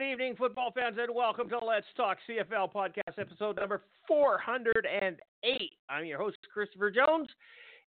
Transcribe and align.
good 0.00 0.12
evening, 0.12 0.34
football 0.34 0.72
fans, 0.72 0.96
and 0.98 1.14
welcome 1.14 1.46
to 1.46 1.58
Let's 1.58 1.84
Talk 1.94 2.16
CFL 2.26 2.72
podcast, 2.72 3.18
episode 3.18 3.56
number 3.56 3.82
408. 4.08 5.72
I'm 5.90 6.04
your 6.06 6.18
host, 6.18 6.38
Christopher 6.52 6.90
Jones, 6.90 7.28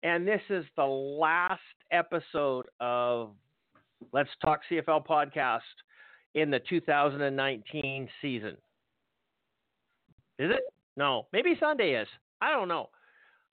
and 0.04 0.28
this 0.28 0.42
is 0.50 0.66
the 0.76 0.84
last 0.84 1.62
episode 1.92 2.66
of 2.82 3.32
Let's 4.12 4.30
Talk 4.44 4.60
CFL 4.70 5.06
podcast 5.06 5.62
in 6.36 6.52
the 6.52 6.60
2019 6.68 8.10
season. 8.22 8.58
Is 10.38 10.52
it? 10.52 10.64
No, 10.98 11.28
maybe 11.32 11.56
Sunday 11.62 11.92
is. 11.92 12.10
I 12.42 12.52
don't 12.52 12.68
know. 12.68 12.90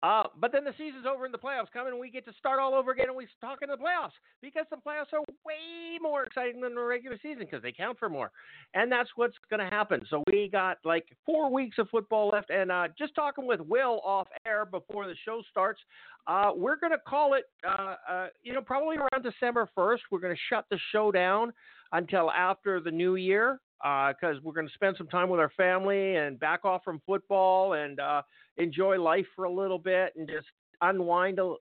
Uh, 0.02 0.24
but 0.40 0.50
then 0.50 0.64
the 0.64 0.72
season's 0.76 1.06
over 1.06 1.24
and 1.24 1.32
the 1.32 1.38
playoffs 1.38 1.70
come 1.72 1.86
and 1.86 1.98
we 1.98 2.10
get 2.10 2.24
to 2.24 2.32
start 2.36 2.58
all 2.58 2.74
over 2.74 2.90
again 2.90 3.06
and 3.06 3.16
we 3.16 3.26
talk 3.40 3.58
in 3.62 3.68
the 3.68 3.76
playoffs 3.76 4.10
because 4.40 4.66
the 4.70 4.76
playoffs 4.76 5.12
are 5.12 5.20
way 5.46 5.96
more 6.00 6.24
exciting 6.24 6.60
than 6.60 6.74
the 6.74 6.80
regular 6.80 7.16
season 7.22 7.38
because 7.38 7.62
they 7.62 7.70
count 7.70 7.96
for 7.98 8.08
more. 8.08 8.32
And 8.74 8.90
that's 8.90 9.10
what's 9.14 9.36
going 9.48 9.60
to 9.60 9.70
happen. 9.70 10.02
So 10.10 10.24
we 10.26 10.48
got 10.50 10.78
like 10.84 11.06
four 11.24 11.52
weeks 11.52 11.78
of 11.78 11.88
football 11.88 12.30
left. 12.30 12.50
And 12.50 12.72
uh, 12.72 12.88
just 12.98 13.14
talking 13.14 13.46
with 13.46 13.60
Will 13.60 14.00
off 14.04 14.26
air 14.44 14.64
before 14.64 15.06
the 15.06 15.14
show 15.24 15.40
starts, 15.50 15.80
uh, 16.26 16.50
we're 16.54 16.76
going 16.76 16.92
to 16.92 16.98
call 16.98 17.34
it, 17.34 17.44
uh, 17.66 17.94
uh, 18.10 18.26
you 18.42 18.52
know, 18.52 18.60
probably 18.60 18.96
around 18.96 19.22
December 19.22 19.68
1st. 19.76 19.98
We're 20.10 20.20
going 20.20 20.34
to 20.34 20.40
shut 20.48 20.66
the 20.70 20.78
show 20.90 21.12
down 21.12 21.52
until 21.92 22.30
after 22.30 22.80
the 22.80 22.90
new 22.90 23.14
year 23.16 23.60
because 23.82 24.36
we're 24.42 24.52
going 24.52 24.66
to 24.66 24.72
spend 24.74 24.96
some 24.96 25.08
time 25.08 25.28
with 25.28 25.40
our 25.40 25.50
family 25.56 26.16
and 26.16 26.38
back 26.38 26.64
off 26.64 26.84
from 26.84 27.00
football 27.04 27.74
and 27.74 27.98
uh, 27.98 28.22
enjoy 28.56 29.00
life 29.00 29.26
for 29.34 29.44
a 29.44 29.52
little 29.52 29.78
bit 29.78 30.12
and 30.16 30.28
just 30.28 30.46
unwind 30.80 31.38
a, 31.38 31.54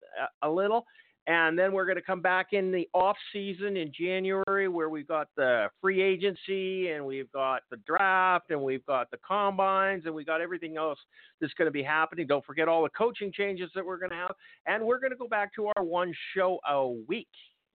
a 0.43 0.49
little. 0.49 0.85
And 1.27 1.57
then 1.57 1.71
we're 1.71 1.85
going 1.85 1.97
to 1.97 2.01
come 2.01 2.21
back 2.21 2.47
in 2.51 2.71
the 2.71 2.89
off 2.93 3.15
season 3.31 3.77
in 3.77 3.91
January 3.97 4.67
where 4.67 4.89
we've 4.89 5.07
got 5.07 5.27
the 5.37 5.67
free 5.79 6.01
agency 6.01 6.89
and 6.89 7.05
we've 7.05 7.31
got 7.31 7.61
the 7.69 7.77
draft 7.85 8.49
and 8.49 8.61
we've 8.61 8.85
got 8.87 9.11
the 9.11 9.17
combines 9.17 10.05
and 10.05 10.15
we 10.15 10.25
got 10.25 10.41
everything 10.41 10.77
else 10.77 10.97
that's 11.39 11.53
going 11.53 11.67
to 11.67 11.71
be 11.71 11.83
happening. 11.83 12.25
Don't 12.25 12.43
forget 12.43 12.67
all 12.67 12.81
the 12.81 12.89
coaching 12.89 13.31
changes 13.31 13.69
that 13.75 13.85
we're 13.85 13.99
going 13.99 14.09
to 14.09 14.15
have. 14.15 14.35
And 14.65 14.83
we're 14.83 14.99
going 14.99 15.11
to 15.11 15.17
go 15.17 15.27
back 15.27 15.53
to 15.55 15.67
our 15.75 15.83
one 15.83 16.11
show 16.35 16.59
a 16.67 16.87
week. 17.07 17.27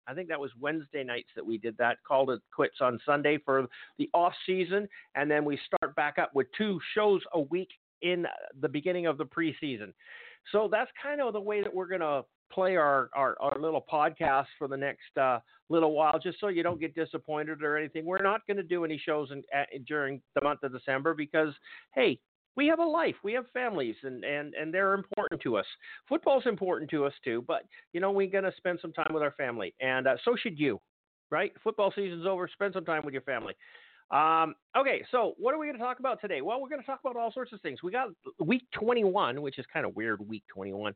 I 0.06 0.14
think 0.14 0.28
that 0.28 0.40
was 0.40 0.50
Wednesday 0.58 1.04
nights 1.04 1.28
that 1.34 1.44
we 1.44 1.58
did 1.58 1.76
that. 1.78 1.98
Called 2.06 2.30
it 2.30 2.40
quits 2.54 2.76
on 2.80 2.98
Sunday 3.04 3.38
for 3.44 3.66
the 3.98 4.08
off 4.14 4.32
season, 4.44 4.88
and 5.14 5.30
then 5.30 5.44
we 5.44 5.58
start 5.66 5.94
back 5.96 6.18
up 6.18 6.34
with 6.34 6.46
two 6.56 6.78
shows 6.94 7.20
a 7.32 7.40
week 7.40 7.70
in 8.02 8.26
the 8.60 8.68
beginning 8.68 9.06
of 9.06 9.18
the 9.18 9.24
preseason. 9.24 9.92
So 10.52 10.68
that's 10.70 10.90
kind 11.02 11.20
of 11.20 11.32
the 11.32 11.40
way 11.40 11.62
that 11.62 11.74
we're 11.74 11.88
to 12.00 12.24
play 12.52 12.76
our, 12.76 13.10
our, 13.14 13.36
our, 13.40 13.58
little 13.58 13.84
podcast 13.90 14.46
for 14.58 14.68
the 14.68 14.76
next 14.76 15.16
uh, 15.20 15.40
little 15.68 15.92
while, 15.92 16.18
just 16.18 16.38
so 16.38 16.48
you 16.48 16.62
don't 16.62 16.80
get 16.80 16.94
disappointed 16.94 17.62
or 17.62 17.76
anything. 17.76 18.04
We're 18.04 18.22
not 18.22 18.46
going 18.46 18.56
to 18.56 18.62
do 18.62 18.84
any 18.84 19.00
shows 19.04 19.30
in, 19.32 19.42
uh, 19.54 19.64
during 19.86 20.22
the 20.34 20.42
month 20.42 20.62
of 20.62 20.72
December 20.72 21.14
because, 21.14 21.52
hey, 21.94 22.20
we 22.56 22.66
have 22.66 22.78
a 22.78 22.84
life, 22.84 23.14
we 23.22 23.32
have 23.34 23.44
families, 23.52 23.96
and, 24.02 24.24
and, 24.24 24.54
and 24.54 24.72
they're 24.72 24.94
important 24.94 25.40
to 25.42 25.56
us. 25.56 25.66
Football's 26.08 26.46
important 26.46 26.90
to 26.90 27.04
us 27.04 27.12
too, 27.22 27.44
but 27.46 27.62
you 27.92 28.00
know 28.00 28.10
we're 28.10 28.30
going 28.30 28.44
to 28.44 28.52
spend 28.56 28.78
some 28.80 28.92
time 28.92 29.12
with 29.12 29.22
our 29.22 29.32
family, 29.32 29.74
and 29.80 30.06
uh, 30.06 30.16
so 30.24 30.36
should 30.36 30.58
you, 30.58 30.80
right? 31.30 31.52
Football 31.62 31.92
season's 31.94 32.26
over, 32.26 32.48
spend 32.52 32.74
some 32.74 32.84
time 32.84 33.04
with 33.04 33.12
your 33.12 33.22
family. 33.22 33.54
Um, 34.10 34.54
okay, 34.76 35.04
so 35.10 35.34
what 35.38 35.52
are 35.54 35.58
we 35.58 35.66
going 35.66 35.76
to 35.76 35.82
talk 35.82 35.98
about 35.98 36.20
today? 36.20 36.40
Well, 36.40 36.60
we're 36.60 36.68
going 36.68 36.80
to 36.80 36.86
talk 36.86 37.00
about 37.04 37.16
all 37.16 37.32
sorts 37.32 37.52
of 37.52 37.60
things. 37.60 37.82
We 37.82 37.90
got 37.90 38.08
week 38.38 38.62
21, 38.72 39.42
which 39.42 39.58
is 39.58 39.66
kind 39.72 39.84
of 39.84 39.96
weird, 39.96 40.26
week 40.26 40.44
21. 40.54 40.94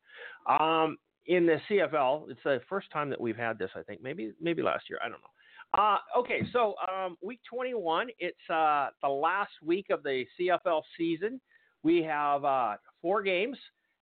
Um, 0.49 0.97
in 1.27 1.45
the 1.45 1.59
CFL, 1.69 2.31
it's 2.31 2.41
the 2.45 2.61
first 2.69 2.91
time 2.93 3.11
that 3.11 3.21
we've 3.21 3.37
had 3.37 3.59
this. 3.59 3.71
I 3.75 3.83
think 3.83 4.03
maybe 4.03 4.33
maybe 4.41 4.63
last 4.63 4.85
year. 4.89 4.99
I 5.05 5.09
don't 5.09 5.21
know. 5.21 5.27
Uh, 5.73 5.99
okay, 6.19 6.43
so 6.53 6.75
um, 6.93 7.17
week 7.23 7.41
21, 7.49 8.09
it's 8.19 8.37
uh, 8.49 8.89
the 9.03 9.09
last 9.09 9.53
week 9.65 9.87
of 9.91 10.03
the 10.03 10.25
CFL 10.39 10.83
season. 10.97 11.41
We 11.83 12.03
have 12.03 12.45
uh, 12.45 12.77
four 13.03 13.23
games, 13.23 13.57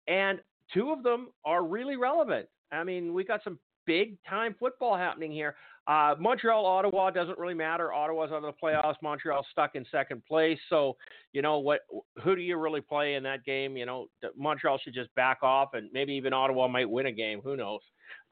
and 0.07 0.39
two 0.73 0.91
of 0.91 1.03
them 1.03 1.29
are 1.45 1.63
really 1.63 1.95
relevant. 1.95 2.47
I 2.72 2.84
mean, 2.84 3.13
we 3.13 3.23
got 3.23 3.44
some 3.44 3.59
big 3.85 4.17
time 4.28 4.56
football 4.59 4.97
happening 4.97 5.31
here. 5.31 5.56
Uh, 5.85 6.16
Montreal, 6.17 6.66
Ottawa 6.66 7.09
doesn't 7.09 7.38
really 7.38 7.53
matter. 7.53 7.91
Ottawa's 7.91 8.31
out 8.31 8.44
of 8.44 8.44
the 8.44 8.53
playoffs. 8.62 8.95
Montreal's 9.01 9.45
stuck 9.51 9.75
in 9.75 9.85
second 9.91 10.25
place. 10.25 10.57
So, 10.69 10.95
you 11.33 11.41
know 11.41 11.59
what? 11.59 11.81
Who 12.23 12.35
do 12.35 12.41
you 12.41 12.57
really 12.57 12.79
play 12.79 13.16
in 13.16 13.23
that 13.23 13.44
game? 13.44 13.75
You 13.75 13.85
know, 13.85 14.07
Montreal 14.38 14.79
should 14.81 14.94
just 14.94 15.13
back 15.16 15.39
off, 15.44 15.73
and 15.73 15.89
maybe 15.91 16.13
even 16.13 16.31
Ottawa 16.31 16.67
might 16.67 16.89
win 16.89 17.07
a 17.07 17.12
game. 17.12 17.41
Who 17.44 17.57
knows? 17.57 17.81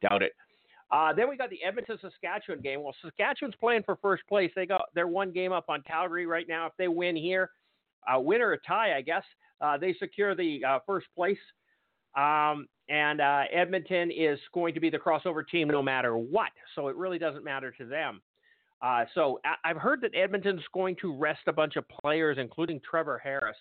Doubt 0.02 0.24
it. 0.24 0.32
Uh, 0.92 1.14
then 1.14 1.30
we 1.30 1.38
got 1.38 1.50
the 1.50 1.64
Edmonton 1.64 1.98
Saskatchewan 2.02 2.62
game. 2.62 2.84
Well, 2.84 2.96
Saskatchewan's 3.02 3.56
playing 3.60 3.84
for 3.84 3.98
first 4.02 4.24
place. 4.28 4.52
They 4.56 4.66
got 4.66 4.86
their 4.94 5.08
one 5.08 5.32
game 5.32 5.52
up 5.52 5.66
on 5.70 5.82
Calgary 5.84 6.26
right 6.26 6.48
now. 6.48 6.66
If 6.68 6.74
they 6.78 6.88
win 6.88 7.16
here, 7.16 7.50
a 8.10 8.20
win 8.20 8.42
or 8.42 8.54
a 8.54 8.60
tie, 8.60 8.96
I 8.96 9.02
guess, 9.02 9.24
uh, 9.62 9.78
they 9.78 9.94
secure 10.00 10.36
the 10.36 10.64
uh, 10.66 10.80
first 10.86 11.08
place. 11.16 11.38
Um, 12.16 12.68
and 12.90 13.22
uh, 13.22 13.44
Edmonton 13.54 14.12
is 14.12 14.40
going 14.54 14.74
to 14.74 14.80
be 14.80 14.90
the 14.90 14.98
crossover 14.98 15.48
team 15.48 15.68
no 15.70 15.82
matter 15.82 16.18
what. 16.18 16.50
So 16.76 16.90
it 16.90 16.96
really 16.96 17.18
doesn't 17.18 17.44
matter 17.44 17.72
to 17.78 17.86
them. 17.86 18.22
Uh, 18.82 19.06
so 19.14 19.40
I- 19.46 19.68
have 19.68 19.78
heard 19.78 20.02
that 20.02 20.16
Edmonton's 20.16 20.64
going 20.74 20.96
to 21.02 21.16
rest 21.16 21.42
a 21.48 21.54
bunch 21.54 21.76
of 21.76 21.86
players, 21.88 22.38
including 22.40 22.82
Trevor 22.82 23.20
Harris. 23.24 23.56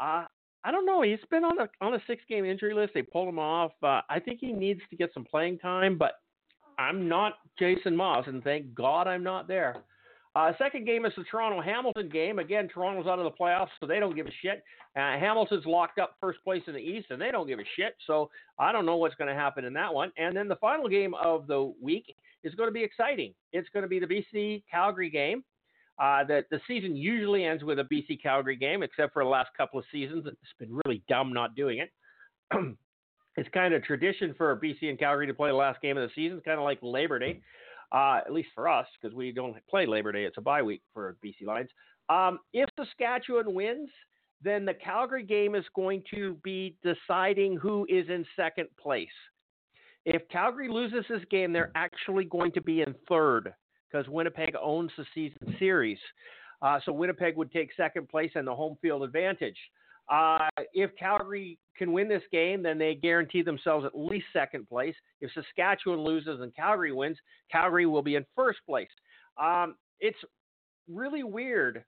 Uh, 0.00 0.26
I 0.62 0.70
don't 0.70 0.84
know. 0.84 1.02
He's 1.02 1.18
been 1.30 1.44
on 1.44 1.58
a 1.58 1.68
on 1.80 1.94
a 1.94 2.02
six 2.06 2.22
game 2.28 2.44
injury 2.44 2.74
list. 2.74 2.92
They 2.92 3.02
pulled 3.02 3.28
him 3.28 3.38
off. 3.38 3.72
Uh, 3.82 4.02
I 4.10 4.20
think 4.22 4.40
he 4.40 4.52
needs 4.52 4.80
to 4.90 4.96
get 4.96 5.10
some 5.14 5.24
playing 5.24 5.58
time, 5.58 5.96
but 5.96 6.12
I'm 6.78 7.08
not 7.08 7.34
Jason 7.58 7.96
Maas, 7.96 8.26
and 8.26 8.44
thank 8.44 8.74
God 8.74 9.06
I'm 9.06 9.22
not 9.22 9.48
there. 9.48 9.76
Uh, 10.36 10.52
second 10.58 10.86
game 10.86 11.04
is 11.04 11.12
the 11.16 11.24
Toronto 11.24 11.60
Hamilton 11.60 12.08
game. 12.08 12.38
Again, 12.38 12.68
Toronto's 12.68 13.06
out 13.08 13.18
of 13.18 13.24
the 13.24 13.30
playoffs, 13.32 13.70
so 13.80 13.86
they 13.86 13.98
don't 13.98 14.14
give 14.14 14.26
a 14.26 14.32
shit. 14.42 14.62
Uh, 14.96 15.18
Hamilton's 15.18 15.66
locked 15.66 15.98
up 15.98 16.16
first 16.20 16.38
place 16.44 16.62
in 16.68 16.74
the 16.74 16.80
East, 16.80 17.08
and 17.10 17.20
they 17.20 17.32
don't 17.32 17.48
give 17.48 17.58
a 17.58 17.64
shit. 17.76 17.96
So 18.06 18.30
I 18.58 18.70
don't 18.70 18.86
know 18.86 18.96
what's 18.96 19.16
going 19.16 19.28
to 19.28 19.34
happen 19.34 19.64
in 19.64 19.72
that 19.72 19.92
one. 19.92 20.12
And 20.16 20.36
then 20.36 20.46
the 20.46 20.56
final 20.56 20.88
game 20.88 21.14
of 21.14 21.48
the 21.48 21.72
week 21.82 22.14
is 22.44 22.54
going 22.54 22.68
to 22.68 22.72
be 22.72 22.84
exciting. 22.84 23.34
It's 23.52 23.68
going 23.70 23.82
to 23.82 23.88
be 23.88 23.98
the 23.98 24.06
BC 24.06 24.62
Calgary 24.70 25.10
game. 25.10 25.42
Uh, 25.98 26.24
the, 26.24 26.44
the 26.50 26.60
season 26.66 26.96
usually 26.96 27.44
ends 27.44 27.64
with 27.64 27.80
a 27.80 27.84
BC 27.84 28.22
Calgary 28.22 28.56
game, 28.56 28.82
except 28.84 29.12
for 29.12 29.24
the 29.24 29.28
last 29.28 29.50
couple 29.56 29.80
of 29.80 29.84
seasons. 29.90 30.24
It's 30.26 30.38
been 30.60 30.80
really 30.84 31.02
dumb 31.08 31.32
not 31.32 31.56
doing 31.56 31.78
it. 31.80 31.90
it's 33.36 33.48
kind 33.52 33.74
of 33.74 33.82
tradition 33.82 34.32
for 34.38 34.56
BC 34.56 34.88
and 34.88 34.98
Calgary 34.98 35.26
to 35.26 35.34
play 35.34 35.50
the 35.50 35.56
last 35.56 35.82
game 35.82 35.98
of 35.98 36.08
the 36.08 36.14
season, 36.14 36.38
it's 36.38 36.46
kind 36.46 36.58
of 36.58 36.64
like 36.64 36.78
Labor 36.82 37.18
Day 37.18 37.40
uh, 37.92 38.20
at 38.24 38.32
least 38.32 38.50
for 38.54 38.68
us, 38.68 38.86
because 39.00 39.14
we 39.14 39.32
don't 39.32 39.54
play 39.68 39.86
Labor 39.86 40.12
Day. 40.12 40.24
It's 40.24 40.38
a 40.38 40.42
bye 40.42 40.62
week 40.62 40.82
for 40.92 41.16
BC 41.24 41.46
Lions. 41.46 41.70
Um, 42.08 42.38
if 42.52 42.68
Saskatchewan 42.76 43.54
wins, 43.54 43.88
then 44.42 44.64
the 44.64 44.74
Calgary 44.74 45.24
game 45.24 45.54
is 45.54 45.64
going 45.74 46.02
to 46.14 46.36
be 46.42 46.76
deciding 46.82 47.56
who 47.56 47.86
is 47.88 48.08
in 48.08 48.24
second 48.36 48.68
place. 48.80 49.08
If 50.06 50.22
Calgary 50.28 50.68
loses 50.68 51.04
this 51.08 51.22
game, 51.30 51.52
they're 51.52 51.72
actually 51.74 52.24
going 52.24 52.52
to 52.52 52.62
be 52.62 52.80
in 52.80 52.94
third 53.08 53.52
because 53.90 54.08
Winnipeg 54.08 54.54
owns 54.60 54.90
the 54.96 55.04
season 55.14 55.56
series. 55.58 55.98
Uh, 56.62 56.78
so 56.84 56.92
Winnipeg 56.92 57.36
would 57.36 57.52
take 57.52 57.70
second 57.76 58.08
place 58.08 58.30
and 58.34 58.46
the 58.46 58.54
home 58.54 58.76
field 58.80 59.02
advantage. 59.02 59.56
Uh, 60.10 60.48
if 60.74 60.90
Calgary 60.98 61.56
can 61.76 61.92
win 61.92 62.08
this 62.08 62.22
game, 62.32 62.62
then 62.62 62.78
they 62.78 62.94
guarantee 62.96 63.42
themselves 63.42 63.86
at 63.86 63.96
least 63.96 64.26
second 64.32 64.68
place. 64.68 64.94
If 65.20 65.30
Saskatchewan 65.32 66.00
loses 66.00 66.40
and 66.40 66.54
Calgary 66.54 66.92
wins, 66.92 67.16
Calgary 67.50 67.86
will 67.86 68.02
be 68.02 68.16
in 68.16 68.26
first 68.34 68.58
place. 68.66 68.88
Um, 69.40 69.76
it's 70.00 70.18
really 70.88 71.22
weird. 71.22 71.84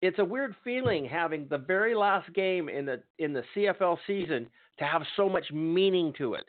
It's 0.00 0.18
a 0.18 0.24
weird 0.24 0.56
feeling 0.64 1.04
having 1.04 1.46
the 1.48 1.58
very 1.58 1.94
last 1.94 2.32
game 2.34 2.68
in 2.68 2.84
the 2.84 3.00
in 3.18 3.32
the 3.32 3.44
CFL 3.54 3.98
season 4.06 4.48
to 4.78 4.84
have 4.84 5.02
so 5.16 5.28
much 5.28 5.44
meaning 5.52 6.12
to 6.18 6.34
it. 6.34 6.44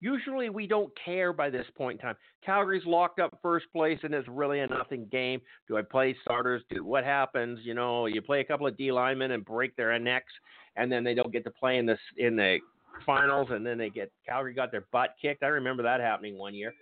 Usually 0.00 0.50
we 0.50 0.66
don't 0.66 0.92
care 1.02 1.32
by 1.32 1.48
this 1.48 1.66
point 1.76 2.00
in 2.00 2.06
time. 2.06 2.16
Calgary's 2.44 2.84
locked 2.84 3.18
up 3.18 3.38
first 3.40 3.66
place 3.72 3.98
and 4.02 4.12
it's 4.14 4.28
really 4.28 4.60
a 4.60 4.66
nothing 4.66 5.06
game. 5.10 5.40
Do 5.68 5.78
I 5.78 5.82
play 5.82 6.14
starters? 6.22 6.62
Do 6.70 6.84
what 6.84 7.04
happens? 7.04 7.60
You 7.62 7.74
know, 7.74 8.06
you 8.06 8.20
play 8.20 8.40
a 8.40 8.44
couple 8.44 8.66
of 8.66 8.76
D 8.76 8.92
linemen 8.92 9.30
and 9.30 9.44
break 9.44 9.74
their 9.76 9.98
necks, 9.98 10.32
and 10.76 10.92
then 10.92 11.02
they 11.02 11.14
don't 11.14 11.32
get 11.32 11.44
to 11.44 11.50
play 11.50 11.78
in 11.78 11.86
this 11.86 11.98
in 12.18 12.36
the 12.36 12.58
finals, 13.04 13.48
and 13.50 13.64
then 13.64 13.78
they 13.78 13.90
get 13.90 14.12
Calgary 14.26 14.54
got 14.54 14.70
their 14.70 14.86
butt 14.92 15.14
kicked. 15.20 15.42
I 15.42 15.48
remember 15.48 15.82
that 15.82 16.00
happening 16.00 16.38
one 16.38 16.54
year. 16.54 16.72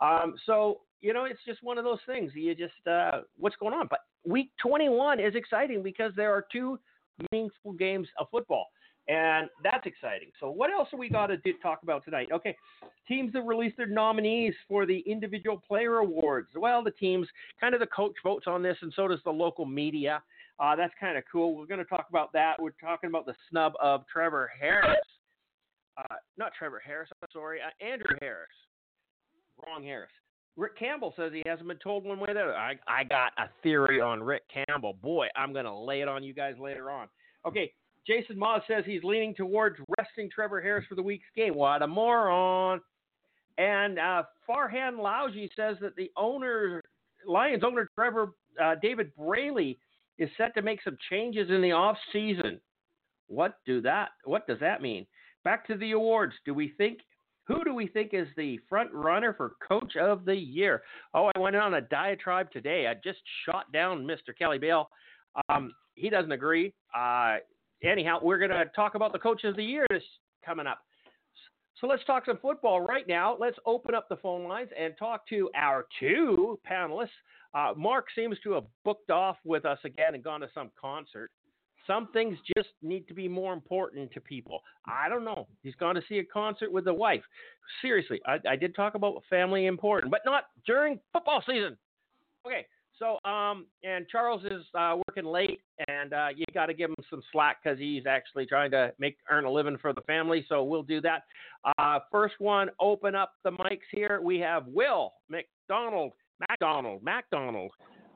Um, 0.00 0.34
so 0.46 0.80
you 1.00 1.12
know, 1.12 1.24
it's 1.24 1.40
just 1.46 1.62
one 1.62 1.78
of 1.78 1.84
those 1.84 2.00
things. 2.06 2.32
You 2.34 2.54
just 2.54 2.86
uh, 2.86 3.22
what's 3.36 3.56
going 3.56 3.74
on. 3.74 3.86
But 3.88 4.00
week 4.24 4.50
21 4.62 5.18
is 5.20 5.34
exciting 5.34 5.82
because 5.82 6.12
there 6.16 6.32
are 6.32 6.44
two 6.52 6.78
meaningful 7.32 7.72
games 7.72 8.08
of 8.18 8.26
football. 8.30 8.66
And 9.10 9.48
that's 9.64 9.86
exciting. 9.86 10.28
So, 10.38 10.50
what 10.50 10.70
else 10.70 10.86
have 10.92 11.00
we 11.00 11.08
got 11.08 11.26
to 11.28 11.36
do, 11.38 11.52
talk 11.60 11.82
about 11.82 12.04
tonight? 12.04 12.28
Okay, 12.32 12.56
teams 13.08 13.32
that 13.32 13.42
released 13.42 13.76
their 13.76 13.88
nominees 13.88 14.54
for 14.68 14.86
the 14.86 15.00
individual 15.00 15.60
player 15.66 15.96
awards. 15.96 16.50
Well, 16.54 16.84
the 16.84 16.92
teams, 16.92 17.26
kind 17.60 17.74
of 17.74 17.80
the 17.80 17.88
coach 17.88 18.14
votes 18.22 18.44
on 18.46 18.62
this, 18.62 18.76
and 18.82 18.92
so 18.94 19.08
does 19.08 19.18
the 19.24 19.32
local 19.32 19.66
media. 19.66 20.22
Uh, 20.60 20.76
that's 20.76 20.94
kind 21.00 21.18
of 21.18 21.24
cool. 21.30 21.56
We're 21.56 21.66
going 21.66 21.80
to 21.80 21.84
talk 21.86 22.06
about 22.08 22.32
that. 22.34 22.54
We're 22.60 22.70
talking 22.80 23.10
about 23.10 23.26
the 23.26 23.34
snub 23.50 23.72
of 23.82 24.04
Trevor 24.06 24.48
Harris. 24.60 24.98
Uh, 25.98 26.14
not 26.38 26.52
Trevor 26.56 26.80
Harris, 26.84 27.08
I'm 27.20 27.28
sorry, 27.32 27.58
uh, 27.60 27.84
Andrew 27.84 28.16
Harris. 28.20 28.48
Wrong 29.66 29.82
Harris. 29.82 30.10
Rick 30.56 30.78
Campbell 30.78 31.14
says 31.16 31.32
he 31.32 31.42
hasn't 31.46 31.66
been 31.66 31.78
told 31.78 32.04
one 32.04 32.20
way 32.20 32.30
or 32.30 32.34
the 32.34 32.40
other. 32.40 32.56
I, 32.56 32.74
I 32.86 33.02
got 33.02 33.32
a 33.38 33.48
theory 33.64 34.00
on 34.00 34.22
Rick 34.22 34.42
Campbell. 34.68 34.96
Boy, 35.02 35.26
I'm 35.34 35.52
going 35.52 35.64
to 35.64 35.74
lay 35.74 36.00
it 36.00 36.06
on 36.06 36.22
you 36.22 36.32
guys 36.32 36.54
later 36.60 36.92
on. 36.92 37.08
Okay, 37.44 37.72
Jason 38.06 38.38
Maas 38.38 38.62
says 38.66 38.84
he's 38.86 39.04
leaning 39.04 39.34
towards 39.34 39.76
resting 39.98 40.30
Trevor 40.30 40.60
Harris 40.60 40.86
for 40.88 40.94
the 40.94 41.02
week's 41.02 41.28
game. 41.36 41.54
What 41.54 41.82
a 41.82 41.86
moron. 41.86 42.80
And 43.58 43.98
uh, 43.98 44.22
Farhan 44.48 44.96
Lalji 44.96 45.50
says 45.54 45.76
that 45.80 45.96
the 45.96 46.10
owner, 46.16 46.82
Lions 47.26 47.62
owner 47.64 47.88
Trevor 47.94 48.32
uh, 48.62 48.76
David 48.80 49.12
Braley, 49.16 49.78
is 50.18 50.30
set 50.36 50.54
to 50.54 50.62
make 50.62 50.82
some 50.82 50.96
changes 51.10 51.50
in 51.50 51.60
the 51.60 51.72
off 51.72 51.96
season. 52.12 52.60
What 53.28 53.58
do 53.66 53.80
that? 53.82 54.10
What 54.24 54.46
does 54.46 54.58
that 54.60 54.82
mean? 54.82 55.06
Back 55.44 55.66
to 55.68 55.76
the 55.76 55.92
awards. 55.92 56.34
Do 56.44 56.54
we 56.54 56.72
think 56.76 56.98
who 57.44 57.64
do 57.64 57.74
we 57.74 57.88
think 57.88 58.10
is 58.12 58.28
the 58.36 58.58
front 58.68 58.92
runner 58.92 59.34
for 59.34 59.54
Coach 59.66 59.96
of 59.96 60.24
the 60.24 60.36
Year? 60.36 60.82
Oh, 61.14 61.30
I 61.34 61.38
went 61.38 61.56
on 61.56 61.74
a 61.74 61.80
diatribe 61.80 62.50
today. 62.52 62.86
I 62.86 62.94
just 62.94 63.18
shot 63.44 63.72
down 63.72 64.06
Mr. 64.06 64.36
Kelly 64.38 64.58
Bale. 64.58 64.88
Um, 65.48 65.72
he 65.94 66.10
doesn't 66.10 66.30
agree. 66.30 66.72
Uh, 66.96 67.38
anyhow, 67.82 68.18
we're 68.22 68.38
going 68.38 68.50
to 68.50 68.64
talk 68.76 68.94
about 68.94 69.12
the 69.12 69.18
Coach 69.18 69.44
of 69.44 69.56
the 69.56 69.64
Year 69.64 69.86
this 69.90 70.02
coming 70.44 70.66
up. 70.66 70.80
So 71.80 71.86
let's 71.86 72.04
talk 72.04 72.26
some 72.26 72.38
football 72.42 72.80
right 72.80 73.08
now. 73.08 73.36
Let's 73.38 73.56
open 73.64 73.94
up 73.94 74.08
the 74.08 74.16
phone 74.16 74.46
lines 74.46 74.68
and 74.78 74.94
talk 74.98 75.26
to 75.28 75.50
our 75.54 75.86
two 75.98 76.58
panelists. 76.70 77.08
Uh, 77.54 77.72
Mark 77.76 78.08
seems 78.14 78.38
to 78.44 78.52
have 78.52 78.64
booked 78.84 79.10
off 79.10 79.36
with 79.44 79.64
us 79.64 79.78
again 79.84 80.14
and 80.14 80.22
gone 80.22 80.40
to 80.40 80.48
some 80.52 80.70
concert. 80.80 81.30
Some 81.86 82.08
things 82.12 82.36
just 82.56 82.68
need 82.82 83.08
to 83.08 83.14
be 83.14 83.26
more 83.26 83.54
important 83.54 84.12
to 84.12 84.20
people. 84.20 84.60
I 84.86 85.08
don't 85.08 85.24
know. 85.24 85.48
He's 85.62 85.74
gone 85.76 85.94
to 85.94 86.02
see 86.08 86.18
a 86.18 86.24
concert 86.24 86.70
with 86.70 86.84
the 86.84 86.94
wife. 86.94 87.22
Seriously, 87.80 88.20
I, 88.26 88.38
I 88.48 88.56
did 88.56 88.76
talk 88.76 88.94
about 88.94 89.22
family 89.30 89.66
important, 89.66 90.10
but 90.10 90.20
not 90.26 90.44
during 90.66 91.00
football 91.12 91.42
season. 91.46 91.78
Okay, 92.46 92.66
so 93.00 93.18
um, 93.28 93.66
and 93.82 94.06
Charles 94.08 94.44
is 94.44 94.62
uh, 94.78 94.96
working 95.08 95.24
late, 95.24 95.60
and 95.88 96.12
uh, 96.12 96.28
you 96.34 96.44
got 96.54 96.66
to 96.66 96.74
give 96.74 96.90
him 96.90 96.96
some 97.08 97.22
slack 97.32 97.58
because 97.62 97.78
he's 97.78 98.04
actually 98.06 98.46
trying 98.46 98.70
to 98.72 98.92
make 98.98 99.16
earn 99.30 99.46
a 99.46 99.50
living 99.50 99.78
for 99.80 99.92
the 99.92 100.02
family. 100.02 100.44
So 100.48 100.62
we'll 100.62 100.82
do 100.82 101.00
that. 101.00 101.24
Uh, 101.78 101.98
first 102.12 102.34
one, 102.38 102.68
open 102.78 103.14
up 103.14 103.32
the 103.42 103.50
mics 103.52 103.80
here. 103.90 104.20
We 104.22 104.38
have 104.40 104.66
Will 104.68 105.14
McDonald, 105.28 106.12
McDonald, 106.48 107.02
McDonald. 107.02 107.72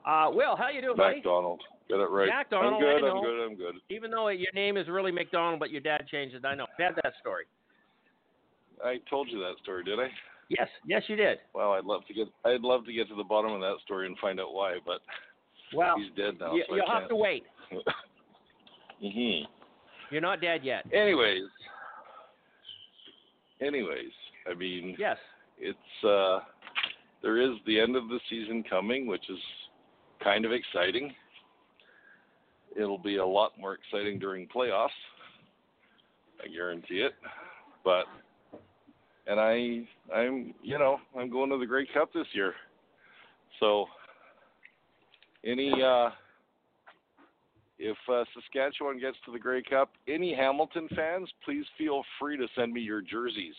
Uh, 0.06 0.28
Will, 0.32 0.54
how 0.54 0.68
you 0.68 0.82
doing, 0.82 0.96
buddy? 0.96 1.16
MacDonald. 1.16 1.62
Get 1.88 1.98
it 1.98 2.10
right. 2.10 2.28
MacDonald, 2.28 2.74
I'm 2.74 2.80
good. 2.80 3.04
I'm 3.04 3.22
good. 3.22 3.46
I'm 3.46 3.56
good. 3.56 3.74
Even 3.90 4.10
though 4.10 4.28
your 4.28 4.52
name 4.54 4.76
is 4.76 4.88
really 4.88 5.12
McDonald, 5.12 5.60
but 5.60 5.70
your 5.70 5.80
dad 5.80 6.06
changed 6.10 6.34
it. 6.34 6.44
I 6.44 6.54
know. 6.54 6.64
I've 6.78 6.84
had 6.84 6.94
that 7.02 7.14
story. 7.20 7.44
I 8.84 8.96
told 9.08 9.28
you 9.30 9.38
that 9.40 9.54
story, 9.62 9.84
did 9.84 9.98
I? 9.98 10.08
Yes, 10.48 10.68
yes, 10.86 11.02
you 11.08 11.16
did. 11.16 11.38
Well, 11.54 11.72
I'd 11.72 11.84
love 11.84 12.06
to 12.06 12.14
get. 12.14 12.28
I'd 12.44 12.60
love 12.60 12.84
to 12.86 12.92
get 12.92 13.08
to 13.08 13.14
the 13.14 13.24
bottom 13.24 13.52
of 13.52 13.60
that 13.60 13.76
story 13.84 14.06
and 14.06 14.16
find 14.18 14.38
out 14.40 14.52
why, 14.52 14.76
but 14.84 15.00
Well, 15.74 15.96
he's 15.96 16.12
dead 16.16 16.34
now. 16.40 16.54
you, 16.54 16.64
so 16.68 16.76
you'll 16.76 16.86
have 16.90 17.08
to 17.08 17.16
wait. 17.16 17.44
hmm 19.00 19.44
You're 20.10 20.20
not 20.20 20.40
dead 20.40 20.60
yet. 20.64 20.84
Anyways. 20.92 21.42
Anyways, 23.60 24.10
I 24.50 24.54
mean, 24.54 24.96
Yes. 24.98 25.16
it's 25.58 26.04
uh, 26.04 26.40
there 27.22 27.40
is 27.40 27.56
the 27.66 27.80
end 27.80 27.96
of 27.96 28.08
the 28.08 28.18
season 28.28 28.62
coming, 28.68 29.06
which 29.06 29.28
is 29.30 29.38
kind 30.22 30.44
of 30.44 30.52
exciting. 30.52 31.14
It'll 32.76 32.98
be 32.98 33.16
a 33.16 33.24
lot 33.26 33.52
more 33.58 33.74
exciting 33.74 34.18
during 34.18 34.48
playoffs. 34.48 34.88
I 36.44 36.48
guarantee 36.48 37.00
it. 37.00 37.12
But 37.84 38.04
and 39.26 39.40
I 39.40 39.86
I'm 40.14 40.54
you 40.62 40.78
know, 40.78 40.98
I'm 41.18 41.30
going 41.30 41.50
to 41.50 41.58
the 41.58 41.66
Grey 41.66 41.86
Cup 41.92 42.12
this 42.12 42.26
year. 42.32 42.54
So 43.60 43.86
any 45.44 45.72
uh 45.82 46.10
if 47.78 47.96
uh, 48.10 48.24
Saskatchewan 48.34 49.00
gets 49.00 49.16
to 49.26 49.32
the 49.32 49.38
Grey 49.38 49.62
Cup, 49.62 49.90
any 50.08 50.34
Hamilton 50.34 50.88
fans, 50.94 51.28
please 51.44 51.64
feel 51.76 52.02
free 52.20 52.36
to 52.36 52.46
send 52.56 52.72
me 52.72 52.80
your 52.80 53.00
jerseys 53.00 53.54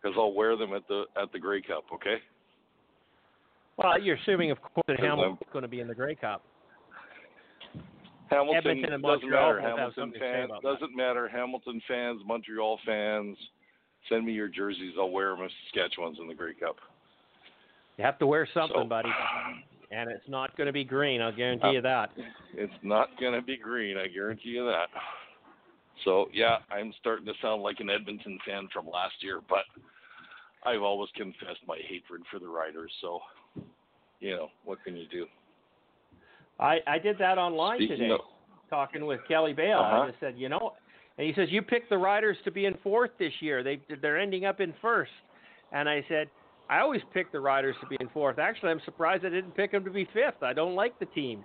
because 0.00 0.14
I'll 0.18 0.34
wear 0.34 0.56
them 0.56 0.72
at 0.74 0.86
the 0.88 1.04
at 1.20 1.32
the 1.32 1.38
Grey 1.38 1.62
Cup. 1.62 1.84
Okay. 1.94 2.16
Well, 3.76 4.00
you're 4.00 4.16
assuming, 4.16 4.50
of 4.50 4.60
course, 4.60 4.84
that 4.88 5.00
Hamilton's 5.00 5.38
going 5.52 5.62
to 5.62 5.68
be 5.68 5.80
in 5.80 5.88
the 5.88 5.94
Grey 5.94 6.14
Cup. 6.14 6.42
Hamilton 8.30 8.84
and 8.84 9.02
doesn't 9.02 9.30
matter. 9.30 9.60
Hamilton 9.60 9.92
something 9.96 10.12
to 10.12 10.18
say 10.18 10.46
fans 10.46 10.52
doesn't 10.62 10.96
matter. 10.96 11.28
Hamilton 11.28 11.80
fans, 11.88 12.20
Montreal 12.26 12.78
fans, 12.86 13.36
send 14.08 14.24
me 14.24 14.32
your 14.32 14.48
jerseys. 14.48 14.94
I'll 14.98 15.10
wear 15.10 15.30
them 15.34 15.44
if 15.44 15.50
Saskatchewan's 15.66 16.18
in 16.20 16.28
the 16.28 16.34
Grey 16.34 16.54
Cup. 16.54 16.76
You 17.98 18.04
have 18.04 18.18
to 18.18 18.26
wear 18.26 18.48
something, 18.54 18.76
So- 18.82 18.84
buddy. 18.84 19.10
And 19.92 20.08
it's 20.08 20.28
not 20.28 20.56
going 20.56 20.68
to 20.68 20.72
be 20.72 20.84
green. 20.84 21.20
I'll 21.20 21.34
guarantee 21.34 21.72
you 21.72 21.80
that. 21.80 22.10
It's 22.54 22.72
not 22.84 23.08
going 23.18 23.32
to 23.34 23.42
be 23.42 23.56
green. 23.56 23.96
I 23.96 24.06
guarantee 24.06 24.50
you 24.50 24.64
that. 24.66 24.86
So 26.04 26.28
yeah, 26.32 26.58
I'm 26.70 26.92
starting 27.00 27.26
to 27.26 27.32
sound 27.42 27.62
like 27.62 27.80
an 27.80 27.90
Edmonton 27.90 28.38
fan 28.46 28.68
from 28.72 28.86
last 28.88 29.14
year, 29.20 29.40
but 29.48 29.64
I've 30.64 30.82
always 30.82 31.10
confessed 31.16 31.60
my 31.66 31.76
hatred 31.88 32.22
for 32.30 32.38
the 32.38 32.46
Riders. 32.46 32.92
So 33.00 33.18
you 34.20 34.30
know 34.36 34.48
what 34.64 34.78
can 34.84 34.96
you 34.96 35.06
do? 35.10 35.26
I, 36.60 36.78
I 36.86 36.98
did 36.98 37.18
that 37.18 37.36
online 37.38 37.78
Speaking 37.78 37.96
today, 37.98 38.10
of- 38.12 38.20
talking 38.70 39.06
with 39.06 39.20
Kelly 39.26 39.52
Bale. 39.54 39.78
I 39.80 39.92
Uh-huh. 39.96 40.06
just 40.08 40.20
said, 40.20 40.34
you 40.38 40.48
know, 40.48 40.74
and 41.20 41.28
he 41.28 41.34
says 41.34 41.48
you 41.50 41.60
picked 41.60 41.90
the 41.90 41.98
Riders 41.98 42.38
to 42.44 42.50
be 42.50 42.64
in 42.64 42.78
fourth 42.82 43.10
this 43.18 43.32
year. 43.40 43.62
They 43.62 43.78
they're 44.00 44.18
ending 44.18 44.46
up 44.46 44.58
in 44.60 44.72
first, 44.80 45.12
and 45.70 45.88
I 45.88 46.02
said. 46.08 46.28
I 46.70 46.78
always 46.82 47.00
pick 47.12 47.32
the 47.32 47.40
Riders 47.40 47.74
to 47.80 47.88
be 47.88 47.96
in 47.98 48.08
fourth. 48.10 48.38
Actually, 48.38 48.70
I'm 48.70 48.80
surprised 48.84 49.24
I 49.24 49.28
didn't 49.28 49.56
pick 49.56 49.72
them 49.72 49.82
to 49.82 49.90
be 49.90 50.04
fifth. 50.14 50.40
I 50.40 50.52
don't 50.52 50.76
like 50.76 50.96
the 51.00 51.06
team. 51.06 51.44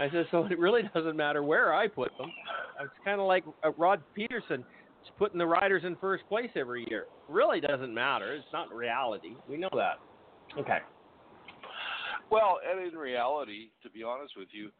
I 0.00 0.08
said, 0.10 0.24
so 0.30 0.46
it 0.50 0.58
really 0.58 0.80
doesn't 0.94 1.14
matter 1.14 1.42
where 1.42 1.74
I 1.74 1.88
put 1.88 2.10
them. 2.16 2.32
It's 2.80 2.90
kind 3.04 3.20
of 3.20 3.26
like 3.26 3.44
uh, 3.62 3.72
Rod 3.72 4.00
Pedersen 4.16 4.60
is 4.60 5.10
putting 5.18 5.36
the 5.36 5.46
Riders 5.46 5.82
in 5.84 5.96
first 5.96 6.26
place 6.30 6.48
every 6.56 6.86
year. 6.88 7.04
really 7.28 7.60
doesn't 7.60 7.92
matter. 7.92 8.34
It's 8.34 8.46
not 8.54 8.72
reality. 8.74 9.34
We 9.50 9.58
know 9.58 9.68
that. 9.74 9.98
Okay. 10.58 10.78
Well, 12.30 12.60
and 12.66 12.90
in 12.90 12.98
reality, 12.98 13.68
to 13.82 13.90
be 13.90 14.02
honest 14.02 14.32
with 14.34 14.48
you, 14.50 14.70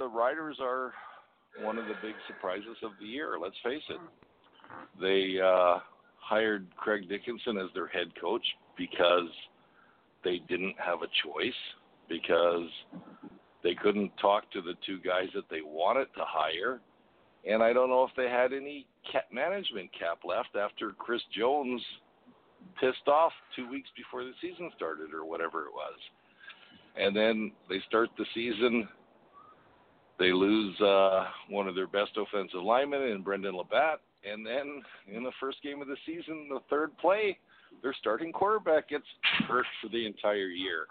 the 0.00 0.08
Riders 0.08 0.58
are 0.60 0.92
one 1.62 1.78
of 1.78 1.86
the 1.86 1.94
big 2.02 2.14
surprises 2.26 2.76
of 2.82 2.92
the 3.00 3.06
year. 3.06 3.38
Let's 3.40 3.56
face 3.62 3.82
it. 3.88 4.00
They 5.00 5.40
uh, 5.40 5.78
hired 6.18 6.66
Craig 6.76 7.08
Dickenson 7.08 7.58
as 7.58 7.68
their 7.74 7.88
head 7.88 8.12
coach 8.20 8.44
because 8.76 9.28
they 10.24 10.40
didn't 10.48 10.76
have 10.78 11.02
a 11.02 11.08
choice 11.24 11.52
because 12.08 12.68
they 13.62 13.74
couldn't 13.74 14.12
talk 14.20 14.50
to 14.52 14.62
the 14.62 14.74
two 14.86 15.00
guys 15.00 15.28
that 15.34 15.48
they 15.50 15.60
wanted 15.62 16.06
to 16.16 16.24
hire. 16.24 16.80
And 17.48 17.62
I 17.62 17.72
don't 17.72 17.88
know 17.88 18.04
if 18.04 18.10
they 18.16 18.28
had 18.28 18.52
any 18.52 18.86
cap 19.10 19.26
management 19.32 19.90
cap 19.98 20.18
left 20.24 20.56
after 20.56 20.92
Chris 20.92 21.22
Jones 21.36 21.80
pissed 22.78 23.08
off 23.08 23.32
two 23.56 23.68
weeks 23.70 23.88
before 23.96 24.24
the 24.24 24.32
season 24.40 24.70
started 24.76 25.14
or 25.14 25.24
whatever 25.24 25.62
it 25.62 25.72
was 25.72 25.98
and 26.96 27.14
then 27.14 27.52
they 27.68 27.80
start 27.88 28.10
the 28.18 28.24
season. 28.34 28.88
They 30.20 30.32
lose 30.34 30.78
uh, 30.82 31.24
one 31.48 31.66
of 31.66 31.74
their 31.74 31.86
best 31.86 32.10
offensive 32.18 32.62
linemen 32.62 33.02
in 33.04 33.22
Brendon 33.22 33.54
LaBatte, 33.54 34.00
and 34.30 34.44
then 34.46 34.82
in 35.10 35.24
the 35.24 35.32
first 35.40 35.62
game 35.62 35.80
of 35.80 35.88
the 35.88 35.96
season, 36.04 36.46
the 36.50 36.60
third 36.68 36.96
play, 36.98 37.38
their 37.82 37.94
starting 37.98 38.30
quarterback 38.30 38.90
gets 38.90 39.06
hurt 39.48 39.64
for 39.80 39.88
the 39.88 40.06
entire 40.06 40.48
year. 40.48 40.86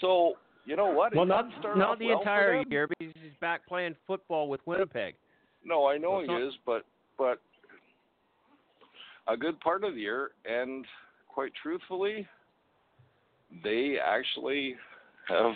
So 0.00 0.34
you 0.66 0.74
know 0.74 0.86
what? 0.90 1.14
Well, 1.14 1.26
not 1.26 1.46
not 1.76 2.00
the 2.00 2.08
well 2.08 2.18
entire 2.18 2.64
year 2.68 2.88
because 2.88 3.14
he's 3.22 3.32
back 3.40 3.64
playing 3.68 3.94
football 4.04 4.48
with 4.48 4.60
Winnipeg. 4.66 5.14
No, 5.64 5.86
I 5.86 5.96
know 5.96 6.18
So 6.18 6.20
he 6.22 6.26
not- 6.26 6.42
is, 6.42 6.54
but 6.66 6.84
but 7.16 7.40
a 9.28 9.36
good 9.36 9.60
part 9.60 9.84
of 9.84 9.94
the 9.94 10.00
year, 10.00 10.32
and 10.44 10.84
quite 11.28 11.52
truthfully, 11.62 12.26
they 13.62 13.96
actually 14.04 14.74
have 15.28 15.54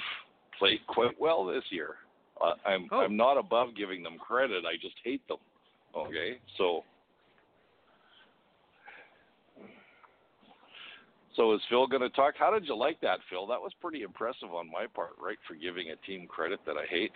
played 0.61 0.87
quite 0.87 1.21
well 1.21 1.45
this 1.45 1.65
year. 1.71 1.97
Uh, 2.43 2.55
I'm 2.67 2.89
Oh. 2.91 3.01
I'm 3.01 3.17
not 3.17 3.37
above 3.37 3.75
giving 3.77 4.03
them 4.03 4.19
credit. 4.19 4.65
I 4.65 4.77
just 4.81 4.97
hate 5.05 5.27
them. 5.29 5.39
Okay, 5.95 6.39
so 6.57 6.85
So 11.39 11.55
is 11.55 11.61
Phil 11.71 11.87
going 11.87 12.03
to 12.03 12.11
talk? 12.11 12.35
How 12.37 12.51
did 12.51 12.67
you 12.67 12.77
like 12.77 13.01
that, 13.01 13.21
Phil? 13.31 13.47
That 13.47 13.61
was 13.61 13.71
pretty 13.81 14.03
impressive 14.03 14.53
on 14.53 14.69
my 14.69 14.87
part, 14.93 15.11
right? 15.23 15.39
For 15.47 15.55
giving 15.55 15.91
a 15.91 15.97
team 16.05 16.27
credit 16.27 16.59
that 16.67 16.77
I 16.77 16.85
hate. 16.91 17.13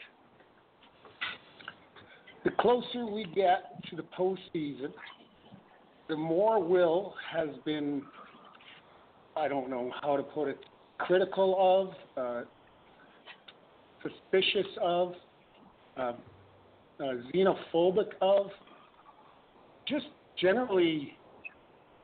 The 2.45 2.50
closer 2.61 3.05
we 3.05 3.25
get 3.35 3.83
to 3.91 3.97
the 3.97 4.05
postseason, 4.17 4.93
the 6.09 6.17
more 6.17 6.62
Will 6.62 7.14
has 7.33 7.49
been, 7.64 8.02
I 9.37 9.49
don't 9.49 9.69
know 9.69 9.91
how 10.00 10.17
to 10.17 10.23
put 10.23 10.47
it, 10.47 10.59
critical 10.99 11.93
of, 12.17 12.25
uh, 12.25 12.45
suspicious 14.03 14.67
of, 14.81 15.15
uh, 15.97 16.13
uh, 17.01 17.05
xenophobic 17.35 18.13
of, 18.21 18.47
just 19.87 20.07
generally, 20.41 21.17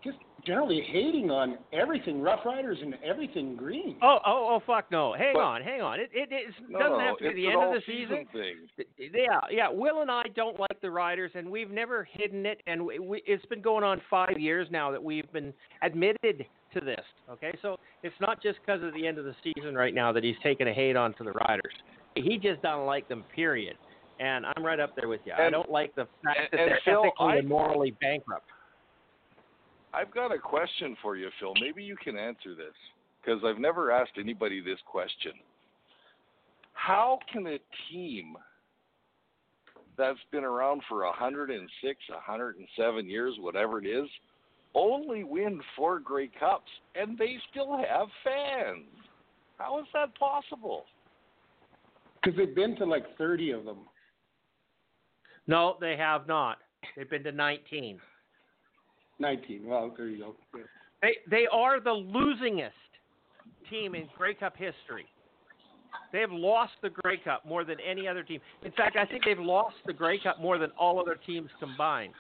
just 0.04 0.18
generally 0.46 0.80
hating 0.80 1.30
on 1.30 1.58
everything 1.72 2.20
Rough 2.20 2.44
Riders 2.44 2.78
and 2.80 2.94
everything 3.04 3.56
Green. 3.56 3.96
Oh, 4.02 4.18
oh, 4.26 4.48
oh, 4.50 4.62
fuck 4.66 4.90
no! 4.90 5.12
Hang 5.12 5.34
But- 5.34 5.42
on, 5.42 5.62
hang 5.62 5.80
on. 5.80 6.00
It 6.00 6.10
it, 6.12 6.28
it 6.30 6.46
doesn't 6.72 6.72
no, 6.72 6.98
have 6.98 7.18
to 7.18 7.30
be 7.30 7.34
the 7.34 7.46
end 7.46 7.62
of 7.62 7.70
the 7.70 7.76
all-season 7.76 8.26
season. 8.32 9.12
Yeah, 9.14 9.40
yeah. 9.50 9.68
Will 9.70 10.00
and 10.02 10.10
I 10.10 10.24
don't 10.34 10.58
like 10.58 10.80
the 10.80 10.90
Riders, 10.90 11.30
and 11.34 11.50
we've 11.50 11.70
never 11.70 12.04
hidden 12.12 12.46
it. 12.46 12.62
And 12.66 12.84
we, 12.84 12.98
we, 12.98 13.22
it's 13.26 13.44
been 13.46 13.62
going 13.62 13.84
on 13.84 14.00
five 14.08 14.38
years 14.38 14.68
now 14.70 14.90
that 14.90 15.02
we've 15.02 15.30
been 15.32 15.52
admitted 15.82 16.46
to 16.74 16.80
this. 16.80 17.04
Okay, 17.30 17.56
so 17.62 17.78
it's 18.02 18.14
not 18.20 18.42
just 18.42 18.58
because 18.64 18.82
of 18.82 18.92
the 18.94 19.06
end 19.06 19.18
of 19.18 19.24
the 19.24 19.34
season 19.42 19.74
right 19.74 19.94
now 19.94 20.12
that 20.12 20.24
he's 20.24 20.36
taking 20.42 20.68
a 20.68 20.72
hate 20.72 20.96
on 20.96 21.14
to 21.14 21.24
the 21.24 21.32
Riders. 21.32 21.74
He 22.14 22.38
just 22.38 22.62
don't 22.62 22.86
like 22.86 23.08
them. 23.08 23.24
Period. 23.34 23.76
And 24.20 24.44
I'm 24.46 24.64
right 24.64 24.80
up 24.80 24.96
there 24.96 25.08
with 25.08 25.20
you. 25.24 25.32
I 25.38 25.48
don't 25.50 25.70
like 25.70 25.94
the 25.94 26.06
fact 26.24 26.38
and- 26.40 26.48
that 26.52 26.60
and 26.60 26.70
they're 26.72 26.80
Phil, 26.84 27.04
ethically 27.04 27.26
I- 27.26 27.36
and 27.36 27.48
morally 27.48 27.92
bankrupt. 27.92 28.50
I've 29.94 30.10
got 30.10 30.32
a 30.32 30.38
question 30.38 30.96
for 30.96 31.16
you, 31.16 31.30
Phil. 31.40 31.54
Maybe 31.60 31.82
you 31.82 31.96
can 31.96 32.18
answer 32.18 32.54
this 32.54 32.74
because 33.20 33.42
I've 33.44 33.58
never 33.58 33.90
asked 33.90 34.18
anybody 34.18 34.60
this 34.60 34.80
question. 34.82 35.32
How 36.72 37.18
can 37.32 37.46
a 37.46 37.58
team 37.90 38.36
that's 39.96 40.22
been 40.30 40.44
around 40.44 40.82
for 40.88 41.04
106, 41.04 42.08
107 42.08 43.08
years, 43.08 43.34
whatever 43.40 43.78
it 43.78 43.86
is, 43.86 44.08
only 44.74 45.24
win 45.24 45.60
four 45.76 45.98
Grey 45.98 46.30
Cups 46.38 46.70
and 46.94 47.18
they 47.18 47.36
still 47.50 47.76
have 47.76 48.08
fans? 48.24 48.86
How 49.58 49.80
is 49.80 49.86
that 49.92 50.16
possible? 50.18 50.84
Because 52.22 52.36
they've 52.36 52.54
been 52.54 52.76
to 52.76 52.84
like 52.84 53.04
30 53.16 53.52
of 53.52 53.64
them. 53.64 53.78
No, 55.46 55.76
they 55.80 55.96
have 55.96 56.26
not. 56.26 56.58
They've 56.96 57.08
been 57.08 57.24
to 57.24 57.32
19. 57.32 57.98
19. 59.18 59.66
Well, 59.66 59.92
there 59.96 60.08
you 60.08 60.18
go. 60.18 60.36
Yeah. 60.56 60.62
They 61.02 61.16
they 61.30 61.46
are 61.50 61.80
the 61.80 61.90
losingest 61.90 62.70
team 63.70 63.94
in 63.94 64.08
Grey 64.16 64.34
Cup 64.34 64.56
history. 64.56 65.06
They 66.12 66.20
have 66.20 66.32
lost 66.32 66.72
the 66.82 66.90
Grey 66.90 67.18
Cup 67.18 67.44
more 67.44 67.64
than 67.64 67.76
any 67.80 68.06
other 68.08 68.22
team. 68.22 68.40
In 68.64 68.72
fact, 68.72 68.96
I 68.96 69.04
think 69.04 69.24
they've 69.24 69.38
lost 69.38 69.76
the 69.86 69.92
Grey 69.92 70.18
Cup 70.20 70.40
more 70.40 70.58
than 70.58 70.70
all 70.78 71.00
other 71.00 71.18
teams 71.26 71.50
combined. 71.60 72.12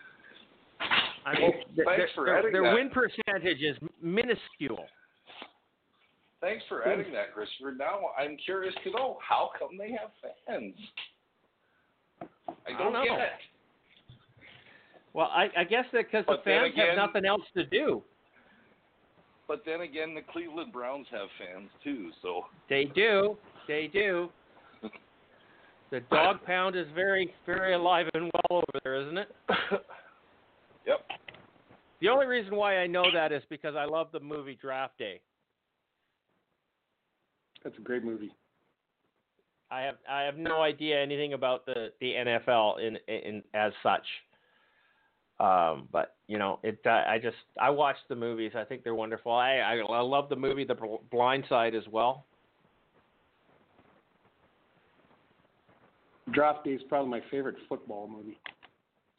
I 1.26 1.34
mean, 1.34 1.42
Well, 1.42 1.52
their, 1.76 2.42
their, 2.42 2.52
their 2.52 2.74
win 2.74 2.90
percentage 2.90 3.60
is 3.60 3.76
minuscule. 4.02 4.86
Thanks 6.40 6.64
for 6.68 6.82
hmm. 6.82 6.90
adding 6.90 7.12
that, 7.12 7.34
Christopher. 7.34 7.74
Now 7.76 8.10
I'm 8.18 8.36
curious 8.44 8.74
to 8.84 8.90
know 8.90 9.18
how 9.26 9.50
come 9.58 9.76
they 9.76 9.90
have 9.90 10.10
fans? 10.46 10.74
I 12.66 12.70
don't 12.70 12.92
don't, 12.92 12.92
know. 12.92 13.04
get 13.04 13.18
it. 13.18 13.28
Well, 15.14 15.30
I, 15.32 15.48
I 15.56 15.64
guess 15.64 15.84
that 15.92 16.04
because 16.10 16.24
the 16.26 16.38
fans 16.44 16.74
have 16.76 16.96
nothing 16.96 17.24
else 17.24 17.42
to 17.54 17.64
do. 17.66 18.02
But 19.48 19.62
then 19.64 19.80
again, 19.80 20.14
the 20.14 20.20
Cleveland 20.30 20.72
Browns 20.72 21.06
have 21.10 21.28
fans 21.38 21.70
too, 21.82 22.10
so 22.22 22.44
They 22.68 22.84
do. 22.84 23.36
They 23.66 23.88
do. 23.92 24.30
The 25.90 26.00
dog 26.10 26.44
pound 26.44 26.76
is 26.76 26.86
very, 26.94 27.32
very 27.46 27.72
alive 27.72 28.08
and 28.12 28.24
well 28.24 28.58
over 28.58 28.80
there, 28.84 29.00
isn't 29.00 29.16
it? 29.16 29.28
yep. 30.88 31.06
The 32.00 32.08
only 32.08 32.26
reason 32.26 32.56
why 32.56 32.78
I 32.78 32.86
know 32.86 33.04
that 33.12 33.32
is 33.32 33.42
because 33.50 33.74
I 33.76 33.84
love 33.84 34.08
the 34.12 34.20
movie 34.20 34.58
Draft 34.60 34.98
Day. 34.98 35.20
That's 37.64 37.76
a 37.78 37.82
great 37.82 38.04
movie. 38.04 38.32
I 39.70 39.82
have 39.82 39.96
I 40.08 40.22
have 40.22 40.36
no 40.36 40.62
idea 40.62 41.00
anything 41.00 41.34
about 41.34 41.66
the 41.66 41.92
the 42.00 42.12
NFL 42.12 42.80
in 42.80 42.96
in 43.08 43.42
as 43.54 43.72
such. 43.82 44.04
Um, 45.40 45.88
but 45.92 46.16
you 46.26 46.38
know, 46.38 46.58
it 46.62 46.80
uh, 46.86 47.04
I 47.06 47.18
just 47.22 47.36
I 47.60 47.70
watch 47.70 47.96
the 48.08 48.16
movies. 48.16 48.52
I 48.56 48.64
think 48.64 48.82
they're 48.82 48.94
wonderful. 48.94 49.32
I 49.32 49.56
I, 49.56 49.76
I 49.76 50.00
love 50.00 50.28
the 50.28 50.36
movie 50.36 50.64
The 50.64 50.76
Blind 51.10 51.44
Side 51.48 51.74
as 51.74 51.84
well. 51.90 52.24
Draft 56.32 56.64
Day 56.64 56.72
is 56.72 56.82
probably 56.88 57.10
my 57.10 57.22
favorite 57.30 57.56
football 57.68 58.08
movie. 58.08 58.38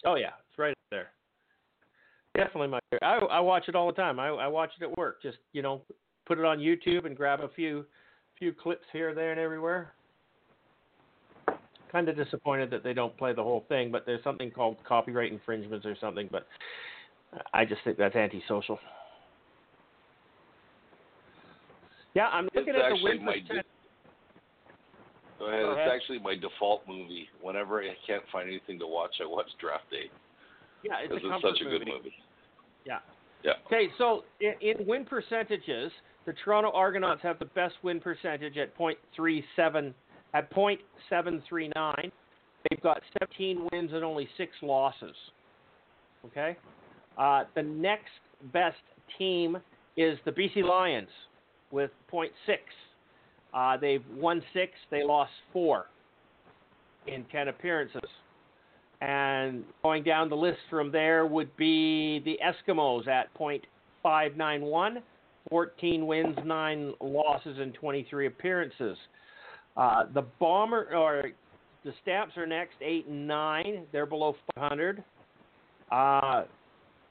Oh 0.05 0.15
yeah, 0.15 0.31
it's 0.49 0.57
right 0.57 0.71
up 0.71 0.77
there. 0.89 1.09
Definitely 2.39 2.67
my. 2.69 2.79
I 3.01 3.17
I 3.17 3.39
watch 3.39 3.65
it 3.67 3.75
all 3.75 3.87
the 3.87 3.93
time. 3.93 4.19
I 4.19 4.27
I 4.29 4.47
watch 4.47 4.71
it 4.79 4.83
at 4.83 4.97
work. 4.97 5.21
Just 5.21 5.37
you 5.53 5.61
know, 5.61 5.81
put 6.25 6.39
it 6.39 6.45
on 6.45 6.59
YouTube 6.59 7.05
and 7.05 7.15
grab 7.15 7.41
a 7.41 7.49
few 7.49 7.85
few 8.37 8.53
clips 8.53 8.85
here, 8.93 9.13
there, 9.13 9.31
and 9.31 9.39
everywhere. 9.39 9.93
Kind 11.91 12.07
of 12.07 12.15
disappointed 12.15 12.69
that 12.71 12.83
they 12.83 12.93
don't 12.93 13.17
play 13.17 13.33
the 13.33 13.43
whole 13.43 13.65
thing, 13.67 13.91
but 13.91 14.05
there's 14.05 14.23
something 14.23 14.51
called 14.51 14.77
copyright 14.87 15.31
infringements 15.31 15.85
or 15.85 15.95
something. 15.99 16.29
But 16.31 16.47
I 17.53 17.65
just 17.65 17.81
think 17.83 17.97
that's 17.97 18.15
antisocial. 18.15 18.79
Yeah, 22.13 22.27
I'm 22.27 22.45
looking 22.55 22.61
It's 22.61 22.69
at 22.69 22.89
the 22.89 22.95
actually 22.95 23.17
win 23.17 23.25
my 23.25 23.37
percent. 23.47 23.65
Go 25.39 25.47
ahead. 25.47 25.61
Go 25.61 25.71
It's 25.77 25.91
actually 25.91 26.19
my 26.19 26.35
default 26.35 26.87
movie. 26.87 27.27
Whenever 27.41 27.81
I 27.81 27.95
can't 28.05 28.23
find 28.31 28.47
anything 28.49 28.79
to 28.79 28.87
watch, 28.87 29.15
I 29.21 29.27
watch 29.27 29.47
Draft 29.59 29.89
Day 29.89 30.09
Yeah, 30.83 30.99
it's 31.01 31.11
a 31.11 31.15
it's 31.15 31.41
such 31.41 31.61
a 31.61 31.63
movie. 31.63 31.79
good 31.79 31.87
movie. 31.87 32.13
Yeah. 32.89 32.99
Yeah. 33.43 33.51
Okay, 33.67 33.87
so 33.97 34.23
in, 34.41 34.53
in 34.61 34.85
win 34.85 35.05
percentages, 35.05 35.91
the 36.25 36.33
Toronto 36.43 36.71
Argonauts 36.73 37.21
have 37.23 37.39
the 37.39 37.45
best 37.45 37.75
win 37.83 38.01
percentage 38.01 38.57
at 38.57 38.77
.37 38.77 39.93
at 40.33 40.53
.739. 40.53 42.11
They've 42.69 42.81
got 42.81 43.01
17 43.21 43.67
wins 43.71 43.91
and 43.93 44.03
only 44.03 44.27
six 44.37 44.51
losses. 44.61 45.15
Okay, 46.25 46.57
uh, 47.17 47.45
the 47.55 47.63
next 47.63 48.11
best 48.51 48.75
team 49.17 49.57
is 49.95 50.19
the 50.25 50.31
BC 50.31 50.63
Lions 50.63 51.07
with 51.71 51.91
.6. 52.11 52.25
Uh, 53.53 53.77
they've 53.77 54.03
won 54.15 54.43
six, 54.53 54.73
they 54.91 55.03
lost 55.03 55.31
four 55.53 55.85
in 57.07 57.23
10 57.31 57.47
appearances. 57.47 58.01
And 59.01 59.63
going 59.81 60.03
down 60.03 60.29
the 60.29 60.35
list 60.35 60.59
from 60.69 60.91
there 60.91 61.25
would 61.25 61.55
be 61.55 62.19
the 62.25 62.37
Eskimos 62.43 63.07
at 63.07 63.27
.591, 63.37 65.01
14 65.49 66.07
wins, 66.07 66.37
9 66.45 66.93
losses, 66.99 67.57
and 67.59 67.73
23 67.73 68.27
appearances. 68.27 68.97
Uh, 69.77 70.03
the 70.13 70.23
Bomber 70.39 70.93
or 70.93 71.31
the 71.85 71.93
Stamps 72.01 72.35
are 72.35 72.45
next, 72.45 72.75
8 72.81 73.07
and 73.07 73.27
9. 73.27 73.85
They're 73.93 74.05
below 74.05 74.35
500. 74.55 75.03
Uh, 75.91 76.43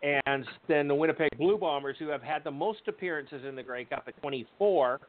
and 0.02 0.44
then 0.68 0.86
the 0.86 0.94
Winnipeg 0.94 1.30
Blue 1.38 1.56
Bombers, 1.56 1.96
who 1.98 2.08
have 2.08 2.22
had 2.22 2.44
the 2.44 2.50
most 2.50 2.80
appearances 2.86 3.44
in 3.46 3.56
the 3.56 3.62
Grey 3.62 3.84
Cup 3.84 4.04
at 4.06 4.20
24, 4.20 5.00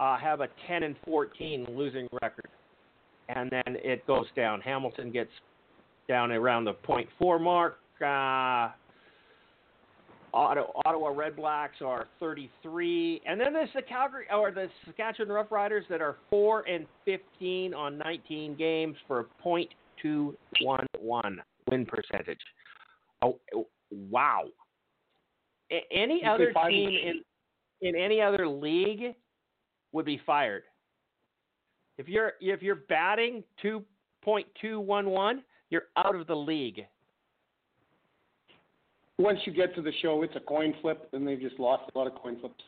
uh, 0.00 0.18
have 0.18 0.40
a 0.40 0.48
10 0.66 0.82
and 0.82 0.96
14 1.04 1.66
losing 1.70 2.08
record. 2.20 2.48
And 3.28 3.50
then 3.50 3.76
it 3.76 4.06
goes 4.06 4.26
down. 4.34 4.60
Hamilton 4.60 5.10
gets 5.12 5.30
down 6.08 6.32
around 6.32 6.64
the 6.64 6.72
point 6.72 7.08
four 7.18 7.38
mark. 7.38 7.78
Uh, 8.00 8.70
Ottawa, 10.34 10.66
Ottawa 10.84 11.08
Red 11.08 11.36
Blacks 11.36 11.76
are 11.80 12.06
33, 12.20 13.22
and 13.26 13.40
then 13.40 13.52
there's 13.52 13.70
the 13.74 13.82
Calgary 13.82 14.26
or 14.32 14.50
the 14.50 14.68
Saskatchewan 14.84 15.28
Roughriders 15.28 15.88
that 15.88 16.00
are 16.02 16.16
four 16.28 16.68
and 16.68 16.86
15 17.06 17.72
on 17.72 17.96
19 17.98 18.54
games 18.56 18.96
for 19.06 19.20
a 19.20 19.24
.211 20.04 21.36
win 21.70 21.86
percentage. 21.86 22.38
Oh, 23.22 23.38
wow! 23.90 24.44
A- 25.72 25.86
any 25.90 26.22
You 26.22 26.30
other 26.30 26.52
team 26.68 26.90
in 26.90 27.22
in 27.80 27.96
any 27.96 28.20
other 28.20 28.46
league 28.46 29.14
would 29.92 30.04
be 30.04 30.20
fired. 30.24 30.64
If 31.96 32.08
you're 32.08 32.34
if 32.40 32.62
you're 32.62 32.76
batting 32.88 33.42
2.211, 33.64 35.40
you're 35.70 35.84
out 35.96 36.14
of 36.14 36.26
the 36.26 36.36
league. 36.36 36.86
Once 39.18 39.40
you 39.44 39.52
get 39.52 39.74
to 39.74 39.82
the 39.82 39.92
show, 40.00 40.22
it's 40.22 40.36
a 40.36 40.40
coin 40.40 40.72
flip, 40.80 41.08
and 41.12 41.26
they've 41.26 41.40
just 41.40 41.58
lost 41.58 41.90
a 41.92 41.98
lot 41.98 42.06
of 42.06 42.14
coin 42.14 42.38
flips. 42.38 42.62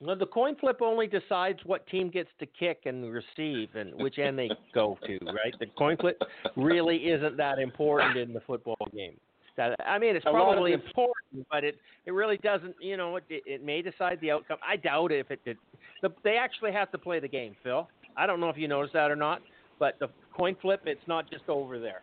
Well, 0.00 0.16
the 0.16 0.26
coin 0.26 0.56
flip 0.56 0.82
only 0.82 1.06
decides 1.06 1.60
what 1.64 1.86
team 1.86 2.10
gets 2.10 2.28
to 2.40 2.46
kick 2.46 2.80
and 2.84 3.10
receive 3.10 3.68
and 3.74 3.94
which 3.94 4.18
end 4.18 4.38
they 4.38 4.50
go 4.74 4.98
to, 5.06 5.18
right? 5.24 5.54
The 5.58 5.66
coin 5.78 5.96
flip 5.96 6.20
really 6.56 6.96
isn't 6.96 7.36
that 7.36 7.58
important 7.58 8.16
in 8.16 8.32
the 8.34 8.40
football 8.40 8.76
game. 8.94 9.18
That 9.56 9.76
I 9.86 9.98
mean, 10.00 10.16
it's 10.16 10.24
probably 10.24 10.72
important, 10.72 11.46
but 11.50 11.62
it 11.62 11.76
it 12.06 12.10
really 12.10 12.38
doesn't. 12.38 12.74
You 12.80 12.96
know, 12.96 13.16
it 13.16 13.24
it 13.28 13.64
may 13.64 13.82
decide 13.82 14.18
the 14.20 14.32
outcome. 14.32 14.58
I 14.68 14.76
doubt 14.76 15.12
it 15.12 15.20
if 15.20 15.30
it 15.30 15.44
did. 15.44 15.56
The, 16.02 16.10
they 16.24 16.36
actually 16.36 16.72
have 16.72 16.90
to 16.90 16.98
play 16.98 17.20
the 17.20 17.28
game, 17.28 17.54
Phil. 17.62 17.88
I 18.16 18.26
don't 18.26 18.40
know 18.40 18.48
if 18.48 18.58
you 18.58 18.66
noticed 18.66 18.94
that 18.94 19.12
or 19.12 19.16
not, 19.16 19.42
but 19.78 19.96
the 20.00 20.08
coin 20.36 20.56
flip, 20.60 20.82
it's 20.86 21.06
not 21.06 21.30
just 21.30 21.44
over 21.48 21.78
there. 21.78 22.02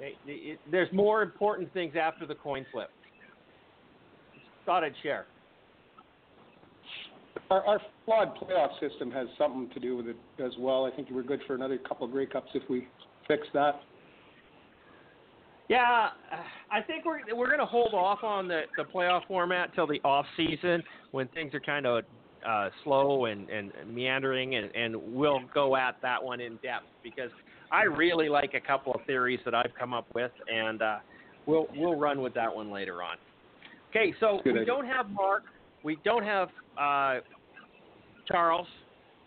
It, 0.00 0.14
it, 0.26 0.58
there's 0.70 0.92
more 0.92 1.22
important 1.22 1.72
things 1.72 1.94
after 2.00 2.26
the 2.26 2.34
coin 2.34 2.66
flip. 2.72 2.90
Thought 4.66 4.84
I'd 4.84 4.94
share. 5.02 5.26
Our, 7.50 7.64
our 7.64 7.80
flawed 8.04 8.34
playoff 8.36 8.78
system 8.80 9.10
has 9.10 9.28
something 9.38 9.70
to 9.74 9.80
do 9.80 9.96
with 9.96 10.08
it 10.08 10.16
as 10.42 10.52
well. 10.58 10.84
I 10.84 10.90
think 10.90 11.08
we're 11.10 11.22
good 11.22 11.40
for 11.46 11.54
another 11.54 11.78
couple 11.78 12.06
of 12.06 12.12
Grey 12.12 12.26
Cups 12.26 12.48
if 12.54 12.62
we 12.68 12.88
fix 13.28 13.46
that. 13.52 13.80
Yeah, 15.68 16.10
I 16.70 16.82
think 16.82 17.06
we're 17.06 17.20
we're 17.34 17.46
going 17.46 17.58
to 17.58 17.64
hold 17.66 17.94
off 17.94 18.22
on 18.22 18.48
the 18.48 18.62
the 18.76 18.84
playoff 18.84 19.26
format 19.26 19.74
till 19.74 19.86
the 19.86 20.00
off 20.04 20.26
season 20.36 20.82
when 21.12 21.26
things 21.28 21.54
are 21.54 21.60
kind 21.60 21.86
of 21.86 22.04
uh, 22.46 22.70
slow 22.82 23.26
and, 23.26 23.48
and 23.48 23.72
meandering, 23.92 24.56
and, 24.56 24.74
and 24.74 24.96
we'll 25.14 25.40
go 25.52 25.76
at 25.76 25.96
that 26.02 26.22
one 26.22 26.40
in 26.40 26.56
depth 26.56 26.86
because 27.02 27.30
I 27.70 27.84
really 27.84 28.28
like 28.28 28.54
a 28.54 28.60
couple 28.60 28.92
of 28.92 29.00
theories 29.06 29.40
that 29.44 29.54
I've 29.54 29.72
come 29.78 29.94
up 29.94 30.06
with, 30.14 30.32
and 30.52 30.82
uh, 30.82 30.98
we'll 31.46 31.66
we'll 31.76 31.96
run 31.96 32.20
with 32.20 32.34
that 32.34 32.54
one 32.54 32.70
later 32.70 33.02
on. 33.02 33.16
Okay, 33.90 34.14
so 34.20 34.40
Good 34.44 34.54
we 34.54 34.60
idea. 34.60 34.66
don't 34.66 34.86
have 34.86 35.10
Mark, 35.10 35.44
we 35.82 35.98
don't 36.04 36.24
have 36.24 36.48
uh, 36.78 37.20
Charles. 38.26 38.66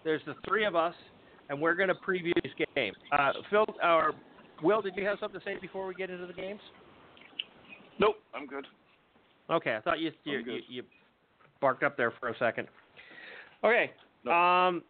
There's 0.03 0.21
the 0.25 0.35
three 0.47 0.65
of 0.65 0.75
us, 0.75 0.95
and 1.49 1.59
we're 1.59 1.75
going 1.75 1.89
to 1.89 1.95
preview 1.95 2.33
this 2.43 2.67
game. 2.75 2.93
Uh, 3.11 3.33
Phil 3.49 3.65
or 3.83 4.13
Will, 4.63 4.81
did 4.81 4.95
you 4.95 5.05
have 5.05 5.17
something 5.19 5.39
to 5.39 5.45
say 5.45 5.55
before 5.61 5.87
we 5.87 5.93
get 5.93 6.09
into 6.09 6.25
the 6.25 6.33
games? 6.33 6.61
Nope, 7.99 8.15
I'm 8.35 8.45
good. 8.45 8.65
Okay, 9.49 9.75
I 9.75 9.81
thought 9.81 9.99
you 9.99 10.11
you, 10.23 10.39
you, 10.39 10.59
you 10.67 10.83
barked 11.61 11.83
up 11.83 11.97
there 11.97 12.13
for 12.19 12.29
a 12.29 12.37
second. 12.37 12.67
Okay. 13.63 13.91
No. 14.23 14.31
Um, 14.31 14.83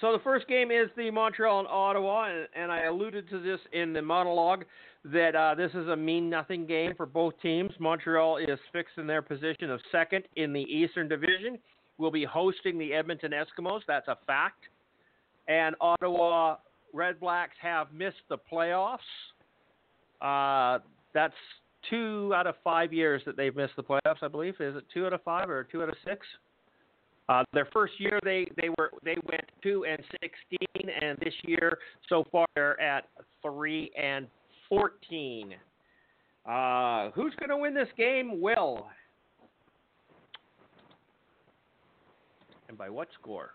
so 0.00 0.12
the 0.12 0.18
first 0.24 0.48
game 0.48 0.70
is 0.70 0.88
the 0.96 1.10
Montreal 1.10 1.60
and 1.60 1.68
Ottawa, 1.68 2.24
and, 2.24 2.48
and 2.56 2.72
I 2.72 2.84
alluded 2.84 3.28
to 3.30 3.40
this 3.40 3.60
in 3.72 3.92
the 3.92 4.02
monologue 4.02 4.64
that 5.04 5.36
uh, 5.36 5.54
this 5.54 5.70
is 5.72 5.88
a 5.88 5.96
mean 5.96 6.28
nothing 6.28 6.66
game 6.66 6.94
for 6.96 7.06
both 7.06 7.34
teams. 7.40 7.70
Montreal 7.78 8.38
is 8.38 8.58
fixed 8.72 8.98
in 8.98 9.06
their 9.06 9.22
position 9.22 9.70
of 9.70 9.80
second 9.92 10.24
in 10.36 10.52
the 10.52 10.62
Eastern 10.62 11.08
Division. 11.08 11.58
Will 11.98 12.10
be 12.10 12.24
hosting 12.24 12.76
the 12.76 12.92
Edmonton 12.92 13.32
Eskimos. 13.32 13.80
That's 13.86 14.08
a 14.08 14.18
fact. 14.26 14.64
And 15.46 15.76
Ottawa 15.80 16.56
Red 16.92 17.20
Blacks 17.20 17.54
have 17.60 17.92
missed 17.92 18.22
the 18.28 18.38
playoffs. 18.50 18.98
Uh, 20.20 20.80
that's 21.12 21.34
two 21.90 22.32
out 22.34 22.46
of 22.46 22.54
five 22.64 22.92
years 22.92 23.22
that 23.26 23.36
they've 23.36 23.54
missed 23.54 23.76
the 23.76 23.82
playoffs. 23.82 24.22
I 24.22 24.28
believe 24.28 24.54
is 24.58 24.74
it 24.74 24.84
two 24.92 25.06
out 25.06 25.12
of 25.12 25.22
five 25.22 25.50
or 25.50 25.64
two 25.64 25.82
out 25.82 25.88
of 25.88 25.96
six? 26.04 26.26
Uh, 27.28 27.42
their 27.52 27.68
first 27.72 27.94
year 27.98 28.20
they 28.22 28.46
they 28.56 28.68
were 28.76 28.90
they 29.02 29.16
went 29.26 29.44
two 29.62 29.84
and 29.86 30.02
sixteen, 30.20 30.90
and 31.00 31.18
this 31.18 31.34
year 31.44 31.78
so 32.08 32.24
far 32.30 32.46
they're 32.54 32.80
at 32.80 33.08
three 33.42 33.90
and 34.00 34.26
fourteen. 34.68 35.54
Uh, 36.46 37.10
who's 37.12 37.34
going 37.38 37.48
to 37.48 37.56
win 37.56 37.72
this 37.72 37.88
game? 37.96 38.40
Will. 38.40 38.86
And 42.68 42.76
by 42.76 42.90
what 42.90 43.08
score? 43.18 43.50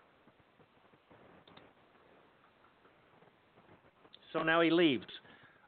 So 4.32 4.42
now 4.42 4.60
he 4.60 4.70
leaves. 4.70 5.06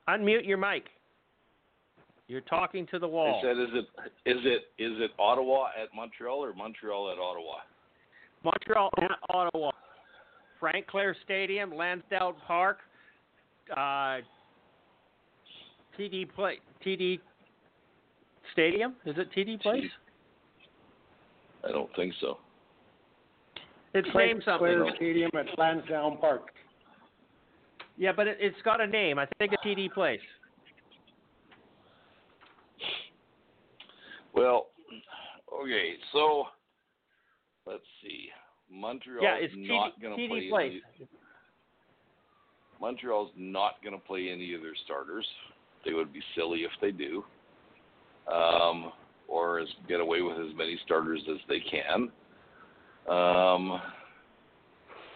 Unmute 0.08 0.46
your 0.46 0.58
mic. 0.58 0.86
You're 2.26 2.40
talking 2.40 2.86
to 2.88 2.98
the 2.98 3.06
wall. 3.06 3.40
I 3.40 3.46
said, 3.46 3.58
is 3.58 3.68
it 3.72 3.84
is 4.28 4.38
it 4.44 4.82
is 4.82 4.92
it 5.00 5.10
Ottawa 5.18 5.66
at 5.80 5.94
Montreal 5.94 6.42
or 6.42 6.52
Montreal 6.54 7.10
at 7.12 7.18
Ottawa? 7.18 7.58
Montreal 8.44 8.90
at 8.98 9.10
Ottawa. 9.30 9.70
Frank 10.60 10.86
Clair 10.86 11.16
Stadium, 11.24 11.74
Lansdowne 11.74 12.34
Park, 12.46 12.78
uh, 13.76 14.18
TD 15.98 16.32
play 16.34 16.58
TD 16.86 17.18
Stadium. 18.52 18.94
Is 19.04 19.16
it 19.18 19.28
TD 19.36 19.60
Place? 19.60 19.90
I 21.66 21.72
don't 21.72 21.90
think 21.96 22.14
so. 22.20 22.38
It's 23.94 24.08
Frank 24.10 24.28
named 24.28 24.42
something. 24.44 24.66
Clair 24.66 24.92
Stadium 24.96 25.30
at 25.36 25.46
Lansdowne 25.58 26.18
Park. 26.18 26.50
Yeah, 27.98 28.12
but 28.14 28.26
it, 28.26 28.38
it's 28.40 28.56
got 28.64 28.80
a 28.80 28.86
name. 28.86 29.18
I 29.18 29.26
think 29.38 29.52
it's 29.52 29.62
TD 29.64 29.92
Place. 29.92 30.20
Well, 34.34 34.68
okay, 35.52 35.94
so 36.12 36.44
let's 37.66 37.82
see. 38.02 38.28
Montreal 38.70 39.22
yeah, 39.22 39.36
it's 39.38 39.54
not 39.56 40.00
going 40.00 40.16
to 40.16 40.28
play. 40.28 40.48
Place. 40.48 40.82
Any, 40.98 41.08
Montreal's 42.80 43.30
not 43.36 43.74
going 43.82 43.94
to 43.94 44.04
play 44.04 44.30
any 44.30 44.54
of 44.54 44.62
their 44.62 44.74
starters. 44.84 45.26
They 45.84 45.92
would 45.92 46.12
be 46.12 46.20
silly 46.36 46.60
if 46.60 46.70
they 46.80 46.90
do, 46.90 47.24
um, 48.32 48.92
or 49.28 49.58
as 49.58 49.68
get 49.88 50.00
away 50.00 50.22
with 50.22 50.38
as 50.38 50.56
many 50.56 50.78
starters 50.84 51.20
as 51.30 51.38
they 51.48 51.60
can. 51.60 52.10
Um, 53.08 53.80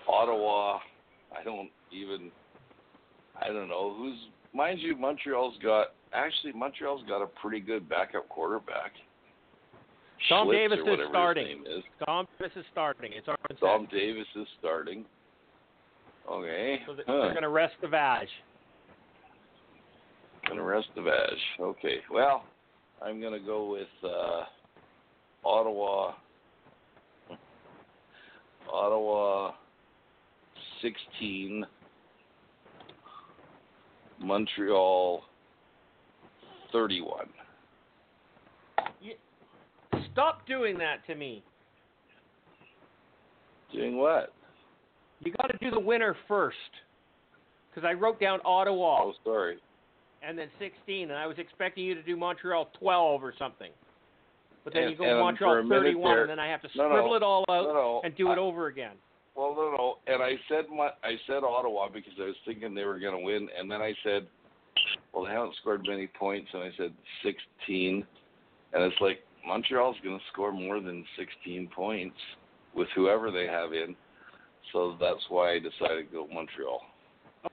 Ottawa, 0.09 0.79
I 1.37 1.45
don't 1.45 1.71
even. 1.93 2.31
I 3.41 3.49
don't 3.49 3.69
know 3.69 3.95
who's. 3.97 4.17
Mind 4.55 4.81
you, 4.81 4.97
Montreal's 4.97 5.55
got 5.63 5.89
actually 6.13 6.53
Montreal's 6.53 7.03
got 7.09 7.23
a 7.23 7.27
pretty 7.27 7.61
good 7.61 7.89
backup 7.89 8.29
quarterback. 8.29 8.93
Tom 10.29 10.49
Schlitz 10.49 10.53
Davis 10.53 10.79
is 10.87 11.09
starting. 11.11 11.65
Is. 11.67 11.85
Dom 12.05 12.27
Davis 12.39 12.57
is 12.57 12.65
starting. 12.73 13.13
It's 13.15 13.27
said. 13.27 13.61
Dom 13.61 13.87
Davis 13.91 14.27
is 14.35 14.47
starting. 14.59 15.05
Okay. 16.31 16.81
So 16.87 16.95
Huh. 16.95 17.03
they're 17.07 17.31
going 17.31 17.43
to 17.43 17.49
rest 17.49 17.75
the 17.83 17.89
Vag. 17.89 18.27
Gonna 20.49 20.63
rest 20.63 20.89
the 20.95 21.03
Vag. 21.03 21.37
Okay. 21.61 21.99
Well, 22.11 22.45
I'm 23.03 23.21
gonna 23.21 23.41
go 23.41 23.69
with 23.69 23.89
uh, 24.05 24.45
Ottawa. 25.45 26.13
Ottawa 28.73 29.53
16. 30.83 31.67
Montreal 34.21 35.23
31. 36.73 37.27
Stop 40.17 40.47
doing 40.47 40.79
that 40.79 41.07
to 41.07 41.15
me. 41.15 41.43
Doing 43.71 43.99
what? 43.99 44.33
You 45.21 45.31
got 45.33 45.49
to 45.49 45.59
do 45.61 45.71
the 45.71 45.79
winner 45.79 46.17
first. 46.27 46.57
Because 47.69 47.87
I 47.87 47.93
wrote 47.93 48.19
down 48.19 48.41
Ottawa 48.43 49.01
Oh, 49.03 49.13
sorry. 49.25 49.59
and 50.23 50.39
then 50.39 50.49
16, 50.59 51.11
and 51.11 51.19
I 51.19 51.27
was 51.27 51.37
expecting 51.39 51.85
you 51.85 51.95
to 51.95 52.03
do 52.03 52.17
Montreal 52.17 52.71
12 52.79 53.23
or 53.23 53.35
something. 53.39 53.71
But 54.65 54.73
then 54.73 54.85
And- 54.85 54.93
you 54.93 54.97
go 54.97 55.05
for 55.05 55.21
Montreal 55.21 55.59
a 55.59 55.69
31, 55.69 56.11
there- 56.15 56.21
and 56.23 56.31
then 56.31 56.39
I 56.39 56.49
have 56.49 56.63
to 56.63 56.71
No, 56.75 56.85
no. 56.89 56.95
scribble 56.95 57.15
it 57.17 57.23
all 57.23 57.45
out 57.51 57.67
No, 57.67 57.75
no. 57.75 58.01
and 58.03 58.17
do 58.17 58.33
it 58.33 58.39
over 58.39 58.69
again. 58.69 58.97
Well, 59.35 59.55
no, 59.55 59.71
no. 59.77 59.99
And 60.07 60.23
I 60.23 60.39
said 60.49 60.71
my, 60.71 60.91
I 61.03 61.19
said 61.27 61.45
Ottawa 61.45 61.89
because 61.89 62.15
I 62.19 62.25
was 62.25 62.37
thinking 62.47 62.73
they 62.75 62.87
were 62.87 62.99
going 62.99 63.15
to 63.19 63.23
win, 63.23 63.51
and 63.51 63.71
then 63.71 63.83
I 63.83 63.93
said, 64.03 64.27
well, 65.13 65.27
they 65.27 65.33
haven't 65.33 65.55
scored 65.57 65.87
many 65.87 66.07
points, 66.07 66.49
and 66.55 66.63
I 66.63 66.73
said 66.79 66.95
16, 67.23 68.07
and 68.73 68.83
it's 68.83 68.99
like 69.03 69.23
Montreal's 69.47 69.97
going 70.03 70.19
to 70.19 70.25
score 70.33 70.53
more 70.53 70.81
than 70.81 71.05
16 71.19 71.69
points 71.75 72.17
with 72.75 72.89
whoever 72.95 73.31
they 73.31 73.47
have 73.47 73.73
in, 73.73 73.95
so 74.73 74.97
that's 75.01 75.25
why 75.29 75.53
I 75.53 75.59
decided 75.59 76.11
to 76.11 76.13
go 76.13 76.27
Montreal. 76.33 76.81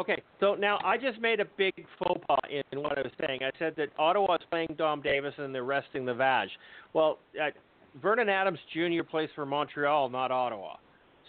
Okay, 0.01 0.21
so 0.39 0.55
now 0.55 0.79
I 0.83 0.97
just 0.97 1.19
made 1.19 1.39
a 1.39 1.45
big 1.57 1.73
faux 1.99 2.19
pas 2.27 2.39
in 2.49 2.81
what 2.81 2.97
I 2.97 3.01
was 3.01 3.11
saying. 3.25 3.41
I 3.43 3.51
said 3.59 3.75
that 3.77 3.89
Ottawa 3.99 4.35
is 4.35 4.41
playing 4.49 4.75
Dom 4.77 5.01
Davis 5.01 5.33
and 5.37 5.53
they're 5.53 5.63
resting 5.63 6.03
the 6.03 6.15
Vag. 6.15 6.49
Well, 6.93 7.19
uh, 7.39 7.49
Vernon 8.01 8.27
Adams 8.27 8.57
Jr. 8.73 9.03
plays 9.03 9.29
for 9.35 9.45
Montreal, 9.45 10.09
not 10.09 10.31
Ottawa. 10.31 10.77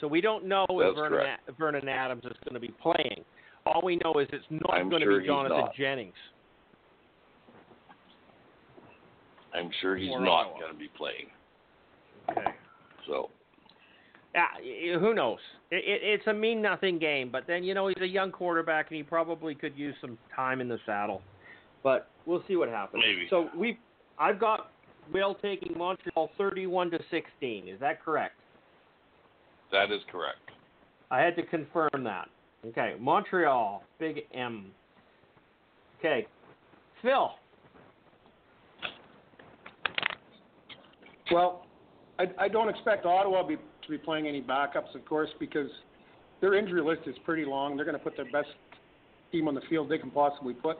So 0.01 0.09
we 0.09 0.23
don't 0.23 0.47
know 0.47 0.67
if 0.71 0.97
Vernon. 0.97 1.27
A- 1.47 1.53
Vernon 1.53 1.89
Adams 1.89 2.25
is 2.25 2.37
going 2.45 2.55
to 2.55 2.61
be 2.61 2.73
playing. 2.83 3.25
All 3.67 3.83
we 3.85 3.97
know 3.97 4.15
is 4.15 4.29
it's 4.33 4.45
not 4.51 4.73
I'm 4.73 4.89
going 4.89 5.01
to 5.01 5.07
sure 5.07 5.21
be 5.21 5.27
Jonathan. 5.27 5.65
Jennings. 5.77 6.15
I'm 9.55 9.71
sure 9.81 9.97
he's 9.97 10.11
not 10.11 10.59
going 10.59 10.73
to 10.73 10.79
be 10.79 10.89
playing. 10.97 11.27
Okay. 12.31 12.51
So 13.07 13.31
Yeah, 14.35 14.99
who 14.99 15.15
knows? 15.15 15.39
It, 15.71 15.85
it, 15.87 16.01
it's 16.03 16.27
a 16.27 16.33
mean 16.33 16.61
nothing 16.61 16.99
game, 16.99 17.31
but 17.31 17.45
then 17.47 17.63
you 17.63 17.75
know 17.75 17.89
he's 17.89 18.03
a 18.03 18.07
young 18.07 18.33
quarterback 18.33 18.89
and 18.89 18.97
he 18.97 19.03
probably 19.03 19.55
could 19.55 19.77
use 19.77 19.95
some 20.01 20.19
time 20.35 20.61
in 20.61 20.69
the 20.69 20.79
saddle. 20.87 21.23
But 21.83 22.09
we'll 22.27 22.43
see 22.49 22.57
what 22.57 22.69
happens. 22.69 23.03
Maybe. 23.07 23.27
So 23.29 23.49
we, 23.57 23.79
I've 24.19 24.41
got 24.41 24.71
Will 25.13 25.35
taking 25.35 25.77
Montreal 25.77 26.31
31 26.39 26.91
to 26.93 26.99
16. 27.11 27.69
Is 27.69 27.79
that 27.81 28.03
correct? 28.03 28.37
that 29.75 29.91
is 29.91 30.01
correct. 30.11 30.39
I 31.11 31.21
had 31.21 31.37
to 31.37 31.43
confirm 31.43 32.05
that. 32.05 32.29
Okay, 32.67 32.95
Montreal, 32.99 33.83
big 33.99 34.21
M. 34.33 34.71
Okay, 35.99 36.27
Phil. 37.03 37.33
Well, 41.31 41.67
I, 42.19 42.27
I 42.39 42.49
don't 42.49 42.69
expect 42.69 43.07
Ottawa 43.07 43.47
be, 43.47 43.57
to 43.57 43.89
be 43.91 43.99
playing 43.99 44.27
any 44.27 44.43
backups, 44.43 44.95
of 44.95 45.05
course, 45.05 45.31
because 45.41 45.71
their 46.41 46.55
injury 46.55 46.83
list 46.83 47.03
is 47.07 47.17
pretty 47.25 47.45
long. 47.45 47.77
They're 47.77 47.85
going 47.85 47.99
to 47.99 48.03
put 48.03 48.17
their 48.17 48.31
best 48.31 48.49
team 49.33 49.49
on 49.49 49.55
the 49.55 49.63
field 49.69 49.89
they 49.89 49.99
can 49.99 50.11
possibly 50.11 50.55
put. 50.55 50.79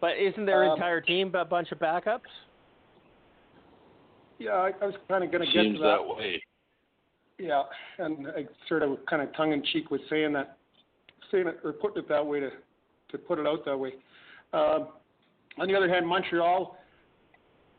But 0.00 0.18
isn't 0.18 0.44
their 0.44 0.64
Um, 0.64 0.74
entire 0.74 1.00
team 1.00 1.34
a 1.34 1.44
bunch 1.44 1.72
of 1.72 1.78
backups? 1.78 2.20
Yeah, 4.38 4.50
I, 4.50 4.72
I 4.82 4.86
was 4.86 4.94
kind 5.08 5.24
of 5.24 5.32
going 5.32 5.46
to 5.46 5.52
get 5.52 5.62
to 5.62 5.78
that. 5.78 5.98
that 5.98 6.16
way. 6.16 6.42
Yeah, 7.38 7.62
and 7.98 8.28
I 8.28 8.46
sort 8.68 8.82
of 8.82 8.98
kind 9.08 9.22
of 9.22 9.34
tongue 9.34 9.52
in 9.52 9.62
cheek 9.72 9.90
was 9.90 10.00
saying 10.08 10.32
that, 10.34 10.58
saying 11.30 11.46
it 11.46 11.58
or 11.64 11.72
putting 11.72 12.02
it 12.02 12.08
that 12.08 12.24
way 12.24 12.40
to 12.40 12.50
to 13.12 13.18
put 13.18 13.38
it 13.38 13.46
out 13.46 13.64
that 13.64 13.76
way. 13.76 13.92
Um, 14.52 14.88
on 15.58 15.68
the 15.68 15.74
other 15.74 15.88
hand, 15.88 16.06
Montreal, 16.06 16.76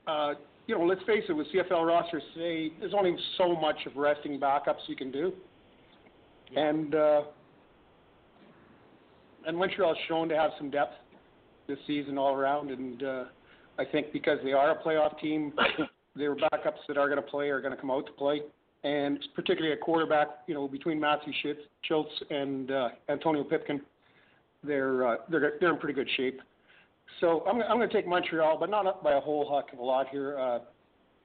uh, 0.07 0.33
you 0.67 0.77
know, 0.77 0.83
let's 0.85 1.03
face 1.03 1.23
it, 1.27 1.33
with 1.33 1.47
CFL 1.47 1.87
rosters 1.87 2.23
today, 2.33 2.71
there's 2.79 2.93
only 2.93 3.15
so 3.37 3.55
much 3.55 3.77
of 3.85 3.95
resting 3.95 4.39
backups 4.39 4.81
you 4.87 4.95
can 4.95 5.11
do, 5.11 5.33
and 6.55 6.93
uh, 6.93 7.21
and 9.45 9.57
Montreal's 9.57 9.97
shown 10.07 10.27
to 10.29 10.35
have 10.35 10.51
some 10.57 10.69
depth 10.69 10.93
this 11.67 11.79
season 11.87 12.17
all 12.17 12.35
around, 12.35 12.69
and 12.69 13.01
uh, 13.01 13.23
I 13.79 13.85
think 13.85 14.11
because 14.11 14.39
they 14.43 14.51
are 14.51 14.71
a 14.71 14.83
playoff 14.83 15.19
team, 15.19 15.53
their 16.15 16.35
backups 16.35 16.79
that 16.87 16.97
are 16.97 17.07
going 17.07 17.21
to 17.21 17.27
play 17.27 17.49
are 17.49 17.61
going 17.61 17.73
to 17.73 17.79
come 17.79 17.91
out 17.91 18.05
to 18.05 18.11
play. 18.13 18.41
And 18.83 19.19
particularly 19.35 19.73
at 19.73 19.81
quarterback, 19.81 20.27
you 20.47 20.53
know, 20.53 20.67
between 20.67 20.99
Matthew 20.99 21.33
Shiltz 21.89 22.05
and 22.29 22.71
uh, 22.71 22.89
Antonio 23.09 23.43
Pipkin, 23.43 23.81
they're 24.63 25.07
uh, 25.07 25.15
they're 25.29 25.53
they're 25.59 25.73
in 25.73 25.79
pretty 25.79 25.93
good 25.93 26.09
shape. 26.15 26.41
So 27.19 27.43
I'm 27.47 27.61
I'm 27.61 27.77
going 27.77 27.89
to 27.89 27.93
take 27.93 28.07
Montreal, 28.07 28.57
but 28.59 28.69
not 28.69 29.03
by 29.03 29.13
a 29.13 29.19
whole 29.19 29.55
heck 29.55 29.73
of 29.73 29.79
a 29.79 29.83
lot 29.83 30.07
here, 30.09 30.37
uh, 30.37 30.59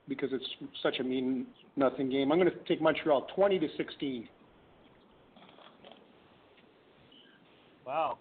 because 0.08 0.30
it's 0.32 0.46
such 0.82 0.98
a 1.00 1.04
mean 1.04 1.46
nothing 1.76 2.10
game. 2.10 2.32
I'm 2.32 2.38
going 2.38 2.50
to 2.50 2.56
take 2.66 2.80
Montreal 2.80 3.26
20 3.34 3.58
to 3.58 3.68
16. 3.76 4.28
Wow. 7.86 8.18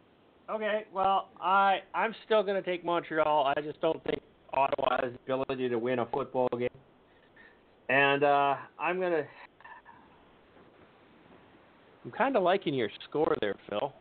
Okay. 0.49 0.85
Well, 0.93 1.29
I 1.39 1.79
I'm 1.93 2.13
still 2.25 2.43
going 2.43 2.61
to 2.61 2.69
take 2.69 2.83
Montreal. 2.83 3.53
I 3.55 3.61
just 3.61 3.79
don't 3.79 4.03
think 4.03 4.21
Ottawa 4.53 4.97
has 5.01 5.13
the 5.25 5.33
ability 5.33 5.69
to 5.69 5.77
win 5.77 5.99
a 5.99 6.05
football 6.07 6.49
game. 6.57 6.69
And 7.89 8.23
uh, 8.23 8.55
I'm 8.79 8.99
going 8.99 9.11
to. 9.11 9.25
I'm 12.03 12.11
kind 12.11 12.35
of 12.35 12.43
liking 12.43 12.73
your 12.73 12.89
score 13.07 13.35
there, 13.41 13.55
Phil. 13.69 13.93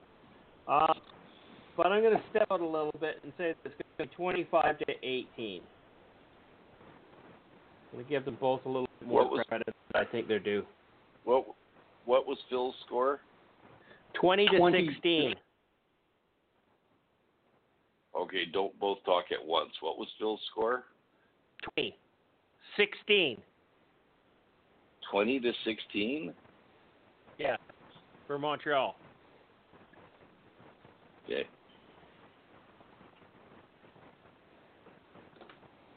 Uh, 0.66 0.94
but 1.80 1.92
I'm 1.92 2.02
going 2.02 2.14
to 2.14 2.22
step 2.28 2.48
out 2.50 2.60
a 2.60 2.64
little 2.64 2.94
bit 3.00 3.20
and 3.22 3.32
say 3.38 3.54
it's 3.54 3.58
going 3.64 3.74
to 3.96 4.04
be 4.04 4.14
25 4.14 4.78
to 4.80 4.84
18. 5.02 5.62
I'm 7.88 7.96
going 7.96 8.04
to 8.04 8.10
give 8.10 8.26
them 8.26 8.36
both 8.38 8.60
a 8.66 8.68
little 8.68 8.86
bit 9.00 9.08
more 9.08 9.26
was- 9.26 9.46
credit 9.48 9.66
than 9.66 10.02
I 10.02 10.04
think 10.10 10.28
they're 10.28 10.38
due. 10.38 10.66
What 11.24 11.46
what 12.04 12.26
was 12.26 12.36
Phil's 12.50 12.74
score? 12.84 13.20
20 14.20 14.46
to 14.48 14.58
20. 14.58 14.88
16. 14.88 15.34
Okay, 18.14 18.44
don't 18.52 18.78
both 18.78 18.98
talk 19.06 19.24
at 19.32 19.42
once. 19.42 19.70
What 19.80 19.98
was 19.98 20.08
Phil's 20.18 20.40
score? 20.50 20.84
20. 21.76 21.96
16. 22.76 23.38
Twenty 25.10 25.40
to 25.40 25.52
sixteen. 25.64 26.32
Yeah. 27.36 27.56
For 28.28 28.38
Montreal. 28.38 28.94
Okay. 31.24 31.48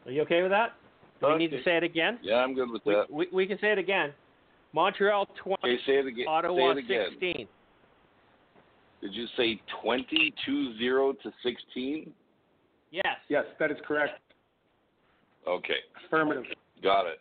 Are 0.06 0.12
you 0.12 0.22
okay 0.24 0.42
with 0.42 0.52
that? 0.52 0.74
Do 1.22 1.28
we 1.30 1.38
need 1.38 1.52
to 1.52 1.64
say 1.64 1.78
it 1.78 1.84
again? 1.84 2.20
Yeah, 2.22 2.36
I'm 2.36 2.54
good 2.54 2.70
with 2.70 2.82
We, 2.86 2.94
that. 2.94 3.10
we, 3.12 3.28
we 3.32 3.48
can 3.48 3.58
say 3.60 3.72
it 3.72 3.78
again. 3.78 4.12
Montreal 4.74 5.28
20, 5.42 5.58
Okay, 5.64 5.78
say 5.86 5.94
it 6.00 6.08
again. 6.08 6.26
Ottawa 6.28 6.74
say 6.74 6.80
it 6.80 6.86
again. 6.86 7.06
16. 7.12 7.48
Did 9.02 9.14
you 9.14 9.26
say 9.36 9.62
twenty 9.82 10.34
two 10.46 10.78
zero 10.78 11.12
to 11.12 11.32
sixteen? 11.44 12.12
Yes. 12.92 13.06
Yes, 13.28 13.44
that 13.60 13.70
is 13.70 13.78
correct. 13.86 14.20
Okay, 15.48 15.76
Affirmative. 16.08 16.46
got 16.82 17.06
it. 17.06 17.20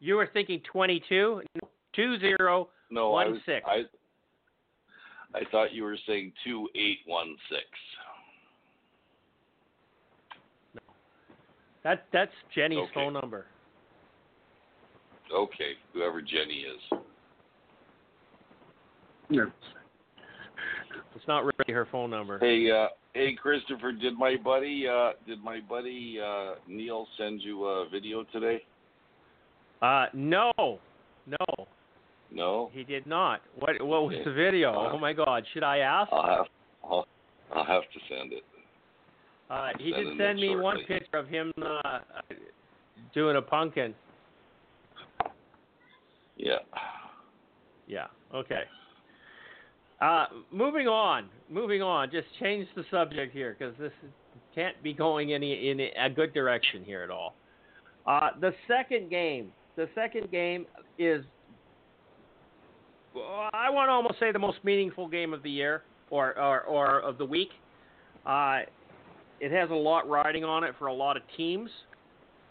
You 0.00 0.16
were 0.16 0.28
thinking 0.32 0.60
22? 0.72 1.42
No, 1.62 1.68
2 1.94 2.18
0. 2.18 2.68
No, 2.90 3.10
One 3.10 3.26
I 3.26 3.30
was, 3.30 3.38
six. 3.46 3.64
I 3.64 3.82
I 5.38 5.42
thought 5.52 5.72
you 5.72 5.84
were 5.84 5.96
saying 6.06 6.32
two 6.44 6.68
eight 6.74 6.98
one 7.06 7.36
six. 7.48 7.62
That, 11.84 12.04
that's 12.12 12.32
Jenny's 12.54 12.78
Okay. 12.78 12.90
phone 12.94 13.12
number. 13.12 13.46
Okay, 15.34 15.72
whoever 15.92 16.20
Jenny 16.20 16.64
is. 16.66 16.98
Yeah. 19.30 19.44
It's 21.16 21.26
not 21.26 21.44
really 21.44 21.72
her 21.72 21.86
phone 21.90 22.10
number. 22.10 22.38
Hey, 22.38 22.70
uh, 22.70 22.88
hey, 23.14 23.34
Christopher, 23.34 23.92
did 23.92 24.14
my 24.14 24.36
buddy, 24.36 24.86
uh, 24.86 25.12
did 25.26 25.42
my 25.42 25.60
buddy 25.60 26.18
uh, 26.22 26.54
Neil 26.68 27.06
send 27.16 27.40
you 27.40 27.64
a 27.64 27.88
video 27.88 28.24
today? 28.24 28.62
Uh, 29.80 30.06
no. 30.12 30.52
No, 30.58 31.36
No. 32.32 32.70
he 32.72 32.82
did 32.82 33.06
not. 33.06 33.42
What 33.58 33.80
What 33.80 34.02
was 34.06 34.14
Okay. 34.16 34.24
the 34.24 34.32
video? 34.32 34.72
Uh, 34.72 34.92
Oh 34.92 34.98
my 34.98 35.12
God! 35.12 35.44
Should 35.54 35.62
I 35.62 35.78
ask? 35.78 36.12
I'll 36.12 36.26
have, 36.36 36.46
I'll, 36.82 37.06
I'll 37.54 37.64
have 37.64 37.82
to 37.82 38.00
send 38.08 38.32
it. 38.32 38.42
Uh, 39.52 39.68
he 39.78 39.92
did 39.92 40.16
send 40.16 40.40
me 40.40 40.56
one 40.56 40.78
picture 40.88 41.18
of 41.18 41.28
him 41.28 41.52
uh, 41.62 41.98
doing 43.12 43.36
a 43.36 43.42
pumpkin. 43.42 43.94
Yeah. 46.38 46.56
Yeah. 47.86 48.06
Okay. 48.34 48.62
Uh, 50.00 50.26
moving 50.50 50.88
on. 50.88 51.28
Moving 51.50 51.82
on. 51.82 52.10
Just 52.10 52.28
change 52.40 52.66
the 52.74 52.84
subject 52.90 53.34
here 53.34 53.54
because 53.58 53.74
this 53.78 53.92
can't 54.54 54.80
be 54.82 54.94
going 54.94 55.34
any 55.34 55.70
in 55.70 55.80
a 55.80 56.08
good 56.08 56.32
direction 56.32 56.82
here 56.82 57.02
at 57.02 57.10
all. 57.10 57.34
Uh, 58.06 58.30
the 58.40 58.54
second 58.66 59.10
game. 59.10 59.52
The 59.76 59.86
second 59.94 60.30
game 60.30 60.64
is. 60.98 61.24
I 63.14 63.68
want 63.68 63.88
to 63.88 63.92
almost 63.92 64.18
say 64.18 64.32
the 64.32 64.38
most 64.38 64.58
meaningful 64.64 65.08
game 65.08 65.34
of 65.34 65.42
the 65.42 65.50
year 65.50 65.82
or 66.08 66.38
or, 66.38 66.62
or 66.62 67.00
of 67.00 67.18
the 67.18 67.26
week. 67.26 67.50
Uh, 68.24 68.60
it 69.42 69.50
has 69.50 69.70
a 69.70 69.74
lot 69.74 70.08
riding 70.08 70.44
on 70.44 70.62
it 70.62 70.72
for 70.78 70.86
a 70.86 70.94
lot 70.94 71.16
of 71.16 71.24
teams, 71.36 71.68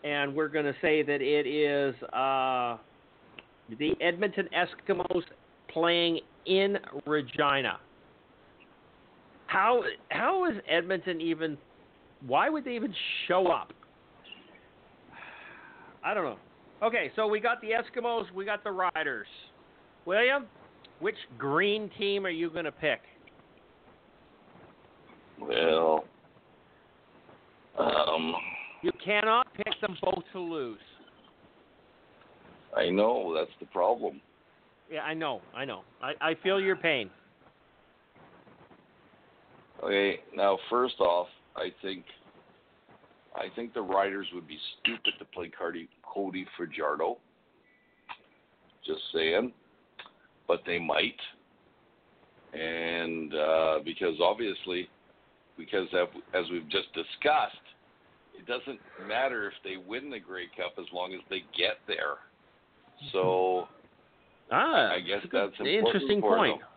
and 0.04 0.36
we're 0.36 0.50
going 0.50 0.66
to 0.66 0.76
say 0.82 1.02
that 1.02 1.22
it 1.22 1.48
is. 1.48 1.96
Uh, 2.14 2.78
the 3.80 3.94
Edmonton 4.02 4.50
Eskimos 4.54 5.24
playing 5.70 6.20
in 6.46 6.78
Regina. 7.06 7.80
How 9.48 9.84
how 10.10 10.46
is 10.50 10.58
Edmonton 10.70 11.22
even? 11.22 11.58
Why 12.28 12.50
would 12.50 12.66
they 12.66 12.76
even 12.76 12.94
show 13.30 13.48
up? 13.48 13.72
I 16.04 16.14
don't 16.14 16.26
know. 16.26 16.38
Okay, 16.84 17.10
so 17.16 17.26
we 17.26 17.40
got 17.40 17.62
the 17.62 17.70
Eskimos, 17.70 18.26
we 18.34 18.44
got 18.44 18.66
the 18.66 18.72
Riders. 18.72 19.28
William, 20.06 20.46
which 21.00 21.16
green 21.38 21.90
team 21.98 22.26
are 22.26 22.32
you 22.32 22.50
going 22.50 22.66
to 22.66 22.72
pick? 22.72 23.00
Well, 25.40 26.06
um, 27.78 28.34
You 28.82 28.92
cannot 29.04 29.48
pick 29.56 29.80
them 29.82 29.98
both 30.02 30.24
to 30.34 30.40
lose. 30.40 30.80
I 32.76 32.90
know 32.90 33.36
that's 33.38 33.52
the 33.60 33.66
problem. 33.68 34.22
Yeah, 34.90 35.02
I 35.02 35.14
know, 35.14 35.42
I 35.56 35.66
know. 35.66 35.84
I, 36.02 36.14
I 36.22 36.36
feel 36.42 36.60
your 36.60 36.76
pain. 36.76 37.10
Okay, 39.84 40.20
now 40.36 40.58
first 40.70 41.00
off, 41.00 41.28
I 41.56 41.70
think 41.82 42.06
I 43.36 43.46
think 43.56 43.74
the 43.74 43.82
Riders 43.82 44.28
would 44.34 44.48
be 44.48 44.58
stupid 44.80 45.14
to 45.20 45.26
play 45.26 45.50
Cardi, 45.50 45.88
Cody 46.04 46.46
Fajardo. 46.58 47.18
Just 48.86 49.02
saying, 49.14 49.54
but 50.48 50.62
they 50.66 50.80
might, 50.80 51.16
and 52.54 53.34
uh, 53.34 53.80
because 53.86 54.16
obviously, 54.22 54.90
because 55.58 55.88
as- 56.34 56.50
we've 56.52 56.68
just 56.70 56.92
discussed, 56.94 57.56
it 58.38 58.46
doesn't 58.48 58.80
matter 59.08 59.48
if 59.48 59.54
they 59.64 59.78
win 59.78 60.10
the 60.10 60.20
Grey 60.20 60.48
Cup 60.58 60.74
as 60.80 60.86
long 60.94 61.14
as 61.14 61.20
they 61.30 61.42
get 61.58 61.78
there. 61.88 62.16
So 63.12 63.68
Ah, 64.52 64.92
I 64.92 65.00
guess 65.00 65.22
that's 65.24 65.34
a 65.34 65.38
that's 65.38 65.58
good- 65.58 65.68
important 65.68 65.96
interesting 65.96 66.22
for 66.22 66.36
point. 66.38 66.60
them. 66.60 66.68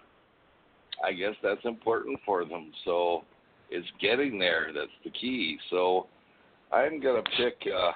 I 1.03 1.13
guess 1.13 1.35
that's 1.43 1.65
important 1.65 2.21
for 2.25 2.45
them. 2.45 2.73
So 2.85 3.25
it's 3.71 3.91
getting 4.01 4.39
there 4.39 4.73
that's 4.73 4.91
the 5.03 5.11
key. 5.11 5.59
So 5.71 6.07
I'm 6.71 7.01
gonna 7.01 7.23
pick 7.37 7.67
uh, 7.73 7.93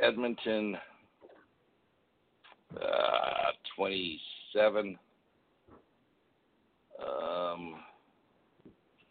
Edmonton 0.00 0.76
uh, 2.80 3.52
27. 3.76 4.98
Um, 7.06 7.76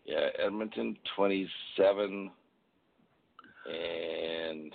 yeah, 0.06 0.28
Edmonton 0.44 0.98
27 1.16 2.32
and 3.66 4.74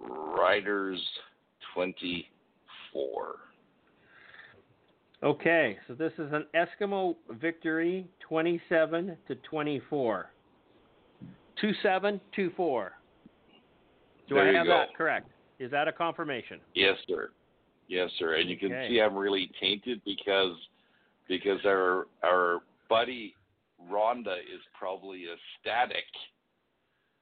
Riders 0.00 1.00
24. 1.74 3.34
Okay, 5.22 5.76
so 5.86 5.94
this 5.94 6.12
is 6.18 6.32
an 6.32 6.46
Eskimo 6.54 7.14
victory, 7.32 8.08
27 8.26 9.16
to 9.28 9.34
24. 9.34 10.30
2724. 11.60 12.92
Do 14.28 14.34
There 14.34 14.48
I 14.48 14.56
have 14.56 14.66
that 14.66 14.94
correct? 14.96 15.28
Is 15.58 15.70
that 15.72 15.88
a 15.88 15.92
confirmation? 15.92 16.58
Yes, 16.74 16.96
sir. 17.06 17.30
Yes, 17.88 18.08
sir. 18.18 18.36
And 18.36 18.48
you 18.48 18.56
can 18.56 18.72
Okay. 18.72 18.88
see 18.88 19.00
I'm 19.00 19.14
really 19.16 19.48
tainted 19.60 20.00
because 20.04 20.56
because 21.28 21.64
our 21.66 22.06
our 22.22 22.60
buddy 22.88 23.34
Rhonda 23.90 24.38
is 24.38 24.60
probably 24.78 25.24
ecstatic 25.24 26.04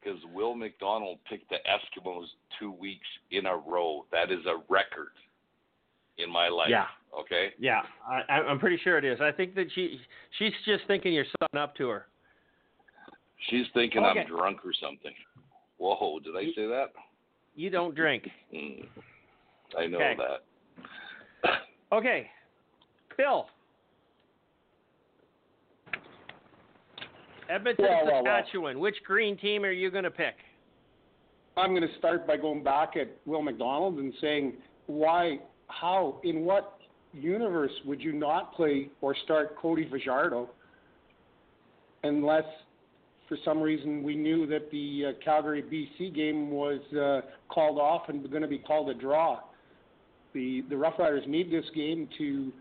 because 0.00 0.18
Will 0.32 0.54
McDonald 0.54 1.18
picked 1.28 1.50
the 1.50 1.56
Eskimos 1.68 2.26
two 2.58 2.70
weeks 2.72 3.06
in 3.30 3.46
a 3.46 3.56
row. 3.56 4.06
That 4.12 4.30
is 4.30 4.44
a 4.46 4.56
record 4.68 5.08
in 6.18 6.30
my 6.30 6.48
life. 6.48 6.68
Yeah. 6.70 6.86
Okay. 7.18 7.50
Yeah, 7.58 7.82
I, 8.08 8.22
I- 8.28 8.42
I'm 8.46 8.58
pretty 8.58 8.78
sure 8.82 8.98
it 8.98 9.04
is. 9.04 9.20
I 9.20 9.32
think 9.32 9.54
that 9.54 9.66
she 9.74 10.00
she's 10.38 10.52
just 10.66 10.84
thinking 10.86 11.12
you're 11.12 11.24
sucking 11.40 11.58
up 11.58 11.74
to 11.76 11.88
her. 11.88 12.06
She's 13.50 13.66
thinking 13.72 14.04
Okay. 14.04 14.20
I'm 14.20 14.26
drunk 14.26 14.58
or 14.64 14.72
something. 14.80 15.12
Whoa, 15.78 16.18
did 16.20 16.36
I 16.36 16.44
say 16.56 16.66
that? 16.66 16.86
You 17.54 17.70
don't 17.70 17.94
drink. 17.94 18.28
Hmm. 18.52 18.82
I 19.76 19.86
know 19.86 19.98
Okay. 19.98 20.16
that. 21.42 21.52
Okay, 21.92 22.26
Bill. 23.16 23.46
Edmonton, 27.48 27.84
Well, 27.88 28.04
well, 28.04 28.22
well. 28.22 28.34
Saskatchewan. 28.36 28.78
Which 28.78 28.96
green 29.04 29.36
team 29.36 29.64
are 29.64 29.72
you 29.72 29.90
going 29.90 30.04
to 30.04 30.10
pick? 30.10 30.34
I'm 31.56 31.70
going 31.70 31.86
to 31.86 31.98
start 31.98 32.26
by 32.26 32.36
going 32.36 32.62
back 32.62 32.96
at 32.96 33.08
Will 33.26 33.42
McDonald 33.42 33.98
and 33.98 34.12
saying, 34.20 34.54
why, 34.86 35.40
how, 35.66 36.20
in 36.22 36.44
what 36.44 36.78
universe 37.12 37.72
would 37.84 38.00
you 38.00 38.12
not 38.12 38.54
play 38.54 38.88
or 39.00 39.16
start 39.24 39.56
Cody 39.56 39.88
Fajardo 39.90 40.48
unless 42.04 42.44
for 43.28 43.36
some 43.44 43.60
reason 43.60 44.02
we 44.02 44.14
knew 44.14 44.46
that 44.46 44.70
the 44.70 45.06
uh, 45.06 45.24
Calgary 45.24 45.62
BC 45.62 46.14
game 46.14 46.50
was 46.50 46.80
uh, 46.92 47.22
called 47.52 47.78
off 47.78 48.08
and 48.08 48.28
going 48.30 48.42
to 48.42 48.48
be 48.48 48.58
called 48.58 48.90
a 48.90 48.94
draw? 48.94 49.40
The 50.34 50.62
the 50.68 50.76
Rough 50.76 50.98
Riders 50.98 51.24
need 51.26 51.50
this 51.50 51.64
game 51.74 52.08
to 52.18 52.52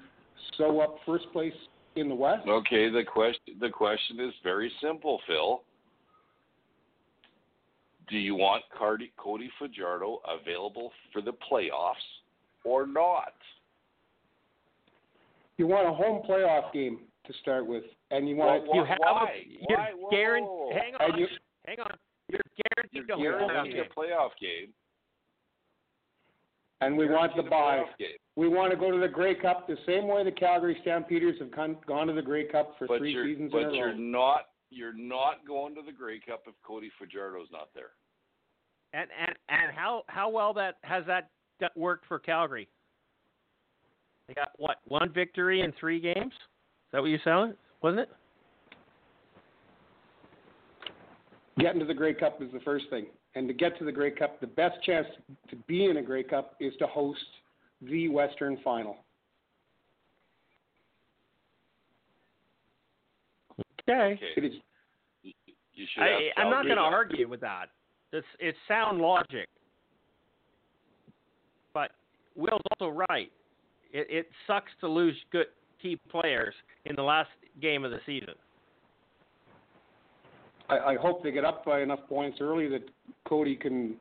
sew 0.57 0.79
up 0.79 0.97
first 1.05 1.25
place 1.33 1.53
in 1.97 2.09
the 2.09 2.15
West. 2.15 2.47
Okay, 2.47 2.89
the 2.89 3.03
question 3.03 3.55
the 3.59 3.69
question 3.69 4.19
is 4.19 4.33
very 4.43 4.71
simple, 4.81 5.19
Phil. 5.27 5.61
Do 8.09 8.17
you 8.17 8.35
want 8.35 8.63
Cardi, 8.77 9.11
Cody 9.17 9.49
Fajardo 9.59 10.21
available 10.27 10.91
for 11.11 11.21
the 11.21 11.33
playoffs 11.33 11.95
or 12.63 12.87
not? 12.87 13.33
You 15.57 15.67
want 15.67 15.87
a 15.87 15.91
home 15.91 16.21
playoff 16.27 16.71
game 16.71 16.99
to 17.25 17.33
start 17.41 17.65
with, 17.65 17.83
and 18.11 18.29
you 18.29 18.35
want 18.37 18.63
Well, 18.67 18.75
you 18.75 18.81
why- 18.83 18.87
have 18.87 18.97
why? 19.01 19.43
a, 19.43 19.65
you're 19.69 19.77
Why? 19.77 19.91
Guaran- 20.15 20.71
Hang 20.73 20.95
on, 20.95 21.19
you- 21.19 21.27
hang 21.65 21.79
on. 21.81 21.91
You're 22.29 22.41
guaranteed 22.75 23.07
You're 23.07 23.17
to 23.17 23.17
win 23.17 23.25
a 23.33 23.37
playoff 23.37 23.47
guaranteed 23.47 23.73
game. 23.75 23.85
a 23.91 23.99
playoff 23.99 24.31
game. 24.39 24.73
And 26.81 26.97
we 26.97 27.07
want 27.07 27.35
the 27.35 27.41
Guaranteed 27.41 27.47
a 27.47 27.49
bye. 27.49 27.77
playoff 27.77 27.97
game. 27.97 28.17
We 28.35 28.47
want 28.47 28.71
to 28.71 28.77
go 28.77 28.91
to 28.91 28.99
the 28.99 29.07
Grey 29.07 29.35
Cup 29.35 29.67
the 29.67 29.77
same 29.85 30.07
way 30.07 30.23
the 30.23 30.31
Calgary 30.31 30.77
Stampeders 30.81 31.37
have 31.39 31.51
con- 31.51 31.77
gone 31.87 32.07
to 32.07 32.13
the 32.13 32.21
Grey 32.21 32.45
Cup 32.45 32.75
for 32.77 32.87
But 32.87 32.99
three 32.99 33.13
you're 33.13 33.25
seasons 33.25 33.51
but 33.51 33.59
in 33.59 33.63
a 33.63 33.67
row. 33.67 33.71
But 33.71 33.77
you're 33.77 33.93
not 33.95 34.41
you're 34.69 34.93
not 34.93 35.47
going 35.47 35.75
to 35.75 35.81
the 35.81 35.91
Grey 35.91 36.19
Cup 36.19 36.43
if 36.47 36.53
Cody 36.65 36.91
Fajardo's 37.01 37.49
not 37.51 37.69
there. 37.73 37.91
And 38.93 39.09
and 39.19 39.35
and 39.49 39.75
how 39.75 40.03
how 40.07 40.29
well 40.29 40.53
that 40.53 40.75
has 40.83 41.03
that 41.07 41.29
worked 41.75 42.05
for 42.05 42.19
Calgary? 42.19 42.67
They 44.27 44.33
got 44.33 44.49
what 44.57 44.77
one 44.85 45.11
victory 45.11 45.61
in 45.61 45.73
three 45.79 45.99
games? 45.99 46.33
Is 46.33 46.91
that 46.93 47.01
what 47.01 47.07
you're 47.07 47.19
said? 47.23 47.55
Wasn't 47.81 48.01
it? 48.01 48.09
Getting 51.59 51.79
to 51.79 51.85
the 51.85 51.93
Grey 51.93 52.13
Cup 52.13 52.39
is 52.41 52.51
the 52.53 52.59
first 52.59 52.85
thing. 52.91 53.07
And 53.37 53.47
to 53.47 53.53
get 53.53 53.77
to 53.77 53.85
the 53.85 53.91
Grey 53.91 54.09
Cup, 54.09 54.41
the 54.41 54.47
best 54.47 54.83
chance 54.83 55.05
to 55.51 55.55
be 55.67 55.85
in 55.85 55.97
a 55.97 56.01
Grey 56.01 56.23
Cup 56.23 56.55
is 56.59 56.73
to 56.79 56.87
host 56.87 57.19
the 57.83 58.09
Western 58.09 58.57
Final. 58.63 58.97
Okay. 63.87 64.13
Okay. 64.13 64.19
It 64.37 64.45
is 64.45 64.53
You, 65.21 65.33
you 65.75 65.85
should 65.93 66.01
I, 66.01 66.29
I'm 66.35 66.49
not 66.49 66.63
going 66.63 66.77
to 66.77 66.81
argue 66.81 67.29
with 67.29 67.39
that. 67.41 67.67
It's 68.11 68.25
it's 68.39 68.57
sound 68.67 69.01
logic. 69.01 69.47
But 71.75 71.91
Will's 72.35 72.61
also 72.71 72.91
right. 73.07 73.31
It, 73.93 74.07
it 74.09 74.29
sucks 74.47 74.71
to 74.79 74.87
lose 74.87 75.15
good 75.31 75.45
key 75.79 75.99
players 76.09 76.55
in 76.85 76.95
the 76.95 77.03
last 77.03 77.29
game 77.61 77.85
of 77.85 77.91
the 77.91 77.99
season. 78.03 78.33
I, 80.69 80.77
I 80.77 80.95
hope 80.95 81.23
they 81.23 81.31
get 81.31 81.45
up 81.45 81.65
by 81.65 81.81
enough 81.81 81.99
points 82.07 82.39
early 82.41 82.67
that 82.69 82.83
Cody 83.27 83.55
can 83.55 83.95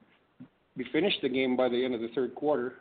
be 0.76 0.84
finished 0.92 1.18
the 1.22 1.28
game 1.28 1.56
by 1.56 1.68
the 1.68 1.84
end 1.84 1.94
of 1.94 2.00
the 2.00 2.08
third 2.14 2.34
quarter. 2.34 2.74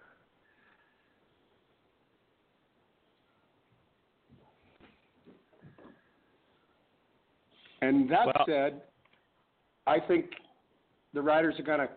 And 7.82 8.10
that 8.10 8.26
Well- 8.26 8.46
said, 8.48 8.82
I 9.86 10.00
think 10.00 10.32
the 11.14 11.22
Riders 11.22 11.60
are 11.60 11.64
going 11.64 11.80
to 11.80 11.90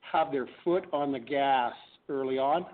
have 0.00 0.32
their 0.32 0.46
foot 0.64 0.86
on 0.92 1.12
the 1.12 1.18
gas 1.18 1.74
early 2.08 2.38
on. 2.38 2.64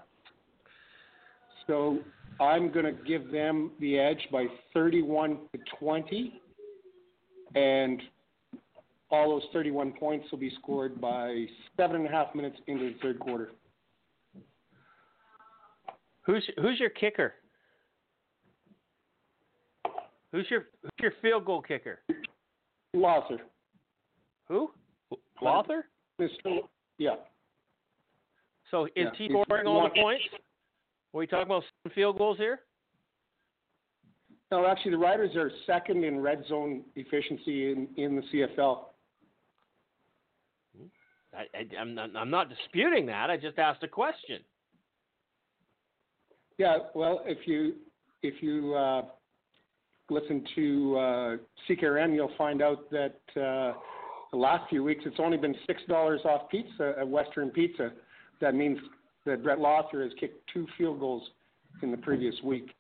So 1.67 1.99
I'm 2.39 2.71
going 2.71 2.85
to 2.85 2.93
give 3.05 3.31
them 3.33 3.73
the 3.81 3.99
edge 3.99 4.29
by 4.31 4.47
31 4.73 5.39
to 5.53 5.59
20. 5.79 6.41
And 7.57 8.01
all 9.11 9.31
those 9.31 9.49
31 9.53 9.93
points 9.93 10.31
will 10.31 10.39
be 10.39 10.53
scored 10.61 11.01
by 11.01 11.47
seven 11.77 11.97
and 11.97 12.07
a 12.07 12.11
half 12.11 12.35
minutes 12.35 12.57
into 12.67 12.93
the 12.93 12.99
third 13.03 13.19
quarter. 13.19 13.51
Who's 16.23 16.49
who's 16.61 16.79
your 16.79 16.91
kicker? 16.91 17.35
Who's 20.33 20.47
your 20.49 20.67
who's 20.83 20.91
your 21.01 21.13
field 21.23 21.45
goal 21.45 21.63
kicker? 21.63 22.01
Losser. 22.95 23.39
Who? 24.49 24.71
Lauther? 25.43 25.83
Mr. 26.21 26.61
Yeah. 26.99 27.17
So 28.71 28.85
is 28.85 28.91
Yeah, 28.97 29.11
he 29.17 29.29
scoring 29.29 29.67
all 29.67 29.85
the 29.85 30.01
points? 30.01 30.25
Are 30.33 31.19
we 31.19 31.27
talking 31.27 31.47
about 31.47 31.65
field 31.95 32.19
goals 32.19 32.37
here? 32.37 32.61
No, 34.53 34.67
actually, 34.67 34.93
the 34.93 34.99
Riders 34.99 35.35
are 35.37 35.51
second 35.67 36.05
in 36.05 36.21
red 36.21 36.45
zone 36.49 36.83
efficiency 36.97 37.71
in, 37.73 37.89
in 37.97 38.17
the 38.17 38.23
CFL. 38.23 38.90
I, 41.35 41.43
I, 41.57 41.81
I'm 41.81 41.95
not 41.95 42.11
I'm 42.17 42.31
not 42.31 42.49
disputing 42.49 43.07
that. 43.07 43.31
I 43.31 43.37
just 43.37 43.59
asked 43.59 43.83
a 43.83 43.89
question. 43.89 44.41
Yeah, 46.59 46.79
well, 46.95 47.23
if 47.25 47.47
you 47.47 47.75
if 48.23 48.43
you 48.43 48.75
uh, 48.75 49.03
listen 50.11 50.45
to 50.57 50.97
uh, 50.99 51.37
CKRM, 51.69 52.15
you'll 52.15 52.33
find 52.37 52.61
out 52.63 52.91
that 52.91 53.21
uh, 53.31 53.73
the 54.33 54.37
last 54.37 54.69
few 54.69 54.83
weeks 54.85 55.03
it's 55.07 55.17
only 55.19 55.37
been 55.37 55.55
six 55.67 55.81
dollars 55.89 56.21
off 56.25 56.51
pizza 56.51 56.95
at 56.99 57.09
Western 57.09 57.51
Pizza. 57.51 57.93
That 58.41 58.55
means 58.55 58.79
that 59.27 59.43
Brett 59.43 59.59
Lauther 59.59 60.03
has 60.03 60.13
kicked 60.19 60.49
two 60.53 60.67
field 60.77 61.01
goals 61.01 61.23
in 61.83 61.91
the 61.91 61.97
previous 61.97 62.35
week. 62.43 62.75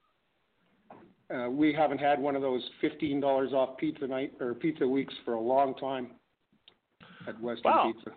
Uh, 1.33 1.49
we 1.49 1.73
haven't 1.73 1.99
had 1.99 2.19
one 2.19 2.35
of 2.35 2.43
those 2.43 2.63
fifteen 2.81 3.21
dollars 3.21 3.53
off 3.53 3.77
pizza 3.79 4.07
night 4.07 4.33
or 4.41 4.55
pizza 4.55 4.87
weeks 4.87 5.15
for 5.25 5.35
a 5.35 5.41
long 5.41 5.75
time 5.77 6.09
at 7.29 7.41
Western 7.41 7.73
Wow. 7.73 7.93
Pizza. 7.95 8.11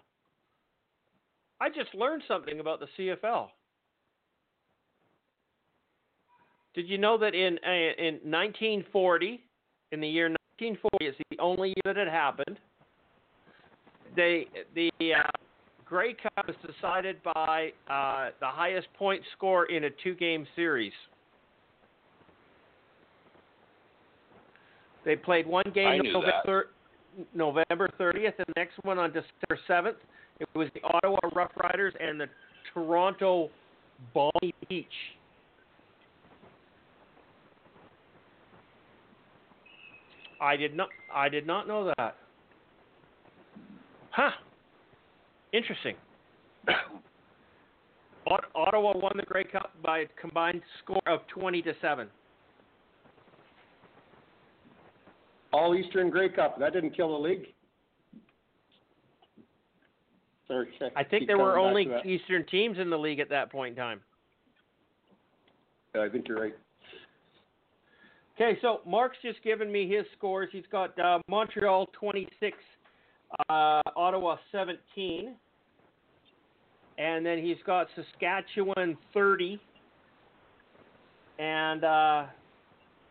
I 1.63 1.69
just 1.69 1.95
learned 1.95 2.23
something 2.28 2.60
about 2.60 2.82
the 2.82 2.88
CFL. 2.97 3.47
Did 6.76 6.89
you 6.89 6.97
know 6.97 7.17
that 7.17 7.34
in 7.34 7.58
uh, 7.65 8.04
in 8.04 8.15
1940, 8.30 9.41
in 9.93 10.02
the 10.02 10.08
year 10.08 10.26
1940, 10.60 11.06
it's 11.06 11.17
the 11.30 11.39
only 11.39 11.69
year 11.69 11.93
that 11.93 11.97
it 11.97 12.10
happened. 12.10 12.60
They 14.13 14.47
the 14.76 14.91
uh, 14.99 15.21
Grey 15.86 16.15
Cup 16.21 16.47
was 16.47 16.56
decided 16.69 17.23
by 17.23 17.71
uh, 17.89 18.32
the 18.41 18.47
highest 18.47 18.88
point 18.95 19.21
score 19.38 19.65
in 19.67 19.86
a 19.86 19.89
two-game 20.04 20.45
series. 20.58 20.91
They 25.06 25.15
played 25.15 25.47
one 25.47 25.71
game 25.73 26.02
November 26.12 26.71
November 27.34 27.89
30th, 27.97 28.34
and 28.38 28.47
the 28.47 28.54
next 28.58 28.73
one 28.82 28.99
on 28.99 29.13
December 29.13 29.60
7th. 29.69 29.95
It 30.39 30.48
was 30.56 30.67
the 30.74 30.82
Ottawa 30.84 31.19
Rough 31.36 31.52
Riders 31.58 31.93
and 32.00 32.19
the 32.19 32.28
Toronto 32.74 33.50
Balmy 34.13 34.54
Beach. 34.67 34.88
I 40.41 40.58
did 40.58 40.76
not. 40.76 40.89
I 41.13 41.30
did 41.30 41.48
not 41.48 41.67
know 41.67 41.93
that. 41.98 42.15
Huh. 44.12 44.32
Interesting. 45.54 45.96
Ottawa 48.56 48.98
won 48.98 49.13
the 49.15 49.24
Grey 49.24 49.43
Cup 49.43 49.72
by 49.84 50.00
a 50.00 50.06
combined 50.19 50.62
score 50.84 51.02
of 51.08 51.19
20 51.28 51.62
to 51.63 51.74
7. 51.82 52.08
All 55.52 55.76
Eastern 55.76 56.10
Grey 56.10 56.30
Cup. 56.30 56.58
That 56.60 56.74
didn't 56.74 56.96
kill 56.96 57.10
the 57.10 57.28
league. 57.28 57.48
Sorry, 60.47 60.67
I 60.95 61.03
think 61.03 61.27
there 61.27 61.38
were 61.38 61.58
only. 61.58 61.88
Eastern 62.06 62.45
teams 62.47 62.77
in 62.77 62.89
the 62.89 62.97
league 62.97 63.19
at 63.19 63.29
that 63.29 63.51
point 63.51 63.71
in 63.71 63.75
time. 63.77 64.01
Yeah, 65.95 66.01
I 66.01 66.10
think 66.10 66.27
you're 66.27 66.41
right. 66.41 66.56
Okay, 68.36 68.58
so 68.62 68.82
Mark's 68.86 69.17
just 69.21 69.41
given 69.43 69.71
me 69.71 69.88
his 69.88 70.06
scores. 70.17 70.49
He's 70.51 70.63
got 70.71 70.97
uh, 70.99 71.19
Montreal 71.27 71.88
26, 71.93 72.58
uh, 73.47 73.82
Ottawa 73.95 74.38
17, 74.51 75.36
and 76.97 77.25
then 77.25 77.38
he's 77.38 77.58
got 77.65 77.88
Saskatchewan 77.95 78.97
30, 79.13 79.62
and 81.38 81.84
uh, 81.84 82.25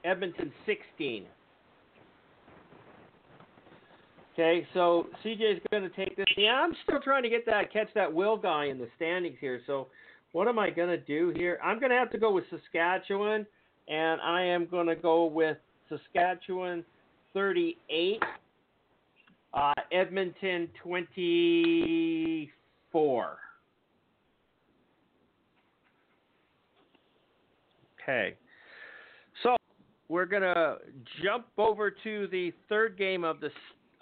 Edmonton 0.05 0.53
16. 0.67 1.25
Okay, 4.33 4.67
so 4.73 5.09
CJ's 5.25 5.61
going 5.71 5.83
to 5.83 5.91
take 5.91 6.17
this. 6.17 6.25
Yeah, 6.37 6.55
I'm 6.55 6.75
still 6.85 7.01
trying 7.01 7.23
to 7.23 7.29
get 7.29 7.45
that 7.47 7.73
catch 7.73 7.89
that 7.95 8.13
Will 8.13 8.37
guy 8.37 8.67
in 8.67 8.79
the 8.79 8.89
standings 8.97 9.37
here. 9.41 9.61
So, 9.67 9.89
what 10.33 10.49
am 10.49 10.59
I 10.59 10.71
going 10.71 10.89
to 10.89 10.97
do 10.97 11.33
here? 11.37 11.61
I'm 11.63 11.79
going 11.79 11.91
to 11.91 11.97
have 11.97 12.11
to 12.13 12.19
go 12.19 12.33
with 12.33 12.45
Saskatchewan, 12.49 13.47
and 13.89 14.21
I 14.23 14.43
am 14.43 14.67
going 14.67 14.87
to 14.87 14.97
go 14.97 15.27
with 15.27 15.59
Saskatchewan 15.91 16.83
38, 17.35 18.23
uh, 19.53 19.75
Edmonton 19.91 20.69
24. 20.83 23.37
Okay. 28.03 28.35
So 29.43 29.57
we're 30.09 30.27
gonna 30.27 30.77
jump 31.23 31.47
over 31.57 31.91
to 31.91 32.27
the 32.29 32.53
third 32.69 32.99
game 32.99 33.25
of 33.25 33.41
the 33.41 33.51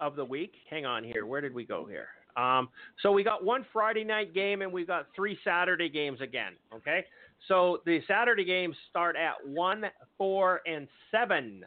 of 0.00 0.16
the 0.16 0.24
week. 0.24 0.54
Hang 0.68 0.86
on 0.86 1.04
here. 1.04 1.26
Where 1.26 1.40
did 1.40 1.54
we 1.54 1.64
go 1.64 1.86
here? 1.86 2.08
Um, 2.36 2.68
so 3.02 3.12
we 3.12 3.24
got 3.24 3.44
one 3.44 3.66
Friday 3.72 4.04
night 4.04 4.34
game 4.34 4.62
and 4.62 4.72
we've 4.72 4.86
got 4.86 5.08
three 5.14 5.38
Saturday 5.44 5.88
games 5.88 6.20
again. 6.20 6.52
Okay. 6.74 7.04
So 7.48 7.80
the 7.86 8.00
Saturday 8.06 8.44
games 8.44 8.76
start 8.88 9.16
at 9.16 9.34
one, 9.46 9.84
four, 10.16 10.60
and 10.66 10.86
seven. 11.10 11.64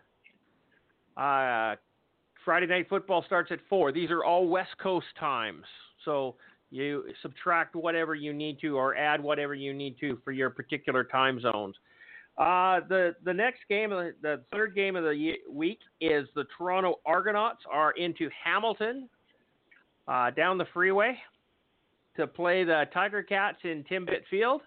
Uh, 1.17 1.76
Friday 2.46 2.67
night 2.67 2.88
football 2.89 3.24
starts 3.26 3.52
at 3.52 3.60
four. 3.69 3.91
These 3.91 4.12
are 4.12 4.24
all 4.24 4.48
West 4.48 4.78
Coast 4.82 5.08
times. 5.19 5.65
So 6.06 6.36
you 6.69 7.06
subtract 7.22 7.76
whatever 7.76 8.15
you 8.15 8.34
need 8.34 8.60
to 8.62 8.78
or 8.78 8.96
add 8.96 9.22
whatever 9.22 9.54
you 9.54 9.74
need 9.74 9.98
to 10.00 10.17
for 10.24 10.32
your 10.32 10.50
particular 10.50 11.04
time 11.04 11.39
zones. 11.39 11.76
Uh, 12.38 12.80
the 12.89 13.15
the 13.24 13.34
next 13.34 13.60
game, 13.69 13.91
the, 13.91 14.13
the 14.24 14.41
third 14.52 14.74
game 14.74 14.96
of 14.96 15.04
the 15.04 15.34
week, 15.50 15.80
is 16.02 16.28
the 16.36 16.46
Toronto 16.58 17.00
Argonauts 17.06 17.62
are 17.72 17.91
into 17.91 18.28
Hamilton, 18.43 19.08
uh, 20.08 20.32
down 20.32 20.58
the 20.58 20.65
freeway, 20.74 21.15
to 22.17 22.26
play 22.26 22.63
the 22.63 22.86
Tiger 22.91 23.22
Cats 23.22 23.60
in 23.63 23.84
Timbit 23.84 24.24
Field. 24.32 24.62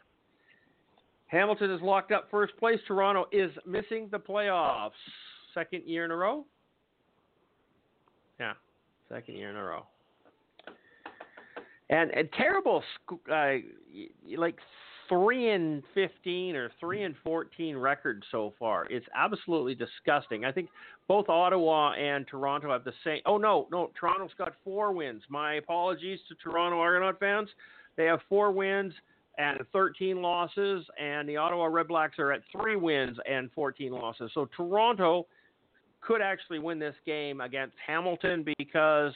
Hamilton 1.26 1.72
is 1.72 1.82
locked 1.82 2.12
up 2.12 2.28
first 2.30 2.56
place. 2.56 2.78
Toronto 2.86 3.26
is 3.32 3.50
missing 3.66 4.08
the 4.12 4.18
playoffs, 4.18 4.90
second 5.52 5.82
year 5.84 6.04
in 6.04 6.12
a 6.12 6.16
row. 6.16 6.44
Yeah, 8.38 8.52
second 9.08 9.36
year 9.36 9.50
in 9.50 9.56
a 9.56 9.64
row. 9.64 9.86
And, 11.88 12.10
and 12.12 12.28
terrible, 12.32 12.82
uh, 13.32 13.54
like 14.36 14.56
three 15.08 15.50
and 15.50 15.82
fifteen 15.94 16.56
or 16.56 16.70
three 16.80 17.02
and 17.02 17.14
fourteen 17.24 17.76
record 17.76 18.24
so 18.30 18.52
far. 18.58 18.86
It's 18.90 19.06
absolutely 19.14 19.74
disgusting. 19.74 20.44
I 20.44 20.52
think 20.52 20.68
both 21.08 21.28
Ottawa 21.28 21.92
and 21.92 22.26
Toronto 22.26 22.70
have 22.72 22.84
the 22.84 22.92
same. 23.04 23.20
Oh 23.26 23.38
no, 23.38 23.68
no, 23.70 23.90
Toronto's 23.98 24.30
got 24.38 24.54
four 24.64 24.92
wins. 24.92 25.22
My 25.28 25.54
apologies 25.54 26.20
to 26.28 26.34
Toronto 26.36 26.78
Argonaut 26.78 27.18
fans. 27.18 27.48
They 27.96 28.04
have 28.04 28.20
four 28.28 28.52
wins 28.52 28.92
and 29.38 29.58
13 29.72 30.22
losses, 30.22 30.84
and 30.98 31.28
the 31.28 31.36
Ottawa 31.36 31.68
Redblacks 31.68 32.18
are 32.18 32.32
at 32.32 32.40
three 32.50 32.76
wins 32.76 33.18
and 33.30 33.50
14 33.52 33.92
losses. 33.92 34.30
So 34.34 34.48
Toronto 34.56 35.26
could 36.00 36.20
actually 36.22 36.58
win 36.58 36.78
this 36.78 36.94
game 37.04 37.40
against 37.40 37.76
Hamilton 37.84 38.44
because 38.58 39.12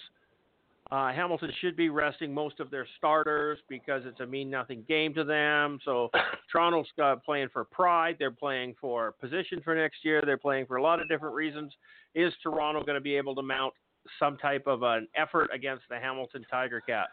uh, 0.92 1.12
Hamilton 1.12 1.50
should 1.61 1.76
be 1.76 1.88
resting 1.88 2.35
most 2.35 2.59
of 2.59 2.70
their 2.70 2.87
starters 2.98 3.59
because 3.68 4.03
it's 4.05 4.18
a 4.20 4.26
mean 4.26 4.50
nothing 4.50 4.85
game 4.88 5.14
to 5.14 5.22
them. 5.24 5.79
So 5.85 6.11
Toronto's 6.53 6.87
got 6.96 7.24
playing 7.24 7.48
for 7.53 7.64
pride. 7.64 8.16
They're 8.18 8.31
playing 8.33 8.74
for 8.81 9.12
position 9.12 9.61
for 9.62 9.74
next 9.74 10.05
year. 10.05 10.22
They're 10.24 10.37
playing 10.37 10.66
for 10.66 10.76
a 10.76 10.83
lot 10.83 11.00
of 11.00 11.09
different 11.09 11.35
reasons. 11.35 11.72
Is 12.14 12.33
Toronto 12.42 12.83
going 12.83 12.96
to 12.96 13.00
be 13.00 13.14
able 13.14 13.35
to 13.37 13.42
mount 13.42 13.72
some 14.18 14.37
type 14.38 14.66
of 14.66 14.83
an 14.83 15.07
effort 15.16 15.50
against 15.55 15.85
the 15.88 15.96
Hamilton 15.96 16.44
Tiger 16.50 16.81
Cats? 16.81 17.12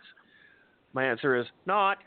My 0.93 1.05
answer 1.05 1.35
is 1.35 1.45
not. 1.67 1.99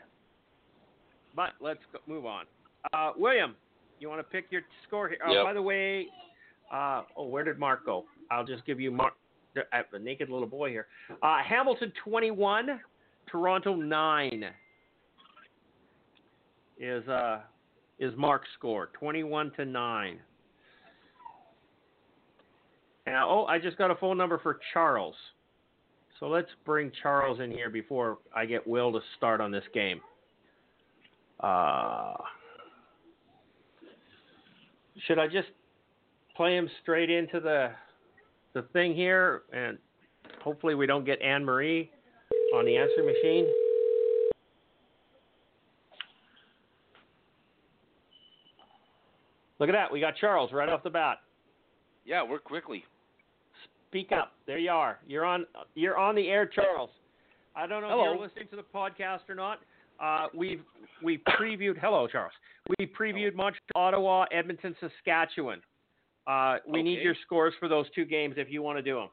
But 1.35 1.51
let's 1.61 1.79
go, 1.93 1.99
move 2.07 2.25
on. 2.25 2.45
Uh, 2.91 3.11
William, 3.17 3.55
you 3.99 4.09
want 4.09 4.19
to 4.19 4.23
pick 4.23 4.45
your 4.49 4.63
score 4.87 5.07
here? 5.07 5.19
Oh, 5.25 5.31
Yep. 5.31 5.43
by 5.45 5.53
the 5.53 5.61
way, 5.61 6.07
uh, 6.73 7.03
oh, 7.15 7.27
where 7.27 7.45
did 7.45 7.57
Mark 7.57 7.85
go? 7.85 8.03
I'll 8.29 8.45
just 8.45 8.65
give 8.65 8.79
you 8.81 8.91
Mark. 8.91 9.13
A 9.55 9.99
naked 9.99 10.29
little 10.29 10.47
boy 10.47 10.69
here. 10.69 10.87
Uh, 11.21 11.39
Hamilton 11.43 11.91
21, 12.03 12.79
Toronto 13.29 13.75
9 13.75 14.45
is 16.79 17.07
uh 17.07 17.41
is 17.99 18.13
Mark's 18.17 18.47
score 18.57 18.89
21 18.97 19.51
to 19.57 19.65
9. 19.65 20.19
Now, 23.05 23.29
oh, 23.29 23.45
I 23.45 23.59
just 23.59 23.77
got 23.77 23.91
a 23.91 23.95
phone 23.95 24.17
number 24.17 24.39
for 24.39 24.59
Charles. 24.73 25.15
So 26.19 26.27
let's 26.27 26.49
bring 26.65 26.91
Charles 27.01 27.39
in 27.39 27.51
here 27.51 27.69
before 27.69 28.19
I 28.35 28.45
get 28.45 28.65
Will 28.65 28.91
to 28.93 28.99
start 29.17 29.41
on 29.41 29.51
this 29.51 29.63
game. 29.73 30.01
Uh, 31.39 32.13
should 35.07 35.17
I 35.17 35.27
just 35.27 35.47
play 36.35 36.55
him 36.55 36.69
straight 36.81 37.09
into 37.09 37.39
the 37.39 37.71
the 38.53 38.63
thing 38.73 38.95
here 38.95 39.43
and 39.53 39.77
hopefully 40.41 40.75
we 40.75 40.85
don't 40.85 41.05
get 41.05 41.21
Anne 41.21 41.43
Marie 41.45 41.91
on 42.55 42.65
the 42.65 42.77
answer 42.77 43.03
machine? 43.03 43.47
Look 49.59 49.69
at 49.69 49.73
that. 49.73 49.91
We 49.91 49.99
got 49.99 50.15
Charles 50.15 50.51
right 50.51 50.67
off 50.67 50.81
the 50.81 50.89
bat. 50.89 51.19
Yeah, 52.03 52.23
work 52.23 52.43
quickly. 52.43 52.83
Speak 53.89 54.11
up. 54.11 54.31
There 54.47 54.57
you 54.57 54.71
are. 54.71 54.97
You're 55.05 55.23
on. 55.23 55.45
You're 55.75 55.97
on 55.97 56.15
the 56.15 56.27
air, 56.29 56.47
Charles. 56.47 56.89
I 57.55 57.67
don't 57.67 57.81
know 57.81 57.89
if 57.89 58.05
you're 58.05 58.27
listening 58.27 58.47
to 58.49 58.55
the 58.55 58.63
podcast 58.63 59.29
or 59.29 59.35
not. 59.35 59.59
Uh, 60.01 60.27
we've 60.35 60.63
we 61.03 61.19
previewed. 61.39 61.77
Hello, 61.79 62.07
Charles. 62.07 62.31
We 62.79 62.87
previewed 62.87 63.35
Montreal, 63.35 63.59
Ottawa, 63.75 64.25
Edmonton, 64.31 64.75
Saskatchewan. 64.79 65.61
Uh, 66.31 66.57
we 66.67 66.81
need 66.81 67.01
your 67.01 67.15
scores 67.25 67.53
for 67.59 67.67
those 67.67 67.85
two 67.93 68.05
games 68.05 68.35
if 68.37 68.49
you 68.49 68.61
want 68.61 68.77
to 68.77 68.81
do 68.81 68.95
them. 68.95 69.09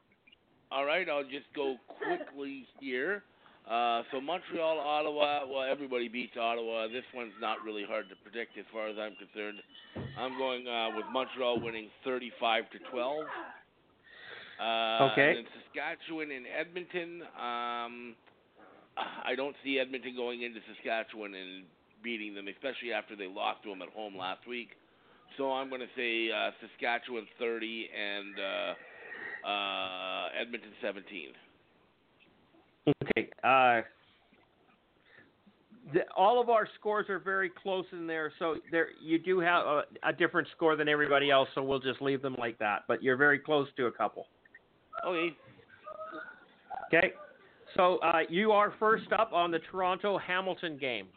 All 0.71 0.85
right, 0.85 1.09
I'll 1.09 1.23
just 1.23 1.51
go 1.55 1.75
quickly 1.87 2.65
here. 2.79 3.23
Uh, 3.69 4.03
so 4.11 4.21
Montreal, 4.21 4.79
Ottawa. 4.79 5.41
Well, 5.45 5.63
everybody 5.69 6.07
beats 6.07 6.37
Ottawa. 6.39 6.87
This 6.87 7.03
one's 7.13 7.33
not 7.41 7.57
really 7.65 7.83
hard 7.87 8.05
to 8.09 8.15
predict 8.23 8.57
as 8.57 8.65
far 8.71 8.87
as 8.87 8.95
I'm 8.97 9.15
concerned. 9.15 9.59
I'm 10.17 10.37
going 10.37 10.67
uh, 10.67 10.95
with 10.95 11.05
Montreal 11.11 11.59
winning 11.59 11.89
35 12.05 12.63
to 12.71 12.79
12. 12.91 13.17
Uh, 14.59 15.09
Okay. 15.11 15.29
And 15.29 15.37
then 15.37 15.45
Saskatchewan 15.65 16.31
and 16.31 16.45
Edmonton. 16.47 17.21
Um, 17.35 18.15
I 18.97 19.35
don't 19.35 19.55
see 19.63 19.79
Edmonton 19.79 20.15
going 20.15 20.41
into 20.41 20.59
Saskatchewan 20.73 21.33
and 21.35 21.63
beating 22.03 22.33
them, 22.33 22.47
especially 22.47 22.91
after 22.91 23.15
they 23.15 23.27
lost 23.27 23.63
to 23.63 23.69
them 23.69 23.81
at 23.81 23.89
home 23.89 24.17
last 24.17 24.47
week. 24.47 24.69
So 25.37 25.51
I'm 25.51 25.69
going 25.69 25.81
to 25.81 25.87
say 25.95 26.31
uh, 26.31 26.51
Saskatchewan 26.61 27.25
30 27.39 27.89
and 27.97 28.35
uh, 28.39 29.47
uh, 29.47 30.27
Edmonton 30.39 30.71
17. 30.81 31.29
Okay. 32.87 33.29
Uh, 33.43 33.81
the, 35.93 36.01
all 36.15 36.41
of 36.41 36.49
our 36.49 36.67
scores 36.79 37.09
are 37.09 37.19
very 37.19 37.49
close 37.49 37.85
in 37.91 38.05
there, 38.05 38.31
so 38.37 38.57
there 38.71 38.89
you 39.01 39.17
do 39.17 39.39
have 39.39 39.65
a, 39.65 39.83
a 40.03 40.13
different 40.13 40.47
score 40.55 40.75
than 40.75 40.87
everybody 40.87 41.31
else. 41.31 41.49
So 41.55 41.63
we'll 41.63 41.79
just 41.79 42.01
leave 42.01 42.21
them 42.21 42.35
like 42.37 42.59
that. 42.59 42.83
But 42.87 43.01
you're 43.01 43.17
very 43.17 43.39
close 43.39 43.67
to 43.77 43.87
a 43.87 43.91
couple. 43.91 44.27
Okay. 45.07 45.35
Okay. 46.93 47.13
So 47.75 47.97
uh, 47.99 48.21
you 48.29 48.51
are 48.51 48.73
first 48.79 49.11
up 49.17 49.31
on 49.33 49.51
the 49.51 49.59
Toronto 49.71 50.17
Hamilton 50.17 50.77
game. 50.77 51.07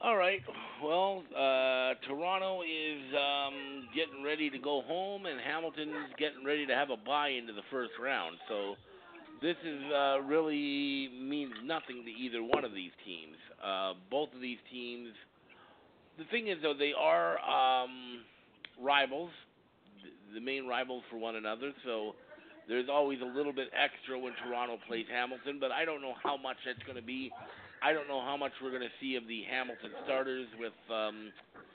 All 0.00 0.16
right. 0.16 0.40
Well, 0.80 1.24
uh, 1.34 1.94
Toronto 2.06 2.62
is 2.62 3.02
um, 3.18 3.88
getting 3.92 4.22
ready 4.22 4.48
to 4.48 4.58
go 4.58 4.82
home, 4.86 5.26
and 5.26 5.40
Hamilton's 5.40 6.14
getting 6.16 6.44
ready 6.46 6.66
to 6.66 6.72
have 6.72 6.90
a 6.90 6.96
bye 6.96 7.30
into 7.30 7.52
the 7.52 7.66
first 7.68 7.90
round. 8.00 8.36
So 8.48 8.76
this 9.42 9.56
is 9.66 9.82
uh, 9.92 10.20
really 10.20 11.10
means 11.20 11.52
nothing 11.64 12.04
to 12.04 12.12
either 12.12 12.44
one 12.44 12.64
of 12.64 12.72
these 12.72 12.92
teams. 13.04 13.34
Uh, 13.58 13.94
both 14.08 14.28
of 14.36 14.40
these 14.40 14.58
teams. 14.70 15.10
The 16.16 16.24
thing 16.30 16.46
is, 16.46 16.58
though, 16.62 16.74
they 16.78 16.92
are 16.96 17.38
um, 17.40 18.22
rivals, 18.80 19.30
the 20.32 20.40
main 20.40 20.68
rivals 20.68 21.02
for 21.10 21.16
one 21.16 21.34
another. 21.34 21.72
So 21.84 22.12
there's 22.68 22.88
always 22.88 23.18
a 23.20 23.26
little 23.36 23.52
bit 23.52 23.66
extra 23.74 24.16
when 24.16 24.32
Toronto 24.46 24.78
plays 24.86 25.06
Hamilton, 25.10 25.58
but 25.58 25.72
I 25.72 25.84
don't 25.84 26.02
know 26.02 26.14
how 26.22 26.36
much 26.36 26.56
that's 26.64 26.82
going 26.86 26.98
to 26.98 27.02
be. 27.02 27.32
I 27.82 27.92
don't 27.92 28.08
know 28.08 28.20
how 28.20 28.36
much 28.36 28.52
we're 28.62 28.70
going 28.70 28.82
to 28.82 28.96
see 29.00 29.16
of 29.16 29.26
the 29.28 29.42
Hamilton 29.50 29.90
starters 30.04 30.46
with. 30.58 30.76
Um, 30.90 31.32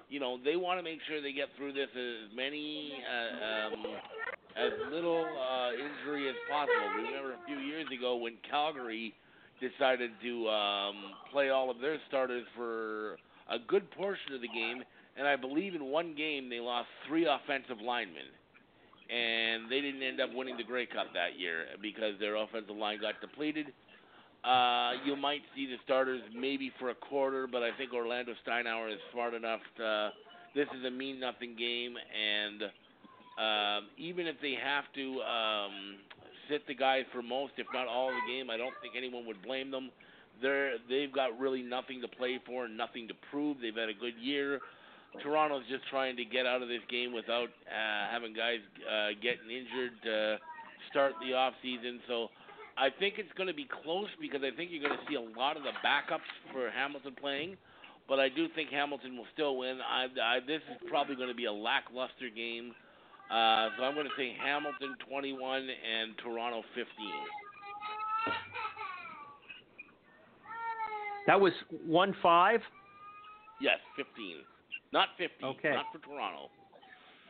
you 0.09 0.19
know, 0.19 0.37
they 0.43 0.55
want 0.55 0.77
to 0.77 0.83
make 0.83 0.99
sure 1.07 1.21
they 1.21 1.33
get 1.33 1.47
through 1.57 1.73
this 1.73 1.89
as 1.89 2.29
many 2.35 2.93
uh, 3.01 3.73
um, 3.73 3.85
as 4.55 4.71
little 4.91 5.25
uh, 5.25 5.71
injury 5.73 6.29
as 6.29 6.35
possible. 6.49 6.89
Remember 6.95 7.33
a 7.33 7.45
few 7.47 7.57
years 7.57 7.87
ago 7.89 8.17
when 8.17 8.37
Calgary 8.47 9.13
decided 9.59 10.11
to 10.21 10.49
um, 10.49 10.95
play 11.31 11.49
all 11.49 11.71
of 11.71 11.79
their 11.79 11.97
starters 12.07 12.45
for 12.55 13.17
a 13.49 13.57
good 13.67 13.89
portion 13.91 14.33
of 14.35 14.41
the 14.41 14.47
game, 14.47 14.83
and 15.17 15.27
I 15.27 15.35
believe 15.35 15.73
in 15.73 15.85
one 15.85 16.13
game 16.15 16.49
they 16.49 16.59
lost 16.59 16.89
three 17.07 17.25
offensive 17.25 17.81
linemen, 17.83 18.29
and 19.09 19.71
they 19.71 19.81
didn't 19.81 20.03
end 20.03 20.21
up 20.21 20.29
winning 20.33 20.57
the 20.57 20.63
Grey 20.63 20.85
Cup 20.85 21.07
that 21.13 21.39
year 21.39 21.65
because 21.81 22.19
their 22.19 22.35
offensive 22.35 22.75
line 22.75 22.99
got 23.01 23.19
depleted. 23.21 23.67
Uh, 24.43 24.91
you 25.05 25.15
might 25.15 25.41
see 25.55 25.65
the 25.65 25.77
starters 25.85 26.21
maybe 26.35 26.71
for 26.77 26.89
a 26.89 26.95
quarter, 26.95 27.47
but 27.47 27.63
I 27.63 27.69
think 27.77 27.93
Orlando 27.93 28.33
Steinauer 28.45 28.91
is 28.91 28.99
smart 29.11 29.33
enough 29.33 29.61
to. 29.77 30.11
This 30.53 30.67
is 30.77 30.85
a 30.85 30.91
mean 30.91 31.19
nothing 31.19 31.55
game, 31.57 31.95
and 31.97 32.61
um, 33.39 33.89
even 33.97 34.27
if 34.27 34.35
they 34.41 34.53
have 34.61 34.83
to 34.93 35.21
um, 35.23 35.97
sit 36.49 36.67
the 36.67 36.75
guys 36.75 37.05
for 37.11 37.23
most, 37.23 37.53
if 37.57 37.65
not 37.73 37.87
all 37.87 38.09
of 38.09 38.15
the 38.15 38.31
game, 38.31 38.49
I 38.49 38.57
don't 38.57 38.75
think 38.81 38.93
anyone 38.95 39.25
would 39.25 39.41
blame 39.41 39.71
them. 39.71 39.89
They're 40.41 40.75
they've 40.89 41.11
got 41.11 41.39
really 41.39 41.63
nothing 41.63 42.01
to 42.01 42.07
play 42.07 42.39
for 42.45 42.65
and 42.65 42.77
nothing 42.77 43.07
to 43.07 43.13
prove. 43.31 43.57
They've 43.61 43.73
had 43.73 43.89
a 43.89 43.97
good 43.97 44.13
year. 44.21 44.59
Toronto's 45.21 45.63
just 45.69 45.87
trying 45.89 46.17
to 46.17 46.25
get 46.25 46.45
out 46.45 46.61
of 46.61 46.67
this 46.67 46.81
game 46.89 47.13
without 47.13 47.49
uh, 47.69 48.11
having 48.11 48.33
guys 48.33 48.59
uh, 48.81 49.13
getting 49.21 49.49
injured 49.49 49.93
to 50.03 50.37
start 50.89 51.13
the 51.21 51.33
off 51.33 51.53
season. 51.61 51.99
So 52.07 52.29
I 52.77 52.89
think 52.89 53.15
it's 53.17 53.31
going 53.37 53.47
to 53.47 53.53
be 53.53 53.67
close 53.83 54.09
because 54.19 54.41
I 54.41 54.55
think 54.55 54.71
you're 54.71 54.81
going 54.83 54.97
to 54.97 55.05
see 55.07 55.15
a 55.15 55.39
lot 55.39 55.57
of 55.57 55.63
the 55.63 55.73
backups 55.85 56.27
for 56.51 56.69
Hamilton 56.71 57.15
playing. 57.19 57.57
But 58.07 58.19
I 58.19 58.27
do 58.29 58.47
think 58.55 58.69
Hamilton 58.69 59.15
will 59.15 59.29
still 59.33 59.57
win. 59.57 59.79
I, 59.79 60.05
I, 60.21 60.39
this 60.45 60.61
is 60.69 60.89
probably 60.89 61.15
going 61.15 61.29
to 61.29 61.35
be 61.35 61.45
a 61.45 61.53
lackluster 61.53 62.29
game. 62.35 62.73
Uh, 63.31 63.69
so 63.77 63.83
I'm 63.83 63.93
going 63.93 64.05
to 64.05 64.17
say 64.17 64.35
Hamilton 64.43 64.95
21 65.07 65.61
and 65.61 66.17
Toronto 66.17 66.63
15. 66.75 66.85
That 71.27 71.39
was 71.39 71.53
one 71.85 72.15
five. 72.21 72.59
Yes, 73.61 73.77
15. 73.95 74.37
Not 74.91 75.09
50. 75.17 75.43
Okay. 75.43 75.71
Not 75.71 75.85
for 75.93 75.99
Toronto. 75.99 76.49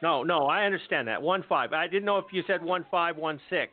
No, 0.02 0.24
no, 0.24 0.48
I 0.48 0.66
understand 0.66 1.08
that 1.08 1.22
one 1.22 1.46
five. 1.48 1.72
I 1.72 1.88
didn't 1.88 2.06
know 2.06 2.18
if 2.18 2.26
you 2.32 2.44
said 2.46 2.62
one 2.62 2.86
five 2.91 3.16
one 3.16 3.39
six. 3.50 3.72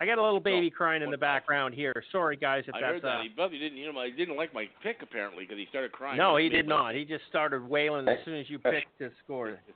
I 0.00 0.06
got 0.06 0.18
a 0.18 0.22
little 0.22 0.40
baby 0.40 0.70
No, 0.70 0.76
crying 0.76 1.02
in 1.02 1.10
the 1.10 1.16
background 1.18 1.74
here. 1.74 2.02
Sorry, 2.10 2.36
guys, 2.36 2.64
if 2.66 2.74
I 2.74 2.80
that's 2.80 2.92
heard 2.94 3.02
that. 3.02 3.42
uh, 3.42 3.48
He 3.48 3.58
didn't 3.58 3.78
hear 3.78 3.92
my. 3.92 4.06
He 4.06 4.12
didn't 4.12 4.36
like 4.36 4.52
my 4.52 4.68
pick 4.82 4.98
apparently 5.02 5.44
because 5.44 5.58
he 5.58 5.66
started 5.70 5.92
crying. 5.92 6.18
no, 6.18 6.36
he 6.36 6.48
did 6.48 6.66
not. 6.66 6.94
He 6.94 7.04
just 7.04 7.24
started 7.28 7.66
wailing 7.68 8.08
as 8.08 8.18
soon 8.24 8.34
as 8.40 8.50
you 8.50 8.58
picked 8.58 8.98
the 8.98 9.10
score. 9.24 9.58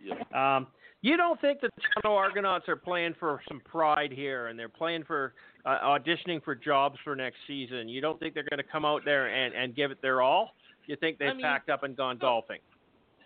Yeah. 0.00 0.56
Um, 0.56 0.68
you 1.02 1.16
don't 1.16 1.40
think 1.40 1.60
the 1.60 1.70
Toronto 2.00 2.16
Argonauts 2.16 2.68
are 2.68 2.76
playing 2.76 3.16
for 3.18 3.40
some 3.48 3.60
pride 3.60 4.12
here, 4.12 4.46
and 4.46 4.56
they're 4.56 4.68
playing 4.68 5.02
for 5.02 5.34
uh, 5.66 5.76
auditioning 5.82 6.40
for 6.44 6.54
jobs 6.54 6.96
for 7.02 7.16
next 7.16 7.38
season? 7.48 7.88
You 7.88 8.00
don't 8.00 8.16
think 8.20 8.32
they're 8.34 8.46
going 8.48 8.58
to 8.58 8.70
come 8.70 8.84
out 8.84 9.02
there 9.04 9.26
and, 9.26 9.52
and 9.56 9.74
give 9.74 9.90
it 9.90 10.00
their 10.00 10.22
all? 10.22 10.52
You 10.86 10.94
think 10.94 11.18
they've 11.18 11.30
I 11.30 11.34
mean, 11.34 11.42
packed 11.42 11.68
up 11.68 11.82
and 11.82 11.96
gone 11.96 12.16
golfing? 12.16 12.60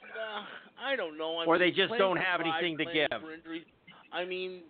Uh, 0.03 0.45
I 0.83 0.97
don't 0.97 1.19
know. 1.19 1.37
I 1.37 1.45
Or 1.45 1.59
mean, 1.59 1.69
they 1.69 1.77
just 1.77 1.93
don't 1.99 2.17
have 2.17 2.41
anything 2.41 2.79
to 2.79 2.87
give. 2.87 3.09
I 4.13 4.25
mean, 4.25 4.61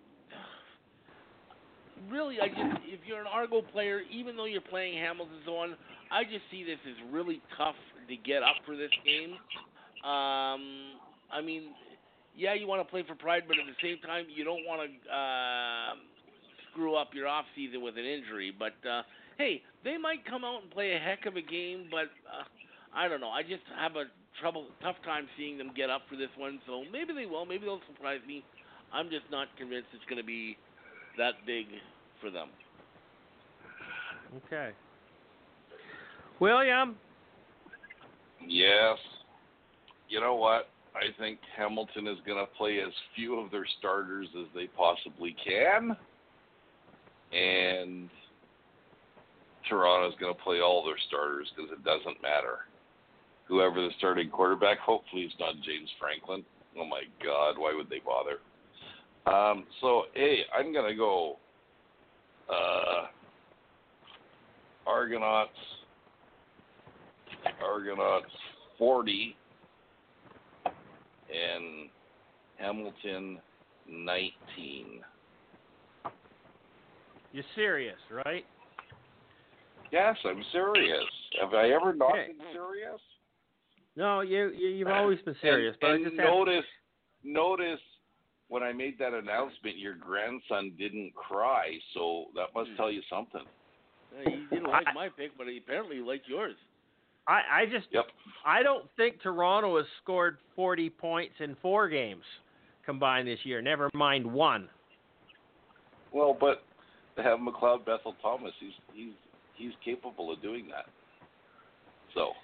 really, 2.11 2.41
I 2.41 2.49
just 2.49 2.83
if 2.85 3.01
you're 3.07 3.21
an 3.21 3.27
Argo 3.27 3.63
player, 3.63 4.01
even 4.11 4.37
though 4.37 4.47
you're 4.47 4.61
playing 4.61 4.99
Hamilton 4.99 5.37
so 5.45 5.57
on, 5.57 5.77
I 6.11 6.25
just 6.25 6.45
see 6.51 6.65
this 6.65 6.79
as 6.87 7.13
really 7.13 7.41
tough 7.57 7.77
to 8.09 8.17
get 8.17 8.43
up 8.43 8.57
for 8.67 8.77
this 8.77 8.91
game. 9.05 9.33
Um, 10.05 10.99
I 11.31 11.41
mean, 11.45 11.73
yeah, 12.37 12.55
you 12.55 12.67
want 12.67 12.85
to 12.85 12.91
play 12.91 13.05
for 13.07 13.15
pride, 13.15 13.45
but 13.47 13.57
at 13.59 13.67
the 13.67 13.79
same 13.83 13.99
time, 14.03 14.27
you 14.35 14.45
don't 14.45 14.65
want 14.67 14.83
to 14.83 14.91
uh, 15.13 15.95
screw 16.71 16.97
up 16.97 17.11
your 17.15 17.29
off 17.29 17.45
season 17.55 17.83
with 17.83 17.97
an 17.97 18.05
injury. 18.05 18.53
But 18.57 18.75
uh, 18.89 19.03
hey, 19.39 19.63
they 19.85 19.97
might 19.97 20.25
come 20.27 20.45
out 20.45 20.63
and 20.63 20.71
play 20.71 20.93
a 20.95 20.99
heck 20.99 21.27
of 21.27 21.37
a 21.37 21.43
game, 21.43 21.87
but 21.91 22.11
uh, 22.29 22.45
I 22.95 23.09
don't 23.09 23.21
know. 23.21 23.31
I 23.31 23.43
just 23.43 23.65
have 23.79 23.97
a 23.97 24.05
trouble, 24.41 24.67
tough 24.83 24.97
time 25.05 25.29
seeing 25.37 25.59
them 25.59 25.73
get 25.77 25.91
up 25.91 26.03
for 26.09 26.17
this 26.17 26.33
one. 26.37 26.61
So 26.67 26.85
maybe 26.93 27.13
they 27.13 27.27
will. 27.27 27.47
Maybe 27.47 27.65
they'll 27.65 27.85
surprise 27.95 28.21
me. 28.27 28.45
I'm 28.93 29.09
just 29.09 29.25
not 29.31 29.49
convinced 29.57 29.89
it's 29.95 30.05
going 30.05 30.21
to 30.21 30.27
be 30.27 30.57
that 31.19 31.35
big 31.47 31.67
for 32.21 32.31
them. 32.31 32.49
Okay. 34.47 34.71
William, 36.41 36.97
Yes. 38.47 38.99
You 40.09 40.21
know 40.21 40.35
what? 40.35 40.69
I 40.95 41.09
think 41.19 41.39
Hamilton 41.57 42.07
is 42.07 42.19
going 42.27 42.39
to 42.39 42.51
play 42.57 42.81
as 42.81 42.93
few 43.17 43.39
of 43.39 43.51
their 43.51 43.67
starters 43.79 44.29
as 44.39 44.47
they 44.55 44.67
possibly 44.67 45.35
can. 45.45 45.97
And 47.33 48.11
Toronto's 49.69 50.19
going 50.21 50.35
to 50.35 50.43
play 50.43 50.61
all 50.61 50.85
their 50.85 50.99
starters 51.09 51.51
because 51.57 51.71
it 51.73 51.83
doesn't 51.85 52.21
matter. 52.21 52.69
Whoever 53.49 53.77
the 53.77 53.91
starting 53.99 54.29
quarterback, 54.29 54.79
hopefully 54.79 55.23
it's 55.23 55.35
not 55.41 55.55
James 55.65 55.89
Franklin. 55.99 56.45
Oh 56.79 56.85
my 56.85 57.03
God, 57.25 57.59
why 57.59 57.75
would 57.75 57.89
they 57.89 58.01
bother? 58.05 58.39
Um, 59.27 59.65
so, 59.81 60.05
hey, 60.15 60.41
I'm 60.57 60.73
going 60.73 60.91
to 60.91 60.97
go 60.97 61.37
uh, 62.51 63.07
Argonauts. 64.87 65.51
Argonauts 67.63 68.27
40 68.79 69.37
and 70.65 71.89
Hamilton 72.57 73.39
19. 73.89 75.01
you're 77.33 77.45
serious, 77.55 77.97
right? 78.11 78.45
Yes, 79.91 80.17
I'm 80.25 80.43
serious. 80.53 81.05
Have 81.41 81.55
I 81.55 81.71
ever 81.71 81.95
not 81.95 82.11
Okay. 82.11 82.29
been 82.29 82.47
serious? 82.53 83.01
No, 83.97 84.21
you, 84.21 84.51
you 84.51 84.69
you've 84.69 84.89
always 84.89 85.19
been 85.21 85.37
serious, 85.43 85.75
and, 85.75 85.81
but 85.81 85.91
I 85.91 85.95
and 85.95 86.17
notice, 86.17 86.65
notice 87.25 87.81
when 88.53 88.63
I 88.63 88.71
made 88.71 88.99
that 88.99 89.15
announcement, 89.15 89.79
your 89.79 89.95
grandson 89.95 90.75
didn't 90.79 91.15
cry, 91.15 91.79
so 91.95 92.27
that 92.35 92.53
must 92.55 92.69
Hmm. 92.73 92.77
tell 92.77 92.91
you 92.91 93.01
something. 93.09 93.49
He 94.25 94.47
didn't 94.51 94.69
like 94.69 94.93
my 94.93 95.09
pick, 95.09 95.39
but 95.39 95.49
he 95.49 95.57
apparently 95.57 96.01
liked 96.01 96.29
yours. 96.29 96.55
I, 97.27 97.63
I 97.63 97.67
just 97.67 97.91
Yep. 97.91 98.11
I 98.45 98.63
don't 98.63 98.91
think 98.97 99.23
Toronto 99.23 99.79
has 99.79 99.87
scored 100.03 100.37
40 100.55 100.91
points 100.91 101.41
in 101.41 101.55
four 101.57 101.89
games 101.89 102.25
combined 102.85 103.27
this 103.27 103.43
year. 103.47 103.63
Never 103.63 103.89
mind 103.95 104.31
one. 104.31 104.69
Well, 106.13 106.35
but 106.39 106.63
they 107.17 107.23
have 107.23 107.39
McLeod 107.39 107.87
Bethel-Thompson, 107.87 108.53
he's 108.61 108.75
he's 108.93 109.15
he's 109.55 109.73
capable 109.83 110.31
of 110.31 110.43
doing 110.43 110.69
that. 110.69 110.85
So 112.13 112.35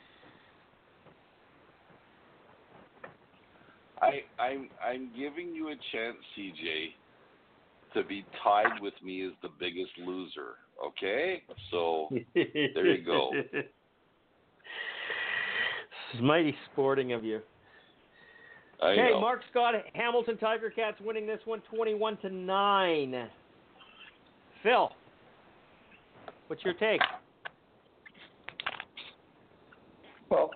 I 4.01 4.43
I'm 4.43 4.69
I'm 4.85 5.11
giving 5.19 5.55
you 5.55 5.69
a 5.69 5.75
chance, 5.93 6.17
CJ, 6.37 6.89
to 7.95 8.05
be 8.09 8.25
tied 8.43 8.81
with 8.81 8.95
me 9.03 9.27
as 9.27 9.33
the 9.43 9.49
biggest 9.59 9.91
loser. 10.05 10.57
Okay? 10.85 11.43
So 11.71 12.09
There 12.35 12.87
you 12.87 13.05
go. 13.05 13.33
This 16.13 16.21
is 16.21 16.25
mighty 16.25 16.57
sporting 16.73 17.13
of 17.13 17.23
you. 17.23 17.41
I 18.81 18.95
hey, 18.95 19.11
know. 19.11 19.21
Mark 19.21 19.43
Scott, 19.51 19.75
Hamilton 19.93 20.39
Tiger 20.39 20.71
Cats 20.71 20.97
winning 21.05 21.27
this 21.27 21.41
one 21.45 21.61
21 21.71 22.17
to 22.19 22.31
9. 22.31 23.29
Phil, 24.63 24.91
what's 26.47 26.65
your 26.65 26.75
take? 26.75 27.01
Well, 30.31 30.51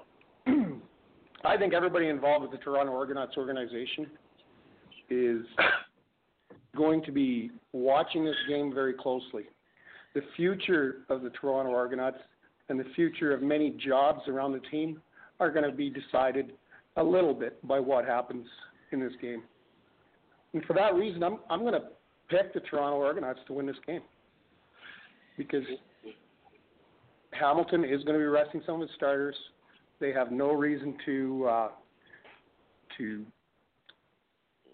I 1.45 1.57
think 1.57 1.74
everybody 1.74 2.09
involved 2.09 2.43
with 2.43 2.53
the 2.53 2.64
Toronto 2.64 2.95
Argonauts 2.95 3.36
organization 3.36 4.07
is 5.11 5.45
going 6.76 7.03
to 7.05 7.12
be 7.12 7.51
watching 7.72 8.24
this 8.24 8.36
game 8.49 8.72
very 8.72 8.95
closely. 8.95 9.45
The 10.14 10.22
future 10.36 10.99
of 11.09 11.22
the 11.22 11.30
Toronto 11.30 11.74
Argonauts 11.74 12.18
and 12.68 12.78
the 12.78 12.86
future 12.95 13.34
of 13.34 13.43
many 13.43 13.70
jobs 13.84 14.20
around 14.28 14.53
the 14.53 14.61
team 14.70 15.01
are 15.40 15.51
going 15.51 15.68
to 15.68 15.76
be 15.76 15.90
decided 15.90 16.53
a 16.97 17.03
little 17.03 17.34
bit 17.34 17.66
by 17.66 17.80
what 17.80 18.05
happens 18.05 18.47
in 18.93 19.01
this 19.01 19.12
game. 19.20 19.43
And 20.55 20.64
for 20.64 20.74
that 20.74 20.95
reason, 20.95 21.22
I'm 21.22 21.38
I'm 21.51 21.61
going 21.61 21.72
to 21.72 21.88
pick 22.28 22.55
the 22.55 22.61
Toronto 22.61 23.03
Argonauts 23.03 23.40
to 23.47 23.53
win 23.55 23.66
this 23.66 23.76
game. 23.86 24.03
because 25.36 25.64
Hamilton 27.32 27.84
is 27.84 28.05
going 28.05 28.14
to 28.14 28.18
be 28.18 28.24
resting 28.24 28.62
some 28.66 28.76
of 28.76 28.82
his 28.82 28.90
starters. 28.97 29.36
They 30.03 30.12
have 30.12 30.32
no 30.32 30.50
reason 30.50 30.96
to 31.07 31.46
uh, 31.48 31.68
to 32.98 33.24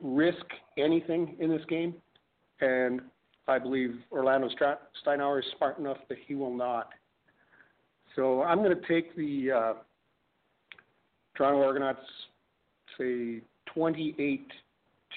risk 0.00 0.44
anything 0.78 1.36
in 1.38 1.50
this 1.50 1.60
game, 1.68 1.94
and 2.62 3.02
I 3.46 3.58
believe 3.58 3.96
Orlando 4.10 4.48
Steinauer 5.06 5.40
is 5.40 5.44
smart 5.58 5.78
enough 5.78 5.98
that 6.08 6.16
he 6.26 6.34
will 6.34 6.56
not. 6.56 6.88
So 8.16 8.42
I'm 8.42 8.62
going 8.62 8.74
to 8.74 8.88
take 8.88 9.14
the 9.16 9.50
uh, 9.52 9.72
Toronto 11.36 11.62
Argonauts, 11.62 12.00
say 12.96 13.42
28 13.74 14.50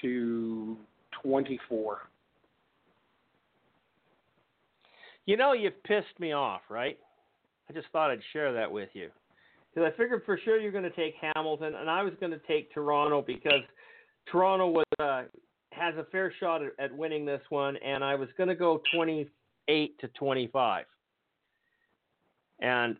to 0.02 0.76
24. 1.22 1.98
You 5.24 5.38
know, 5.38 5.54
you've 5.54 5.82
pissed 5.84 6.20
me 6.20 6.32
off, 6.32 6.60
right? 6.68 6.98
I 7.70 7.72
just 7.72 7.86
thought 7.94 8.10
I'd 8.10 8.20
share 8.34 8.52
that 8.52 8.70
with 8.70 8.90
you. 8.92 9.08
Because 9.74 9.90
I 9.92 9.96
figured 9.96 10.22
for 10.26 10.38
sure 10.44 10.58
you're 10.58 10.72
going 10.72 10.84
to 10.84 10.90
take 10.90 11.14
Hamilton, 11.34 11.74
and 11.74 11.88
I 11.88 12.02
was 12.02 12.12
going 12.20 12.32
to 12.32 12.40
take 12.46 12.72
Toronto 12.72 13.22
because 13.22 13.62
Toronto 14.30 14.68
was 14.68 14.84
uh, 14.98 15.22
has 15.72 15.94
a 15.96 16.04
fair 16.12 16.32
shot 16.38 16.62
at, 16.62 16.72
at 16.78 16.96
winning 16.96 17.24
this 17.24 17.40
one, 17.48 17.76
and 17.78 18.04
I 18.04 18.14
was 18.14 18.28
going 18.36 18.48
to 18.48 18.54
go 18.54 18.82
28 18.94 19.98
to 20.00 20.08
25. 20.08 20.84
And 22.60 22.96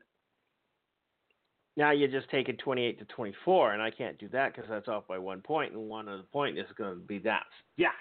now 1.76 1.90
you're 1.90 2.08
just 2.08 2.28
taking 2.30 2.56
28 2.56 2.98
to 2.98 3.04
24, 3.06 3.72
and 3.72 3.82
I 3.82 3.90
can't 3.90 4.18
do 4.18 4.28
that 4.28 4.54
because 4.54 4.68
that's 4.68 4.88
off 4.88 5.06
by 5.06 5.18
one 5.18 5.40
point, 5.40 5.72
and 5.72 5.88
one 5.88 6.08
of 6.08 6.18
the 6.18 6.24
point 6.24 6.58
is 6.58 6.66
going 6.76 6.94
to 6.94 7.00
be 7.00 7.18
that. 7.20 7.44
Yeah, 7.76 7.92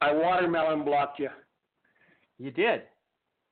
I 0.00 0.12
watermelon 0.12 0.84
blocked 0.84 1.18
you. 1.18 1.28
you 2.38 2.50
did. 2.50 2.82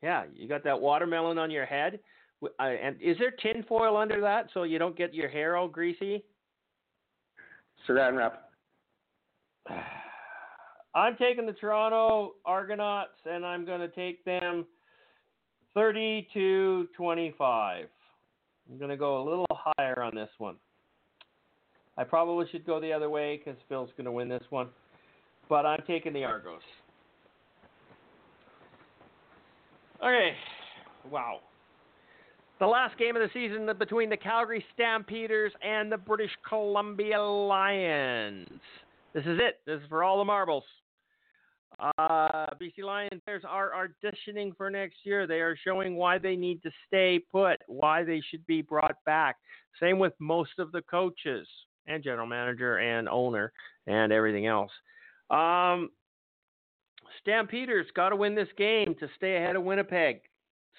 Yeah, 0.03 0.25
you 0.35 0.49
got 0.49 0.65
that 0.65 0.81
watermelon 0.81 1.39
on 1.39 1.51
your 1.51 1.67
head. 1.67 1.99
Uh, 2.43 2.63
and 2.63 2.97
is 3.01 3.17
there 3.19 3.33
tin 3.33 3.65
foil 3.69 3.97
under 3.97 4.21
that 4.21 4.49
so 4.55 4.63
you 4.63 4.79
don't 4.79 4.97
get 4.97 5.13
your 5.15 5.29
hair 5.29 5.57
all 5.57 5.69
greasy? 5.69 6.23
Saran 7.89 8.17
wrap. 8.17 8.51
I'm 10.95 11.17
taking 11.17 11.47
the 11.47 11.53
Toronto 11.53 12.35
Argonauts, 12.45 13.21
and 13.25 13.45
I'm 13.45 13.65
going 13.65 13.81
to 13.81 13.89
take 13.89 14.25
them 14.25 14.67
30 15.75 16.29
to 16.35 16.89
25. 16.97 17.87
I'm 18.71 18.79
going 18.79 18.91
to 18.91 18.97
go 18.97 19.23
a 19.23 19.25
little 19.25 19.47
higher 19.51 20.03
on 20.03 20.15
this 20.15 20.31
one. 20.39 20.57
I 21.97 22.05
probably 22.05 22.47
should 22.51 22.65
go 22.65 22.81
the 22.81 22.93
other 22.93 23.11
way 23.11 23.37
because 23.37 23.61
Phil's 23.69 23.91
going 23.97 24.07
to 24.07 24.13
win 24.13 24.29
this 24.29 24.43
one, 24.51 24.69
but 25.49 25.67
I'm 25.67 25.83
taking 25.87 26.13
the 26.13 26.25
Argos. 26.25 26.61
Okay, 30.01 30.31
wow. 31.11 31.41
The 32.59 32.67
last 32.67 32.99
game 32.99 33.15
of 33.15 33.23
the 33.23 33.31
season 33.33 33.71
between 33.79 34.11
the 34.11 34.17
Calgary 34.17 34.65
Stampeders 34.75 35.53
and 35.63 35.93
the 35.93 35.97
British 35.97 36.33
Columbia 36.49 37.23
Lions. 37.23 38.49
This 39.15 39.25
is 39.27 39.39
it. 39.41 39.61
This 39.65 39.81
is 39.81 39.87
for 39.89 40.03
all 40.03 40.19
the 40.19 40.25
marbles. 40.25 40.65
Uh, 41.79 42.47
BC 42.61 42.83
Lions 42.83 43.23
players 43.25 43.45
are 43.47 43.71
auditioning 43.71 44.57
for 44.57 44.71
next 44.71 44.97
year. 45.05 45.29
They 45.29 45.41
are 45.41 45.57
showing 45.65 45.95
why 45.95 46.19
they 46.19 46.35
need 46.35 46.61
to 46.65 46.71
stay 46.89 47.21
put, 47.31 47.59
why 47.69 48.03
they 48.03 48.21
should 48.29 48.45
be 48.47 48.63
brought 48.63 48.97
back. 49.07 49.37
Same 49.79 50.01
with 50.01 50.15
most 50.19 50.59
of 50.59 50.73
the 50.73 50.83
coaches 50.83 51.47
and 51.87 52.03
general 52.03 52.27
manager 52.27 52.79
and 52.79 53.09
owner 53.09 53.53
and 53.87 54.13
everything 54.13 54.47
else. 54.47 54.73
Um, 55.31 55.91
Stampeders 57.23 57.87
got 57.95 58.09
to 58.09 58.17
win 58.17 58.35
this 58.35 58.49
game 58.57 58.97
to 58.99 59.09
stay 59.17 59.37
ahead 59.37 59.55
of 59.55 59.63
Winnipeg, 59.63 60.23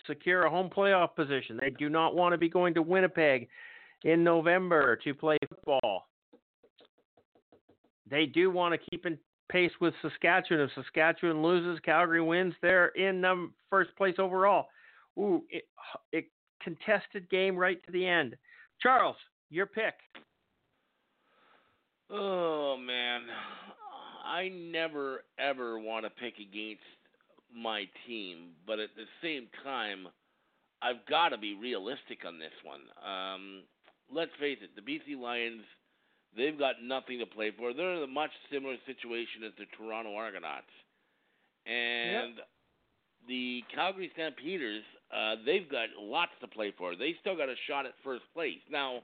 secure 0.10 0.44
a 0.44 0.50
home 0.50 0.70
playoff 0.76 1.16
position. 1.16 1.58
They 1.62 1.70
do 1.70 1.88
not 1.88 2.16
want 2.16 2.34
to 2.34 2.38
be 2.38 2.50
going 2.50 2.74
to 2.74 2.82
Winnipeg 2.82 3.48
in 4.04 4.24
November 4.24 4.98
to 5.04 5.14
play 5.14 5.38
football. 5.48 6.08
They 8.10 8.26
do 8.26 8.50
want 8.50 8.74
to 8.74 8.90
keep 8.90 9.06
in 9.06 9.18
pace 9.50 9.72
with 9.80 9.94
Saskatchewan. 10.02 10.62
If 10.62 10.72
Saskatchewan 10.76 11.44
loses, 11.44 11.80
Calgary 11.82 12.22
wins. 12.22 12.54
They're 12.62 12.88
in 12.90 13.24
um, 13.24 13.54
first 13.70 13.96
place 13.96 14.16
overall. 14.18 14.68
Ooh, 15.18 15.44
it, 15.50 15.68
it 16.12 16.26
contested 16.62 17.30
game 17.30 17.56
right 17.56 17.84
to 17.86 17.92
the 17.92 18.06
end. 18.06 18.36
Charles, 18.82 19.18
your 19.50 19.66
pick. 19.66 19.96
Oh 22.12 22.76
man, 22.78 23.22
I 24.26 24.50
never 24.50 25.24
ever 25.38 25.80
want 25.80 26.06
to 26.06 26.10
pick 26.10 26.36
against 26.40 26.82
my 27.56 27.86
team, 28.08 28.56
but 28.66 28.80
at 28.80 28.90
the 28.96 29.06
same 29.22 29.48
time, 29.64 30.08
I've 30.82 31.06
got 31.10 31.30
to 31.30 31.38
be 31.38 31.56
realistic 31.56 32.24
on 32.26 32.40
this 32.40 32.56
one. 32.64 32.82
Um, 33.04 33.64
let's 34.14 34.32
face 34.40 34.60
it, 34.62 34.72
the 34.76 34.86
BC 34.86 35.20
Lions, 35.20 35.64
they've 36.36 36.58
got 36.58 36.76
nothing 36.82 37.20
to 37.20 37.26
play 37.26 37.52
for. 37.58 37.74
They're 37.74 37.96
in 37.96 38.04
a 38.04 38.08
much 38.08 38.32
similar 38.52 38.76
situation 38.86 39.44
as 39.46 39.54
the 39.58 39.66
Toronto 39.78 40.16
Argonauts, 40.16 40.72
and 41.66 42.40
the 43.28 43.64
Calgary 43.74 44.10
Stampeders, 44.14 44.84
uh, 45.12 45.36
they've 45.46 45.70
got 45.70 45.90
lots 46.00 46.32
to 46.42 46.48
play 46.48 46.74
for. 46.78 46.96
They 46.96 47.16
still 47.20 47.36
got 47.36 47.50
a 47.50 47.56
shot 47.68 47.86
at 47.86 47.94
first 48.04 48.24
place 48.34 48.64
now 48.72 49.02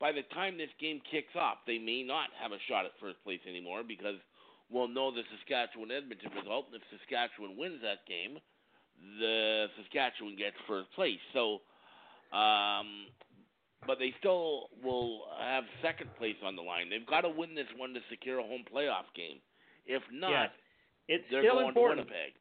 by 0.00 0.12
the 0.12 0.22
time 0.34 0.56
this 0.56 0.70
game 0.80 1.00
kicks 1.10 1.34
off, 1.34 1.58
they 1.66 1.78
may 1.78 2.02
not 2.02 2.30
have 2.40 2.52
a 2.52 2.62
shot 2.68 2.86
at 2.86 2.92
first 3.00 3.22
place 3.24 3.40
anymore 3.48 3.82
because 3.86 4.22
we'll 4.70 4.88
know 4.88 5.10
the 5.10 5.22
Saskatchewan 5.36 5.90
Edmonton 5.90 6.30
result. 6.36 6.66
And 6.72 6.80
if 6.80 6.84
Saskatchewan 7.00 7.56
wins 7.56 7.80
that 7.82 8.04
game, 8.06 8.38
the 9.18 9.66
Saskatchewan 9.80 10.36
gets 10.36 10.56
first 10.66 10.92
place. 10.94 11.20
So, 11.32 11.60
um, 12.36 13.08
but 13.86 13.98
they 13.98 14.12
still 14.18 14.68
will 14.82 15.22
have 15.40 15.64
second 15.82 16.10
place 16.18 16.36
on 16.44 16.56
the 16.56 16.62
line. 16.62 16.90
They've 16.90 17.06
got 17.06 17.22
to 17.22 17.30
win 17.30 17.54
this 17.54 17.70
one 17.76 17.94
to 17.94 18.00
secure 18.10 18.38
a 18.38 18.42
home 18.42 18.64
playoff 18.66 19.08
game. 19.14 19.38
If 19.86 20.02
not, 20.12 20.30
Yes. 20.30 20.50
It's 21.08 21.24
they're 21.30 21.42
still 21.42 21.54
going 21.54 21.68
important. 21.68 22.04
to 22.04 22.12
Winnipeg. 22.12 22.36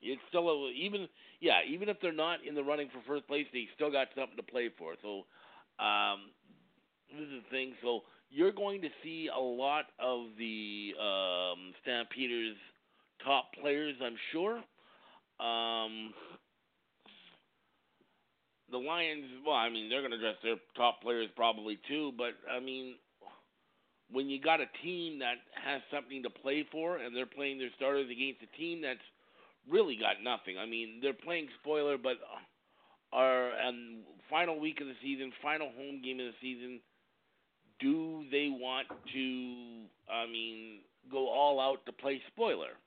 It's 0.00 0.22
still 0.28 0.46
a, 0.48 0.70
even 0.70 1.08
yeah, 1.40 1.60
even 1.66 1.88
if 1.88 1.96
they're 2.00 2.12
not 2.12 2.44
in 2.46 2.54
the 2.54 2.62
running 2.62 2.88
for 2.94 3.02
first 3.06 3.26
place, 3.26 3.46
they 3.52 3.66
still 3.74 3.90
got 3.90 4.08
something 4.14 4.36
to 4.36 4.42
play 4.42 4.70
for. 4.78 4.94
So 5.02 5.26
um, 5.82 6.30
this 7.10 7.26
is 7.26 7.42
the 7.42 7.50
thing. 7.50 7.74
So 7.82 8.02
you're 8.34 8.52
going 8.52 8.82
to 8.82 8.88
see 9.02 9.28
a 9.34 9.40
lot 9.40 9.84
of 10.00 10.26
the 10.36 10.92
um, 11.00 11.72
Stampeders' 11.82 12.56
top 13.24 13.44
players, 13.60 13.94
I'm 14.02 14.16
sure. 14.32 14.56
Um, 15.38 16.12
the 18.72 18.78
Lions, 18.78 19.24
well, 19.46 19.54
I 19.54 19.70
mean, 19.70 19.88
they're 19.88 20.00
going 20.00 20.10
to 20.10 20.18
dress 20.18 20.34
their 20.42 20.56
top 20.76 21.00
players 21.00 21.28
probably 21.36 21.78
too, 21.86 22.12
but 22.18 22.34
I 22.50 22.58
mean, 22.58 22.96
when 24.10 24.28
you 24.28 24.40
got 24.40 24.60
a 24.60 24.66
team 24.82 25.20
that 25.20 25.36
has 25.64 25.80
something 25.92 26.22
to 26.24 26.30
play 26.30 26.66
for 26.72 26.98
and 26.98 27.14
they're 27.14 27.26
playing 27.26 27.58
their 27.58 27.70
starters 27.76 28.10
against 28.10 28.42
a 28.42 28.56
team 28.58 28.82
that's 28.82 28.98
really 29.70 29.96
got 29.96 30.22
nothing. 30.22 30.58
I 30.58 30.66
mean, 30.66 30.98
they're 31.00 31.14
playing 31.14 31.48
spoiler, 31.60 31.96
but 31.96 32.16
are 33.12 33.50
and 33.50 34.02
final 34.28 34.58
week 34.58 34.80
of 34.80 34.88
the 34.88 34.98
season, 35.00 35.32
final 35.40 35.70
home 35.76 36.02
game 36.04 36.18
of 36.18 36.26
the 36.26 36.38
season. 36.42 36.80
Do 37.80 38.24
they 38.30 38.48
want 38.50 38.88
to? 38.88 40.12
I 40.12 40.26
mean, 40.26 40.80
go 41.10 41.28
all 41.28 41.60
out 41.60 41.84
to 41.86 41.92
play 41.92 42.20
spoiler? 42.32 42.78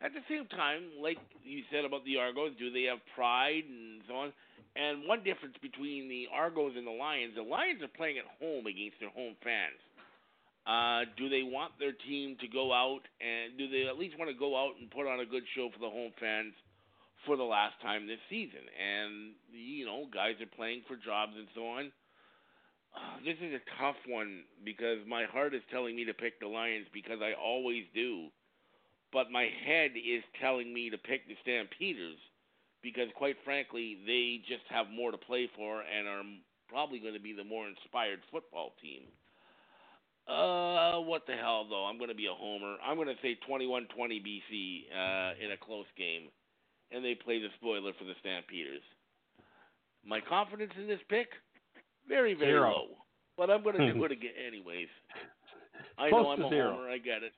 At 0.00 0.12
the 0.14 0.22
same 0.30 0.46
time, 0.46 1.02
like 1.02 1.18
you 1.42 1.62
said 1.72 1.84
about 1.84 2.04
the 2.04 2.18
Argos, 2.18 2.52
do 2.58 2.70
they 2.70 2.86
have 2.86 2.98
pride 3.16 3.66
and 3.66 4.02
so 4.06 4.14
on? 4.14 4.32
And 4.78 5.08
one 5.08 5.24
difference 5.24 5.56
between 5.60 6.08
the 6.08 6.30
Argos 6.30 6.78
and 6.78 6.86
the 6.86 6.94
Lions, 6.94 7.34
the 7.34 7.42
Lions 7.42 7.82
are 7.82 7.90
playing 7.90 8.18
at 8.18 8.28
home 8.38 8.66
against 8.70 9.00
their 9.00 9.10
home 9.10 9.34
fans. 9.42 9.80
Uh, 10.68 11.08
do 11.16 11.26
they 11.28 11.42
want 11.42 11.72
their 11.80 11.96
team 12.06 12.36
to 12.38 12.46
go 12.46 12.70
out 12.70 13.00
and 13.18 13.56
do 13.56 13.66
they 13.66 13.88
at 13.88 13.98
least 13.98 14.14
want 14.18 14.30
to 14.30 14.36
go 14.38 14.54
out 14.54 14.76
and 14.78 14.90
put 14.90 15.08
on 15.08 15.18
a 15.18 15.26
good 15.26 15.42
show 15.56 15.66
for 15.72 15.80
the 15.80 15.90
home 15.90 16.12
fans 16.20 16.52
for 17.26 17.36
the 17.36 17.42
last 17.42 17.74
time 17.82 18.06
this 18.06 18.22
season? 18.30 18.62
And 18.76 19.34
you 19.50 19.86
know, 19.88 20.06
guys 20.12 20.38
are 20.38 20.54
playing 20.54 20.86
for 20.86 20.94
jobs 20.94 21.32
and 21.34 21.48
so 21.56 21.66
on. 21.66 21.90
This 23.24 23.36
is 23.42 23.52
a 23.52 23.82
tough 23.82 23.96
one 24.06 24.44
because 24.64 24.98
my 25.06 25.24
heart 25.24 25.54
is 25.54 25.62
telling 25.70 25.96
me 25.96 26.04
to 26.04 26.14
pick 26.14 26.38
the 26.40 26.46
Lions 26.46 26.86
because 26.94 27.18
I 27.20 27.32
always 27.34 27.84
do, 27.94 28.28
but 29.12 29.30
my 29.30 29.48
head 29.66 29.92
is 29.96 30.22
telling 30.40 30.72
me 30.72 30.90
to 30.90 30.98
pick 30.98 31.26
the 31.26 31.34
Stampeders 31.42 32.18
because, 32.82 33.08
quite 33.16 33.36
frankly, 33.44 33.98
they 34.06 34.40
just 34.46 34.62
have 34.70 34.86
more 34.94 35.10
to 35.10 35.18
play 35.18 35.50
for 35.56 35.82
and 35.82 36.06
are 36.06 36.22
probably 36.68 36.98
going 37.00 37.14
to 37.14 37.20
be 37.20 37.32
the 37.32 37.44
more 37.44 37.66
inspired 37.66 38.20
football 38.30 38.72
team. 38.80 39.02
Uh, 40.28 41.00
what 41.00 41.26
the 41.26 41.34
hell 41.34 41.66
though? 41.68 41.86
I'm 41.86 41.96
going 41.96 42.10
to 42.10 42.16
be 42.16 42.26
a 42.26 42.36
homer. 42.36 42.76
I'm 42.84 42.96
going 42.96 43.08
to 43.08 43.20
say 43.22 43.38
21-20 43.48 43.88
BC 43.96 44.84
uh, 44.92 45.32
in 45.42 45.52
a 45.52 45.56
close 45.56 45.88
game, 45.96 46.28
and 46.92 47.04
they 47.04 47.14
play 47.14 47.40
the 47.40 47.48
spoiler 47.56 47.92
for 47.98 48.04
the 48.04 48.14
Stampeders. 48.20 48.84
My 50.04 50.20
confidence 50.20 50.72
in 50.78 50.86
this 50.86 51.00
pick, 51.08 51.28
very, 52.08 52.34
very 52.34 52.52
zero. 52.52 52.70
low. 52.70 52.86
But 53.36 53.50
I'm 53.50 53.62
going 53.62 53.76
to 53.76 53.92
do 53.92 53.98
hmm. 53.98 54.04
it 54.04 54.12
again, 54.12 54.30
anyways. 54.46 54.88
I 55.98 56.08
Close 56.10 56.24
know 56.24 56.30
I'm 56.30 56.42
a 56.44 56.48
zero. 56.48 56.70
homer. 56.72 56.90
I 56.90 56.98
get 56.98 57.22
it. 57.22 57.32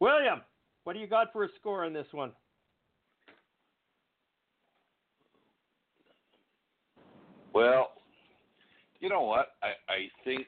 William, 0.00 0.40
what 0.84 0.92
do 0.92 0.98
you 0.98 1.06
got 1.06 1.32
for 1.32 1.44
a 1.44 1.48
score 1.58 1.84
on 1.84 1.92
this 1.92 2.06
one? 2.12 2.32
Well, 7.54 7.92
you 9.00 9.08
know 9.08 9.22
what? 9.22 9.52
I, 9.62 9.68
I 9.90 9.98
think 10.24 10.46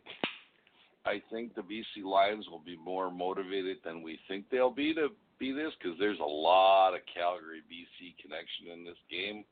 I 1.06 1.22
think 1.32 1.54
the 1.54 1.62
BC 1.62 2.04
Lions 2.04 2.46
will 2.50 2.60
be 2.60 2.76
more 2.76 3.10
motivated 3.10 3.78
than 3.82 4.02
we 4.02 4.18
think 4.28 4.44
they'll 4.50 4.70
be 4.70 4.92
to 4.94 5.08
be 5.38 5.52
this 5.52 5.72
because 5.80 5.98
there's 5.98 6.18
a 6.18 6.22
lot 6.22 6.94
of 6.94 7.00
Calgary 7.12 7.62
BC 7.64 8.14
connection 8.20 8.78
in 8.78 8.84
this 8.84 8.98
game. 9.10 9.44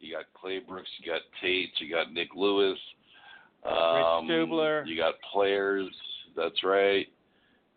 You 0.00 0.14
got 0.14 0.24
Clay 0.34 0.58
Brooks, 0.58 0.88
you 1.00 1.10
got 1.10 1.22
Tate, 1.40 1.70
you 1.78 1.90
got 1.90 2.12
Nick 2.12 2.28
Lewis, 2.34 2.78
um, 3.64 4.28
Rich 4.28 4.48
Stubler. 4.48 4.86
You 4.86 4.96
got 4.96 5.14
players. 5.32 5.88
That's 6.36 6.62
right. 6.62 7.06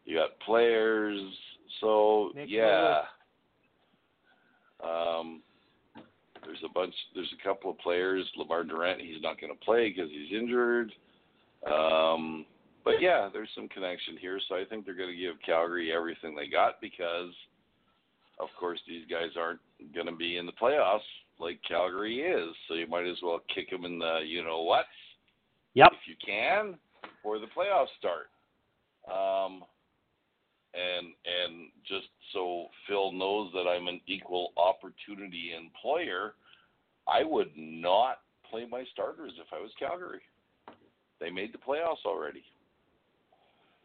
You 0.05 0.17
got 0.17 0.39
players. 0.45 1.21
So 1.81 2.31
Nick 2.35 2.49
yeah. 2.49 3.01
Um, 4.83 5.41
there's 6.45 6.59
a 6.65 6.73
bunch. 6.73 6.93
There's 7.15 7.33
a 7.39 7.47
couple 7.47 7.71
of 7.71 7.77
players. 7.79 8.25
Lemar 8.37 8.67
Durant. 8.67 9.01
He's 9.01 9.21
not 9.21 9.39
going 9.39 9.53
to 9.53 9.65
play 9.65 9.89
because 9.89 10.09
he's 10.11 10.37
injured. 10.37 10.91
Um, 11.69 12.45
but 12.83 13.01
yeah, 13.01 13.29
there's 13.31 13.49
some 13.55 13.67
connection 13.67 14.17
here. 14.19 14.39
So 14.47 14.55
I 14.55 14.63
think 14.65 14.85
they're 14.85 14.95
going 14.95 15.11
to 15.11 15.15
give 15.15 15.35
Calgary 15.45 15.91
everything 15.93 16.35
they 16.35 16.47
got 16.47 16.79
because, 16.81 17.31
of 18.39 18.47
course, 18.59 18.79
these 18.87 19.03
guys 19.09 19.31
aren't 19.37 19.59
going 19.93 20.07
to 20.07 20.15
be 20.15 20.37
in 20.37 20.45
the 20.45 20.53
playoffs 20.53 20.99
like 21.39 21.59
Calgary 21.67 22.21
is. 22.21 22.55
So 22.67 22.73
you 22.75 22.87
might 22.87 23.07
as 23.07 23.17
well 23.23 23.41
kick 23.53 23.69
them 23.69 23.85
in 23.85 23.99
the 23.99 24.19
you 24.25 24.43
know 24.43 24.61
what 24.63 24.85
Yep. 25.75 25.89
if 25.93 26.07
you 26.07 26.15
can 26.25 26.77
before 27.01 27.39
the 27.39 27.47
playoffs 27.47 27.87
start. 27.97 28.29
Um, 29.07 29.63
and 30.73 31.07
and 31.25 31.69
just 31.87 32.07
so 32.33 32.67
Phil 32.87 33.11
knows 33.11 33.51
that 33.53 33.67
I'm 33.67 33.87
an 33.87 34.01
equal 34.07 34.51
opportunity 34.57 35.51
employer, 35.57 36.35
I 37.07 37.23
would 37.23 37.51
not 37.55 38.19
play 38.49 38.65
my 38.69 38.83
starters 38.91 39.31
if 39.39 39.47
I 39.53 39.59
was 39.61 39.71
Calgary. 39.79 40.21
They 41.19 41.29
made 41.29 41.53
the 41.53 41.57
playoffs 41.57 42.05
already. 42.05 42.43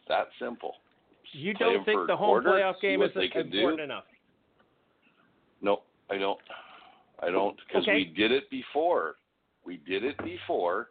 That 0.09 0.28
simple. 0.38 0.74
You 1.32 1.55
Play 1.55 1.72
don't 1.72 1.84
think 1.84 2.07
the 2.07 2.16
home 2.16 2.42
quarter, 2.42 2.50
playoff 2.50 2.80
game 2.80 3.02
is 3.02 3.11
they 3.14 3.28
can 3.28 3.50
do. 3.50 3.59
important 3.59 3.80
enough? 3.82 4.05
No, 5.62 5.80
I 6.11 6.18
don't. 6.18 6.38
I 7.20 7.30
don't 7.30 7.56
because 7.66 7.82
Okay. 7.84 7.94
we 7.94 8.04
did 8.04 8.32
it 8.32 8.48
before. 8.50 9.16
We 9.64 9.78
did 9.78 10.04
it 10.04 10.16
before, 10.18 10.90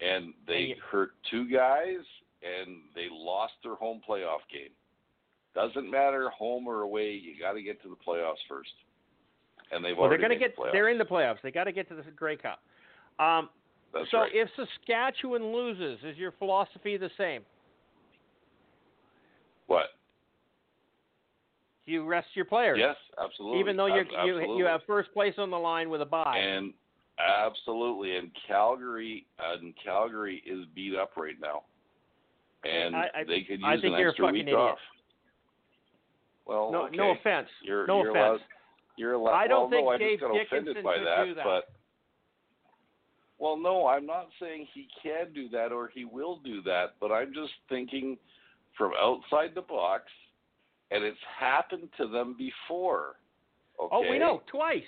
and 0.00 0.34
they 0.46 0.74
hurt 0.90 1.12
two 1.30 1.48
guys, 1.48 2.04
and 2.42 2.82
they 2.94 3.08
lost 3.10 3.54
their 3.62 3.74
home 3.74 4.00
playoff 4.06 4.40
game. 4.52 4.70
Doesn't 5.54 5.90
matter 5.90 6.28
home 6.30 6.66
or 6.66 6.82
away. 6.82 7.12
You 7.12 7.38
got 7.40 7.52
to 7.52 7.62
get 7.62 7.80
to 7.82 7.88
the 7.88 7.96
playoffs 7.96 8.44
first, 8.48 8.72
and 9.72 9.82
they've 9.84 9.96
Well, 9.96 10.10
they're 10.10 10.18
going 10.18 10.30
to 10.30 10.36
get. 10.36 10.54
the. 10.56 10.68
They're 10.72 10.88
in 10.90 10.98
the 10.98 11.04
playoffs. 11.04 11.40
They 11.42 11.50
got 11.50 11.64
to 11.64 11.72
get 11.72 11.88
to 11.88 11.94
the 11.94 12.02
Grey 12.10 12.36
Cup. 12.36 12.60
Um, 13.18 13.48
so 14.10 14.18
right. 14.18 14.30
if 14.34 14.50
Saskatchewan 14.56 15.54
loses, 15.54 16.04
is 16.04 16.18
your 16.18 16.32
philosophy 16.32 16.98
the 16.98 17.10
same? 17.16 17.42
what? 19.66 19.86
You 21.86 22.04
rest 22.04 22.26
your 22.34 22.44
players? 22.44 22.78
Yes, 22.80 22.96
absolutely. 23.22 23.60
Even 23.60 23.76
though 23.76 23.86
you 23.86 24.04
you 24.56 24.64
have 24.64 24.80
first 24.86 25.12
place 25.12 25.34
on 25.38 25.50
the 25.50 25.56
line 25.56 25.88
with 25.88 26.02
a 26.02 26.04
bye. 26.04 26.36
and 26.36 26.72
absolutely, 27.18 28.16
and 28.16 28.30
Calgary 28.46 29.26
uh, 29.38 29.58
and 29.58 29.72
Calgary 29.82 30.42
is 30.44 30.66
beat 30.74 30.96
up 30.96 31.12
right 31.16 31.36
now, 31.40 31.62
and 32.64 32.96
I- 32.96 33.10
I- 33.14 33.24
they 33.24 33.42
could 33.42 33.60
use 33.60 33.64
I 33.64 33.80
think 33.80 33.96
an 33.96 34.06
extra 34.06 34.32
week 34.32 34.42
idiot. 34.42 34.56
off. 34.58 34.78
Well, 36.44 36.70
no, 36.70 36.86
okay. 36.86 36.96
no 36.96 37.10
offense. 37.10 37.48
You're, 37.62 37.86
no 37.86 38.02
you're 38.02 38.10
offense. 38.10 38.24
allowed. 38.24 38.40
You're 38.96 39.12
allowed. 39.14 39.32
I 39.34 39.46
don't 39.46 39.70
well, 39.70 39.70
think 39.70 39.84
no, 39.84 39.90
I 39.90 39.98
Dave 39.98 40.20
Dickenson 40.50 40.82
by 40.82 40.98
that, 40.98 41.24
do 41.24 41.34
that. 41.34 41.44
but 41.44 41.68
well, 43.38 43.56
no, 43.56 43.86
I'm 43.86 44.06
not 44.06 44.28
saying 44.40 44.66
he 44.72 44.88
can 45.02 45.32
do 45.32 45.48
that 45.50 45.70
or 45.72 45.88
he 45.88 46.04
will 46.04 46.38
do 46.44 46.62
that, 46.62 46.94
but 47.00 47.12
I'm 47.12 47.34
just 47.34 47.52
thinking 47.68 48.16
from 48.78 48.92
outside 48.98 49.54
the 49.54 49.62
box, 49.62 50.04
and 50.90 51.04
it's 51.04 51.18
happened 51.38 51.88
to 51.98 52.06
them 52.08 52.36
before. 52.38 53.16
Okay? 53.80 53.88
Oh, 53.92 54.10
we 54.10 54.18
know 54.18 54.42
twice. 54.50 54.82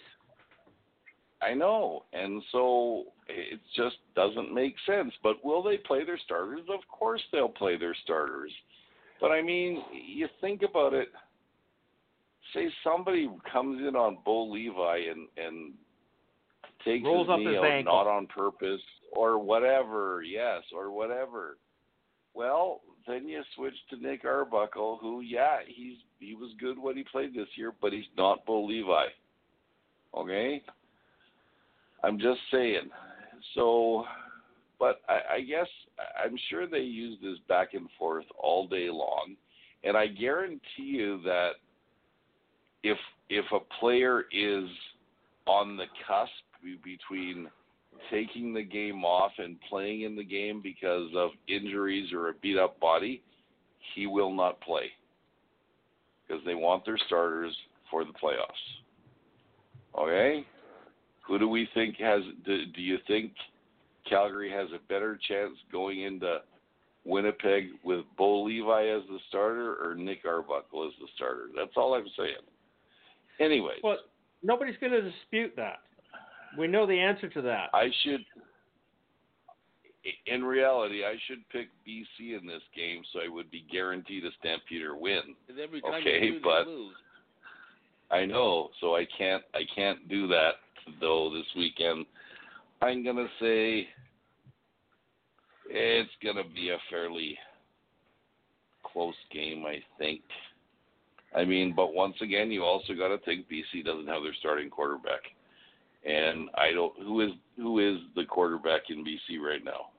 I 1.40 1.54
know, 1.54 2.04
and 2.12 2.42
so 2.50 3.04
it 3.28 3.60
just 3.76 3.96
doesn't 4.16 4.52
make 4.52 4.74
sense. 4.86 5.12
But 5.22 5.44
will 5.44 5.62
they 5.62 5.76
play 5.76 6.04
their 6.04 6.18
starters? 6.24 6.62
Of 6.68 6.80
course 6.88 7.22
they'll 7.32 7.48
play 7.48 7.78
their 7.78 7.94
starters. 8.02 8.50
But 9.20 9.30
I 9.30 9.42
mean, 9.42 9.82
you 9.92 10.26
think 10.40 10.62
about 10.62 10.94
it. 10.94 11.08
Say 12.54 12.68
somebody 12.82 13.28
comes 13.52 13.80
in 13.86 13.94
on 13.94 14.18
Bo 14.24 14.44
Levi 14.46 14.98
and 15.10 15.28
and 15.36 15.74
takes 16.84 17.04
Rolls 17.04 17.26
his 17.26 17.32
up 17.32 17.38
knee 17.38 17.46
his 17.46 17.56
out, 17.58 17.64
ankle. 17.64 17.94
not 17.94 18.06
on 18.06 18.26
purpose 18.26 18.80
or 19.12 19.38
whatever. 19.38 20.22
Yes, 20.22 20.62
or 20.74 20.90
whatever. 20.90 21.58
Well, 22.34 22.80
then 23.08 23.28
you 23.28 23.42
switch 23.56 23.74
to 23.90 23.96
Nick 23.96 24.24
Arbuckle, 24.24 24.98
who, 25.00 25.20
yeah, 25.20 25.58
he's 25.66 25.96
he 26.20 26.34
was 26.34 26.50
good 26.60 26.78
when 26.78 26.96
he 26.96 27.04
played 27.10 27.34
this 27.34 27.48
year, 27.56 27.72
but 27.80 27.92
he's 27.92 28.04
not 28.16 28.44
Bo 28.44 28.64
Levi. 28.64 29.06
Okay, 30.16 30.62
I'm 32.02 32.18
just 32.18 32.40
saying. 32.52 32.90
So, 33.54 34.04
but 34.78 35.00
I, 35.08 35.36
I 35.36 35.40
guess 35.40 35.68
I'm 36.22 36.36
sure 36.50 36.66
they 36.66 36.78
use 36.78 37.18
this 37.22 37.38
back 37.48 37.74
and 37.74 37.88
forth 37.98 38.26
all 38.38 38.66
day 38.66 38.88
long, 38.90 39.36
and 39.84 39.96
I 39.96 40.06
guarantee 40.06 40.60
you 40.78 41.20
that 41.24 41.52
if 42.82 42.98
if 43.30 43.44
a 43.52 43.60
player 43.80 44.24
is 44.32 44.68
on 45.46 45.76
the 45.76 45.86
cusp 46.06 46.30
between 46.84 47.48
taking 48.10 48.54
the 48.54 48.62
game 48.62 49.04
off 49.04 49.32
and 49.38 49.56
playing 49.68 50.02
in 50.02 50.16
the 50.16 50.24
game 50.24 50.60
because 50.62 51.10
of 51.16 51.30
injuries 51.48 52.12
or 52.12 52.28
a 52.28 52.34
beat 52.34 52.58
up 52.58 52.78
body, 52.80 53.22
he 53.94 54.06
will 54.06 54.32
not 54.32 54.60
play 54.60 54.90
because 56.26 56.42
they 56.44 56.54
want 56.54 56.84
their 56.84 56.98
starters 57.06 57.56
for 57.90 58.04
the 58.04 58.12
playoffs. 58.12 58.78
Okay? 59.98 60.46
Who 61.26 61.38
do 61.38 61.48
we 61.48 61.68
think 61.74 61.96
has 61.96 62.22
do, 62.44 62.66
do 62.66 62.80
you 62.80 62.98
think 63.06 63.32
Calgary 64.08 64.50
has 64.50 64.68
a 64.74 64.86
better 64.88 65.18
chance 65.28 65.54
going 65.70 66.02
into 66.02 66.38
Winnipeg 67.04 67.70
with 67.84 68.04
Bo 68.16 68.42
Levi 68.42 68.86
as 68.86 69.02
the 69.08 69.18
starter 69.28 69.76
or 69.82 69.94
Nick 69.94 70.24
Arbuckle 70.26 70.86
as 70.86 70.92
the 71.00 71.08
starter? 71.16 71.48
That's 71.56 71.72
all 71.76 71.94
I'm 71.94 72.06
saying. 72.16 72.34
Anyway, 73.40 73.74
Well, 73.82 73.98
nobody's 74.42 74.76
going 74.80 74.92
to 74.92 75.02
dispute 75.02 75.52
that. 75.56 75.80
We 76.56 76.66
know 76.66 76.86
the 76.86 76.98
answer 76.98 77.28
to 77.28 77.42
that. 77.42 77.70
I 77.74 77.88
should 78.02 78.24
in 80.26 80.44
reality, 80.44 81.04
I 81.04 81.16
should 81.26 81.46
pick 81.50 81.68
BC 81.86 82.38
in 82.40 82.46
this 82.46 82.62
game, 82.74 83.02
so 83.12 83.20
I 83.20 83.28
would 83.28 83.50
be 83.50 83.66
guaranteed 83.70 84.24
a 84.24 84.30
Stampeder 84.38 84.96
win. 84.96 85.34
Every 85.62 85.80
time 85.80 85.94
Okay, 85.94 86.24
you 86.24 86.32
do, 86.34 86.40
but- 86.40 86.66
lose. 86.66 86.94
I 88.10 88.24
know, 88.24 88.70
so 88.80 88.96
I 88.96 89.04
can't 89.04 89.44
I 89.52 89.64
can't 89.74 90.08
do 90.08 90.26
that 90.28 90.60
though 90.98 91.28
this 91.30 91.44
weekend. 91.54 92.06
I'm 92.80 93.04
gonna 93.04 93.28
say 93.38 93.88
it's 95.68 96.16
gonna 96.22 96.44
be 96.44 96.70
a 96.70 96.78
fairly 96.88 97.38
close 98.82 99.14
game, 99.30 99.66
I 99.66 99.82
think. 99.98 100.22
I 101.34 101.44
mean, 101.44 101.74
but 101.74 101.92
once 101.92 102.16
again, 102.22 102.50
you 102.50 102.64
also 102.64 102.94
got 102.94 103.08
to 103.08 103.18
think 103.18 103.46
BC 103.48 103.84
doesn't 103.84 104.06
have 104.06 104.22
their 104.22 104.32
starting 104.34 104.70
quarterback, 104.70 105.20
and 106.04 106.48
I 106.54 106.72
don't. 106.72 106.92
Who 107.02 107.20
is 107.20 107.30
who 107.56 107.78
is 107.80 107.98
the 108.14 108.24
quarterback 108.24 108.82
in 108.90 109.04
BC 109.04 109.38
right 109.40 109.64
now? 109.64 109.90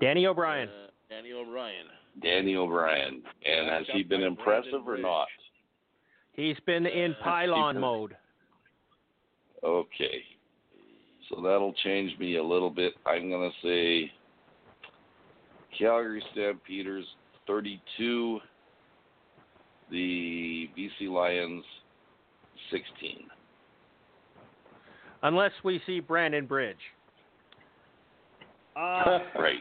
Danny 0.00 0.26
O'Brien. 0.26 0.68
Uh, 0.68 0.90
Danny 1.08 1.32
O'Brien. 1.32 1.86
Danny 2.22 2.56
O'Brien, 2.56 3.22
and 3.46 3.70
has 3.70 3.86
he 3.92 4.02
been 4.02 4.20
Backed 4.20 4.32
up 4.32 4.36
by 4.36 4.42
impressive 4.56 4.70
Brandon 4.70 4.80
or 4.80 4.94
Bridge. 4.94 5.02
not? 5.02 5.28
He's 6.32 6.56
been 6.66 6.86
in 6.86 7.14
pylon 7.22 7.76
because- 7.76 7.80
mode. 7.80 8.16
Okay. 9.62 10.22
So 11.28 11.40
that'll 11.42 11.74
change 11.84 12.18
me 12.18 12.36
a 12.36 12.42
little 12.42 12.70
bit. 12.70 12.94
I'm 13.06 13.28
going 13.28 13.50
to 13.50 13.66
say 13.66 14.10
Calgary 15.78 16.22
Stampeders 16.32 17.04
32, 17.46 18.40
the 19.90 20.68
BC 20.76 21.08
Lions 21.08 21.64
16. 22.72 23.28
Unless 25.22 25.52
we 25.64 25.80
see 25.86 26.00
Brandon 26.00 26.46
Bridge. 26.46 26.76
Uh, 28.76 29.18
Right. 29.38 29.60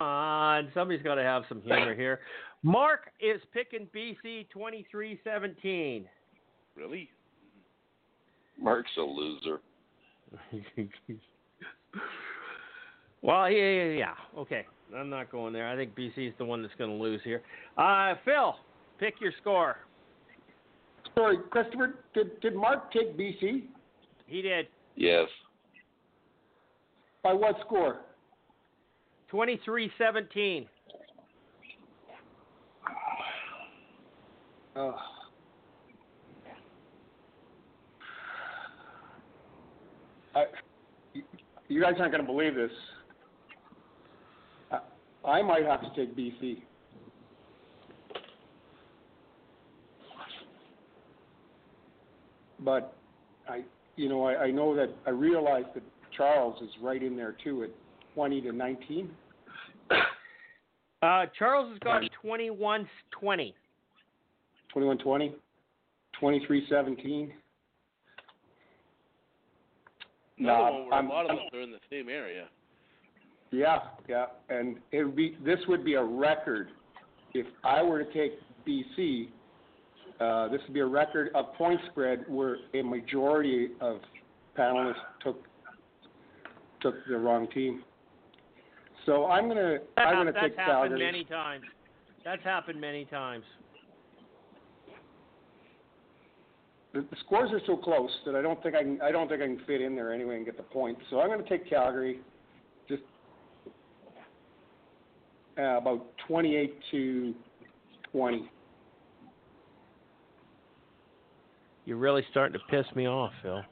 on, 0.00 0.70
somebody's 0.74 1.02
got 1.02 1.14
to 1.16 1.22
have 1.22 1.44
some 1.48 1.60
humor 1.62 1.94
here. 1.94 2.20
Mark 2.62 3.10
is 3.20 3.40
picking 3.52 3.88
BC 3.94 4.46
23-17. 4.54 6.04
Really? 6.76 7.08
Mark's 8.60 8.90
a 8.98 9.02
loser. 9.02 9.60
well, 13.22 13.50
yeah, 13.50 13.70
yeah, 13.70 13.84
yeah. 13.92 14.14
Okay, 14.36 14.66
I'm 14.96 15.08
not 15.08 15.30
going 15.30 15.52
there. 15.52 15.68
I 15.68 15.76
think 15.76 15.94
BC 15.94 16.28
is 16.28 16.34
the 16.38 16.44
one 16.44 16.62
that's 16.62 16.74
going 16.76 16.90
to 16.90 16.96
lose 16.96 17.20
here. 17.22 17.42
Uh, 17.78 18.14
Phil, 18.24 18.56
pick 18.98 19.14
your 19.20 19.32
score. 19.40 19.76
Sorry, 21.18 21.38
Christopher, 21.50 21.94
did, 22.14 22.38
did 22.40 22.54
Mark 22.54 22.92
take 22.92 23.16
BC? 23.16 23.62
He 24.26 24.42
did. 24.42 24.66
Yes. 24.96 25.28
by 27.22 27.32
what 27.32 27.56
score? 27.64 28.00
23-17. 29.32 30.66
Oh. 34.76 34.94
I, 40.34 40.44
you- 41.14 41.22
you 41.68 41.80
guys 41.80 41.94
aren't 41.98 42.12
going 42.12 42.24
to 42.24 42.30
believe 42.32 42.54
this. 42.54 42.70
I, 44.70 44.78
I 45.28 45.42
might 45.42 45.64
have 45.64 45.80
to 45.82 45.88
take 45.96 46.16
BC. 46.16 46.62
But 52.66 52.92
I, 53.48 53.62
you 53.94 54.08
know, 54.10 54.24
I, 54.24 54.42
I 54.46 54.50
know 54.50 54.74
that 54.74 54.90
I 55.06 55.10
realize 55.10 55.64
that 55.74 55.84
Charles 56.14 56.60
is 56.60 56.68
right 56.82 57.00
in 57.02 57.16
there 57.16 57.36
too 57.42 57.62
at 57.62 57.70
20 58.14 58.40
to 58.42 58.52
19. 58.52 59.08
Uh, 61.02 61.26
Charles 61.38 61.70
has 61.70 61.78
got 61.78 62.02
21-20. 62.24 63.54
21 64.72 64.98
20, 64.98 65.34
23 66.20 66.66
17. 66.68 67.32
Another 70.38 70.58
Nah, 70.58 70.70
one 70.70 70.84
where 70.84 70.94
I'm- 70.94 71.06
a 71.06 71.08
lot 71.08 71.30
of 71.30 71.36
them 71.36 71.46
are 71.52 71.60
in 71.60 71.70
the 71.70 71.78
same 71.88 72.08
area. 72.08 72.48
Yeah, 73.52 73.90
yeah, 74.08 74.26
and 74.48 74.82
it 74.90 75.04
would 75.04 75.14
be 75.14 75.36
this 75.44 75.60
would 75.68 75.84
be 75.84 75.94
a 75.94 76.02
record 76.02 76.72
if 77.32 77.46
I 77.62 77.80
were 77.80 78.02
to 78.02 78.12
take 78.12 78.32
BC. 78.66 79.28
Uh, 80.20 80.48
this 80.48 80.60
would 80.66 80.72
be 80.74 80.80
a 80.80 80.86
record 80.86 81.30
of 81.34 81.52
point 81.54 81.80
spread 81.90 82.24
where 82.28 82.56
a 82.74 82.82
majority 82.82 83.70
of 83.80 84.00
panelists 84.58 84.94
took 85.22 85.42
took 86.80 86.94
the 87.08 87.16
wrong 87.16 87.48
team. 87.52 87.82
So 89.04 89.26
I'm 89.26 89.48
gonna 89.48 89.78
That 89.96 90.06
I'm 90.06 90.14
gonna 90.16 90.32
that's 90.32 90.46
take 90.46 90.56
happened 90.56 90.90
Calgary. 90.90 90.98
many 90.98 91.24
times. 91.24 91.64
That's 92.24 92.42
happened 92.42 92.80
many 92.80 93.04
times. 93.04 93.44
The, 96.92 97.02
the 97.02 97.16
scores 97.26 97.52
are 97.52 97.60
so 97.66 97.76
close 97.76 98.10
that 98.24 98.34
I 98.34 98.42
don't 98.42 98.60
think 98.62 98.74
I 98.74 98.82
can 98.82 99.00
I 99.02 99.12
don't 99.12 99.28
think 99.28 99.42
I 99.42 99.46
can 99.46 99.60
fit 99.66 99.82
in 99.82 99.94
there 99.94 100.12
anyway 100.12 100.36
and 100.36 100.44
get 100.46 100.56
the 100.56 100.62
points. 100.62 101.02
So 101.10 101.20
I'm 101.20 101.28
gonna 101.28 101.48
take 101.48 101.68
Calgary, 101.68 102.20
just 102.88 103.02
uh, 105.58 105.76
about 105.76 106.06
28 106.26 106.74
to 106.90 107.34
20. 108.12 108.50
You're 111.86 111.96
really 111.96 112.24
starting 112.32 112.58
to 112.58 112.66
piss 112.68 112.84
me 112.96 113.06
off, 113.06 113.30
Phil. 113.42 113.62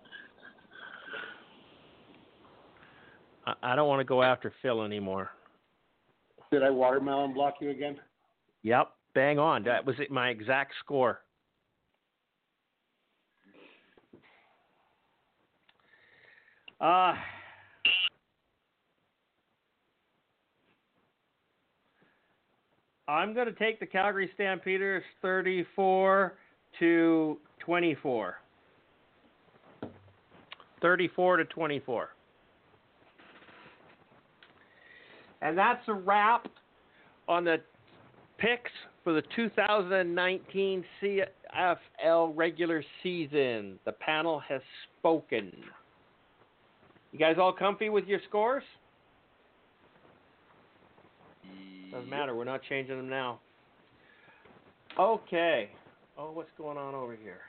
I, 3.44 3.54
I 3.62 3.76
don't 3.76 3.88
want 3.88 4.00
to 4.00 4.04
go 4.04 4.22
after 4.22 4.52
Phil 4.62 4.82
anymore. 4.82 5.30
Did 6.52 6.62
I 6.62 6.70
watermelon 6.70 7.34
block 7.34 7.54
you 7.60 7.70
again? 7.70 7.98
Yep, 8.62 8.92
bang 9.14 9.40
on. 9.40 9.64
That 9.64 9.84
was 9.84 9.96
it, 9.98 10.12
my 10.12 10.28
exact 10.28 10.74
score. 10.82 11.20
Uh, 16.80 17.14
I'm 23.08 23.34
going 23.34 23.46
to 23.46 23.52
take 23.52 23.80
the 23.80 23.86
Calgary 23.86 24.30
Stampeders 24.34 25.02
34 25.20 26.34
to 26.78 27.38
24. 27.64 28.36
34 30.80 31.36
to 31.38 31.44
24. 31.46 32.08
And 35.40 35.56
that's 35.56 35.82
a 35.88 35.94
wrap 35.94 36.46
on 37.28 37.44
the 37.44 37.56
picks 38.38 38.70
for 39.02 39.12
the 39.12 39.22
2019 39.36 40.84
CFL 41.02 42.32
regular 42.34 42.82
season. 43.02 43.78
The 43.84 43.92
panel 43.92 44.40
has 44.48 44.60
spoken. 44.98 45.52
You 47.12 47.18
guys 47.18 47.36
all 47.38 47.52
comfy 47.52 47.90
with 47.90 48.06
your 48.06 48.20
scores? 48.28 48.64
Doesn't 51.92 52.10
matter. 52.10 52.34
We're 52.34 52.44
not 52.44 52.60
changing 52.68 52.96
them 52.96 53.08
now. 53.08 53.38
Okay. 54.98 55.70
Oh, 56.18 56.32
what's 56.32 56.50
going 56.58 56.76
on 56.76 56.94
over 56.94 57.14
here? 57.16 57.40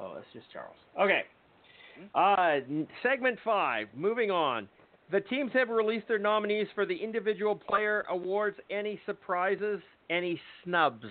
Oh, 0.00 0.12
that's 0.14 0.26
just 0.32 0.46
Charles. 0.52 0.76
Okay. 0.98 1.22
Uh, 2.14 2.60
segment 3.02 3.38
five. 3.44 3.88
Moving 3.94 4.30
on. 4.30 4.68
The 5.12 5.20
teams 5.20 5.50
have 5.54 5.68
released 5.68 6.06
their 6.08 6.18
nominees 6.18 6.68
for 6.74 6.86
the 6.86 6.94
individual 6.94 7.54
player 7.54 8.04
awards. 8.08 8.56
Any 8.70 9.00
surprises? 9.06 9.80
Any 10.08 10.40
snubs? 10.64 11.06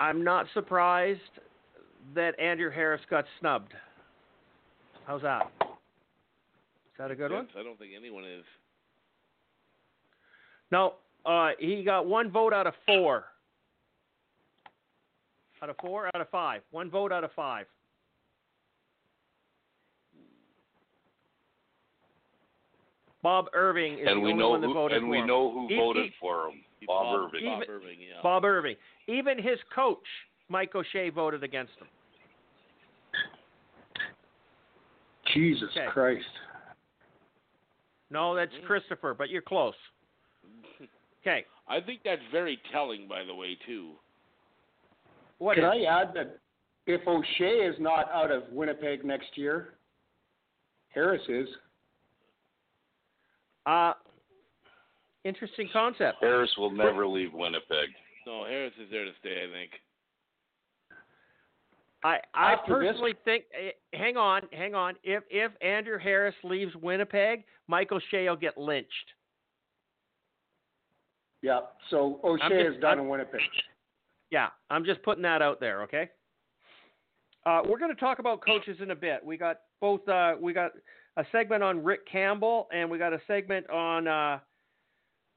I'm 0.00 0.24
not 0.24 0.46
surprised 0.54 1.20
that 2.14 2.38
Andrew 2.40 2.70
Harris 2.70 3.02
got 3.10 3.24
snubbed. 3.38 3.74
How's 5.06 5.22
that? 5.22 5.50
Is 5.60 5.66
that 6.98 7.10
a 7.10 7.14
good 7.14 7.30
one? 7.30 7.48
I 7.58 7.62
don't 7.62 7.78
think 7.78 7.92
anyone 7.96 8.24
is. 8.24 8.44
No, 10.70 10.94
uh, 11.26 11.50
he 11.58 11.84
got 11.84 12.06
one 12.06 12.30
vote 12.30 12.52
out 12.52 12.66
of 12.66 12.74
four. 12.86 13.24
Out 15.62 15.70
of 15.70 15.76
four, 15.80 16.06
out 16.06 16.20
of 16.20 16.28
five. 16.30 16.62
One 16.70 16.90
vote 16.90 17.12
out 17.12 17.24
of 17.24 17.32
five. 17.32 17.66
Bob 23.22 23.46
Irving 23.52 23.94
is 23.98 24.06
and 24.06 24.18
the 24.18 24.20
we 24.20 24.30
only 24.32 24.34
know 24.42 24.50
one 24.50 24.60
that 24.60 24.66
who 24.68 24.74
voted 24.74 24.96
and 24.98 25.06
for 25.06 25.10
we 25.10 25.18
him. 25.18 25.26
know 25.26 25.50
who 25.50 25.68
He- 25.68 25.76
voted 25.76 26.04
he- 26.06 26.10
for 26.20 26.48
him. 26.50 26.64
Bob 26.86 27.04
Bob, 27.06 27.20
Irving. 27.34 27.44
Bob 27.44 27.62
Even- 27.62 27.74
Irving, 27.74 28.00
yeah. 28.00 28.20
Bob 28.22 28.44
Irving. 28.44 28.76
Even 29.08 29.38
his 29.38 29.60
coach, 29.64 30.06
Mike 30.48 30.74
O'Shea, 30.74 31.10
voted 31.10 31.42
against 31.42 31.76
him. 31.78 31.88
Jesus 35.26 35.70
Okay. 35.76 35.86
Christ. 35.88 36.30
No, 38.10 38.34
that's 38.34 38.54
Mm. 38.54 38.64
Christopher, 38.64 39.12
but 39.14 39.28
you're 39.30 39.42
close. 39.42 39.76
Okay. 41.20 41.44
I 41.66 41.80
think 41.80 42.02
that's 42.04 42.22
very 42.30 42.56
telling, 42.70 43.08
by 43.08 43.24
the 43.24 43.34
way, 43.34 43.56
too. 43.56 43.98
What 45.38 45.56
Can 45.56 45.64
is- 45.64 45.70
I 45.86 46.00
add 46.00 46.14
that 46.14 46.38
if 46.86 47.06
O'Shea 47.06 47.60
is 47.66 47.78
not 47.78 48.10
out 48.10 48.30
of 48.30 48.48
Winnipeg 48.50 49.04
next 49.04 49.36
year, 49.36 49.74
Harris 50.88 51.22
is. 51.28 51.48
Uh, 53.66 53.92
interesting 55.24 55.68
concept. 55.72 56.18
Harris 56.20 56.50
will 56.56 56.70
never 56.70 57.06
leave 57.06 57.32
Winnipeg. 57.34 57.90
No, 58.26 58.44
Harris 58.44 58.72
is 58.80 58.90
there 58.90 59.04
to 59.04 59.12
stay, 59.20 59.44
I 59.44 59.52
think. 59.52 59.70
I 62.04 62.20
I 62.32 62.52
After 62.52 62.78
this- 62.78 62.88
personally 62.92 63.14
think. 63.24 63.44
eh, 63.52 63.72
Hang 63.92 64.16
on, 64.16 64.48
hang 64.52 64.74
on. 64.74 64.96
If 65.02 65.24
if 65.30 65.52
Andrew 65.60 65.98
Harris 65.98 66.34
leaves 66.44 66.74
Winnipeg, 66.76 67.44
Mike 67.66 67.90
O'Shea 67.92 68.28
will 68.28 68.36
get 68.36 68.56
lynched. 68.56 69.14
Yeah. 71.42 71.60
So 71.90 72.20
O'Shea 72.22 72.48
just- 72.64 72.76
is 72.76 72.80
done 72.80 72.98
I'm- 72.98 73.00
in 73.00 73.08
Winnipeg. 73.08 73.40
Yeah, 74.30 74.48
I'm 74.70 74.84
just 74.84 75.02
putting 75.02 75.22
that 75.22 75.42
out 75.42 75.60
there. 75.60 75.82
Okay. 75.82 76.10
Uh, 77.46 77.62
we're 77.66 77.78
going 77.78 77.94
to 77.94 78.00
talk 78.00 78.18
about 78.18 78.44
coaches 78.44 78.76
in 78.82 78.90
a 78.90 78.96
bit. 78.96 79.24
We 79.24 79.36
got 79.36 79.60
both. 79.80 80.06
Uh, 80.08 80.34
we 80.40 80.52
got 80.52 80.72
a 81.16 81.24
segment 81.32 81.62
on 81.62 81.82
Rick 81.82 82.06
Campbell, 82.10 82.68
and 82.72 82.90
we 82.90 82.98
got 82.98 83.12
a 83.12 83.20
segment 83.26 83.68
on 83.70 84.06
uh, 84.06 84.38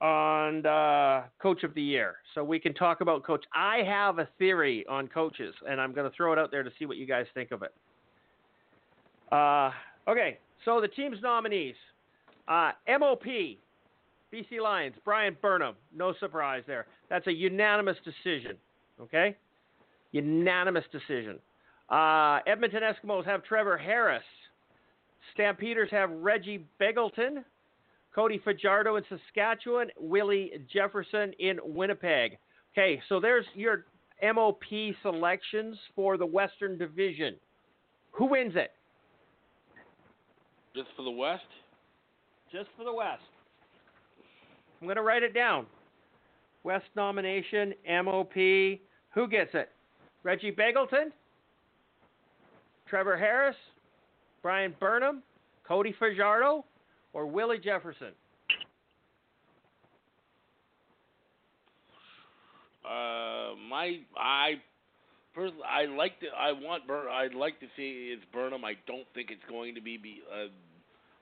on 0.02 0.66
uh, 0.66 1.24
Coach 1.42 1.64
of 1.64 1.74
the 1.74 1.82
Year. 1.82 2.16
So 2.34 2.44
we 2.44 2.60
can 2.60 2.74
talk 2.74 3.02
about 3.02 3.24
coach. 3.24 3.46
I 3.54 3.78
have 3.86 4.20
a 4.20 4.28
theory 4.39 4.86
on 4.89 5.08
coaches, 5.08 5.54
and 5.70 5.80
I'm 5.80 5.94
going 5.94 6.10
to 6.10 6.16
throw 6.16 6.34
it 6.34 6.39
out 6.39 6.52
there 6.52 6.64
to 6.64 6.72
see 6.78 6.86
what 6.86 6.98
you 6.98 7.06
guys 7.06 7.26
think 7.34 7.52
of 7.52 7.64
it. 7.64 7.74
Uh, 9.32 9.72
okay, 10.10 10.39
so 10.66 10.82
the 10.82 10.88
team's 10.89 11.18
nominees: 11.22 11.76
uh, 12.48 12.72
MOP, 13.00 13.24
BC 14.34 14.62
Lions, 14.62 14.96
Bryan 15.06 15.38
Burnham. 15.42 15.76
No 15.96 16.14
surprise 16.20 16.64
there. 16.68 16.88
That's 17.10 17.28
a 17.28 17.34
unanimous 17.34 17.98
decision. 18.04 18.58
Okay, 19.02 19.36
unanimous 20.12 20.86
decision. 20.91 21.39
Uh, 21.89 22.39
Edmonton 22.47 22.82
Eskimos 22.84 23.26
have 23.26 23.43
Trevor 23.43 23.78
Harris. 23.78 24.24
Stampeders 25.34 25.89
have 25.91 26.10
Reggie 26.10 26.66
Begelton. 26.80 27.43
Cody 28.14 28.39
Fajardo 28.43 28.97
in 28.97 29.04
Saskatchewan. 29.10 29.88
Willie 29.99 30.52
Jefferson 30.72 31.34
in 31.39 31.60
Winnipeg. 31.64 32.38
Okay, 32.74 33.02
so 33.10 33.20
there's 33.20 33.45
your 33.56 33.86
MOP 34.22 34.64
selections 35.02 35.78
for 35.95 36.18
the 36.18 36.26
Western 36.26 36.78
Division. 36.78 37.36
Who 38.12 38.26
wins 38.26 38.54
it? 38.56 38.72
Just 40.76 40.89
for 40.95 41.04
the 41.04 41.12
West? 41.12 41.43
Just 42.52 42.70
for 42.78 42.84
the 42.84 42.93
West. 42.93 43.22
I'm 44.80 44.88
going 44.88 44.95
to 44.95 45.02
write 45.02 45.24
it 45.24 45.34
down. 45.34 45.66
West 46.64 46.86
nomination, 46.95 47.74
MOP. 48.04 48.34
Who 49.14 49.28
gets 49.28 49.51
it? 49.53 49.70
Reggie 50.24 50.51
Begelton? 50.51 51.12
Trevor 52.88 53.18
Harris? 53.18 53.55
Bryan 54.41 54.76
Burnham, 54.80 55.22
Cody 55.68 55.93
Fajardo, 55.97 56.66
or 57.14 57.28
Willie 57.28 57.59
Jefferson? 57.59 58.14
Uh, 62.84 63.53
my 63.70 63.99
I 64.18 64.59
first 65.36 65.53
I 65.64 65.86
like 65.86 66.20
to 66.22 66.28
I 66.36 66.51
want 66.51 66.88
Burn 66.88 67.07
I'd 67.07 67.36
like 67.36 67.59
to 67.59 67.68
say 67.78 68.12
it's 68.12 68.24
Burnham. 68.34 68.66
I 68.66 68.74
don't 68.88 69.05
think 69.14 69.30
it's 69.30 69.45
going 69.47 69.76
to 69.76 69.82
be. 69.82 69.97
be 69.97 70.22
uh, 70.28 70.49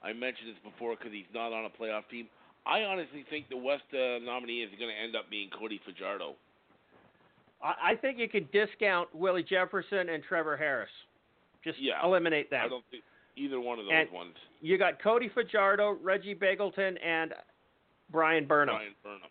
I 0.01 0.13
mentioned 0.13 0.49
this 0.49 0.63
before 0.63 0.95
because 0.95 1.11
he's 1.11 1.29
not 1.33 1.51
on 1.51 1.65
a 1.65 1.69
playoff 1.69 2.07
team. 2.09 2.27
I 2.65 2.83
honestly 2.83 3.25
think 3.29 3.49
the 3.49 3.57
West 3.57 3.83
uh, 3.91 4.23
nominee 4.23 4.63
is 4.63 4.71
going 4.79 4.89
to 4.89 4.95
end 4.95 5.15
up 5.15 5.29
being 5.29 5.49
Cody 5.51 5.81
Fajardo. 5.85 6.35
I, 7.62 7.91
I 7.91 7.95
think 7.95 8.18
you 8.18 8.28
could 8.30 8.51
discount 8.51 9.14
Willie 9.14 9.43
Jefferson 9.43 10.10
and 10.10 10.24
Trevor 10.24 10.55
Harris. 10.57 10.89
Just 11.64 11.78
Yeah. 11.80 12.03
eliminate 12.05 12.49
them. 12.49 12.64
I 12.66 12.70
don't 12.70 12.86
think 12.89 13.03
either 13.36 13.60
one 13.60 13.80
of 13.80 13.86
those 13.86 13.93
And- 13.93 14.12
ones. 14.12 14.36
You 14.62 14.78
got 14.78 15.01
Cody 15.01 15.30
Fajardo, 15.30 15.91
Reggie 16.01 16.36
Begelton, 16.36 16.97
and 17.03 17.34
Bryan 18.10 18.45
Burnham. 18.45 18.76
Bryan 18.76 18.95
Burnham. 19.03 19.30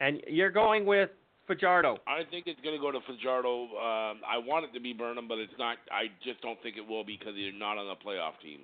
And 0.00 0.22
you're 0.28 0.50
going 0.50 0.86
with 0.86 1.10
Fajardo. 1.48 1.98
I 2.06 2.22
think 2.30 2.46
it's 2.46 2.60
going 2.60 2.76
to 2.76 2.80
go 2.80 2.92
to 2.92 3.00
Fajardo. 3.00 3.62
Um, 3.76 4.20
I 4.26 4.38
want 4.38 4.64
it 4.66 4.72
to 4.74 4.80
be 4.80 4.92
Burnham, 4.92 5.26
but 5.26 5.38
it's 5.38 5.56
not. 5.58 5.78
I 5.90 6.04
just 6.22 6.40
don't 6.42 6.60
think 6.62 6.76
it 6.76 6.86
will 6.86 7.02
because 7.04 7.34
they're 7.34 7.52
not 7.52 7.78
on 7.78 7.88
the 7.88 7.96
playoff 7.96 8.38
team. 8.40 8.60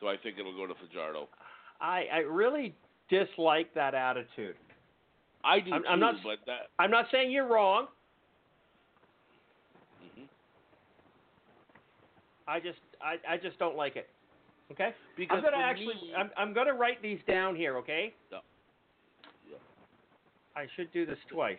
So 0.00 0.08
I 0.08 0.16
think 0.16 0.38
it'll 0.38 0.56
go 0.56 0.66
to 0.66 0.74
Fajardo. 0.74 1.28
I, 1.80 2.06
I 2.12 2.18
really 2.20 2.74
dislike 3.08 3.72
that 3.74 3.94
attitude. 3.94 4.56
I 5.44 5.60
do 5.60 5.72
I'm- 5.72 5.82
too, 5.82 5.88
I'm 5.88 6.00
not- 6.00 6.16
that. 6.46 6.70
I'm 6.78 6.90
not 6.90 7.06
saying 7.10 7.30
you're 7.30 7.46
wrong. 7.46 7.88
mhm. 10.04 10.26
I 12.46 12.60
just 12.60 12.78
I, 13.00 13.16
I 13.28 13.36
just 13.36 13.58
don't 13.58 13.76
like 13.76 13.96
it. 13.96 14.08
Okay? 14.70 14.94
Because 15.16 15.38
I'm 15.38 15.44
gonna 15.44 15.62
actually 15.62 15.94
me, 15.94 16.14
I'm 16.16 16.30
I'm 16.36 16.52
gonna 16.52 16.74
write 16.74 17.02
these 17.02 17.18
down 17.26 17.56
here, 17.56 17.76
okay? 17.78 18.14
Yeah. 18.30 18.38
Yeah. 19.50 19.56
I 20.56 20.66
should 20.76 20.92
do 20.92 21.04
this 21.04 21.18
twice. 21.30 21.58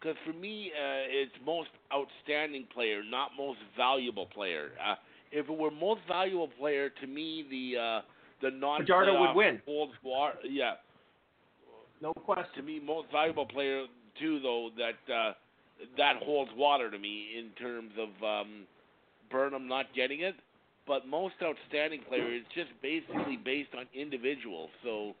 Because 0.00 0.16
for 0.26 0.32
me, 0.32 0.72
uh, 0.74 1.08
it's 1.08 1.32
most 1.44 1.70
outstanding 1.92 2.66
player, 2.72 3.02
not 3.02 3.30
most 3.36 3.58
valuable 3.76 4.26
player. 4.26 4.70
Uh, 4.84 4.94
if 5.32 5.48
it 5.48 5.56
were 5.56 5.70
most 5.70 6.00
valuable 6.06 6.48
player, 6.58 6.90
to 6.90 7.06
me, 7.06 7.44
the 7.50 7.80
uh, 7.80 8.00
the 8.42 8.50
non 8.50 8.80
Fajardo 8.80 9.20
would 9.20 9.34
win. 9.34 9.60
Yeah, 10.44 10.74
No 12.06 12.14
to 12.54 12.62
me, 12.62 12.78
most 12.78 13.10
valuable 13.10 13.46
player 13.46 13.86
too, 14.20 14.38
though 14.40 14.70
that 14.76 15.12
uh, 15.12 15.32
that 15.98 16.22
holds 16.22 16.52
water 16.56 16.88
to 16.88 16.98
me 16.98 17.30
in 17.36 17.50
terms 17.60 17.90
of 17.98 18.22
um, 18.22 18.62
Burnham 19.28 19.66
not 19.66 19.86
getting 19.92 20.20
it. 20.20 20.36
But 20.86 21.08
most 21.08 21.34
outstanding 21.42 22.02
player 22.08 22.32
is 22.32 22.42
just 22.54 22.70
basically 22.80 23.36
based 23.36 23.70
on 23.76 23.86
individuals. 23.92 24.70
So 24.84 25.14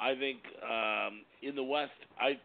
I 0.00 0.16
think 0.16 0.38
um, 0.68 1.22
in 1.42 1.54
the 1.54 1.62
West, 1.62 1.92
I 2.20 2.40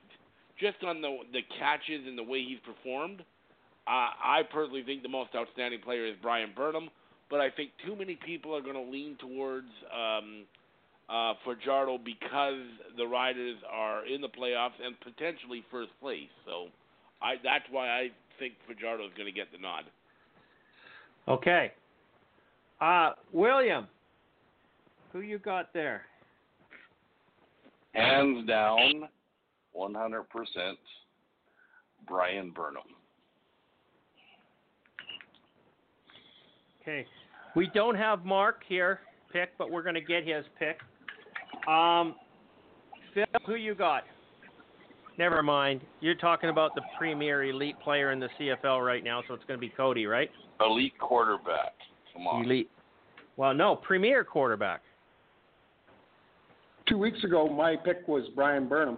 just 0.60 0.84
on 0.84 1.02
the 1.02 1.18
the 1.34 1.42
catches 1.58 2.06
and 2.06 2.16
the 2.16 2.24
way 2.24 2.44
he's 2.48 2.60
performed, 2.60 3.22
uh, 3.22 4.14
I 4.14 4.42
personally 4.54 4.84
think 4.84 5.02
the 5.02 5.10
most 5.10 5.32
outstanding 5.36 5.82
player 5.82 6.06
is 6.06 6.14
Bryan 6.22 6.52
Burnham. 6.56 6.92
But 7.32 7.42
I 7.42 7.50
think 7.50 7.72
too 7.84 7.96
many 7.96 8.20
people 8.24 8.56
are 8.56 8.62
going 8.62 8.76
to 8.76 8.92
lean 8.92 9.18
towards 9.20 9.70
um, 9.90 10.44
uh, 11.10 11.34
Fajardo 11.46 11.98
because 11.98 12.64
the 12.98 13.06
Riders 13.06 13.58
are 13.72 14.06
in 14.06 14.22
the 14.22 14.30
playoffs 14.30 14.80
and 14.84 15.00
potentially 15.02 15.64
first 15.72 15.92
place. 16.02 16.30
So 16.46 16.68
I 17.22 17.36
that's 17.44 17.66
why 17.70 17.90
I 17.90 18.10
think 18.40 18.54
Fajardo 18.68 19.06
is 19.06 19.12
going 19.16 19.28
to 19.28 19.32
get 19.32 19.52
the 19.52 19.58
nod. 19.58 19.84
Okay. 21.28 21.72
Uh 22.80 23.12
William. 23.32 23.88
Who 25.14 25.20
you 25.20 25.40
got 25.40 25.74
there? 25.74 26.04
Hands 27.94 28.48
down, 28.48 29.10
100% 29.78 30.24
Bryan 32.08 32.52
Burnham. 32.52 32.84
Okay. 36.82 37.06
We 37.56 37.70
don't 37.74 37.96
have 37.96 38.24
Mark 38.24 38.62
here 38.68 39.02
pick, 39.32 39.58
but 39.58 39.70
we're 39.70 39.84
gonna 39.84 40.02
get 40.02 40.26
his 40.26 40.46
pick. 40.58 40.80
Um 41.68 42.16
Phil, 43.14 43.26
who 43.46 43.56
you 43.56 43.76
got? 43.76 44.04
Never 45.18 45.44
mind. 45.44 45.82
You're 46.00 46.16
talking 46.16 46.50
about 46.50 46.74
the 46.76 46.82
premier 46.98 47.44
elite 47.44 47.76
player 47.84 48.12
in 48.12 48.20
the 48.20 48.30
CFL 48.40 48.86
right 48.86 49.04
now, 49.04 49.22
so 49.28 49.34
it's 49.34 49.44
going 49.46 49.60
to 49.60 49.62
be 49.62 49.70
Cody, 49.70 50.06
right? 50.06 50.32
Elite 50.62 50.98
quarterback. 50.98 51.74
Come 52.14 52.28
on. 52.28 52.46
Elite. 52.46 52.70
Well, 53.36 53.54
no, 53.54 53.76
premier 53.76 54.24
quarterback. 54.24 54.82
Two 56.88 56.98
weeks 56.98 57.24
ago, 57.24 57.48
my 57.48 57.76
pick 57.76 58.08
was 58.08 58.28
Bryan 58.36 58.68
Burnham. 58.68 58.98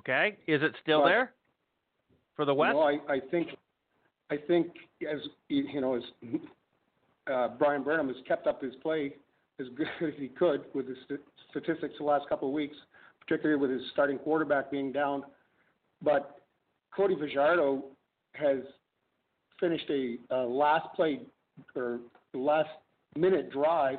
Okay, 0.00 0.36
is 0.46 0.62
it 0.62 0.72
still 0.82 1.02
But- 1.02 1.08
there 1.08 1.32
for 2.36 2.44
the 2.44 2.54
West? 2.54 2.74
You 2.74 2.80
know, 2.80 3.00
I, 3.08 3.14
I 3.14 3.20
think, 3.30 3.48
I 4.30 4.36
think 4.36 4.68
as 5.10 5.18
you 5.48 5.80
know, 5.80 5.94
as 5.96 6.02
uh, 7.32 7.48
Bryan 7.58 7.82
Burnham 7.82 8.08
has 8.08 8.16
kept 8.26 8.46
up 8.46 8.62
his 8.62 8.74
play 8.82 9.14
as 9.60 9.66
good 9.76 9.86
as 10.08 10.14
he 10.18 10.28
could 10.28 10.64
with 10.74 10.88
his 10.88 10.98
st- 11.04 11.20
statistics 11.50 11.94
the 11.98 12.04
last 12.04 12.28
couple 12.28 12.48
of 12.48 12.54
weeks, 12.54 12.76
particularly 13.20 13.60
with 13.60 13.70
his 13.70 13.82
starting 13.92 14.18
quarterback 14.18 14.70
being 14.70 14.92
down. 14.92 15.22
But 16.02 16.40
Cody 16.94 17.16
Fajardo 17.16 17.84
has 18.34 18.58
finished 19.58 19.90
a, 19.90 20.16
uh 20.30 20.44
last 20.44 20.86
play 20.94 21.20
or 21.76 22.00
last 22.32 22.70
minute 23.16 23.52
drive 23.52 23.98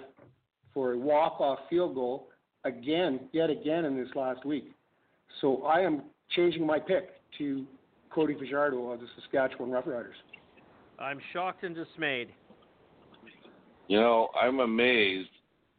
for 0.73 0.93
a 0.93 0.97
walk 0.97 1.39
off 1.39 1.59
field 1.69 1.95
goal 1.95 2.29
again, 2.63 3.19
yet 3.31 3.49
again 3.49 3.85
in 3.85 3.97
this 3.97 4.09
last 4.15 4.45
week. 4.45 4.71
So 5.41 5.63
I 5.63 5.81
am 5.81 6.03
changing 6.31 6.65
my 6.65 6.79
pick 6.79 7.09
to 7.37 7.65
Cody 8.09 8.35
Fajardo 8.35 8.91
of 8.91 8.99
the 8.99 9.07
Saskatchewan 9.19 9.69
Roughriders. 9.69 10.17
I'm 10.99 11.19
shocked 11.33 11.63
and 11.63 11.75
dismayed. 11.75 12.29
You 13.87 13.99
know, 13.99 14.29
I'm 14.39 14.59
amazed 14.59 15.29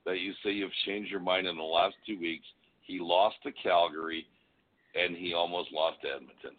that 0.05 0.19
you 0.21 0.33
say 0.45 0.51
you've 0.51 0.71
changed 0.87 1.11
your 1.11 1.21
mind 1.21 1.47
in 1.47 1.57
the 1.57 1.63
last 1.63 1.95
two 2.07 2.19
weeks. 2.19 2.45
He 2.83 2.99
lost 3.01 3.37
to 3.45 3.53
Calgary, 3.63 4.27
and 4.95 5.17
he 5.17 5.33
almost 5.35 5.73
lost 5.73 6.01
to 6.03 6.09
Edmonton. 6.09 6.57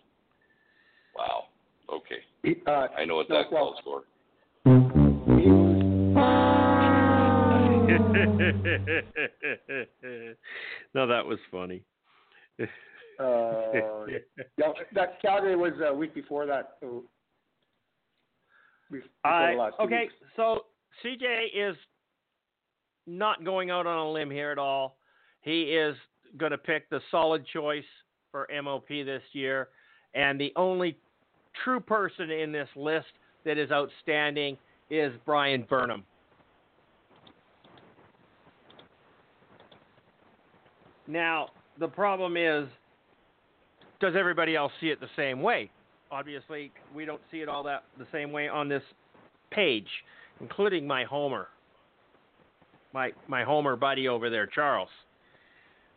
Wow. 1.16 1.46
Okay. 1.92 2.24
Uh, 2.66 2.88
I 2.98 3.06
know 3.06 3.16
what 3.18 3.28
that 3.30 3.52
well- 3.52 3.76
calls 3.76 3.80
for. 3.84 4.04
he 5.40 5.50
no, 10.94 11.08
that 11.08 11.26
was 11.26 11.40
funny. 11.52 11.82
uh, 12.60 12.66
yeah, 14.58 14.68
that 14.94 15.22
Calgary 15.22 15.56
was 15.56 15.74
a 15.86 15.94
week 15.94 16.14
before 16.14 16.46
that. 16.46 16.78
So 16.80 17.04
before 18.92 19.08
Uh, 19.26 19.56
last 19.56 19.76
okay, 19.80 20.02
weeks. 20.04 20.14
so 20.36 20.66
CJ 21.04 21.48
is 21.54 21.76
not 23.06 23.44
going 23.44 23.70
out 23.70 23.86
on 23.86 23.98
a 23.98 24.12
limb 24.12 24.32
here 24.32 24.52
at 24.52 24.58
all. 24.58 24.98
He 25.42 25.64
is 25.64 25.96
going 26.38 26.52
to 26.52 26.58
pick 26.58 26.90
the 26.90 27.00
solid 27.12 27.46
choice 27.52 27.84
for 28.32 28.48
MOP 28.64 28.88
this 28.88 29.22
year, 29.34 29.70
and 30.16 30.40
the 30.40 30.52
only 30.56 30.98
true 31.64 31.80
person 31.80 32.32
in 32.32 32.52
this 32.52 32.70
list 32.76 33.08
that 33.46 33.58
is 33.58 33.72
outstanding 33.72 34.58
is 34.90 35.14
Bryan 35.26 35.66
Burnham. 35.70 36.04
Now, 41.08 41.50
the 41.80 41.88
problem 41.88 42.38
is, 42.38 42.68
does 44.00 44.14
everybody 44.18 44.56
else 44.56 44.72
see 44.80 44.88
it 44.88 45.00
the 45.00 45.10
same 45.16 45.42
way? 45.42 45.70
Obviously, 46.12 46.72
we 46.96 47.06
don't 47.06 47.22
see 47.32 47.38
it 47.38 47.50
all 47.50 47.64
that 47.64 47.84
the 47.98 48.08
same 48.12 48.32
way 48.32 48.48
on 48.48 48.70
this 48.70 48.84
page, 49.52 49.88
including 50.40 50.88
my 50.88 51.04
Homer, 51.04 51.48
my 52.94 53.12
my 53.28 53.44
Homer 53.44 53.76
buddy 53.76 54.08
over 54.08 54.30
there, 54.30 54.48
Charles. 54.48 54.90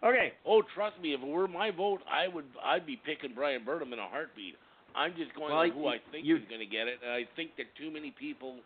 Okay, 0.04 0.32
Oh, 0.44 0.62
trust 0.74 1.00
me, 1.00 1.14
if 1.14 1.20
it 1.22 1.26
were 1.26 1.48
my 1.48 1.70
vote, 1.70 2.00
I 2.10 2.28
would 2.28 2.44
I'd 2.64 2.86
be 2.86 2.96
picking 3.04 3.34
Bryan 3.34 3.64
Burnham 3.64 3.92
in 3.92 3.98
a 3.98 4.06
heartbeat. 4.06 4.54
I'm 4.94 5.14
just 5.16 5.34
going 5.34 5.52
Well, 5.52 5.60
on 5.62 5.70
who 5.70 5.88
I 5.88 5.98
think 6.10 6.24
you- 6.26 6.36
is 6.36 6.42
going 6.48 6.60
to 6.60 6.66
get 6.66 6.86
it, 6.88 7.00
and 7.02 7.10
I 7.12 7.24
think 7.36 7.56
that 7.56 7.66
too 7.76 7.90
many 7.90 8.10
people 8.18 8.56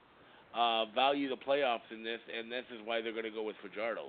uh, 0.55 0.87
value 0.95 1.29
the 1.29 1.37
playoffs 1.37 1.87
in 1.93 2.03
this, 2.03 2.21
and 2.37 2.51
this 2.51 2.65
is 2.75 2.81
why 2.85 3.01
they're 3.01 3.13
going 3.13 3.25
to 3.25 3.31
go 3.31 3.43
with 3.43 3.57
Fajardo. 3.63 4.07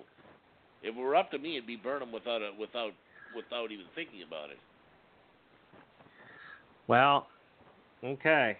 If 0.83 0.95
it 0.95 0.99
were 0.99 1.15
up 1.15 1.29
to 1.31 1.37
me, 1.37 1.57
it'd 1.57 1.67
be 1.67 1.75
Burnham 1.77 2.11
without 2.11 2.41
a, 2.41 2.51
without 2.59 2.91
without 3.35 3.71
even 3.71 3.85
thinking 3.95 4.23
about 4.27 4.49
it. 4.49 4.57
well, 6.87 7.27
okay. 8.03 8.57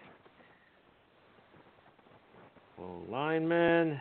Well, 2.78 3.01
lineman, 3.09 3.99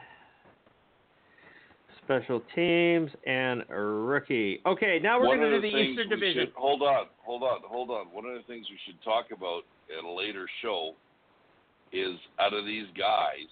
special 2.10 2.42
teams, 2.56 3.10
and 3.24 3.62
rookie. 3.68 4.60
Okay, 4.66 4.98
now 5.00 5.20
we're 5.20 5.36
going 5.36 5.40
to 5.40 5.50
do 5.50 5.60
the 5.60 5.70
the 5.70 5.78
Eastern 5.78 6.08
Division. 6.08 6.46
should- 6.46 6.54
hold 6.54 6.82
on, 6.82 7.06
hold 7.22 7.42
on, 7.44 7.60
hold 7.64 7.90
on. 7.90 8.06
One 8.12 8.24
of 8.26 8.34
the 8.34 8.42
things 8.52 8.66
we 8.68 8.78
should 8.84 9.00
talk 9.04 9.26
about 9.30 9.62
at 9.96 10.04
a 10.04 10.10
later 10.10 10.46
show 10.60 10.94
is 11.92 12.16
out 12.40 12.52
of 12.52 12.66
these 12.66 12.86
guys, 12.98 13.46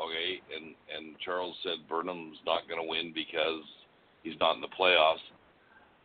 okay, 0.00 0.40
and 0.56 0.74
and 0.96 1.16
Charles 1.24 1.54
said 1.62 1.86
Burnham's 1.88 2.38
not 2.46 2.66
going 2.68 2.80
to 2.80 2.88
win 2.88 3.12
because 3.14 3.62
he's 4.22 4.38
not 4.40 4.54
in 4.54 4.62
the 4.62 4.72
playoffs. 4.78 5.24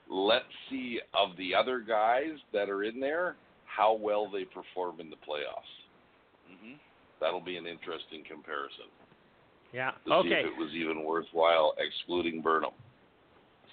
Let's 0.09 0.45
see 0.69 0.99
of 1.13 1.35
the 1.37 1.53
other 1.55 1.79
guys 1.79 2.35
that 2.53 2.69
are 2.69 2.83
in 2.83 2.99
there 2.99 3.35
how 3.65 3.93
well 3.93 4.29
they 4.29 4.45
perform 4.45 4.99
in 4.99 5.09
the 5.09 5.17
playoffs. 5.17 5.71
hmm 6.49 6.73
That'll 7.19 7.41
be 7.41 7.57
an 7.57 7.65
interesting 7.65 8.23
comparison 8.29 8.85
Yeah. 9.73 9.91
to 9.91 9.97
see 10.05 10.11
Okay. 10.13 10.39
if 10.41 10.45
it 10.47 10.57
was 10.57 10.71
even 10.73 11.03
worthwhile 11.03 11.73
excluding 11.77 12.41
Burnham. 12.41 12.71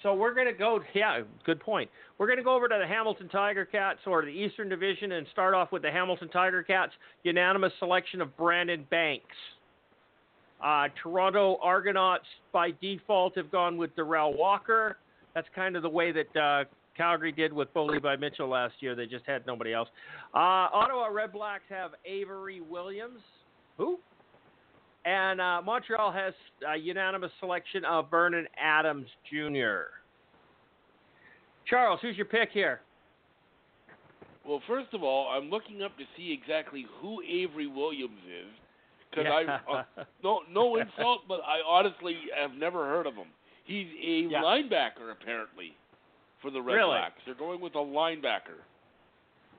So 0.03 0.13
we're 0.13 0.33
going 0.35 0.45
to 0.47 0.53
go. 0.53 0.81
Yeah, 0.93 1.21
good 1.45 1.59
point. 1.59 1.89
We're 2.17 2.27
going 2.27 2.37
to 2.37 2.43
go 2.43 2.53
over 2.55 2.67
to 2.67 2.77
the 2.79 2.85
Hamilton 2.87 3.27
Tiger 3.27 3.65
Cats 3.65 3.99
or 4.05 4.21
the 4.23 4.27
Eastern 4.29 4.69
Division 4.69 5.13
and 5.13 5.25
start 5.31 5.53
off 5.55 5.71
with 5.71 5.81
the 5.81 5.89
Hamilton 5.91 6.29
Tiger 6.29 6.61
Cats. 6.61 6.91
Unanimous 7.23 7.73
selection 7.79 8.21
of 8.21 8.35
Brandon 8.37 8.85
Banks. 8.91 9.25
Uh, 10.63 10.87
Toronto 11.01 11.57
Argonauts 11.61 12.25
by 12.51 12.71
default 12.81 13.35
have 13.35 13.51
gone 13.51 13.77
with 13.77 13.95
Derel 13.95 14.37
Walker. 14.37 14.97
That's 15.33 15.47
kind 15.55 15.75
of 15.75 15.81
the 15.81 15.89
way 15.89 16.11
that 16.11 16.35
uh, 16.39 16.63
Calgary 16.95 17.31
did 17.31 17.51
with 17.51 17.73
Bo 17.73 17.85
Levi 17.85 18.15
Mitchell 18.17 18.47
last 18.47 18.75
year. 18.81 18.95
They 18.95 19.05
just 19.05 19.25
had 19.25 19.45
nobody 19.47 19.73
else. 19.73 19.89
Uh, 20.33 20.37
Ottawa 20.71 21.07
Red 21.07 21.33
Blacks 21.33 21.63
have 21.69 21.91
Avery 22.05 22.61
Williams. 22.61 23.19
Who? 23.77 23.99
And 25.05 25.39
uh, 25.39 25.61
Montreal 25.63 26.11
has 26.11 26.33
a 26.67 26.75
unanimous 26.75 27.31
selection 27.39 27.85
of 27.85 28.09
Vernon 28.09 28.47
Adams 28.59 29.07
Jr. 29.31 29.91
Charles, 31.69 31.99
who's 32.01 32.17
your 32.17 32.25
pick 32.25 32.49
here? 32.51 32.81
Well, 34.47 34.61
first 34.67 34.93
of 34.93 35.03
all, 35.03 35.29
I'm 35.29 35.49
looking 35.49 35.83
up 35.83 35.95
to 35.97 36.03
see 36.17 36.31
exactly 36.31 36.85
who 37.01 37.21
Avery 37.21 37.67
Williams 37.67 38.19
is, 38.27 38.51
because 39.09 39.25
Yeah. 39.25 39.59
I 39.67 39.71
uh, 39.99 40.03
no 40.23 40.41
no 40.49 40.75
insult, 40.77 41.27
but 41.27 41.41
I 41.45 41.61
honestly 41.65 42.15
have 42.35 42.53
never 42.53 42.85
heard 42.85 43.07
of 43.07 43.15
him. 43.15 43.27
He's 43.65 43.87
a 44.03 44.29
Yeah. 44.31 44.41
linebacker 44.41 45.11
apparently 45.11 45.75
for 46.41 46.51
the 46.51 46.61
Red 46.61 46.75
Really? 46.75 46.89
Blacks. 46.89 47.21
They're 47.25 47.33
going 47.33 47.59
with 47.61 47.73
a 47.75 47.79
linebacker. 47.79 48.61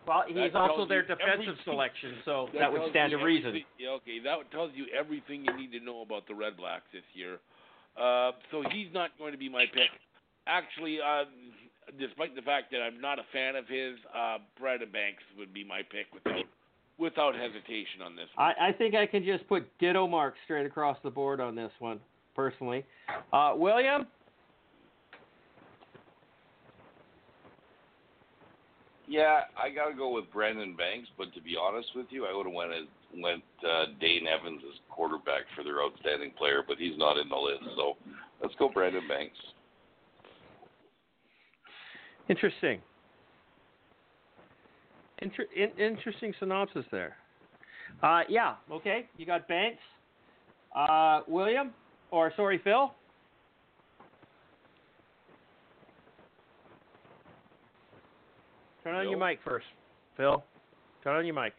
Well, 0.07 0.25
he's 0.29 0.55
also 0.55 0.87
their 0.87 1.03
defensive 1.03 1.57
selection, 1.65 2.15
so 2.25 2.49
that, 2.59 2.73
would 2.73 2.91
stand 2.91 3.13
you 3.13 3.19
to 3.19 3.25
reason. 3.25 3.61
Yeah, 3.79 3.91
okay, 4.01 4.19
that 4.23 4.51
tells 4.53 4.71
you 4.75 4.87
everything 4.97 5.45
you 5.45 5.57
need 5.57 5.73
to 5.79 5.85
know 5.85 6.03
about 6.03 6.29
the 6.29 6.35
Red 6.35 6.57
Blacks 6.57 6.85
this 6.93 7.03
year. 7.15 7.39
Uh, 7.99 8.33
so 8.51 8.63
he's 8.71 8.89
not 8.93 9.11
going 9.19 9.33
to 9.33 9.39
be 9.39 9.49
my 9.49 9.65
pick. 9.73 9.91
Actually, 10.47 10.99
uh, 11.01 11.25
despite 11.99 12.37
the 12.37 12.43
fact 12.43 12.71
that 12.71 12.79
I'm 12.79 13.01
not 13.01 13.19
a 13.19 13.25
fan 13.33 13.57
of 13.57 13.67
his, 13.67 13.97
uh, 14.15 14.39
Brandon 14.59 14.91
Banks 14.93 15.23
would 15.39 15.53
be 15.53 15.65
my 15.65 15.83
pick 15.83 16.07
without 16.13 16.45
without 16.99 17.35
hesitation 17.35 18.01
on 18.03 18.17
this 18.17 18.27
one. 18.35 18.55
I, 18.59 18.69
I 18.69 18.73
think 18.73 18.95
I 18.95 19.07
can 19.07 19.25
just 19.25 19.47
put 19.49 19.67
ditto 19.79 20.07
marks 20.07 20.39
straight 20.45 20.65
across 20.65 20.97
the 21.05 21.11
board 21.11 21.41
on 21.41 21.55
this 21.55 21.71
one, 21.79 22.01
personally. 22.35 22.85
Uh, 23.33 23.53
William? 23.55 24.07
Yeah, 29.09 29.43
I 29.57 29.71
got 29.71 29.89
to 29.89 29.95
go 29.95 30.13
with 30.13 30.25
Brandon 30.33 30.75
Banks, 30.77 31.09
but 31.17 31.33
to 31.35 31.41
be 31.41 31.57
honest 31.61 31.89
with 31.95 32.07
you, 32.11 32.27
I 32.27 32.37
would 32.37 32.47
have 32.47 32.55
went 32.55 32.73
as, 32.73 32.87
went 33.15 33.43
uh, 33.65 33.85
Dane 34.01 34.27
Evans 34.27 34.63
as 34.67 34.81
quarterback 34.91 35.43
for 35.55 35.63
their 35.63 35.81
outstanding 35.81 36.33
player, 36.37 36.63
but 36.67 36.77
he's 36.77 36.99
not 36.99 37.17
in 37.17 37.29
the 37.29 37.37
list. 37.37 37.63
So 37.77 37.95
let's 38.43 38.55
go 38.59 38.69
Brandon 38.69 39.07
Banks. 39.09 39.37
Interesting. 42.29 42.81
Inter- 45.23 45.47
in- 45.55 45.79
interesting 45.79 46.35
synopsis 46.41 46.85
there. 46.91 47.17
Uh, 48.03 48.23
yeah, 48.29 48.55
okay. 48.73 49.07
You 49.17 49.25
got 49.25 49.47
Banks. 49.47 49.83
Uh, 50.75 51.21
William? 51.29 51.71
Or, 52.11 52.33
sorry, 52.37 52.61
Phil? 52.63 52.93
Turn 58.87 58.95
on 58.95 59.09
your 59.11 59.19
mic 59.19 59.41
first. 59.45 59.67
Phil, 60.17 60.45
turn 61.03 61.17
on 61.17 61.27
your 61.27 61.35
mic. 61.35 61.53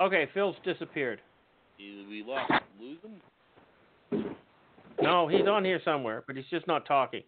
Okay, 0.00 0.26
Phil's 0.34 0.56
disappeared. 0.64 1.20
Either 1.78 2.08
we 2.08 2.24
lost, 2.26 2.50
lose 2.80 2.98
him. 4.10 4.34
No, 5.00 5.28
he's 5.28 5.46
on 5.46 5.64
here 5.64 5.80
somewhere, 5.84 6.24
but 6.26 6.34
he's 6.34 6.44
just 6.50 6.66
not 6.66 6.86
talking. 6.86 7.22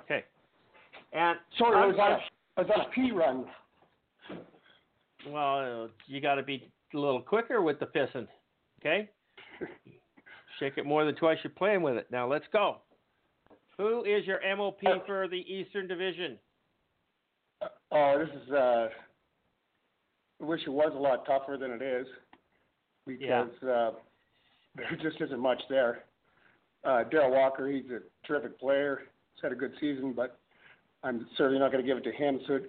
Okay. 0.00 0.24
And 1.14 1.38
Sorry, 1.56 1.74
I 1.74 1.80
I'm 1.84 1.88
was 1.88 1.98
on 1.98 2.12
a, 2.12 2.18
I 2.58 2.60
was 2.60 2.70
on 2.76 2.80
a 2.84 2.90
pee 2.90 3.10
run. 3.10 3.46
Well, 5.26 5.84
uh, 5.84 5.88
you 6.06 6.20
got 6.20 6.34
to 6.34 6.42
be 6.42 6.70
a 6.92 6.98
little 6.98 7.22
quicker 7.22 7.62
with 7.62 7.80
the 7.80 7.86
pissing, 7.86 8.28
okay? 8.82 9.08
Shake 10.60 10.74
it 10.76 10.84
more 10.84 11.06
than 11.06 11.14
twice 11.14 11.38
you're 11.42 11.50
playing 11.50 11.80
with 11.80 11.96
it. 11.96 12.08
Now 12.10 12.30
let's 12.30 12.44
go. 12.52 12.82
Who 13.78 14.04
is 14.04 14.26
your 14.26 14.40
MOP 14.56 14.80
for 15.06 15.28
the 15.28 15.36
Eastern 15.52 15.86
Division? 15.86 16.38
Oh, 17.92 18.18
this 18.18 18.28
is. 18.42 18.52
uh 18.52 18.88
I 20.40 20.44
wish 20.44 20.60
it 20.66 20.70
was 20.70 20.92
a 20.94 20.98
lot 20.98 21.26
tougher 21.26 21.56
than 21.56 21.72
it 21.72 21.82
is, 21.82 22.06
Yeah. 23.08 23.42
because 23.44 23.62
uh, 23.68 23.90
there 24.76 24.96
just 25.02 25.20
isn't 25.20 25.40
much 25.40 25.60
there. 25.68 26.04
Uh, 26.84 27.02
Derel 27.12 27.32
Walker, 27.32 27.68
he's 27.68 27.90
a 27.90 27.98
terrific 28.24 28.56
player. 28.60 29.00
He's 29.34 29.42
had 29.42 29.50
a 29.50 29.56
good 29.56 29.72
season, 29.80 30.12
but 30.12 30.38
I'm 31.02 31.26
certainly 31.36 31.58
not 31.58 31.72
going 31.72 31.82
to 31.84 31.88
give 31.88 31.98
it 31.98 32.04
to 32.04 32.12
him. 32.12 32.38
So, 32.46 32.60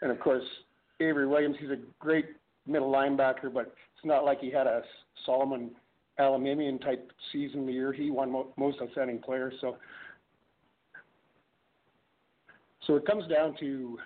and 0.00 0.10
of 0.10 0.20
course, 0.20 0.42
Avery 1.00 1.26
Williams, 1.26 1.56
he's 1.60 1.68
a 1.68 1.76
great 1.98 2.28
middle 2.66 2.90
linebacker, 2.90 3.52
but 3.52 3.66
it's 3.66 4.04
not 4.06 4.24
like 4.24 4.40
he 4.40 4.50
had 4.50 4.66
a 4.66 4.80
Solomon 5.26 5.70
Elimimian 6.18 6.80
type 6.82 7.10
season 7.30 7.66
the 7.66 7.72
year 7.72 7.92
he 7.92 8.10
won 8.10 8.30
mo- 8.32 8.54
most 8.56 8.78
outstanding 8.80 9.18
player. 9.18 9.52
So, 9.60 9.76
so 12.86 12.96
it 12.96 13.06
comes 13.06 13.26
down 13.28 13.56
to 13.60 13.98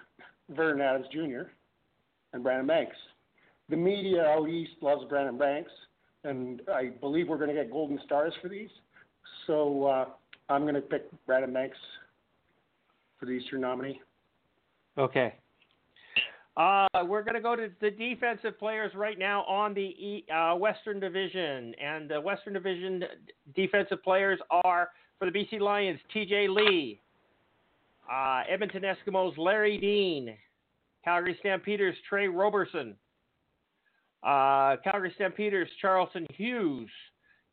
Vernon 0.51 0.81
Adams 0.81 1.07
Jr. 1.12 1.51
and 2.33 2.43
Brandon 2.43 2.66
Banks. 2.66 2.97
The 3.68 3.77
media 3.77 4.24
out 4.24 4.49
east 4.49 4.72
loves 4.81 5.05
Brandon 5.09 5.37
Banks, 5.37 5.72
and 6.24 6.62
I 6.72 6.91
believe 7.01 7.29
we're 7.29 7.39
going 7.39 7.55
to 7.55 7.55
get 7.55 7.70
golden 7.70 7.99
stars 8.05 8.33
for 8.41 8.49
these. 8.49 8.70
So 9.47 9.85
uh, 9.85 10.05
I'm 10.49 10.62
going 10.62 10.74
to 10.74 10.81
pick 10.81 11.09
Brandon 11.27 11.53
Banks 11.53 11.77
for 13.18 13.27
the 13.27 13.33
Eastern 13.33 13.62
nominee. 13.62 14.01
Okay. 14.99 15.35
Uh, 16.57 16.87
we're 17.05 17.22
going 17.22 17.35
to 17.35 17.41
go 17.41 17.55
to 17.55 17.68
the 17.81 17.91
defensive 17.91 18.59
players 18.59 18.91
right 18.95 19.18
now 19.18 19.43
on 19.43 19.74
the 19.74 20.24
uh, 20.35 20.55
Western 20.55 20.99
Division. 20.99 21.74
And 21.74 22.09
the 22.09 22.20
Western 22.20 22.55
Division 22.55 23.05
defensive 23.55 24.03
players 24.03 24.39
are 24.51 24.89
for 25.18 25.31
the 25.31 25.39
BC 25.39 25.61
Lions, 25.61 26.01
TJ 26.14 26.49
Lee, 26.49 27.01
uh, 28.11 28.42
Edmonton 28.48 28.82
Eskimos, 28.82 29.36
Larry 29.36 29.78
Dean, 29.78 30.36
Calgary 31.04 31.36
Stampeders, 31.40 31.96
Tre 32.09 32.28
Roberson, 32.28 32.96
uh, 34.22 34.76
Calgary 34.84 35.12
Stampeders, 35.14 35.68
Charleston 35.80 36.26
Hughes, 36.34 36.90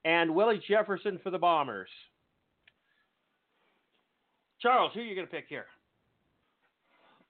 and 0.06 0.34
Willie 0.34 0.62
Jefferson 0.68 1.20
for 1.24 1.30
the 1.30 1.38
Bombers. 1.38 1.90
Charles, 4.62 4.92
who 4.94 5.02
are 5.02 5.04
you 5.04 5.16
going 5.16 5.28
to 5.28 5.32
pick 5.32 5.46
here? 5.50 5.66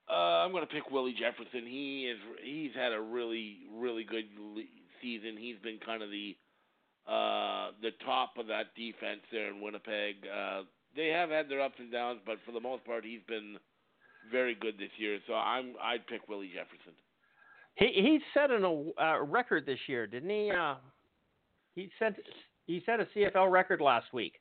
Uh, 0.08 0.44
I'm 0.44 0.52
going 0.52 0.66
to 0.66 0.72
pick 0.72 0.90
Willie 0.90 1.14
Jefferson. 1.18 1.66
He 1.66 2.10
is 2.10 2.18
he's 2.42 2.72
had 2.74 2.92
a 2.92 3.00
really 3.00 3.60
really 3.74 4.04
good 4.04 4.26
season. 5.00 5.36
He's 5.38 5.56
been 5.62 5.78
kind 5.84 6.02
of 6.02 6.10
the 6.10 6.36
uh, 7.08 7.70
the 7.80 7.90
top 8.04 8.34
of 8.38 8.46
that 8.48 8.74
defense 8.76 9.20
there 9.32 9.48
in 9.48 9.60
Winnipeg. 9.60 10.16
They 10.96 11.08
have 11.08 11.30
had 11.30 11.48
their 11.48 11.60
ups 11.60 11.74
and 11.78 11.90
downs, 11.90 12.20
but 12.24 12.36
for 12.46 12.52
the 12.52 12.60
most 12.60 12.84
part, 12.84 13.04
he's 13.04 13.22
been 13.26 13.56
very 14.30 14.54
good 14.54 14.78
this 14.78 14.90
year. 14.98 15.18
So 15.26 15.34
I'm 15.34 15.74
I'd 15.82 16.06
pick 16.06 16.28
Willie 16.28 16.50
Jefferson. 16.54 16.92
He 17.76 17.86
he 17.86 18.20
set 18.32 18.50
an, 18.50 18.64
a 18.64 19.02
uh, 19.02 19.24
record 19.24 19.66
this 19.66 19.78
year, 19.88 20.06
didn't 20.06 20.30
he? 20.30 20.50
Uh, 20.50 20.76
he 21.74 21.90
set 21.98 22.14
he 22.66 22.82
set 22.86 23.00
a 23.00 23.06
CFL 23.16 23.50
record 23.50 23.80
last 23.80 24.06
week. 24.12 24.34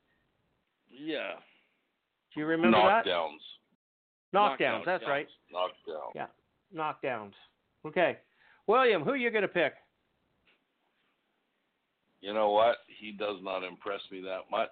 Yeah. 0.90 1.34
Do 2.34 2.40
you 2.40 2.46
remember 2.46 2.78
that? 2.78 3.06
Knockdowns. 3.06 3.38
Knockdowns. 4.34 4.60
Knockdowns, 4.60 4.86
That's 4.86 5.04
yeah. 5.06 5.10
right. 5.10 5.28
Knockdowns. 5.54 6.12
Yeah. 6.16 6.28
Knockdowns. 6.76 7.34
Okay. 7.86 8.18
William, 8.68 9.04
who 9.04 9.12
are 9.12 9.18
you 9.18 9.30
going 9.30 9.44
to 9.44 9.48
pick? 9.48 9.74
You 12.22 12.34
know 12.34 12.52
what? 12.52 12.78
He 13.00 13.12
does 13.12 13.38
not 13.42 13.64
impress 13.64 14.00
me 14.12 14.22
that 14.22 14.50
much. 14.50 14.72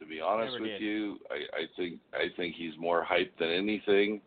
To 0.00 0.06
be 0.06 0.20
honest 0.20 0.52
Never 0.52 0.62
with 0.62 0.72
did. 0.78 0.82
you, 0.82 1.18
I, 1.30 1.62
I 1.62 1.64
think 1.76 1.98
I 2.14 2.26
think 2.36 2.54
he's 2.56 2.74
more 2.78 3.04
hyped 3.04 3.38
than 3.38 3.50
anything. 3.50 4.20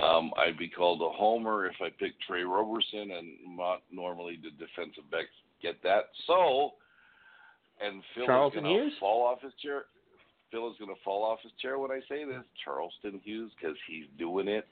Um, 0.00 0.32
I'd 0.36 0.56
be 0.56 0.68
called 0.68 1.02
a 1.02 1.16
homer 1.16 1.66
if 1.66 1.74
I 1.80 1.88
picked 1.98 2.22
Tre 2.26 2.42
Roberson, 2.42 3.10
and 3.10 3.56
not 3.56 3.82
normally 3.90 4.38
the 4.40 4.50
defensive 4.50 5.10
backs 5.10 5.28
get 5.60 5.82
that. 5.82 6.10
So, 6.28 6.74
and 7.84 8.02
Phil 8.14 8.26
Charlton 8.26 8.60
is 8.60 8.62
going 8.64 8.90
to 8.90 9.00
fall 9.00 9.26
off 9.26 9.42
his 9.42 9.52
chair. 9.60 9.86
Phil 10.52 10.68
is 10.70 10.76
going 10.78 10.94
to 10.94 11.00
fall 11.04 11.24
off 11.24 11.40
his 11.42 11.52
chair 11.60 11.78
when 11.78 11.90
I 11.90 12.00
say 12.08 12.24
this. 12.24 12.44
Charleston 12.64 13.20
Hughes, 13.24 13.50
because 13.60 13.76
he's 13.88 14.06
doing 14.18 14.46
it 14.46 14.66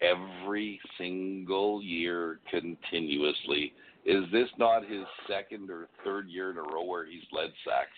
every 0.00 0.80
single 0.96 1.82
year 1.82 2.40
continuously. 2.50 3.72
Is 4.04 4.24
this 4.32 4.48
not 4.58 4.82
his 4.82 5.04
second 5.28 5.70
or 5.70 5.88
third 6.04 6.28
year 6.28 6.50
in 6.50 6.56
a 6.56 6.62
row 6.62 6.84
where 6.84 7.06
he's 7.06 7.24
led 7.32 7.50
sacks? 7.64 7.90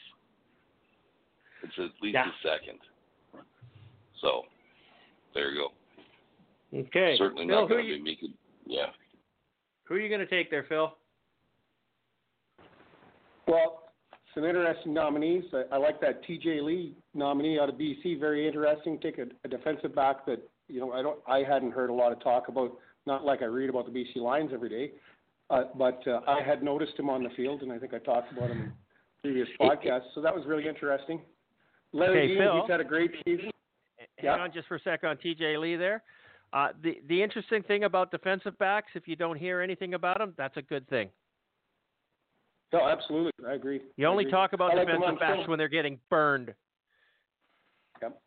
It's 1.63 1.73
at 1.79 1.91
least 2.03 2.15
Yeah. 2.15 2.25
his 2.27 2.35
second. 2.43 2.79
So 4.21 4.43
there 5.35 5.51
you 5.51 5.69
go. 6.73 6.79
Okay. 6.79 7.17
Certainly 7.19 7.47
Phil, 7.47 7.61
not 7.61 7.69
going 7.69 7.87
to 7.87 7.95
be 7.97 8.03
making. 8.03 8.35
Yeah. 8.67 8.87
who 9.85 9.95
are 9.95 9.99
you 9.99 10.09
going 10.09 10.21
to 10.21 10.27
take 10.27 10.51
there, 10.51 10.65
Phil? 10.69 10.95
Well, 13.47 13.91
some 14.35 14.45
interesting 14.45 14.95
nominees. 14.95 15.45
I, 15.53 15.75
I 15.75 15.79
like 15.79 16.01
that 16.03 16.25
T.J. 16.25 16.61
Lee 16.61 16.95
nominee 17.15 17.59
out 17.59 17.69
of 17.69 17.75
BC. 17.75 18.21
Very 18.21 18.47
interesting. 18.47 18.99
Take 19.01 19.19
a, 19.19 19.27
a 19.45 19.49
defensive 19.49 19.95
back 19.95 20.25
that 20.27 20.41
you 20.69 20.79
know 20.81 20.93
I 20.93 21.03
don't 21.03 21.19
I 21.27 21.39
hadn't 21.39 21.73
heard 21.73 21.91
a 21.91 21.95
lot 21.95 22.13
of 22.13 22.23
talk 22.23 22.49
about. 22.49 22.77
Not 23.07 23.25
like 23.25 23.43
I 23.43 23.47
read 23.47 23.71
about 23.71 23.87
the 23.87 23.99
BC 23.99 24.17
Lions 24.23 24.51
every 24.53 24.69
day, 24.69 24.93
uh, 25.49 25.65
but 25.77 26.07
uh, 26.07 26.21
I 26.29 26.43
had 26.43 26.63
noticed 26.63 26.93
him 26.99 27.09
on 27.11 27.23
the 27.25 27.31
field, 27.31 27.63
and 27.63 27.73
I 27.73 27.79
think 27.79 27.95
I 27.95 27.99
talked 27.99 28.31
about 28.33 28.51
him 28.51 28.61
in 28.61 28.73
previous 29.23 29.49
podcasts. 29.61 30.15
So 30.15 30.21
that 30.21 30.35
was 30.35 30.45
really 30.47 30.69
interesting. 30.69 31.23
Larry 31.93 32.18
Okay, 32.18 32.26
Dean, 32.28 32.38
Phil. 32.38 32.61
he's 32.62 32.70
had 32.70 32.80
a 32.80 32.84
great 32.84 33.11
season. 33.24 33.51
Hang 33.99 34.09
Yeah. 34.24 34.36
on 34.38 34.53
just 34.53 34.68
for 34.68 34.76
a 34.76 34.80
second 34.80 35.09
on 35.09 35.16
TJ 35.18 35.57
Lee 35.59 35.76
there. 35.76 36.03
Uh, 36.53 36.72
the 36.82 37.01
the 37.07 37.22
interesting 37.22 37.62
thing 37.62 37.84
about 37.84 38.11
defensive 38.11 38.57
backs, 38.59 38.91
if 38.95 39.07
you 39.09 39.16
don't 39.16 39.36
hear 39.36 39.61
anything 39.61 39.95
about 39.95 40.18
them, 40.18 40.34
that's 40.36 40.57
a 40.57 40.62
good 40.62 40.86
thing. 40.88 41.11
No, 42.72 42.88
absolutely, 42.88 43.32
I 43.47 43.55
agree. 43.55 43.80
You 43.97 44.07
I 44.07 44.11
only 44.11 44.24
agree. 44.24 44.30
talk 44.32 44.53
about 44.53 44.76
like 44.76 44.86
defensive 44.86 45.18
backs 45.18 45.49
when 45.49 45.59
they're 45.59 45.68
getting 45.68 45.99
burned. 46.09 46.55
Yep. 48.03 48.20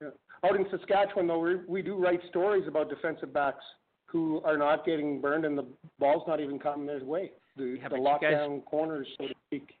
Yeah. 0.00 0.08
Out 0.44 0.56
in 0.56 0.66
Saskatchewan, 0.70 1.26
though, 1.26 1.38
we, 1.38 1.56
we 1.66 1.82
do 1.82 1.96
write 1.96 2.20
stories 2.28 2.66
about 2.66 2.88
defensive 2.88 3.32
backs 3.32 3.64
who 4.06 4.40
are 4.44 4.56
not 4.56 4.84
getting 4.86 5.20
burned 5.20 5.44
and 5.44 5.58
the 5.58 5.66
ball's 5.98 6.22
not 6.26 6.40
even 6.40 6.58
coming 6.58 6.86
their 6.86 7.04
way. 7.04 7.32
The, 7.56 7.78
Yeah, 7.80 7.88
the 7.88 7.96
you 7.96 8.04
guys- 8.04 8.22
lockdown 8.22 8.64
corners, 8.64 9.06
so 9.20 9.28
to 9.28 9.34
speak. 9.46 9.76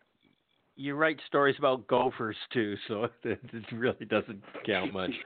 You 0.76 0.94
write 0.94 1.18
stories 1.26 1.56
about 1.58 1.86
gophers 1.86 2.36
too, 2.52 2.76
so 2.86 3.08
it, 3.24 3.40
really 3.72 4.04
doesn't 4.04 4.42
count 4.64 4.92
much. 4.92 5.10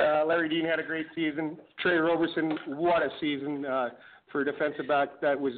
Uh, 0.00 0.24
Larry 0.26 0.48
Dean 0.48 0.64
had 0.64 0.80
a 0.80 0.82
great 0.82 1.06
season. 1.14 1.56
Tre 1.78 1.96
Roberson, 1.96 2.58
what 2.66 3.02
a 3.02 3.08
season 3.20 3.64
uh, 3.64 3.90
for 4.30 4.40
a 4.40 4.44
defensive 4.44 4.88
back. 4.88 5.20
That 5.20 5.38
was 5.38 5.52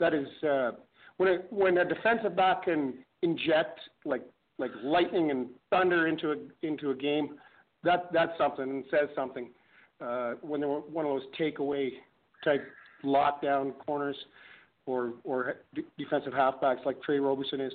that 0.00 0.14
is 0.14 0.26
uh, 0.42 0.72
when 1.18 1.28
a, 1.28 1.36
when 1.50 1.78
a 1.78 1.84
defensive 1.84 2.34
back 2.34 2.64
can 2.64 2.94
inject 3.22 3.80
like 4.04 4.22
like 4.58 4.72
lightning 4.82 5.30
and 5.30 5.48
thunder 5.70 6.08
into 6.08 6.32
a 6.32 6.36
into 6.66 6.90
a 6.90 6.94
game. 6.94 7.36
That 7.84 8.12
that's 8.12 8.36
something 8.36 8.68
and 8.68 8.84
says 8.90 9.08
something. 9.14 9.50
Uh, 10.00 10.32
when 10.42 10.60
they 10.60 10.66
were 10.66 10.80
one 10.80 11.06
of 11.06 11.12
those 11.12 11.28
takeaway 11.38 11.90
type 12.44 12.66
lockdown 13.04 13.72
corners 13.86 14.16
or 14.86 15.14
or 15.24 15.56
defensive 15.98 16.32
halfbacks 16.32 16.84
like 16.84 17.02
Tre 17.02 17.18
Roberson 17.18 17.60
is. 17.60 17.72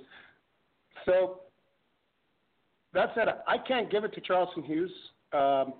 So 1.05 1.41
that 2.93 3.12
said, 3.16 3.28
I 3.47 3.57
can't 3.57 3.89
give 3.91 4.03
it 4.03 4.14
to 4.14 4.22
Charleston 4.22 4.64
Hughes 4.64 4.91
um, 5.34 5.74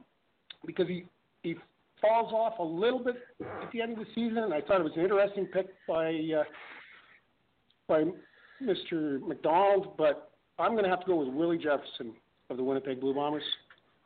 because 0.66 0.88
he 0.88 1.06
he 1.44 1.56
falls 2.02 2.34
off 2.34 2.60
a 2.60 2.64
little 2.64 3.00
bit 3.00 3.18
at 3.62 3.72
the 3.72 3.82
end 3.82 3.94
of 3.94 4.00
the 4.00 4.06
season. 4.16 4.40
And 4.40 4.54
I 4.54 4.62
thought 4.62 4.82
it 4.82 4.84
was 4.84 4.94
an 4.96 5.04
interesting 5.04 5.46
pick 5.48 5.68
by 5.88 6.14
uh, 6.38 6.44
by 7.88 8.06
Mr. 8.64 9.20
McDonald, 9.22 9.98
but 9.98 10.32
I'm 10.60 10.72
going 10.72 10.84
to 10.84 10.90
have 10.90 11.02
to 11.02 11.06
go 11.06 11.18
with 11.18 11.30
Willie 11.30 11.58
Jefferson 11.58 12.14
of 12.50 12.58
the 12.58 12.64
Winnipeg 12.64 13.02
Blue 13.02 13.14
Bombers. 13.14 13.44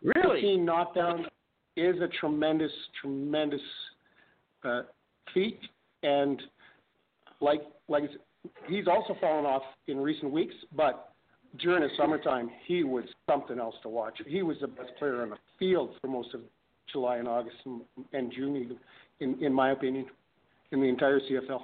Really? 0.02 0.42
15 0.42 0.66
knockdown 0.66 1.26
is 1.76 1.96
a 2.02 2.08
tremendous, 2.20 2.72
tremendous 3.02 3.62
uh, 4.64 4.84
feat, 5.34 5.60
and 6.04 6.42
like 7.42 7.62
like 7.88 8.04
he's 8.68 8.88
also 8.88 9.16
fallen 9.20 9.46
off 9.46 9.64
in 9.88 9.98
recent 9.98 10.32
weeks, 10.32 10.56
but 10.76 11.12
during 11.60 11.84
the 11.84 11.90
summertime, 11.98 12.50
he 12.66 12.84
was 12.84 13.06
something 13.30 13.60
else 13.60 13.76
to 13.84 13.90
watch. 13.90 14.20
He 14.28 14.42
was 14.42 14.58
the 14.62 14.68
best 14.68 14.92
player 15.00 15.22
on 15.22 15.30
the 15.30 15.38
field 15.58 15.96
for 16.02 16.08
most 16.08 16.34
of 16.34 16.42
July 16.92 17.18
and 17.18 17.28
August 17.28 17.56
and, 18.14 18.32
June, 18.32 18.78
in 19.20 19.44
in 19.44 19.54
my 19.54 19.72
opinion, 19.72 20.06
in 20.72 20.82
the 20.82 20.88
entire 20.88 21.20
CFL. 21.20 21.62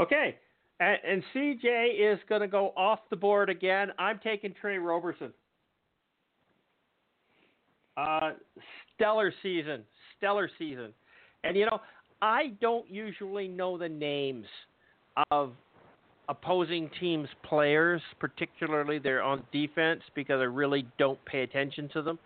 Okay. 0.00 0.36
And, 0.78 0.98
and 1.06 1.22
CJ 1.34 2.12
is 2.12 2.18
going 2.28 2.42
to 2.42 2.48
go 2.48 2.72
off 2.76 3.00
the 3.10 3.16
board 3.16 3.48
again. 3.48 3.92
I'm 3.98 4.20
taking 4.22 4.54
Tre 4.60 4.78
Roberson. 4.78 5.32
Uh, 7.96 8.32
stellar 8.94 9.32
season. 9.42 9.82
Stellar 10.18 10.50
season. 10.58 10.92
And, 11.44 11.56
you 11.56 11.66
know, 11.66 11.80
I 12.22 12.52
don't 12.60 12.88
usually 12.90 13.48
know 13.48 13.76
the 13.76 13.88
names 13.88 14.46
of 15.30 15.52
opposing 16.28 16.90
teams' 16.98 17.28
players, 17.42 18.00
particularly 18.18 18.98
they're 18.98 19.22
on 19.22 19.44
defense, 19.52 20.02
because 20.14 20.40
I 20.40 20.44
really 20.44 20.86
don't 20.98 21.22
pay 21.24 21.42
attention 21.42 21.88
to 21.92 22.02
them. 22.02 22.18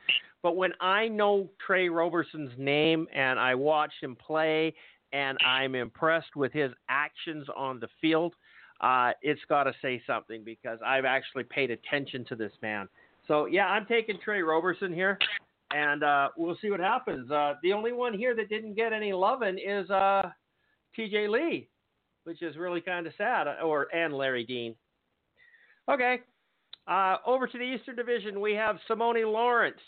But 0.42 0.56
when 0.56 0.72
I 0.80 1.08
know 1.08 1.48
Tre 1.64 1.88
Roberson's 1.88 2.52
name 2.56 3.06
and 3.14 3.38
I 3.38 3.54
watch 3.54 3.92
him 4.00 4.16
play 4.16 4.74
and 5.12 5.36
I'm 5.44 5.74
impressed 5.74 6.34
with 6.34 6.52
his 6.52 6.70
actions 6.88 7.46
on 7.54 7.78
the 7.78 7.88
field, 8.00 8.34
uh, 8.80 9.12
it's 9.20 9.40
got 9.48 9.64
to 9.64 9.74
say 9.82 10.00
something 10.06 10.42
because 10.44 10.78
I've 10.84 11.04
actually 11.04 11.44
paid 11.44 11.70
attention 11.70 12.24
to 12.26 12.36
this 12.36 12.52
man. 12.62 12.88
So, 13.28 13.44
yeah, 13.46 13.66
I'm 13.66 13.84
taking 13.84 14.18
Tre 14.24 14.40
Roberson 14.40 14.94
here, 14.94 15.18
and 15.72 16.02
uh, 16.02 16.28
we'll 16.36 16.56
see 16.60 16.70
what 16.70 16.80
happens. 16.80 17.30
Uh, 17.30 17.54
the 17.62 17.72
only 17.72 17.92
one 17.92 18.12
here 18.14 18.34
that 18.34 18.48
didn't 18.48 18.74
get 18.74 18.92
any 18.92 19.12
loving 19.12 19.58
is 19.58 19.88
uh, 19.90 20.30
TJ 20.98 21.28
Lee, 21.28 21.68
which 22.24 22.42
is 22.42 22.56
really 22.56 22.80
kind 22.80 23.06
of 23.06 23.12
sad, 23.16 23.46
uh, 23.46 23.56
or 23.64 23.94
and 23.94 24.14
Larry 24.14 24.44
Dean. 24.44 24.74
Okay, 25.90 26.20
uh, 26.86 27.16
over 27.26 27.46
to 27.46 27.58
the 27.58 27.64
Eastern 27.64 27.96
Division, 27.96 28.40
we 28.40 28.52
have 28.54 28.78
Simoni 28.88 29.30
Lawrence, 29.30 29.80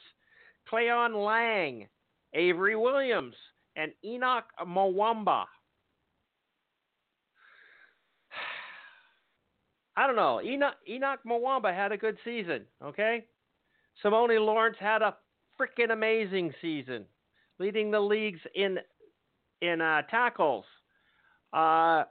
Cleyon 0.69 1.15
Laing, 1.15 1.89
Avery 2.33 2.77
Williams, 2.77 3.35
and 3.77 3.93
Henoc 4.05 4.43
Muamba. 4.67 5.45
I 9.97 10.07
don't 10.07 10.17
know. 10.17 10.41
Enoch, 10.43 10.75
Henoc 10.89 11.19
Muamba 11.27 11.75
had 11.75 11.93
a 11.93 11.97
good 11.97 12.17
season, 12.25 12.63
okay? 12.83 13.25
Simoni 14.03 14.45
Lawrence 14.45 14.77
had 14.81 15.03
a 15.03 15.17
freaking 15.63 15.93
amazing 15.93 16.53
season, 16.61 17.05
leading 17.59 17.91
the 17.91 18.01
leagues 18.01 18.41
in 18.55 18.79
in 19.61 19.81
uh, 19.81 20.03
tackles, 20.11 20.65
uh, 21.53 22.05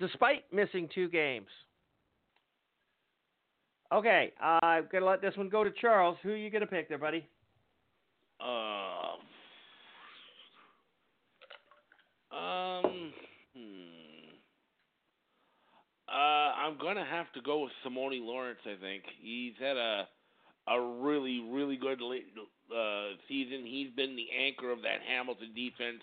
despite 0.00 0.52
missing 0.52 0.88
two 0.94 1.08
games. 1.08 1.46
Okay, 3.92 4.32
uh, 4.42 4.58
I'm 4.62 4.88
gonna 4.90 5.06
let 5.06 5.22
this 5.22 5.36
one 5.36 5.48
go 5.48 5.64
to 5.64 5.70
Charles. 5.80 6.18
Who 6.22 6.30
are 6.30 6.36
you 6.36 6.50
gonna 6.50 6.66
pick 6.66 6.88
there, 6.88 6.98
buddy? 6.98 7.26
Um. 8.40 9.20
Um. 12.36 13.12
Hmm. 13.56 14.34
Uh, 16.08 16.12
I'm 16.12 16.78
gonna 16.78 17.06
have 17.06 17.32
to 17.32 17.40
go 17.40 17.62
with 17.62 17.72
Simoni 17.86 18.20
Lawrence. 18.20 18.60
I 18.64 18.80
think 18.80 19.04
he's 19.22 19.54
had 19.58 19.76
a 19.76 20.08
a 20.70 20.80
really 20.80 21.40
really 21.50 21.76
good 21.76 22.00
uh, 22.02 23.16
season. 23.28 23.64
He's 23.64 23.90
been 23.96 24.16
the 24.16 24.28
anchor 24.46 24.70
of 24.70 24.82
that 24.82 25.00
Hamilton 25.06 25.54
defense 25.54 26.02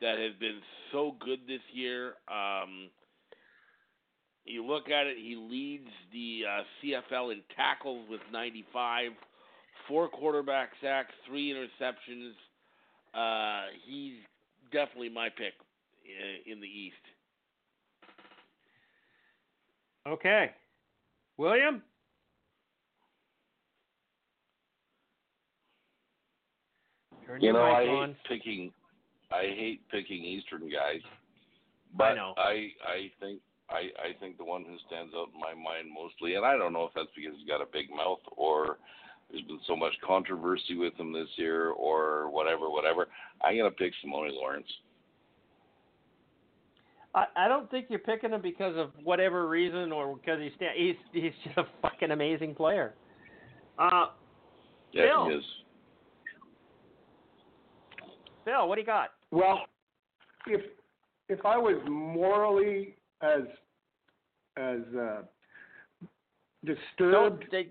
that 0.00 0.18
has 0.18 0.32
been 0.38 0.60
so 0.92 1.14
good 1.24 1.40
this 1.46 1.62
year. 1.72 2.14
Um, 2.28 2.90
you 4.44 4.64
look 4.64 4.90
at 4.90 5.06
it, 5.06 5.16
he 5.16 5.36
leads 5.36 5.88
the 6.12 6.42
uh, 6.46 6.62
CFL 6.82 7.32
in 7.32 7.40
tackles 7.56 8.06
with 8.10 8.20
95, 8.30 9.12
four 9.88 10.08
quarterback 10.08 10.70
sacks, 10.82 11.12
three 11.26 11.52
interceptions. 11.52 12.32
Uh, 13.14 13.68
he's 13.86 14.16
definitely 14.72 15.08
my 15.08 15.28
pick 15.30 15.54
in, 16.04 16.52
in 16.52 16.60
the 16.60 16.66
East. 16.66 16.96
Okay, 20.06 20.50
William. 21.38 21.82
Turn 27.26 27.40
You 27.40 27.52
know, 27.52 27.62
I 27.62 27.82
hate 27.82 27.88
on. 27.88 28.16
picking. 28.28 28.72
I 29.32 29.42
hate 29.42 29.80
picking 29.90 30.24
Eastern 30.24 30.62
guys, 30.62 31.00
but 31.96 32.14
know. 32.14 32.34
I 32.36 32.68
I 32.86 33.10
think 33.20 33.40
I 33.70 33.88
I 33.98 34.18
think 34.20 34.38
the 34.38 34.44
one 34.44 34.64
who 34.64 34.76
stands 34.86 35.12
out 35.16 35.28
in 35.34 35.40
my 35.40 35.54
mind 35.54 35.88
mostly, 35.92 36.34
and 36.34 36.44
I 36.44 36.56
don't 36.56 36.72
know 36.72 36.84
if 36.84 36.92
that's 36.94 37.08
because 37.16 37.32
he's 37.38 37.48
got 37.48 37.60
a 37.60 37.66
big 37.72 37.90
mouth 37.90 38.20
or 38.36 38.78
there's 39.30 39.44
been 39.44 39.60
so 39.66 39.74
much 39.74 39.94
controversy 40.06 40.76
with 40.76 40.94
him 40.94 41.12
this 41.12 41.28
year 41.36 41.70
or 41.70 42.30
whatever, 42.30 42.70
whatever. 42.70 43.08
I'm 43.42 43.56
gonna 43.56 43.70
pick 43.70 43.92
Simoni 44.04 44.32
Lawrence. 44.32 44.68
I, 47.14 47.24
I 47.36 47.48
don't 47.48 47.70
think 47.70 47.86
you're 47.88 48.00
picking 48.00 48.30
him 48.30 48.42
because 48.42 48.76
of 48.76 48.90
whatever 49.02 49.48
reason 49.48 49.92
or 49.92 50.16
because 50.16 50.40
he's 50.40 50.52
he's 50.76 50.96
he's 51.12 51.32
just 51.44 51.56
a 51.58 51.64
fucking 51.82 52.10
amazing 52.10 52.54
player. 52.54 52.94
Uh, 53.78 54.06
Yeah, 54.92 55.06
Bill. 55.06 55.28
he 55.30 55.36
is. 55.36 55.44
Phil, 58.44 58.68
what 58.68 58.76
do 58.76 58.80
you 58.80 58.86
got? 58.86 59.10
Well, 59.30 59.60
if 60.46 60.60
if 61.28 61.44
I 61.44 61.56
was 61.56 61.80
morally 61.88 62.96
as 63.22 63.42
as 64.56 64.80
uh, 64.98 65.22
disturbed 66.64 67.44
uh, 67.52 67.56
as 67.58 67.64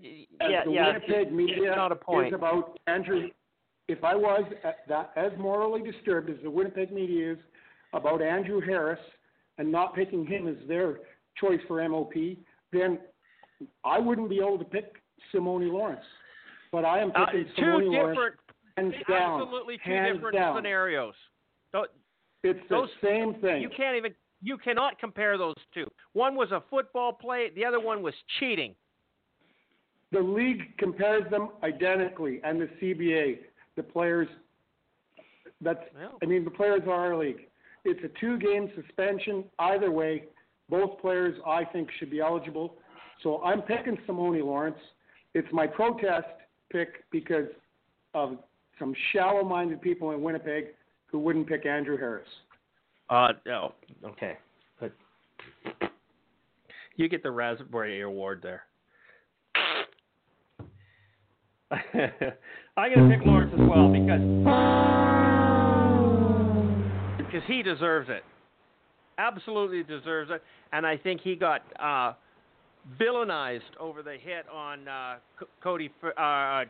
yeah, 0.50 0.64
the 0.64 0.70
yeah. 0.72 0.86
Winnipeg 0.86 1.32
media 1.32 1.74
not 1.76 1.92
a 1.92 1.96
point. 1.96 2.28
is 2.28 2.34
about 2.34 2.78
Andrew, 2.86 3.28
if 3.88 4.02
I 4.04 4.14
was 4.14 4.44
at 4.64 4.78
that 4.88 5.12
as 5.16 5.32
morally 5.38 5.88
disturbed 5.88 6.30
as 6.30 6.36
the 6.42 6.50
Winnipeg 6.50 6.92
media 6.92 7.32
is 7.32 7.38
about 7.92 8.22
Andrew 8.22 8.60
Harris 8.60 9.00
and 9.58 9.70
not 9.70 9.94
picking 9.94 10.26
him 10.26 10.48
as 10.48 10.56
their 10.66 10.98
choice 11.40 11.60
for 11.68 11.86
MOP, 11.88 12.12
then 12.72 12.98
I 13.84 13.98
wouldn't 14.00 14.28
be 14.28 14.38
able 14.38 14.58
to 14.58 14.64
pick 14.64 14.94
Simoni 15.32 15.70
Lawrence. 15.70 16.04
But 16.72 16.84
I 16.84 16.98
am 16.98 17.12
Uh, 17.14 17.26
picking 17.26 17.46
two 17.56 17.62
Simoni 17.62 17.92
Lawrence 17.92 18.36
hands 18.76 18.94
down. 19.08 19.40
absolutely 19.42 19.78
two 19.84 19.90
hands 19.90 20.16
different 20.16 20.36
down. 20.36 20.56
scenarios. 20.56 21.14
Don't, 21.72 21.90
It's 22.42 22.60
the 22.68 22.74
those- 22.76 22.90
same 23.02 23.34
thing. 23.40 23.62
You 23.62 23.68
can't 23.68 23.96
even 23.96 24.14
you 24.42 24.58
cannot 24.58 24.98
compare 24.98 25.38
those 25.38 25.54
two. 25.72 25.86
One 26.12 26.34
was 26.36 26.52
a 26.52 26.62
football 26.68 27.12
play, 27.14 27.50
the 27.54 27.64
other 27.64 27.80
one 27.80 28.02
was 28.02 28.12
cheating. 28.38 28.74
The 30.12 30.20
league 30.20 30.76
compares 30.76 31.28
them 31.30 31.48
identically, 31.62 32.40
and 32.44 32.60
the 32.60 32.68
CBA, 32.80 33.38
the 33.76 33.82
players. 33.82 34.28
That's, 35.62 35.80
Well. 35.96 36.18
I 36.22 36.26
mean, 36.26 36.44
the 36.44 36.50
players 36.50 36.82
are 36.86 36.90
our 36.92 37.16
league. 37.16 37.48
It's 37.86 38.00
a 38.04 38.20
two-game 38.20 38.70
suspension. 38.76 39.44
Either 39.58 39.90
way, 39.90 40.24
both 40.68 41.00
players 41.00 41.34
I 41.46 41.64
think 41.64 41.88
should 41.98 42.10
be 42.10 42.20
eligible. 42.20 42.76
So 43.22 43.42
I'm 43.42 43.62
picking 43.62 43.96
Simoni 44.06 44.44
Lawrence. 44.44 44.76
It's 45.32 45.48
my 45.52 45.66
protest 45.66 46.26
pick 46.70 47.04
because 47.10 47.48
of 48.12 48.38
some 48.78 48.94
shallow-minded 49.12 49.80
people 49.80 50.10
in 50.12 50.22
Winnipeg 50.22 50.66
who 51.06 51.18
wouldn't 51.18 51.46
pick 51.46 51.66
Andrew 51.66 51.96
Harris. 51.96 52.28
Uh 53.10 53.28
no. 53.46 53.74
Okay. 54.04 54.36
But 54.80 54.92
you 56.96 57.08
get 57.08 57.22
the 57.22 57.30
Raspberry 57.30 58.02
Award 58.02 58.40
there. 58.42 58.62
I'm 62.76 62.94
gonna 62.94 63.16
pick 63.16 63.26
Lawrence 63.26 63.52
as 63.52 63.60
well 63.68 63.88
because 63.92 64.20
because 67.18 67.42
he 67.48 67.62
deserves 67.62 68.08
it. 68.08 68.22
Absolutely 69.18 69.82
deserves 69.82 70.30
it, 70.32 70.42
and 70.72 70.86
I 70.86 70.96
think 70.96 71.20
he 71.20 71.36
got 71.36 71.62
uh, 71.80 72.14
villainized 73.00 73.60
over 73.78 74.02
the 74.02 74.16
hit 74.20 74.44
on 74.52 74.88
uh, 74.88 75.16
C- 75.38 75.46
Cody 75.62 75.90
uh, 76.16 76.64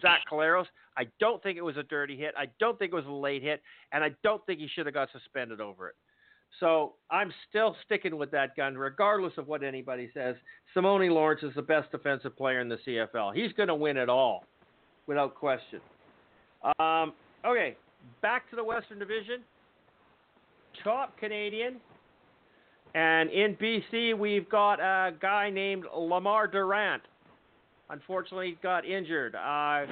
Zach 0.00 0.20
Caleros. 0.30 0.66
I 0.96 1.06
don't 1.18 1.42
think 1.42 1.56
it 1.56 1.62
was 1.62 1.76
a 1.76 1.82
dirty 1.82 2.16
hit. 2.16 2.34
I 2.36 2.46
don't 2.58 2.78
think 2.78 2.92
it 2.92 2.96
was 2.96 3.06
a 3.06 3.12
late 3.12 3.42
hit, 3.42 3.62
and 3.92 4.04
I 4.04 4.10
don't 4.22 4.44
think 4.46 4.60
he 4.60 4.68
should 4.68 4.86
have 4.86 4.94
got 4.94 5.08
suspended 5.12 5.60
over 5.60 5.88
it. 5.88 5.94
So 6.58 6.94
I'm 7.10 7.32
still 7.48 7.76
sticking 7.84 8.16
with 8.16 8.30
that 8.32 8.56
gun, 8.56 8.76
regardless 8.76 9.32
of 9.36 9.46
what 9.46 9.62
anybody 9.62 10.10
says. 10.12 10.34
Simoni 10.74 11.10
Lawrence 11.10 11.42
is 11.42 11.54
the 11.54 11.62
best 11.62 11.92
defensive 11.92 12.36
player 12.36 12.60
in 12.60 12.68
the 12.68 12.78
CFL. 12.86 13.34
He's 13.34 13.52
going 13.52 13.68
to 13.68 13.74
win 13.74 13.96
it 13.96 14.08
all, 14.08 14.44
without 15.06 15.34
question. 15.34 15.80
Um, 16.78 17.12
okay, 17.46 17.76
back 18.20 18.50
to 18.50 18.56
the 18.56 18.64
Western 18.64 18.98
Division. 18.98 19.42
Top 20.82 21.16
Canadian. 21.18 21.76
And 22.94 23.30
in 23.30 23.56
BC, 23.56 24.18
we've 24.18 24.48
got 24.48 24.80
a 24.80 25.12
guy 25.20 25.50
named 25.50 25.84
Lemar 25.96 26.50
Durant. 26.50 27.02
Unfortunately, 27.90 28.56
got 28.62 28.84
injured. 28.84 29.34
Uh, 29.34 29.86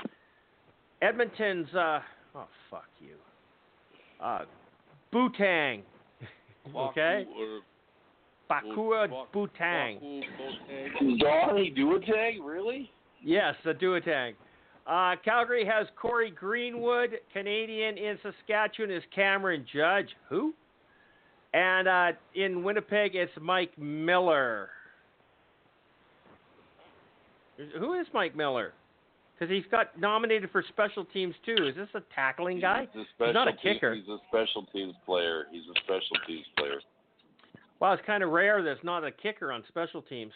Edmonton's, 1.03 1.69
uh, 1.75 2.01
oh, 2.35 2.47
fuck 2.71 2.87
you. 3.01 3.15
Uh, 4.23 4.41
Butang. 5.13 5.83
Okay? 6.77 7.25
Or- 7.39 7.61
Bakua 8.51 9.09
Bak- 9.09 9.33
Butang. 9.33 9.95
Baku, 10.01 10.23
Boateng. 10.39 11.19
Donnie 11.19 11.75
Duotang, 11.77 12.39
really? 12.45 12.91
Yes, 13.23 13.55
the 13.65 13.73
Duotang. 13.75 14.33
Uh, 14.87 15.17
Calgary 15.25 15.65
has 15.67 15.87
Cory 16.01 16.31
Greenwood. 16.31 17.21
Canadian 17.33 17.99
in 17.99 18.19
Saskatchewan 18.23 18.91
is 18.91 19.03
Cameron 19.15 19.67
Judge. 19.73 20.09
Who? 20.29 20.55
And 21.55 21.89
uh, 21.89 22.13
in 22.35 22.63
Winnipeg, 22.63 23.15
it's 23.15 23.33
Mike 23.41 23.77
Miller. 23.79 24.71
Who 27.79 27.95
is 27.95 28.07
Mike 28.15 28.37
Miller? 28.37 28.73
Because 29.39 29.53
he's 29.55 29.65
got 29.71 29.99
nominated 29.99 30.51
for 30.51 30.65
special 30.69 31.05
teams 31.05 31.35
too. 31.47 31.67
Is 31.67 31.75
this 31.77 31.89
a 31.95 32.03
tackling 32.15 32.61
guy? 32.61 32.89
He's 32.93 33.03
a 33.21 33.27
He's 33.27 33.35
not 33.35 33.49
a 33.49 33.53
team- 33.53 33.75
kicker. 33.75 33.95
He's 33.95 34.09
a 34.09 34.19
special 34.29 34.65
teams 34.73 34.95
player. 35.07 35.47
He's 35.53 35.63
a 35.65 35.79
special 35.81 36.17
teams 36.27 36.47
player. 36.57 36.81
Well, 37.81 37.93
it's 37.93 38.03
kind 38.05 38.23
of 38.25 38.31
rare 38.31 38.63
there's 38.63 38.83
not 38.83 39.05
a 39.05 39.13
kicker 39.13 39.53
on 39.53 39.63
special 39.69 40.03
teams. 40.03 40.33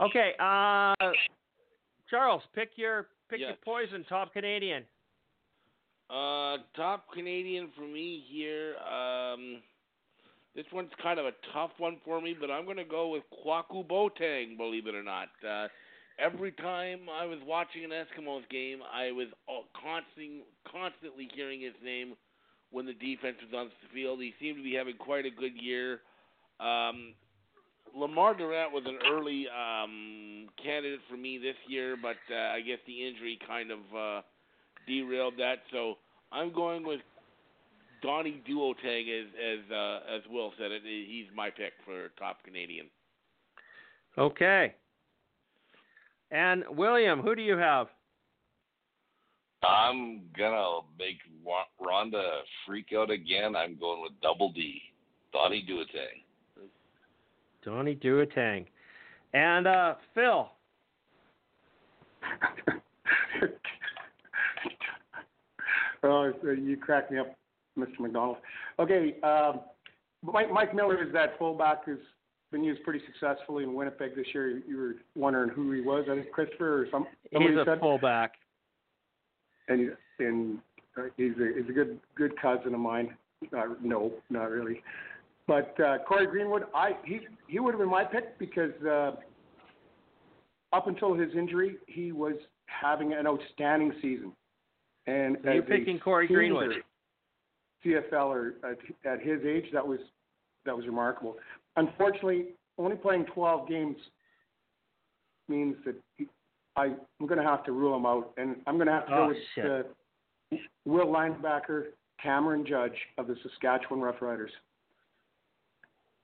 Okay, 0.00 0.32
uh, 0.38 0.94
Charles, 2.08 2.42
pick 2.54 2.70
your 2.76 3.08
pick 3.28 3.40
your 3.40 3.54
poison. 3.64 4.04
Top 4.08 4.32
Canadian. 4.32 4.84
Uh, 6.08 6.58
top 6.76 7.06
Canadian 7.12 7.70
for 7.76 7.82
me 7.86 8.24
here. 8.28 8.74
Um, 8.78 9.60
this 10.56 10.66
one's 10.72 10.90
kind 11.02 11.18
of 11.20 11.26
a 11.26 11.32
tough 11.52 11.70
one 11.78 11.98
for 12.04 12.20
me, 12.20 12.34
but 12.38 12.50
I'm 12.50 12.64
going 12.64 12.76
to 12.78 12.84
go 12.84 13.08
with 13.08 13.22
Kwaku 13.44 13.86
Boateng. 13.86 14.56
Believe 14.56 14.86
it 14.88 14.94
or 14.94 15.02
not, 15.04 15.28
uh, 15.48 15.68
every 16.20 16.52
time 16.52 17.00
I 17.10 17.24
was 17.24 17.38
watching 17.46 17.84
an 17.84 17.90
Eskimos 17.90 18.48
game, 18.50 18.80
I 18.92 19.12
was 19.12 19.28
constantly 19.74 21.28
hearing 21.34 21.60
his 21.60 21.74
name 21.84 22.14
when 22.70 22.86
the 22.86 22.94
defense 22.94 23.36
was 23.42 23.52
on 23.56 23.66
the 23.66 23.88
field. 23.94 24.20
He 24.20 24.34
seemed 24.40 24.58
to 24.58 24.62
be 24.62 24.74
having 24.74 24.96
quite 24.96 25.26
a 25.26 25.30
good 25.30 25.56
year. 25.60 26.00
Um, 26.60 27.14
Lemar 27.96 28.36
Durant 28.36 28.72
was 28.72 28.84
an 28.86 28.98
early 29.10 29.46
um, 29.48 30.48
candidate 30.62 31.00
for 31.10 31.16
me 31.16 31.38
this 31.38 31.56
year, 31.66 31.96
but 32.00 32.16
uh, 32.32 32.54
I 32.54 32.60
guess 32.60 32.78
the 32.86 33.06
injury 33.06 33.38
kind 33.46 33.70
of. 33.70 33.78
Uh, 33.96 34.22
derailed 34.86 35.34
that. 35.38 35.62
So 35.72 35.94
I'm 36.32 36.52
going 36.52 36.86
with 36.86 37.00
Donnie 38.02 38.42
Duotang 38.48 39.22
as 39.22 39.28
as 39.34 39.70
uh, 39.70 40.14
as 40.14 40.22
Will 40.30 40.52
said 40.58 40.70
it. 40.72 40.82
He's 40.84 41.26
my 41.34 41.50
pick 41.50 41.72
for 41.84 42.08
top 42.18 42.42
Canadian. 42.44 42.86
Okay. 44.18 44.74
And 46.30 46.64
William, 46.70 47.20
who 47.20 47.34
do 47.34 47.42
you 47.42 47.56
have? 47.56 47.88
I'm 49.62 50.22
gonna 50.36 50.80
make 50.98 51.18
Wa- 51.44 51.64
Rhonda 51.80 52.40
freak 52.66 52.92
out 52.96 53.10
again. 53.10 53.54
I'm 53.56 53.78
going 53.78 54.00
with 54.02 54.12
Double 54.22 54.50
D, 54.52 54.80
Donnie 55.32 55.66
Duotang. 55.68 56.22
Donnie 57.64 57.96
Duotang. 57.96 58.66
And 59.34 59.66
uh, 59.66 59.94
Phil. 60.14 60.50
oh, 66.02 66.32
you 66.42 66.76
crack 66.76 67.10
me 67.10 67.18
up, 67.18 67.36
Mr. 67.78 68.00
McDonald. 68.00 68.38
Okay, 68.78 69.16
um, 69.22 69.60
Mike, 70.22 70.50
Mike 70.52 70.74
Miller 70.74 71.02
is 71.02 71.12
that 71.12 71.38
fullback 71.38 71.84
who's 71.84 71.98
been 72.50 72.64
used 72.64 72.82
pretty 72.82 73.00
successfully 73.06 73.64
in 73.64 73.74
Winnipeg 73.74 74.14
this 74.16 74.26
year. 74.34 74.60
You 74.66 74.76
were 74.76 74.94
wondering 75.14 75.50
who 75.50 75.70
he 75.72 75.80
was. 75.80 76.06
I 76.10 76.14
think 76.16 76.30
Christopher 76.32 76.82
or 76.82 76.86
some 76.90 77.06
He's 77.30 77.50
a 77.56 77.64
said. 77.64 77.80
fullback. 77.80 78.32
and 79.68 79.92
and 80.18 80.58
uh, 80.96 81.02
he's 81.16 81.32
a 81.38 81.52
he's 81.60 81.68
a 81.68 81.72
good 81.72 82.00
good 82.16 82.32
cousin 82.40 82.74
of 82.74 82.80
mine. 82.80 83.16
Uh, 83.56 83.74
no, 83.82 84.12
not 84.28 84.50
really. 84.50 84.82
But 85.46 85.78
uh, 85.80 85.98
Cory 86.06 86.26
Greenwood, 86.26 86.64
I 86.74 86.92
he 87.04 87.20
he 87.48 87.58
would 87.60 87.72
have 87.72 87.80
been 87.80 87.88
my 87.90 88.04
pick 88.04 88.38
because 88.38 88.72
uh, 88.86 89.12
up 90.72 90.86
until 90.86 91.14
his 91.14 91.30
injury, 91.36 91.76
he 91.86 92.12
was 92.12 92.34
having 92.66 93.12
an 93.12 93.26
outstanding 93.26 93.92
season. 94.02 94.32
And 95.06 95.38
So 95.44 95.50
you're 95.52 95.62
picking 95.62 95.98
Cory 95.98 96.26
Greenwood. 96.28 96.70
CFLer 97.84 98.52
at, 98.62 99.10
at 99.10 99.20
his 99.22 99.40
age, 99.46 99.64
that 99.72 99.86
was 99.86 99.98
that 100.66 100.76
was 100.76 100.86
remarkable. 100.86 101.36
Unfortunately, 101.76 102.48
only 102.78 102.96
playing 102.96 103.26
12 103.26 103.68
games 103.68 103.96
means 105.48 105.76
that 105.84 105.94
he, 106.16 106.26
I, 106.76 106.84
I'm 107.20 107.26
going 107.26 107.38
to 107.38 107.44
have 107.44 107.64
to 107.64 107.72
rule 107.72 107.96
him 107.96 108.06
out, 108.06 108.32
and 108.36 108.56
I'm 108.66 108.76
going 108.76 108.86
to 108.86 108.92
have 108.92 109.06
to 109.06 109.12
Oh, 109.12 109.16
go 109.16 109.28
with 109.28 109.36
shit. 109.54 109.64
uh, 109.66 110.56
Will 110.84 111.06
linebacker 111.06 111.86
Cameron 112.22 112.64
Judge 112.66 112.94
of 113.18 113.26
the 113.26 113.36
Saskatchewan 113.42 114.00
Roughriders. 114.00 114.48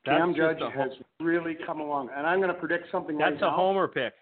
That's 0.05 0.18
Cam 0.18 0.35
Judge 0.35 0.59
a 0.60 0.70
ho- 0.70 0.82
has 0.82 0.90
really 1.20 1.56
come 1.66 1.81
along, 1.81 2.10
and 2.16 2.27
I'm 2.27 2.39
going 2.40 2.52
to 2.52 2.59
predict 2.59 2.90
something 2.93 3.16
That's 3.18 3.32
right 3.35 3.43
a 3.43 3.47
now. 3.47 3.56
homer 3.56 3.89
pick. 3.89 4.14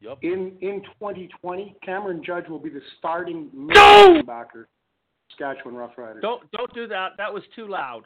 Yep. 0.00 0.18
In 0.22 0.52
in 0.60 0.80
2020, 1.00 1.74
Cameron 1.84 2.22
Judge 2.24 2.46
will 2.48 2.60
be 2.60 2.68
the 2.70 2.80
starting 2.98 3.50
linebacker, 3.54 4.66
Saskatchewan 5.30 5.74
Roughriders. 5.74 6.20
Don't 6.22 6.48
don't 6.52 6.72
do 6.72 6.86
that. 6.86 7.12
That 7.18 7.32
was 7.34 7.42
too 7.56 7.66
loud. 7.66 8.04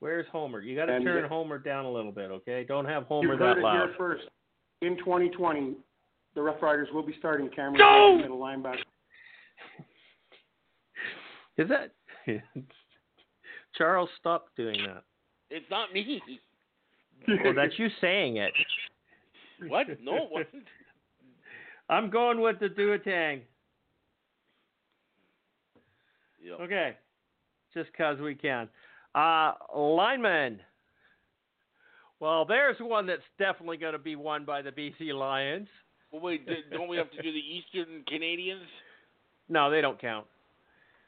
Where's 0.00 0.26
Homer? 0.30 0.60
You 0.60 0.76
got 0.76 0.86
to 0.86 0.94
And- 0.94 1.04
turn 1.04 1.28
Homer 1.28 1.58
down 1.58 1.84
a 1.86 1.90
little 1.90 2.12
bit, 2.12 2.30
okay? 2.30 2.64
Don't 2.64 2.84
have 2.84 3.04
Homer 3.04 3.32
you 3.32 3.38
heard 3.38 3.40
that 3.56 3.58
it 3.58 3.62
loud. 3.62 3.88
here 3.88 3.94
first. 3.96 4.24
In 4.82 4.96
2020, 4.98 5.74
the 6.34 6.42
Rough 6.42 6.60
Riders 6.62 6.88
will 6.92 7.02
be 7.02 7.14
starting 7.18 7.48
Cameron 7.48 7.78
No! 7.78 8.16
Judge, 8.18 8.22
middle 8.22 8.38
linebacker. 8.38 8.82
Is 11.56 11.68
that 11.70 11.92
Charles? 13.76 14.10
Stop 14.18 14.48
doing 14.56 14.78
that. 14.86 15.02
It's 15.48 15.64
not 15.70 15.92
me. 15.94 16.20
Well, 17.26 17.54
that's 17.54 17.78
you 17.78 17.88
saying 18.00 18.36
it. 18.38 18.52
What? 19.68 19.86
No, 20.02 20.16
it 20.16 20.28
wasn't. 20.30 20.64
I'm 21.88 22.10
going 22.10 22.42
with 22.42 22.58
the 22.60 22.68
Duotang. 22.68 23.40
Yep. 26.44 26.60
Okay, 26.60 26.96
just 27.72 27.88
cause 27.96 28.18
we 28.20 28.34
can. 28.34 28.68
Uh, 29.16 29.52
lineman. 29.74 30.60
Well, 32.20 32.44
there's 32.44 32.76
one 32.80 33.06
that's 33.06 33.22
definitely 33.38 33.78
going 33.78 33.94
to 33.94 33.98
be 33.98 34.14
won 34.14 34.44
by 34.44 34.62
the 34.62 34.70
BC 34.70 35.14
Lions. 35.14 35.68
Well, 36.12 36.20
wait, 36.20 36.46
don't 36.70 36.88
we 36.88 36.96
have 36.98 37.10
to 37.10 37.22
do 37.22 37.32
the 37.32 37.38
Eastern 37.38 38.04
Canadians? 38.06 38.66
No, 39.48 39.70
they 39.70 39.80
don't 39.80 40.00
count. 40.00 40.26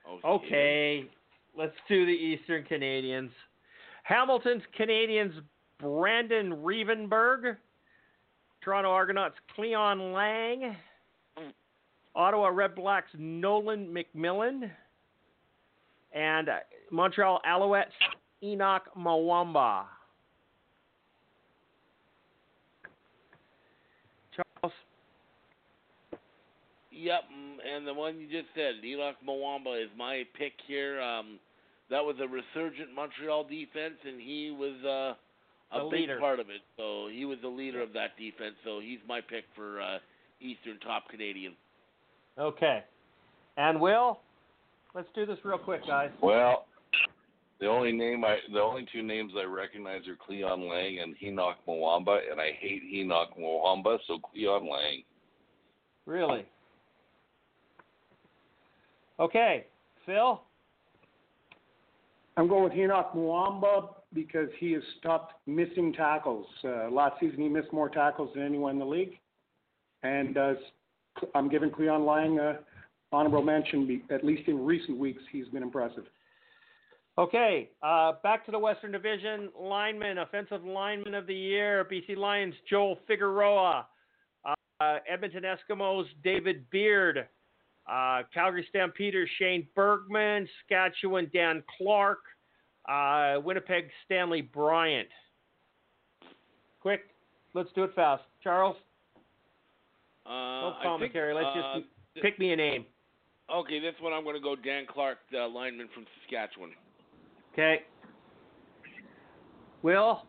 Oh, 0.06 0.36
Okay, 0.36 1.04
let's 1.56 1.74
do 1.86 2.06
the 2.06 2.12
Eastern 2.12 2.64
Canadians. 2.64 3.30
Hamilton's 4.04 4.62
Canadians 4.74 5.34
Brandon 5.78 6.52
Revenberg. 6.62 7.56
Toronto 8.62 8.90
Argonauts 8.90 9.36
Cleyon 9.54 10.12
Laing. 10.12 10.74
Ottawa 12.14 12.48
Red 12.48 12.74
Blacks 12.74 13.10
Nolan 13.18 13.94
MacMillan. 13.94 14.70
And 16.18 16.48
uh, 16.48 16.56
Montreal 16.90 17.40
Alouettes 17.48 17.84
Henoc 18.42 18.80
Muamba. 18.98 19.84
Charles, 24.34 24.72
Yep, 26.90 27.20
mm, 27.32 27.76
and 27.76 27.86
the 27.86 27.94
one 27.94 28.18
you 28.18 28.26
just 28.26 28.48
said, 28.56 28.74
Henoc 28.84 29.14
Muamba, 29.26 29.80
is 29.80 29.90
my 29.96 30.24
pick 30.36 30.54
here. 30.66 31.00
Um, 31.00 31.38
that 31.90 32.04
was 32.04 32.16
a 32.20 32.26
resurgent 32.26 32.92
Montreal 32.94 33.44
defense, 33.44 33.94
and 34.04 34.20
he 34.20 34.50
was 34.50 34.74
uh, 34.84 35.14
a 35.76 35.84
The 35.84 35.88
big 35.90 36.00
leader. 36.00 36.18
part 36.18 36.40
of 36.40 36.50
it. 36.50 36.62
So 36.76 37.08
he 37.12 37.24
was 37.26 37.38
the 37.42 37.48
leader 37.48 37.80
of 37.80 37.92
that 37.92 38.16
defense. 38.18 38.56
So 38.64 38.80
he's 38.80 38.98
my 39.08 39.20
pick 39.20 39.44
for 39.54 39.80
uh, 39.80 39.98
Eastern 40.40 40.80
Top 40.80 41.08
Canadian. 41.08 41.52
Okay. 42.36 42.82
And 43.56 43.80
Will, 43.80 44.18
let's 44.94 45.08
do 45.14 45.26
this 45.26 45.38
real 45.44 45.58
quick, 45.58 45.86
guys. 45.86 46.10
Well, 46.22 46.66
the 47.60 47.66
only 47.66 47.92
name 47.92 48.24
I, 48.24 48.38
the 48.52 48.60
only 48.60 48.86
two 48.92 49.02
names 49.02 49.32
I 49.38 49.44
recognize 49.44 50.02
are 50.06 50.16
Cleyon 50.16 50.70
Laing 50.70 51.00
and 51.00 51.14
Henoc 51.18 51.54
Muamba, 51.66 52.18
and 52.30 52.40
I 52.40 52.52
hate 52.58 52.82
Henoc 52.92 53.38
Muamba, 53.38 53.98
so 54.06 54.18
Cleyon 54.18 54.62
Laing. 54.62 55.02
Really? 56.06 56.46
Okay. 59.20 59.66
Phil? 60.06 60.40
I'm 62.36 62.48
going 62.48 62.64
with 62.64 62.72
Henoc 62.72 63.14
Muamba 63.16 63.94
because 64.14 64.48
he 64.58 64.72
has 64.72 64.82
stopped 64.98 65.34
missing 65.46 65.92
tackles. 65.92 66.46
Uh, 66.64 66.88
last 66.90 67.20
season, 67.20 67.40
he 67.40 67.48
missed 67.48 67.72
more 67.72 67.88
tackles 67.88 68.30
than 68.34 68.44
anyone 68.44 68.72
in 68.72 68.78
the 68.78 68.86
league. 68.86 69.18
And 70.02 70.38
uh, 70.38 70.54
I'm 71.34 71.48
giving 71.48 71.70
Cleyon 71.70 72.06
Laing 72.06 72.38
a 72.38 72.60
honorable 73.12 73.42
mention. 73.42 74.02
At 74.10 74.24
least 74.24 74.48
in 74.48 74.64
recent 74.64 74.98
weeks, 74.98 75.22
he's 75.32 75.48
been 75.48 75.62
impressive. 75.62 76.04
Okay. 77.16 77.70
Uh, 77.82 78.12
back 78.22 78.44
to 78.46 78.52
the 78.52 78.58
Western 78.58 78.92
Division. 78.92 79.50
Lineman, 79.58 80.18
offensive 80.18 80.64
lineman 80.64 81.14
of 81.14 81.26
the 81.26 81.34
year, 81.34 81.86
BC 81.90 82.16
Lions, 82.16 82.54
Joel 82.68 82.98
Figueroa. 83.06 83.86
Uh, 84.80 84.98
Edmonton 85.08 85.42
Eskimos, 85.42 86.04
David 86.22 86.64
Beard. 86.70 87.26
Uh, 87.90 88.22
Calgary 88.32 88.64
Stampeders, 88.68 89.28
Shane 89.38 89.66
Bergman. 89.74 90.46
Saskatchewan, 90.60 91.28
Dan 91.32 91.64
Clark. 91.76 92.20
Uh, 92.88 93.40
Winnipeg, 93.44 93.88
Stanley 94.04 94.40
Bryant. 94.42 95.08
Quick. 96.80 97.00
Let's 97.54 97.70
do 97.74 97.82
it 97.82 97.94
fast. 97.96 98.22
Charles, 98.42 98.76
Uh, 100.24 100.30
no 100.30 100.34
I 100.34 100.72
think, 100.74 100.82
commentary. 100.84 101.34
Let's 101.34 101.46
uh, 101.56 101.78
just 101.80 102.22
pick 102.22 102.38
me 102.38 102.52
a 102.52 102.56
name. 102.56 102.86
Okay, 103.50 103.80
this 103.80 103.94
one 104.00 104.12
I'm 104.12 104.24
going 104.24 104.36
to 104.36 104.42
go 104.42 104.54
Dan 104.54 104.84
Clark, 104.86 105.18
the 105.32 105.38
lineman 105.38 105.88
from 105.94 106.04
Saskatchewan. 106.20 106.70
Okay. 107.52 107.82
Will? 109.82 110.26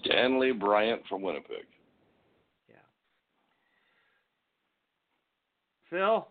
Stanley 0.00 0.52
Bryant 0.52 1.02
from 1.08 1.22
Winnipeg. 1.22 1.66
Yeah. 2.68 2.76
Phil? 5.90 6.28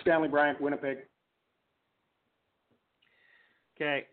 Stanley 0.00 0.28
Bryant, 0.28 0.60
Winnipeg. 0.60 0.98
Okay. 3.76 4.06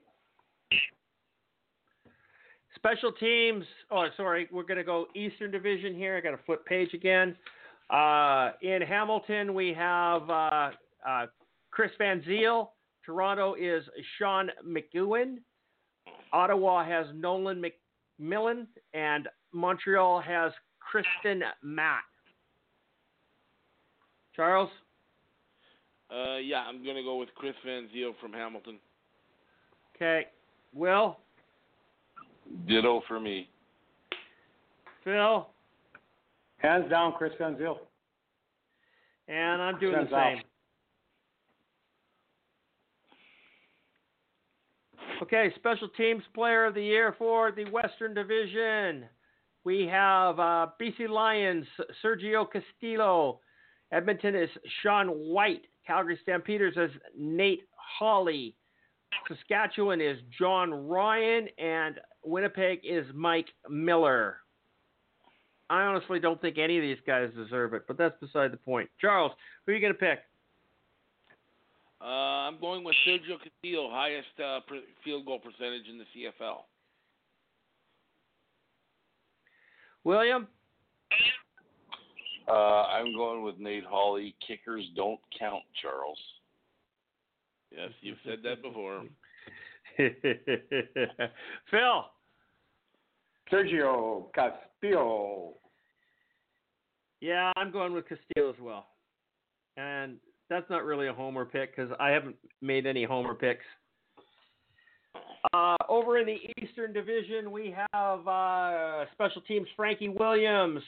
Special 2.76 3.12
teams. 3.14 3.64
Oh, 3.92 4.08
sorry. 4.18 4.48
We're 4.52 4.64
going 4.64 4.78
to 4.78 4.84
go 4.84 5.08
Eastern 5.16 5.52
Division 5.52 5.96
here. 5.96 6.18
I 6.18 6.22
got 6.22 6.32
to 6.32 6.44
flip 6.46 6.66
page 6.66 6.94
again. 6.94 7.36
Uh, 7.90 8.52
in 8.62 8.82
Hamilton, 8.82 9.54
we 9.54 9.74
have 9.74 10.30
uh, 10.30 10.70
uh, 11.08 11.26
Chris 11.72 11.92
Van 11.98 12.22
Zeyl. 12.22 12.70
Toronto 13.06 13.56
is 13.60 13.84
Sean 14.18 14.50
McEwen. 14.68 15.38
Ottawa 16.32 16.86
has 16.86 17.08
Nolan 17.16 17.64
MacMillan. 18.22 18.68
And 18.94 19.28
Montreal 19.52 20.22
has 20.22 20.52
Kristian 20.80 21.42
Matte. 21.64 22.02
Charles? 24.36 24.70
Uh, 26.12 26.38
yeah, 26.38 26.62
I'm 26.68 26.84
going 26.84 26.96
to 26.96 27.04
go 27.04 27.18
with 27.18 27.30
Chris 27.36 27.56
Van 27.66 27.88
Zeyl 27.96 28.14
from 28.22 28.34
Hamilton. 28.34 28.78
Okay. 29.96 30.28
Will? 30.74 31.18
Ditto 32.68 33.02
for 33.08 33.20
me. 33.20 33.50
Phil? 35.04 35.48
Hands 36.60 36.90
down, 36.90 37.14
Chris 37.18 37.34
Van 37.38 37.58
And 39.28 39.62
I'm 39.62 39.80
doing 39.80 39.96
Hands 39.96 40.10
the 40.10 40.36
same. 40.36 40.44
Okay, 45.22 45.52
special 45.56 45.90
teams 45.98 46.24
player 46.34 46.66
of 46.66 46.76
the 46.76 46.84
year 46.84 47.14
for 47.18 47.52
the 47.52 47.66
Western 47.66 48.14
Division. 48.14 49.06
We 49.66 49.86
have 49.88 50.40
uh, 50.40 50.68
BC 50.82 51.10
Lions, 51.10 51.66
Sergio 52.04 52.46
Castillo. 52.50 53.40
Edmonton 53.92 54.36
is 54.36 54.50
Sean 54.82 55.08
White. 55.08 55.64
Calgary 55.86 56.18
Stampeders 56.24 56.76
is 56.78 56.92
Nate 57.18 57.64
Holley. 57.76 58.56
Saskatchewan 59.28 60.00
is 60.00 60.18
Jon 60.38 60.72
Ryan. 60.88 61.48
And 61.58 62.00
Winnipeg 62.24 62.80
is 62.84 63.06
Mike 63.14 63.50
Miller. 63.70 64.38
I 65.70 65.84
honestly 65.84 66.20
don't 66.20 66.42
think 66.42 66.58
any 66.58 66.78
of 66.78 66.82
these 66.82 66.98
guys 67.06 67.30
deserve 67.36 67.74
it, 67.74 67.84
but 67.88 67.98
that's 67.98 68.20
beside 68.20 68.52
the 68.52 68.58
point. 68.58 68.90
Charles, 69.00 69.32
who 69.66 69.72
are 69.72 69.76
you 69.76 69.82
going 69.82 69.94
to 69.94 70.00
pick? 70.00 70.20
Uh, 72.02 72.06
I'm 72.48 72.60
going 72.60 72.84
with 72.84 72.96
Sergio 73.08 73.38
Castillo, 73.44 73.90
highest 73.92 74.28
uh, 74.40 74.62
per- 74.68 74.82
field 75.04 75.26
goal 75.26 75.40
percentage 75.40 75.88
in 75.90 75.98
the 75.98 76.06
CFL. 76.16 76.62
William? 80.04 80.48
Uh, 82.48 82.54
I'm 82.54 83.14
going 83.14 83.44
with 83.44 83.60
Nate 83.60 83.86
Holley. 83.86 84.34
Kickers 84.48 84.86
don't 84.96 85.20
count, 85.38 85.64
Charles. 85.82 86.18
Yes, 87.72 87.90
you've 88.02 88.18
said 88.26 88.40
that 88.44 88.64
before. 88.64 89.04
Phil? 91.70 92.06
Sergio 93.52 94.26
Castillo. 94.34 95.54
Yeah, 97.22 97.52
I'm 97.56 97.72
going 97.72 97.94
with 97.94 98.06
Castillo 98.08 98.50
as 98.50 98.60
well. 98.62 98.88
And 99.78 100.18
that's 100.50 100.70
not 100.70 100.84
really 100.84 101.08
a 101.08 101.14
homer 101.14 101.46
pick 101.46 101.76
because 101.76 101.92
I 102.00 102.10
haven't 102.10 102.36
made 102.62 102.86
any 102.86 103.04
homer 103.04 103.34
picks. 103.34 103.66
Uh, 105.54 105.78
over 105.88 106.18
in 106.18 106.26
the 106.26 106.38
Eastern 106.62 106.92
Division, 106.92 107.52
we 107.52 107.74
have 107.94 108.28
uh, 108.28 109.06
special 109.14 109.42
teams 109.44 109.68
Frankie 109.76 110.10
Williams, 110.10 110.82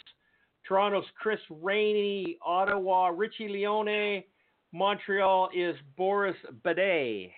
Toronto's 0.68 1.06
Chris 1.18 1.40
Rainey, 1.50 2.38
Ottawa 2.46 3.08
Richie 3.08 3.48
Leone, 3.48 4.24
Montreal 4.74 5.50
is 5.56 5.76
Boris 5.98 6.36
Bede. 6.64 7.32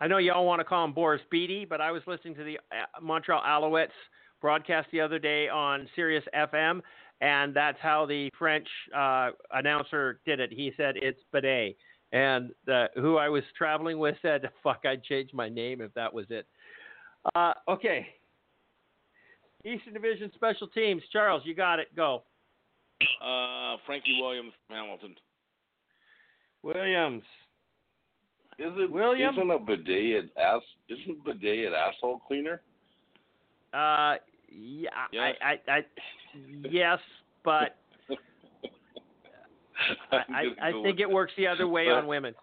I 0.00 0.06
know 0.06 0.18
y'all 0.18 0.46
want 0.46 0.60
to 0.60 0.64
call 0.64 0.84
him 0.84 0.92
Boris 0.92 1.22
Beatty, 1.30 1.64
but 1.64 1.80
I 1.80 1.90
was 1.90 2.02
listening 2.06 2.34
to 2.36 2.44
the 2.44 2.58
uh, 2.70 3.00
Montreal 3.02 3.42
Alouettes 3.42 3.88
broadcast 4.40 4.88
the 4.92 5.00
other 5.00 5.18
day 5.18 5.48
on 5.48 5.88
Sirius 5.96 6.24
FM, 6.34 6.80
and 7.20 7.54
that's 7.54 7.78
how 7.80 8.06
the 8.06 8.30
French 8.38 8.68
uh, 8.96 9.30
announcer 9.52 10.20
did 10.24 10.38
it. 10.38 10.52
He 10.52 10.72
said 10.76 10.94
it's 10.96 11.18
Bidet, 11.32 11.76
and 12.12 12.50
the, 12.64 12.86
who 12.94 13.16
I 13.16 13.28
was 13.28 13.42
traveling 13.56 13.98
with 13.98 14.16
said, 14.22 14.48
"Fuck, 14.62 14.82
I'd 14.84 15.02
change 15.02 15.30
my 15.32 15.48
name 15.48 15.80
if 15.80 15.92
that 15.94 16.12
was 16.12 16.26
it." 16.30 16.46
Uh, 17.34 17.54
okay, 17.68 18.06
Eastern 19.64 19.94
Division 19.94 20.30
Special 20.34 20.68
Teams. 20.68 21.02
Charles, 21.12 21.42
you 21.44 21.54
got 21.54 21.80
it. 21.80 21.88
Go. 21.96 22.22
Uh, 23.22 23.76
Frankie 23.86 24.18
Williams 24.20 24.52
Hamilton. 24.70 25.16
Williams. 26.62 27.22
Isn't 28.58 28.90
William? 28.90 29.34
isn't 29.34 29.50
a 29.50 29.58
bidet 29.58 30.16
an 30.24 30.30
ass 30.36 30.62
isn't 30.88 31.24
bidet 31.24 31.66
an 31.68 31.74
asshole 31.74 32.20
cleaner? 32.26 32.60
Uh, 33.72 34.16
yeah, 34.50 34.88
Yes. 35.12 35.36
I, 35.44 35.46
I, 35.70 35.76
I, 35.76 35.84
yes, 36.70 36.98
but 37.44 37.76
I, 40.10 40.16
I, 40.16 40.44
gonna 40.44 40.54
I 40.60 40.72
go 40.72 40.82
think 40.82 41.00
it 41.00 41.08
works 41.10 41.32
the 41.36 41.46
other 41.46 41.68
way 41.68 41.88
on 41.88 42.06
women. 42.08 42.34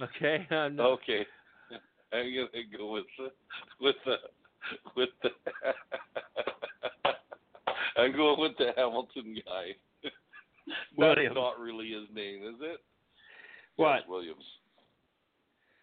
Okay. 0.00 0.46
I'm 0.50 0.76
not- 0.76 0.86
Okay. 0.92 1.24
I'm 2.12 2.34
gonna 2.34 2.64
go 2.76 2.92
with 2.92 3.04
the 3.18 3.28
with 3.80 3.96
the 4.06 4.16
with 4.96 5.08
the 5.22 5.30
I'm 7.96 8.12
going 8.16 8.40
with 8.40 8.56
the 8.58 8.70
Hamilton 8.76 9.36
guy. 9.46 9.74
That's 10.98 11.34
not 11.34 11.60
really 11.60 11.90
his 11.90 12.08
name, 12.14 12.42
is 12.44 12.54
it? 12.60 12.80
What? 13.76 13.96
Yes, 13.96 14.08
Williams. 14.08 14.44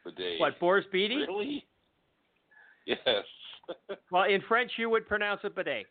Bidet. 0.03 0.40
What, 0.40 0.60
Boris 0.60 0.86
Beatty? 0.91 1.18
Really? 1.18 1.65
Yes. 2.86 2.99
Well, 4.11 4.23
in 4.23 4.41
French, 4.49 4.72
you 4.76 4.90
would 4.90 5.07
pronounce 5.07 5.41
it 5.45 5.56
bidet. 5.56 5.86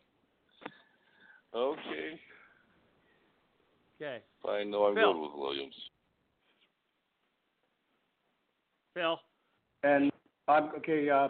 okay. 1.55 2.19
Okay. 3.99 4.19
I 4.47 4.63
know 4.63 4.83
I'm 4.85 4.93
Phil. 4.93 5.13
going 5.13 5.21
with 5.23 5.31
Williams. 5.35 5.73
Phil. 8.93 9.19
And 9.83 10.11
I'm 10.47 10.65
okay. 10.77 11.09
Uh, 11.09 11.29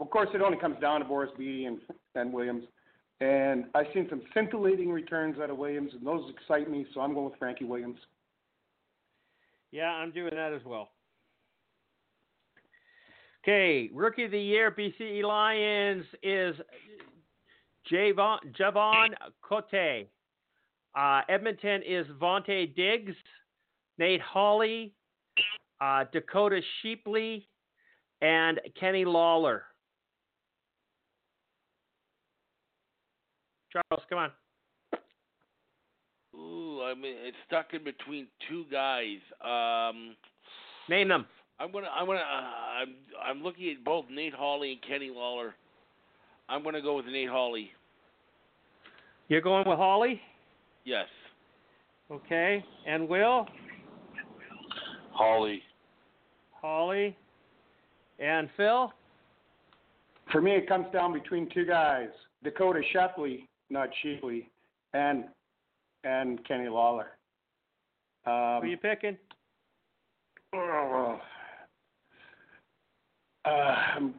of 0.00 0.10
course, 0.10 0.28
it 0.34 0.40
only 0.40 0.58
comes 0.58 0.80
down 0.80 1.00
to 1.00 1.06
Boris 1.06 1.30
Beatty 1.38 1.66
and 1.66 1.78
and 2.14 2.32
Williams. 2.32 2.64
And 3.20 3.66
I've 3.76 3.86
seen 3.94 4.08
some 4.10 4.22
scintillating 4.34 4.90
returns 4.90 5.38
out 5.40 5.50
of 5.50 5.56
Williams, 5.58 5.92
and 5.94 6.04
those 6.04 6.28
excite 6.30 6.68
me. 6.68 6.84
So 6.94 7.00
I'm 7.00 7.14
going 7.14 7.26
with 7.26 7.38
Frankie 7.38 7.64
Williams. 7.64 7.98
Yeah, 9.70 9.90
I'm 9.90 10.10
doing 10.10 10.34
that 10.34 10.52
as 10.52 10.64
well. 10.64 10.90
Okay, 13.44 13.90
Rookie 13.92 14.24
of 14.24 14.30
the 14.30 14.40
Year, 14.40 14.70
BCE 14.70 15.24
Lions 15.24 16.04
is 16.22 16.54
Javon, 17.90 18.38
Javon 18.56 19.08
Cote. 19.42 20.06
Uh, 20.94 21.22
Edmonton 21.28 21.82
is 21.84 22.06
Vontae 22.20 22.72
Diggs, 22.76 23.16
Nate 23.98 24.20
Holley, 24.20 24.94
uh, 25.80 26.04
Dakota 26.12 26.60
Shepley, 26.82 27.48
and 28.20 28.60
Kenny 28.78 29.04
Lawler. 29.04 29.64
Charles, 33.72 34.04
come 34.08 34.18
on. 34.18 34.30
Ooh, 36.36 36.82
I 36.84 36.94
mean, 36.94 37.16
it's 37.18 37.36
stuck 37.48 37.74
in 37.74 37.82
between 37.82 38.28
two 38.48 38.66
guys. 38.70 39.18
Um, 39.44 40.14
Name 40.88 41.08
them. 41.08 41.26
I'm 41.62 41.70
gonna, 41.70 41.88
I'm 41.94 42.06
gonna, 42.06 42.18
uh, 42.18 42.80
I'm, 42.82 42.94
I'm 43.24 43.42
looking 43.42 43.70
at 43.70 43.84
both 43.84 44.06
Nate 44.10 44.34
Holley 44.34 44.72
and 44.72 44.82
Kenny 44.82 45.10
Lawler. 45.14 45.54
I'm 46.48 46.64
gonna 46.64 46.82
go 46.82 46.96
with 46.96 47.06
Nate 47.06 47.28
Holley. 47.28 47.70
You're 49.28 49.40
going 49.40 49.66
with 49.68 49.78
Holley? 49.78 50.20
Yes. 50.84 51.06
Okay. 52.10 52.64
And 52.86 53.08
Will? 53.08 53.46
Holley. 55.12 55.62
Holley. 56.60 57.16
and 58.18 58.48
Phil. 58.56 58.92
For 60.30 60.40
me, 60.40 60.52
it 60.52 60.68
comes 60.68 60.86
down 60.92 61.12
between 61.12 61.48
two 61.54 61.64
guys: 61.64 62.08
Dakota 62.42 62.80
Shepley, 62.92 63.48
not 63.70 63.88
Shepley, 64.02 64.50
and 64.94 65.24
and 66.04 66.44
Kenny 66.46 66.68
Lawler. 66.68 67.12
Who 68.24 68.30
Um, 68.32 68.36
are 68.62 68.66
you 68.66 68.76
picking? 68.76 69.16
Uh, 73.44 74.10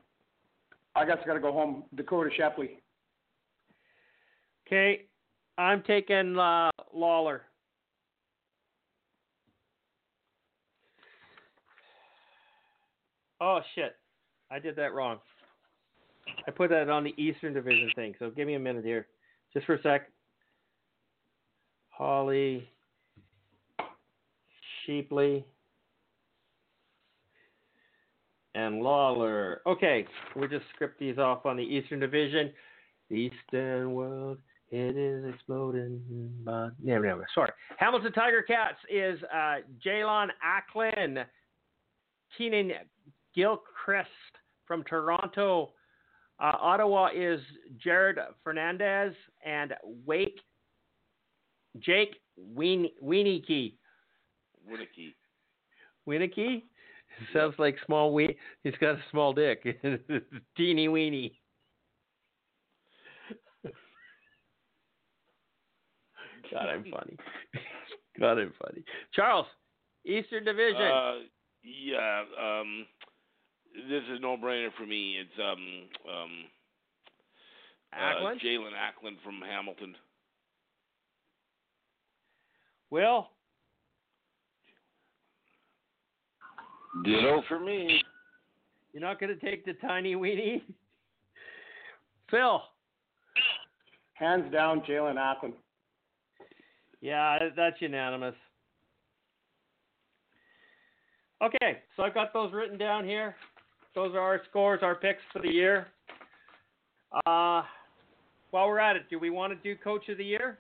I 0.96 1.06
guess 1.06 1.18
I 1.24 1.28
got 1.28 1.34
to 1.34 1.40
go 1.40 1.52
home. 1.52 1.84
Dakota 1.96 2.30
Shepley. 2.36 2.82
Okay, 4.68 5.06
I'm 5.58 5.82
taking 5.84 6.38
uh, 6.38 6.70
Lawler. 6.94 7.44
Oh 13.42 13.60
shit, 13.76 13.96
I 14.50 14.60
did 14.60 14.76
that 14.78 14.94
wrong. 14.94 15.20
I 16.48 16.52
put 16.52 16.70
that 16.70 16.90
on 16.90 17.04
the 17.04 17.14
Eastern 17.22 17.54
Division 17.54 17.92
thing. 17.96 18.16
So 18.20 18.30
give 18.30 18.48
me 18.48 18.56
a 18.56 18.60
minute 18.60 18.86
here, 18.86 19.08
just 19.54 19.66
for 19.66 19.76
a 19.76 19.82
sec. 19.82 20.10
Holley, 21.90 22.68
Shepley, 24.86 25.46
and 28.56 28.82
Lawler. 28.82 29.62
Okay, 29.66 30.06
we 30.36 30.48
just 30.48 30.66
script 30.74 31.00
these 31.00 31.18
off 31.18 31.46
on 31.46 31.58
the 31.58 31.64
Eastern 31.64 32.00
Division. 32.00 32.52
Eastern 33.10 33.94
world, 33.94 34.40
it 34.72 34.98
is 34.98 35.34
exploding. 35.34 36.02
But 36.44 36.72
no, 36.82 37.00
no, 37.00 37.24
sorry. 37.36 37.52
Hamilton 37.78 38.12
Tiger 38.14 38.42
Cats 38.42 38.78
is 38.90 39.20
uh, 39.34 39.58
Jaelon 39.86 40.28
Acklin, 40.44 41.26
Keenan 42.38 42.72
Gilchrist 43.36 44.10
from 44.66 44.84
Toronto. 44.84 45.74
Uh, 46.40 46.54
Ottawa 46.60 47.10
is 47.16 47.40
Jared 47.78 48.18
Fernandez 48.44 49.14
and 49.46 49.74
Wake 50.06 50.40
Jake 51.80 52.16
Wieneke. 52.56 53.74
Winnicky. 54.70 55.14
Wieneke? 56.08 56.64
Sounds 57.34 57.56
like 57.58 57.76
small 57.86 58.14
wee. 58.14 58.38
He's 58.64 58.74
got 58.80 58.96
a 58.96 59.04
small 59.12 59.34
dick. 59.34 59.64
Teeny 60.58 60.88
weeny. 60.88 61.40
God, 66.52 66.70
I'm 66.70 66.84
funny. 66.84 67.18
God, 68.20 68.38
I'm 68.38 68.54
funny. 68.64 68.84
Charles, 69.14 69.48
Eastern 70.06 70.44
Division. 70.44 70.82
Uh, 70.82 71.14
yeah. 71.64 72.24
Um, 72.40 72.86
this 73.90 74.04
is 74.12 74.20
no 74.22 74.38
brainer 74.38 74.70
for 74.78 74.86
me. 74.86 75.18
It's 75.20 75.40
um 75.40 76.14
um 76.14 76.32
Acklin? 77.94 78.36
uh, 78.36 78.40
Jaelon 78.44 78.74
Acklin 78.74 79.16
from 79.24 79.42
Hamilton. 79.42 79.96
Will, 82.90 83.28
Ditto 87.04 87.42
for 87.48 87.60
me. 87.60 88.04
you're 88.94 89.02
not 89.02 89.20
going 89.20 89.38
to 89.38 89.46
take 89.46 89.66
the 89.66 89.74
tiny 89.74 90.16
weenie? 90.16 90.62
Phil. 92.30 92.62
Hands 94.14 94.52
down, 94.52 94.82
Jaelon 94.82 95.16
Acklin. 95.16 95.54
Yeah, 97.02 97.40
that's 97.56 97.82
unanimous. 97.82 98.36
Okay, 101.44 101.80
so 101.98 102.04
I've 102.04 102.14
got 102.14 102.32
those 102.32 102.54
written 102.54 102.78
down 102.78 103.04
here. 103.04 103.36
Those 103.96 104.14
are 104.14 104.20
our 104.20 104.42
scores, 104.50 104.80
our 104.82 104.96
picks 104.96 105.22
for 105.34 105.40
the 105.42 105.50
year. 105.50 105.88
Uh, 107.26 107.64
while 108.52 108.68
we're 108.68 108.80
at 108.80 108.96
it, 108.96 109.04
do 109.10 109.20
we 109.20 109.30
want 109.30 109.52
to 109.52 109.60
do 109.62 109.80
Coach 109.80 110.08
of 110.10 110.18
the 110.18 110.24
Year? 110.24 110.60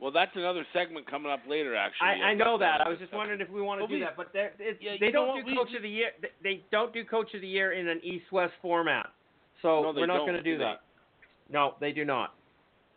Well, 0.00 0.10
that's 0.10 0.30
another 0.34 0.64
segment 0.72 1.08
coming 1.08 1.30
up 1.30 1.40
later. 1.46 1.76
Actually, 1.76 2.08
I, 2.08 2.30
I 2.30 2.34
know 2.34 2.56
that. 2.58 2.80
I 2.80 2.88
was 2.88 2.98
just 2.98 3.12
wondering 3.12 3.40
if 3.42 3.50
we 3.50 3.60
want 3.60 3.80
to 3.80 3.82
Well, 3.82 3.88
do 3.88 3.94
we- 3.94 4.00
that, 4.00 4.16
but 4.16 4.28
Yeah, 4.80 4.96
they 4.98 5.10
don't 5.10 5.36
do 5.38 5.44
we- 5.44 5.54
Coach 5.54 5.68
we- 5.72 5.76
of 5.76 5.82
the 5.82 5.88
Year. 5.90 6.10
they- 6.22 6.30
They 6.42 6.64
don't 6.70 6.92
do 6.94 7.04
Coach 7.04 7.34
of 7.34 7.42
the 7.42 7.46
Year 7.48 7.72
in 7.72 7.86
an 7.88 8.00
East-West 8.02 8.54
format, 8.62 9.10
so 9.60 9.82
No, 9.82 9.92
we're 9.92 10.06
not 10.06 10.20
going 10.20 10.32
to 10.32 10.42
do 10.42 10.52
do 10.52 10.58
they? 10.58 10.64
that. 10.64 10.80
No, 11.50 11.74
they 11.80 11.92
do 11.92 12.04
not. 12.06 12.34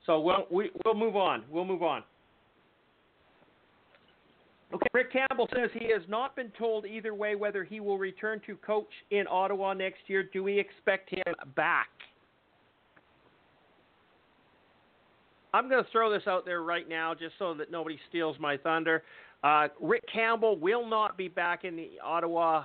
So 0.05 0.19
we'll 0.21 0.47
we, 0.49 0.71
we'll 0.85 0.95
move 0.95 1.15
on. 1.17 1.43
We'll 1.49 1.65
move 1.65 1.83
on. 1.83 2.03
Okay, 4.73 4.87
Rick 4.93 5.11
Campbell 5.11 5.47
says 5.53 5.69
he 5.73 5.89
has 5.91 6.01
not 6.07 6.35
been 6.35 6.51
told 6.57 6.85
either 6.85 7.13
way 7.13 7.35
whether 7.35 7.63
he 7.63 7.79
will 7.79 7.97
return 7.99 8.39
to 8.47 8.55
coach 8.57 8.89
in 9.11 9.27
Ottawa 9.29 9.73
next 9.73 9.99
year. 10.07 10.23
Do 10.23 10.41
we 10.43 10.57
expect 10.57 11.09
him 11.11 11.21
back? 11.55 11.89
I'm 15.53 15.69
going 15.69 15.83
to 15.83 15.89
throw 15.91 16.11
this 16.11 16.23
out 16.27 16.45
there 16.45 16.63
right 16.63 16.89
now 16.89 17.13
just 17.13 17.35
so 17.37 17.53
that 17.53 17.71
nobody 17.71 17.99
steals 18.09 18.37
my 18.39 18.57
thunder. 18.57 19.03
Uh, 19.43 19.67
Rick 19.79 20.03
Campbell 20.11 20.57
will 20.57 20.87
not 20.87 21.17
be 21.17 21.27
back 21.27 21.63
in 21.63 21.75
the 21.75 21.91
Ottawa 22.03 22.63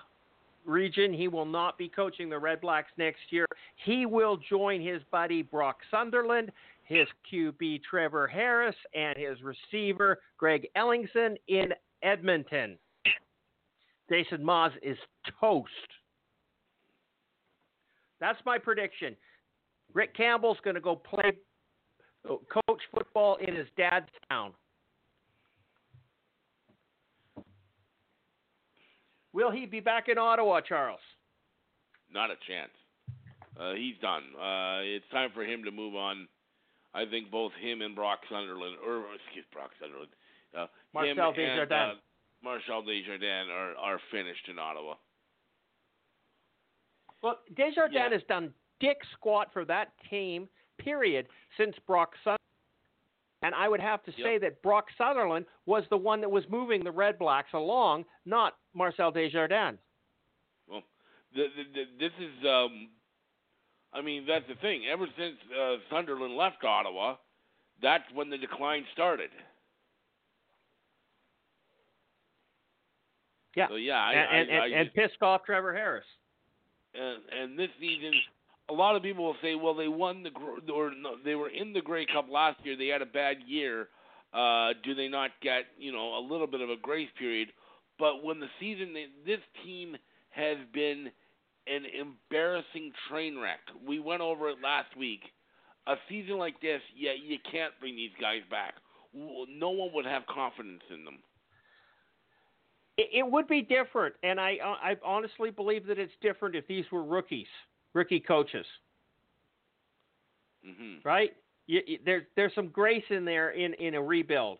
region. 0.64 1.12
He 1.12 1.28
will 1.28 1.44
not 1.44 1.76
be 1.76 1.88
coaching 1.88 2.30
the 2.30 2.38
Red 2.38 2.60
Blacks 2.60 2.90
next 2.96 3.20
year. 3.30 3.46
He 3.84 4.06
will 4.06 4.38
join 4.48 4.80
his 4.80 5.02
buddy 5.10 5.42
Brock 5.42 5.78
Sunderland, 5.90 6.50
his 6.84 7.06
QB 7.30 7.82
Trevor 7.82 8.26
Harris, 8.26 8.76
and 8.94 9.16
his 9.18 9.38
receiver 9.42 10.20
Greg 10.38 10.68
Ellingson 10.76 11.36
in 11.48 11.70
Edmonton. 12.02 12.78
Jason 14.08 14.42
Maas 14.42 14.72
is 14.82 14.96
toast. 15.38 15.68
That's 18.20 18.38
my 18.46 18.56
prediction. 18.56 19.14
Rick 19.92 20.16
Campbell's 20.16 20.58
going 20.64 20.74
to 20.74 20.80
go 20.80 20.96
play 20.96 21.32
coach 22.28 22.80
football 22.94 23.36
in 23.36 23.54
his 23.54 23.66
dad's 23.76 24.08
town. 24.30 24.52
Will 29.32 29.50
he 29.50 29.66
be 29.66 29.80
back 29.80 30.08
in 30.08 30.18
Ottawa, 30.18 30.60
Charles? 30.60 31.00
Not 32.12 32.30
a 32.30 32.36
chance. 32.46 32.70
Uh, 33.60 33.74
he's 33.74 33.96
done. 34.00 34.22
Uh, 34.40 34.80
it's 34.82 35.04
time 35.10 35.30
for 35.34 35.42
him 35.44 35.64
to 35.64 35.70
move 35.70 35.94
on. 35.94 36.28
I 36.94 37.04
think 37.04 37.30
both 37.30 37.52
him 37.60 37.82
and 37.82 37.94
Brock 37.94 38.20
Sunderland, 38.30 38.76
or 38.84 39.04
excuse 39.14 39.44
Brock 39.52 39.70
Sunderland, 39.80 40.08
uh, 40.56 40.66
Marcel 40.94 41.32
Desjardins. 41.32 41.70
and 41.70 41.72
uh, 41.72 41.94
Marcel 42.42 42.82
Desjardins 42.82 43.48
are 43.52 43.74
are 43.76 44.00
finished 44.10 44.48
in 44.48 44.58
Ottawa. 44.58 44.94
Well, 47.22 47.38
Desjardins 47.56 47.94
Yeah. 47.94 48.10
has 48.10 48.22
done 48.28 48.54
dick 48.80 48.98
squat 49.12 49.48
for 49.52 49.64
that 49.66 49.92
team, 50.08 50.48
period, 50.78 51.26
since 51.56 51.74
Brock 51.86 52.12
Sutherland. 52.24 52.38
And 53.42 53.54
I 53.54 53.68
would 53.68 53.80
have 53.80 54.02
to 54.04 54.12
say 54.12 54.32
Yep. 54.32 54.40
that 54.40 54.62
Brock 54.62 54.86
Sutherland 54.98 55.46
was 55.66 55.84
the 55.90 55.96
one 55.96 56.20
that 56.22 56.30
was 56.30 56.44
moving 56.48 56.82
the 56.82 56.90
Red 56.90 57.18
Blacks 57.18 57.52
along, 57.52 58.04
not 58.24 58.56
Marcel 58.74 59.12
Desjardins. 59.12 59.78
Well, 60.68 60.82
the, 61.34 61.46
the, 61.56 61.62
the, 61.72 61.84
this 62.00 62.12
is, 62.18 62.46
um, 62.46 62.88
I 63.92 64.00
mean, 64.02 64.26
that's 64.26 64.46
the 64.48 64.56
thing. 64.56 64.82
Ever 64.90 65.06
since 65.16 65.36
uh, 65.56 65.76
Sunderland 65.88 66.36
left 66.36 66.64
Ottawa, 66.64 67.16
that's 67.80 68.04
when 68.12 68.28
the 68.28 68.38
decline 68.38 68.84
started. 68.92 69.30
Yeah. 73.56 73.68
So 73.68 73.76
yeah, 73.76 73.98
I, 73.98 74.12
and, 74.12 74.50
and, 74.50 74.58
I, 74.58 74.62
I 74.62 74.66
and, 74.66 74.74
and 74.74 74.94
pissed 74.94 75.22
off 75.22 75.44
Trevor 75.44 75.74
Harris. 75.74 76.04
and, 76.94 77.18
and 77.32 77.58
this 77.58 77.70
season, 77.80 78.12
a 78.70 78.72
lot 78.74 78.96
of 78.96 79.02
people 79.02 79.24
will 79.24 79.36
say, 79.42 79.54
well, 79.54 79.74
they 79.74 79.88
won 79.88 80.22
the 80.22 80.72
or 80.72 80.90
no, 80.90 81.14
they 81.24 81.34
were 81.34 81.48
in 81.48 81.72
the 81.72 81.80
Grey 81.80 82.06
Cup 82.06 82.26
last 82.30 82.58
year. 82.64 82.76
They 82.76 82.88
had 82.88 83.02
a 83.02 83.06
bad 83.06 83.38
year. 83.46 83.88
Uh, 84.32 84.70
do 84.84 84.94
they 84.94 85.08
not 85.08 85.30
get 85.42 85.64
you 85.78 85.92
know 85.92 86.18
a 86.18 86.22
little 86.22 86.46
bit 86.46 86.60
of 86.60 86.70
a 86.70 86.76
grace 86.76 87.08
period? 87.18 87.48
But 87.98 88.22
when 88.22 88.40
the 88.40 88.48
season, 88.60 88.94
this 89.26 89.40
team 89.64 89.96
has 90.30 90.56
been 90.72 91.10
an 91.66 91.82
embarrassing 91.98 92.92
train 93.10 93.38
wreck. 93.38 93.60
We 93.86 93.98
went 93.98 94.20
over 94.20 94.48
it 94.50 94.58
last 94.62 94.96
week. 94.96 95.20
A 95.86 95.94
season 96.08 96.36
like 96.38 96.60
this, 96.60 96.80
yeah, 96.94 97.12
you 97.12 97.38
can't 97.50 97.72
bring 97.80 97.96
these 97.96 98.12
guys 98.20 98.42
back. 98.50 98.74
No 99.14 99.70
one 99.70 99.90
would 99.94 100.04
have 100.04 100.22
confidence 100.26 100.82
in 100.94 101.04
them. 101.04 101.18
It, 102.98 103.08
it 103.24 103.30
would 103.30 103.48
be 103.48 103.62
different, 103.62 104.14
and 104.22 104.38
I 104.38 104.58
I 104.62 104.96
honestly 105.02 105.50
believe 105.50 105.86
that 105.86 105.98
it's 105.98 106.12
different 106.20 106.54
if 106.54 106.66
these 106.66 106.84
were 106.92 107.02
rookies, 107.02 107.46
rookie 107.98 108.20
coaches, 108.20 108.66
hmm 110.64 110.96
right? 111.04 111.30
You, 111.66 111.80
you, 111.86 111.98
there's 112.04 112.24
there's 112.36 112.54
some 112.54 112.68
grace 112.68 113.04
in 113.10 113.24
there 113.24 113.50
in, 113.50 113.74
in 113.74 113.94
a 113.94 114.02
rebuild, 114.02 114.58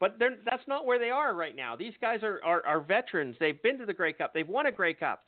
but 0.00 0.18
that's 0.18 0.66
not 0.66 0.86
where 0.86 0.98
they 0.98 1.10
are 1.10 1.34
right 1.34 1.56
now. 1.56 1.76
These 1.76 1.94
guys 2.00 2.20
are, 2.22 2.40
are 2.44 2.64
are 2.66 2.80
veterans. 2.80 3.36
They've 3.40 3.62
been 3.62 3.78
to 3.78 3.86
the 3.86 3.94
Grey 3.94 4.12
Cup. 4.12 4.32
They've 4.34 4.48
won 4.48 4.66
a 4.66 4.72
Grey 4.72 4.94
Cup, 4.94 5.22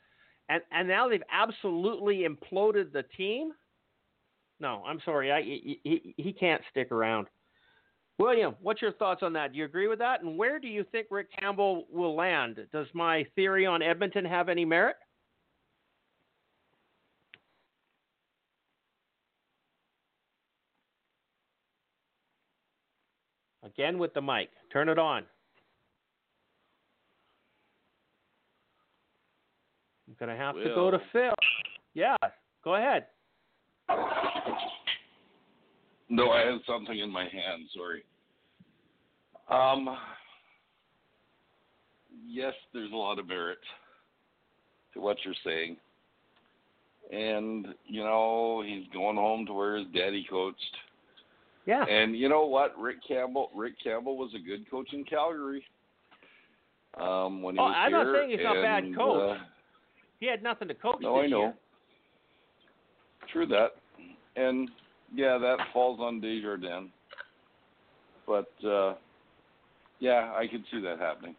and 0.49 0.61
and 0.71 0.87
now 0.87 1.09
they've 1.09 1.23
absolutely 1.31 2.27
imploded 2.27 2.91
the 2.93 3.03
team. 3.17 3.51
No, 4.59 4.83
I'm 4.85 4.99
sorry. 5.05 5.31
I 5.31 5.41
he, 5.41 6.13
he 6.17 6.33
can't 6.33 6.61
stick 6.71 6.91
around. 6.91 7.27
William, 8.19 8.55
what's 8.61 8.81
your 8.83 8.93
thoughts 8.93 9.23
on 9.23 9.33
that? 9.33 9.53
Do 9.53 9.57
you 9.57 9.65
agree 9.65 9.87
with 9.87 9.99
that? 9.99 10.21
And 10.21 10.37
where 10.37 10.59
do 10.59 10.67
you 10.67 10.85
think 10.91 11.07
Rick 11.09 11.29
Campbell 11.37 11.85
will 11.91 12.15
land? 12.15 12.59
Does 12.71 12.87
my 12.93 13.25
theory 13.35 13.65
on 13.65 13.81
Edmonton 13.81 14.25
have 14.25 14.49
any 14.49 14.65
merit? 14.65 14.97
Again 23.73 23.97
with 23.97 24.13
the 24.13 24.21
mic. 24.21 24.49
Turn 24.73 24.89
it 24.89 24.99
on. 24.99 25.23
I'm 30.07 30.15
going 30.19 30.29
to 30.29 30.35
have 30.35 30.55
to 30.55 30.75
go 30.75 30.91
to 30.91 30.99
Phil. 31.13 31.33
Yeah, 31.93 32.17
go 32.63 32.75
ahead. 32.75 33.05
No, 36.09 36.31
I 36.31 36.41
had 36.41 36.59
something 36.67 36.99
in 36.99 37.09
my 37.09 37.23
hand. 37.23 37.63
Sorry. 37.73 38.03
Um. 39.49 39.97
Yes, 42.27 42.53
there's 42.73 42.91
a 42.91 42.95
lot 42.95 43.19
of 43.19 43.27
merit 43.27 43.57
to 44.93 44.99
what 44.99 45.17
you're 45.23 45.33
saying, 45.45 45.77
and 47.11 47.67
you 47.85 48.03
know 48.03 48.63
he's 48.65 48.85
going 48.93 49.15
home 49.15 49.45
to 49.45 49.53
where 49.53 49.77
his 49.77 49.87
daddy 49.93 50.25
coached. 50.29 50.77
Yeah. 51.65 51.83
And 51.85 52.15
you 52.17 52.27
know 52.29 52.45
what, 52.45 52.77
Rick 52.79 52.97
Campbell. 53.07 53.49
Rick 53.55 53.73
Campbell 53.83 54.17
was 54.17 54.31
a 54.35 54.39
good 54.39 54.69
coach 54.69 54.87
in 54.93 55.03
Calgary. 55.03 55.63
Um, 56.99 57.41
when 57.41 57.55
he 57.55 57.59
Oh, 57.61 57.65
was 57.65 57.75
I'm 57.77 57.91
not 57.91 58.05
here, 58.05 58.15
saying 58.15 58.29
he's 58.31 58.39
not 58.43 58.57
a 58.57 58.61
bad 58.61 58.83
and, 58.83 58.95
coach. 58.95 59.37
uh, 59.37 59.43
He 60.19 60.25
had 60.25 60.43
nothing 60.43 60.67
to 60.67 60.73
coach 60.73 60.97
no, 61.01 61.21
I 61.21 61.27
know. 61.27 61.39
year. 61.39 61.53
True 63.31 63.45
that. 63.47 63.69
And 64.35 64.69
yeah, 65.13 65.37
that 65.37 65.57
falls 65.71 65.99
on 66.01 66.19
Desjardins. 66.19 66.89
But 68.27 68.51
uh 68.65 68.95
yeah, 69.99 70.33
I 70.35 70.47
could 70.47 70.63
see 70.71 70.81
that 70.81 70.99
happening. 70.99 71.35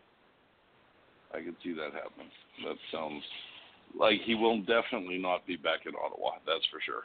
I 1.35 1.41
could 1.41 1.57
see 1.65 1.73
that 1.73 1.93
happening. 1.93 2.31
That 2.65 2.77
sounds 2.93 3.23
like 3.99 4.21
he 4.25 4.35
will 4.35 4.61
definitely 4.63 5.19
not 5.19 5.47
be 5.47 5.57
back 5.57 5.81
in 5.87 5.93
Ottawa, 5.95 6.33
that's 6.47 6.65
for 6.71 6.81
sure. 6.85 7.03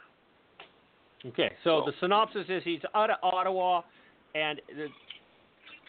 Okay, 1.26 1.50
so 1.64 1.80
So- 1.80 1.90
the 1.90 1.96
synopsis 1.98 2.48
is 2.48 2.62
he's 2.64 2.82
out 2.94 3.10
of 3.10 3.16
Ottawa, 3.22 3.82
and 4.34 4.60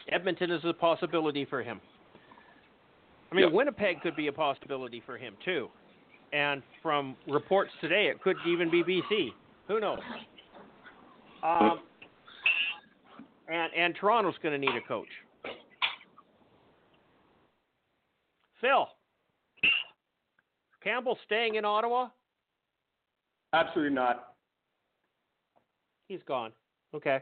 Edmonton 0.10 0.52
is 0.52 0.64
a 0.66 0.74
possibility 0.74 1.46
for 1.46 1.62
him. 1.62 1.80
I 3.32 3.36
mean, 3.36 3.44
Yep. 3.46 3.54
Winnipeg 3.54 4.02
could 4.02 4.16
be 4.16 4.28
a 4.28 4.34
possibility 4.34 5.02
for 5.02 5.18
him 5.18 5.38
too. 5.38 5.72
And 6.32 6.64
from 6.82 7.16
reports 7.28 7.72
today, 7.80 8.08
it 8.08 8.22
could 8.22 8.38
even 8.46 8.70
be 8.70 8.84
BC. 8.84 9.34
Who 9.68 9.80
knows? 9.80 10.00
Um, 11.44 11.80
and 13.48 13.74
and 13.74 13.96
Toronto's 13.96 14.38
going 14.40 14.60
to 14.60 14.68
need 14.68 14.76
a 14.76 14.82
coach. 14.82 15.10
Phil, 18.62 18.90
Campbell 20.82 21.18
staying 21.26 21.56
in 21.56 21.66
Ottawa? 21.66 22.10
Absolutely 23.54 23.94
not. 23.96 24.29
He's 26.10 26.20
gone. 26.28 26.52
Okay. 26.94 27.20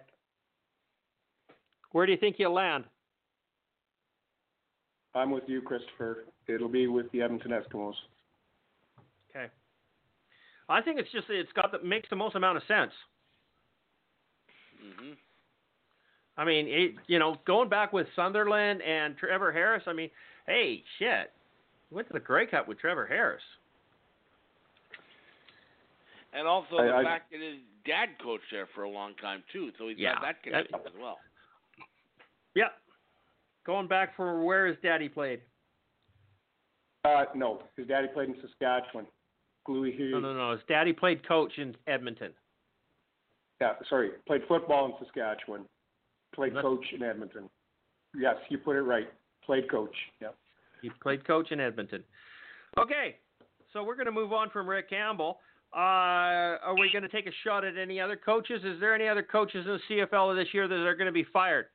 Where 1.91 2.05
do 2.07 2.11
you 2.13 2.17
think 2.17 2.37
he'll 2.37 2.53
land? 2.53 2.85
I'm 5.13 5.29
with 5.29 5.43
you, 5.47 5.61
Christopher. 5.61 6.23
It'll 6.47 6.69
be 6.69 6.87
with 6.87 7.11
the 7.11 7.21
Edmonton 7.21 7.51
Eskimos. 7.51 7.93
Okay. 9.29 9.47
I 10.69 10.81
think 10.81 10.99
it's 10.99 11.11
just 11.11 11.25
it's 11.29 11.51
got 11.53 11.71
the 11.71 11.79
makes 11.85 12.09
the 12.09 12.15
most 12.15 12.35
amount 12.35 12.57
of 12.57 12.63
sense. 12.67 12.91
hmm 14.81 15.11
I 16.39 16.45
mean, 16.45 16.67
it, 16.67 16.91
you 17.07 17.17
know, 17.17 17.37
going 17.47 17.67
back 17.67 17.91
with 17.93 18.05
Sunderland 18.15 18.81
and 18.83 19.17
Trevor 19.17 19.51
Harris. 19.51 19.81
I 19.87 19.93
mean, 19.93 20.11
hey, 20.45 20.83
shit, 20.99 21.31
went 21.89 22.05
to 22.07 22.13
the 22.13 22.19
Grey 22.19 22.45
Cup 22.45 22.67
with 22.67 22.79
Trevor 22.79 23.07
Harris. 23.07 23.41
And 26.33 26.47
also 26.47 26.77
I- 26.77 26.85
the 26.85 26.93
I- 26.95 27.03
fact 27.03 27.31
that 27.31 27.41
his 27.41 27.57
dad 27.87 28.09
coached 28.21 28.43
there 28.51 28.67
for 28.75 28.83
a 28.83 28.89
long 28.89 29.13
time 29.21 29.43
too, 29.51 29.71
so 29.77 29.87
he's 29.87 29.97
Yeah. 29.97 30.13
got 30.13 30.21
that 30.23 30.43
connection 30.43 30.75
as 30.85 30.93
well. 30.99 31.19
Yep. 32.55 32.73
Going 33.65 33.87
back 33.87 34.15
for 34.15 34.43
where 34.43 34.67
his 34.67 34.77
daddy 34.81 35.09
played. 35.09 35.41
Uh, 37.05 37.25
no, 37.35 37.63
his 37.75 37.87
daddy 37.87 38.07
played 38.13 38.29
in 38.29 38.35
Saskatchewan. 38.41 39.07
Gluey 39.65 39.91
Hughes. 39.91 40.11
No, 40.13 40.19
no, 40.19 40.33
no. 40.33 40.51
His 40.51 40.61
daddy 40.67 40.93
played 40.93 41.25
coach 41.27 41.57
in 41.57 41.75
Edmonton. 41.87 42.33
Yeah, 43.59 43.73
sorry, 43.89 44.11
played 44.25 44.41
football 44.47 44.85
in 44.85 44.93
Saskatchewan. 45.05 45.65
Played 46.33 46.51
That's- 46.53 46.63
coach 46.63 46.85
in 46.93 47.03
Edmonton. 47.03 47.49
Yes, 48.15 48.35
you 48.49 48.57
put 48.57 48.75
it 48.75 48.81
right. 48.81 49.07
Played 49.43 49.69
coach. 49.69 49.95
Yep. 50.21 50.35
He 50.81 50.89
played 51.01 51.25
coach 51.25 51.51
in 51.51 51.59
Edmonton. 51.59 52.03
Okay, 52.77 53.17
so 53.73 53.83
we're 53.83 53.95
going 53.95 54.05
to 54.05 54.11
move 54.11 54.31
on 54.33 54.49
from 54.49 54.69
Rick 54.69 54.89
Campbell. 54.89 55.39
Uh, 55.77 56.57
are 56.63 56.75
we 56.75 56.89
going 56.91 57.03
to 57.03 57.09
take 57.09 57.27
a 57.27 57.31
shot 57.43 57.63
at 57.63 57.77
any 57.77 57.99
other 57.99 58.15
coaches? 58.15 58.63
Is 58.65 58.79
there 58.79 58.95
any 58.95 59.07
other 59.07 59.21
coaches 59.21 59.63
in 59.63 59.77
the 59.89 60.07
CFL 60.11 60.35
this 60.35 60.51
year 60.51 60.67
that 60.67 60.75
are 60.75 60.95
going 60.95 61.05
to 61.05 61.11
be 61.11 61.25
fired? 61.31 61.67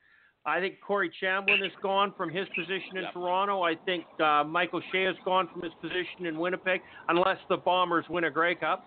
I 0.45 0.59
think 0.59 0.81
Corey 0.85 1.09
Chamblin 1.23 1.65
is 1.65 1.71
gone 1.81 2.13
from 2.17 2.29
his 2.29 2.49
position 2.49 2.97
in. 2.97 3.05
Toronto. 3.13 3.63
I 3.63 3.77
think 3.77 4.05
uh, 4.21 4.43
Mike 4.43 4.75
O'Shea 4.75 5.05
is 5.05 5.15
gone 5.25 5.49
from 5.53 5.63
his 5.63 5.71
position 5.81 6.27
in 6.27 6.37
Winnipeg, 6.37 6.81
unless 7.09 7.37
the 7.49 7.57
Bombers 7.59 8.05
win 8.11 8.25
a 8.25 8.31
Grey 8.31 8.57
Cup. 8.57 8.85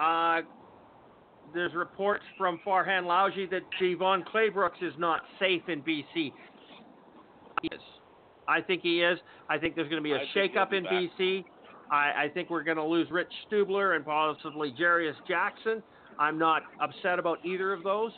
Uh, 0.00 0.42
there's 1.52 1.74
reports 1.74 2.22
from 2.38 2.60
Farhan 2.64 3.02
Lalji 3.02 3.50
that 3.50 3.62
DeVone 3.82 4.22
Claybrooks 4.32 4.82
is 4.82 4.94
not 4.98 5.22
safe 5.40 5.62
in 5.66 5.82
BC. 5.82 6.04
He 6.14 7.68
is. 7.72 7.80
I 8.46 8.60
think 8.60 8.82
he 8.82 9.02
is. 9.02 9.18
I 9.50 9.58
think 9.58 9.74
there's 9.74 9.88
going 9.88 10.00
to 10.00 10.08
be 10.08 10.12
a 10.12 10.20
shake-up 10.32 10.72
in 10.72 10.84
back. 10.84 10.92
BC. 10.92 11.44
I, 11.90 12.24
I 12.24 12.30
think 12.32 12.50
we're 12.50 12.62
going 12.64 12.76
to 12.76 12.84
lose 12.84 13.08
Rich 13.10 13.32
Stubler 13.50 13.96
and 13.96 14.04
possibly 14.04 14.72
Jarious 14.78 15.14
Jackson. 15.28 15.82
I'm 16.18 16.38
not 16.38 16.62
upset 16.80 17.18
about 17.18 17.44
either 17.44 17.72
of 17.72 17.82
those. 17.82 18.12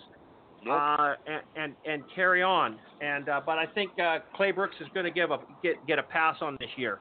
Nope. 0.64 0.80
uh, 0.80 1.14
and, 1.26 1.42
and 1.56 1.74
and 1.86 2.02
carry 2.14 2.42
on. 2.42 2.78
And 3.00 3.28
uh, 3.28 3.40
but 3.44 3.58
I 3.58 3.66
think 3.66 3.92
uh, 4.00 4.18
Claybrooks 4.38 4.80
is 4.80 4.88
going 4.94 5.04
to 5.04 5.12
give 5.12 5.30
a 5.30 5.38
get 5.62 5.86
get 5.86 5.98
a 5.98 6.02
pass 6.02 6.36
on 6.40 6.56
this 6.60 6.70
year. 6.76 6.98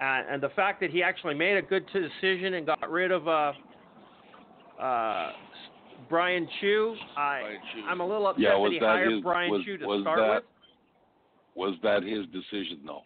Uh, 0.00 0.22
and 0.30 0.42
the 0.42 0.50
fact 0.50 0.80
that 0.80 0.90
he 0.90 1.02
actually 1.02 1.34
made 1.34 1.56
a 1.56 1.62
good 1.62 1.84
decision 1.92 2.54
and 2.54 2.66
got 2.66 2.88
rid 2.90 3.10
of 3.10 3.26
uh, 3.26 3.52
uh, 4.80 5.32
Bryan 6.08 6.46
Chiu, 6.60 6.94
I 7.16 7.54
I'm 7.88 8.00
a 8.00 8.06
little 8.06 8.26
upset 8.26 8.42
Yeah, 8.42 8.58
that 8.62 8.70
he 8.72 8.78
that 8.80 8.86
hired 8.86 9.12
his- 9.12 9.22
Brian 9.22 9.50
was- 9.50 9.62
Chu 9.64 9.78
to 9.78 9.86
was 9.86 10.02
start 10.02 10.18
that- 10.18 10.34
with. 10.34 10.44
Was 11.56 11.74
that 11.84 12.02
his 12.02 12.26
decision 12.26 12.80
though? 12.84 13.02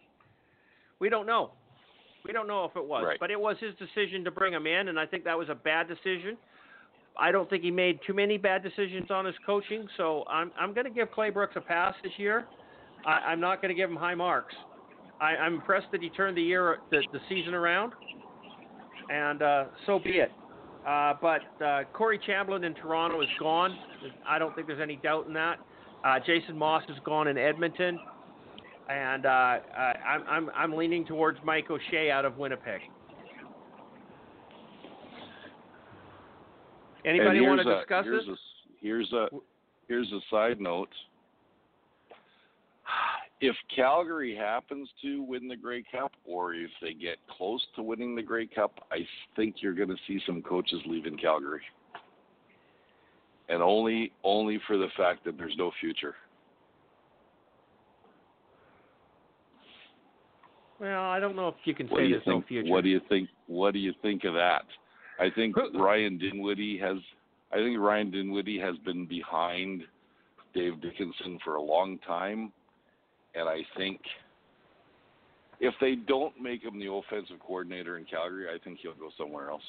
We 0.99 1.07
don't 1.09 1.25
know. 1.27 1.51
We 2.25 2.33
don't 2.33 2.47
know 2.47 2.65
if 2.65 2.75
it 2.75 2.83
was, 2.85 3.03
Right. 3.05 3.19
but 3.19 3.31
it 3.31 3.39
was 3.39 3.55
his 3.59 3.73
decision 3.75 4.23
to 4.25 4.31
bring 4.31 4.53
him 4.53 4.67
in, 4.67 4.89
and 4.89 4.99
I 4.99 5.05
think 5.05 5.23
that 5.23 5.37
was 5.37 5.49
a 5.49 5.55
bad 5.55 5.87
decision. 5.87 6.37
I 7.17 7.31
don't 7.31 7.49
think 7.49 7.63
he 7.63 7.71
made 7.71 7.99
too 8.05 8.13
many 8.13 8.37
bad 8.37 8.63
decisions 8.63 9.09
on 9.11 9.25
his 9.25 9.35
coaching, 9.45 9.87
so 9.97 10.23
I'm 10.29 10.51
I'm 10.59 10.73
going 10.73 10.85
to 10.85 10.91
give 10.91 11.09
Claybrooks 11.11 11.55
a 11.55 11.61
pass 11.61 11.93
this 12.03 12.13
year. 12.17 12.45
I, 13.05 13.11
I'm 13.31 13.39
not 13.39 13.61
going 13.61 13.69
to 13.69 13.75
give 13.75 13.89
him 13.89 13.95
high 13.97 14.15
marks. 14.15 14.53
I, 15.19 15.35
I'm 15.35 15.55
impressed 15.55 15.87
that 15.91 16.01
he 16.01 16.09
turned 16.09 16.37
the 16.37 16.41
year 16.41 16.77
the, 16.91 17.01
the 17.11 17.19
season 17.27 17.53
around, 17.53 17.93
and 19.09 19.41
uh, 19.41 19.65
so 19.85 19.99
be 19.99 20.11
it. 20.19 20.31
Uh, 20.87 21.13
but 21.21 21.41
uh, 21.63 21.83
Corey 21.93 22.19
Chamblin 22.25 22.63
in 22.63 22.73
Toronto 22.75 23.21
is 23.21 23.27
gone. 23.39 23.77
I 24.27 24.39
don't 24.39 24.55
think 24.55 24.67
there's 24.67 24.79
any 24.81 24.95
doubt 24.97 25.27
in 25.27 25.33
that. 25.33 25.57
Uh, 26.05 26.19
Jason 26.25 26.57
Maas 26.57 26.83
is 26.89 26.95
gone 27.03 27.27
in 27.27 27.37
Edmonton 27.37 27.99
and 28.89 29.25
uh, 29.25 29.29
I'm, 29.29 30.23
I'm 30.27 30.49
I'm 30.55 30.75
leaning 30.75 31.05
towards 31.05 31.37
Mike 31.43 31.69
O'Shea 31.69 32.09
out 32.09 32.25
of 32.25 32.37
Winnipeg. 32.37 32.81
Anybody 37.05 37.41
want 37.41 37.61
to 37.61 37.69
a- 37.69 37.79
discuss 37.79 38.05
here's 38.05 38.25
this? 38.25 38.35
A, 38.35 38.75
here's 38.81 39.13
a 39.13 39.27
here's 39.87 40.11
a 40.11 40.19
side 40.29 40.59
note. 40.59 40.89
If 43.41 43.55
Calgary 43.73 44.35
happens 44.35 44.89
to 45.01 45.23
win 45.23 45.47
the 45.47 45.55
Grey 45.55 45.81
Cup, 45.89 46.11
or 46.25 46.53
if 46.53 46.71
they 46.81 46.93
get 46.93 47.17
close 47.37 47.65
to 47.77 47.81
winning 47.81 48.13
the 48.13 48.21
Grey 48.21 48.47
Cup, 48.47 48.85
I 48.91 49.07
think 49.37 49.57
you're 49.59 49.73
going 49.75 49.87
to 49.87 49.95
see 50.07 50.19
some 50.25 50.41
coaches 50.41 50.81
leaving 50.85 51.15
Calgary, 51.15 51.61
and 53.47 53.61
only 53.61 54.11
only 54.23 54.59
for 54.67 54.77
the 54.77 54.89
fact 54.97 55.23
that 55.23 55.37
there's 55.37 55.55
no 55.57 55.71
future. 55.79 56.15
Well, 60.79 61.03
I 61.03 61.19
don't 61.19 61.35
know 61.35 61.49
if 61.49 61.55
you 61.65 61.73
can 61.75 61.87
What 61.87 61.99
say 61.99 62.03
do 62.03 62.09
you 62.09 62.15
there's 62.15 62.25
think? 62.25 62.43
no 62.43 62.47
future. 62.47 62.71
What 62.71 62.83
do 62.83 62.89
you 62.89 63.01
think? 63.09 63.29
What 63.47 63.73
do 63.73 63.79
you 63.79 63.93
think 64.01 64.23
of 64.23 64.33
that? 64.33 64.63
I 65.19 65.29
think 65.29 65.55
Ryan 65.73 66.17
Dinwiddie 66.17 66.77
has. 66.79 66.97
I 67.51 67.57
think 67.57 67.77
Ryan 67.79 68.11
Dinwiddie 68.11 68.59
has 68.59 68.75
been 68.85 69.05
behind 69.05 69.83
Dave 70.53 70.79
Dickenson 70.81 71.39
for 71.43 71.55
a 71.55 71.61
long 71.61 71.97
time, 72.07 72.51
and 73.35 73.49
I 73.49 73.61
think 73.75 73.99
if 75.59 75.73
they 75.81 75.95
don't 75.95 76.39
make 76.41 76.63
him 76.63 76.79
the 76.79 76.89
offensive 76.91 77.37
coordinator 77.45 77.97
in 77.97 78.05
Calgary, 78.05 78.47
I 78.53 78.57
think 78.63 78.79
he'll 78.81 78.93
go 78.93 79.09
somewhere 79.17 79.49
else. 79.49 79.63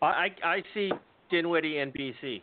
I, 0.00 0.06
I 0.42 0.48
I 0.54 0.62
see 0.72 0.90
Dinwiddie 1.30 1.78
in 1.78 1.92
BC. 1.92 2.40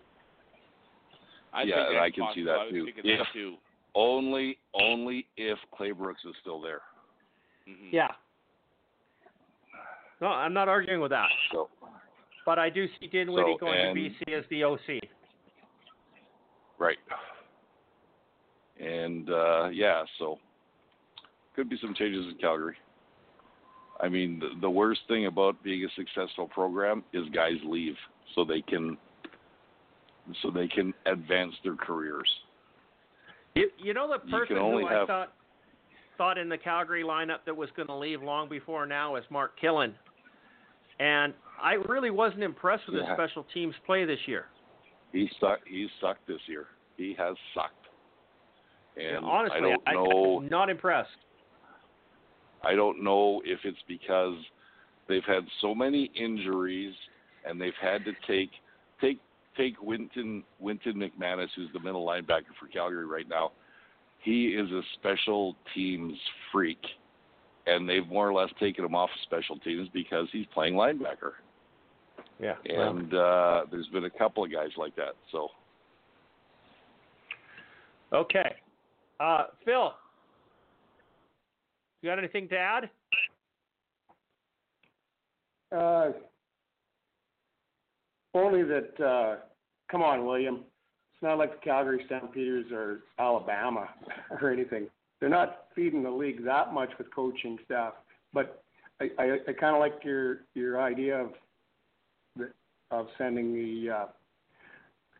I 1.52 1.64
yeah, 1.64 1.76
think 1.76 1.90
and 1.90 1.98
I 2.00 2.10
can 2.12 2.28
see 2.36 2.44
possible. 2.44 2.46
that 2.46 2.52
I 2.60 2.64
was 2.66 2.72
too. 2.74 2.86
thinking 2.86 3.04
If- 3.12 3.20
that 3.20 3.28
too. 3.34 3.56
Only, 3.96 4.56
only 4.76 5.26
if 5.36 5.58
Claybrooks 5.78 6.24
is 6.24 6.36
still 6.42 6.62
there. 6.62 6.82
Mhm. 7.70 7.92
Yeah. 7.92 8.12
No, 10.22 10.28
I'm 10.28 10.54
not 10.54 10.68
arguing 10.68 11.00
with 11.02 11.12
that, 11.12 11.30
So 11.52 11.70
but 12.46 12.58
I 12.60 12.70
do 12.70 12.88
see 13.00 13.08
Dinwiddie 13.08 13.54
So, 13.60 13.66
going 13.66 13.80
and- 13.80 13.96
to 13.96 14.02
BC 14.02 14.34
as 14.34 14.46
the 14.50 14.64
OC. 14.64 15.00
Right. 16.78 16.98
And 18.80 19.30
uh, 19.30 19.70
yeah, 19.72 20.04
so 20.18 20.40
could 21.56 21.70
be 21.70 21.78
some 21.78 21.94
changes 21.94 22.26
in 22.32 22.38
Calgary. 22.40 22.78
I 24.02 24.08
mean, 24.08 24.40
the, 24.40 24.50
the 24.62 24.70
worst 24.70 25.02
thing 25.10 25.26
about 25.26 25.62
being 25.64 25.84
a 25.84 25.90
successful 25.96 26.48
program 26.48 27.04
is 27.12 27.28
guys 27.34 27.58
leave 27.66 27.96
so 28.34 28.46
they 28.46 28.62
can 28.62 28.98
so 30.42 30.50
they 30.52 30.68
can 30.68 30.94
advance 31.06 31.54
their 31.64 31.76
careers. 31.76 32.30
You, 33.56 33.70
you 33.78 33.94
know 33.94 34.08
the 34.12 34.20
person 34.20 34.56
who 34.58 34.86
I 34.88 34.94
have- 34.94 35.08
thought 35.08 35.34
thought 36.20 36.38
in 36.38 36.50
the 36.50 36.58
Calgary 36.58 37.02
lineup 37.02 37.40
that 37.46 37.56
was 37.56 37.70
going 37.78 37.88
to 37.88 37.96
leave 37.96 38.22
long 38.22 38.50
before 38.50 38.86
now 38.86 39.16
is 39.16 39.24
Mark 39.32 39.54
Kilam, 39.60 39.94
and 41.00 41.34
I 41.60 41.74
really 41.88 42.12
wasn't 42.12 42.44
impressed 42.44 42.84
with 42.88 42.98
his 42.98 43.06
special 43.14 43.46
teams 43.54 43.74
play 43.86 44.04
this 44.06 44.20
year. 44.28 44.46
He 45.14 45.30
sucked. 45.40 45.68
He 45.68 45.88
sucked 46.02 46.28
this 46.28 46.42
year. 46.46 46.68
He 46.98 47.16
has 47.18 47.36
sucked. 47.56 47.74
And 48.98 49.26
Honestly, 49.26 49.74
I 49.88 49.94
don't 49.94 50.10
know. 50.10 50.40
I'm 50.42 50.50
not 50.50 50.70
impressed. 50.70 51.10
I 52.64 52.76
don't 52.76 53.02
know 53.02 53.42
if 53.46 53.60
it's 53.64 53.80
because 53.88 54.36
they've 55.08 55.24
had 55.26 55.46
so 55.62 55.74
many 55.74 56.12
injuries 56.16 56.94
and 57.48 57.60
they've 57.60 57.72
had 57.82 58.04
to 58.04 58.12
take 58.28 58.52
take 59.00 59.20
take 59.56 59.82
Winton 59.82 60.44
Wynton 60.60 60.96
McManus, 60.96 61.48
who's 61.56 61.70
the 61.72 61.80
middle 61.80 62.06
linebacker 62.06 62.52
for 62.60 62.68
Calgary 62.68 63.06
right 63.06 63.30
now. 63.30 63.54
He 64.22 64.48
is 64.48 64.70
a 64.72 64.82
special 64.96 65.56
teams 65.74 66.18
freak, 66.52 66.80
and 67.68 67.88
they've 67.88 68.08
more 68.08 68.28
or 68.28 68.34
less 68.34 68.50
taken 68.60 68.84
him 68.84 68.96
off 68.96 69.10
of 69.10 69.22
special 69.24 69.58
teams 69.60 69.90
because 69.94 70.28
he's 70.32 70.46
playing 70.54 70.74
linebacker. 70.74 71.34
Yeah. 72.40 72.56
And 72.66 73.14
uh, 73.14 73.66
there's 73.72 73.88
been 73.88 74.06
a 74.06 74.10
couple 74.10 74.44
of 74.44 74.52
guys 74.52 74.70
like 74.78 74.96
that. 74.96 75.14
So 75.32 75.50
okay, 78.14 78.56
uh, 79.20 79.46
Phil, 79.66 79.94
you 82.02 82.10
got 82.10 82.20
anything 82.20 82.48
to 82.50 82.58
add? 82.58 82.90
Uh, 85.76 86.12
only 88.34 88.64
that, 88.64 89.00
uh, 89.04 89.36
come 89.92 90.02
on, 90.02 90.26
William. 90.26 90.64
It's 91.20 91.28
not 91.28 91.38
like 91.38 91.60
the 91.60 91.66
Calgary 91.66 92.02
Stampeders 92.06 92.72
or 92.72 93.02
Alabama 93.20 93.90
or 94.42 94.52
anything. 94.54 94.88
They're 95.20 95.28
not 95.28 95.66
feeding 95.76 96.02
the 96.02 96.10
league 96.10 96.46
that 96.46 96.74
much 96.74 96.92
with 96.98 97.14
coaching 97.14 97.58
staff. 97.66 97.94
But 98.34 98.64
I, 99.02 99.10
I, 99.20 99.26
I 99.50 99.54
kind 99.60 99.76
of 99.76 99.82
like 99.82 100.02
your 100.02 100.44
your 100.54 100.82
idea 100.82 101.18
of 101.18 101.32
the, 102.38 102.52
of 102.90 103.08
sending 103.18 103.54
the 103.54 103.92
uh, 103.92 104.06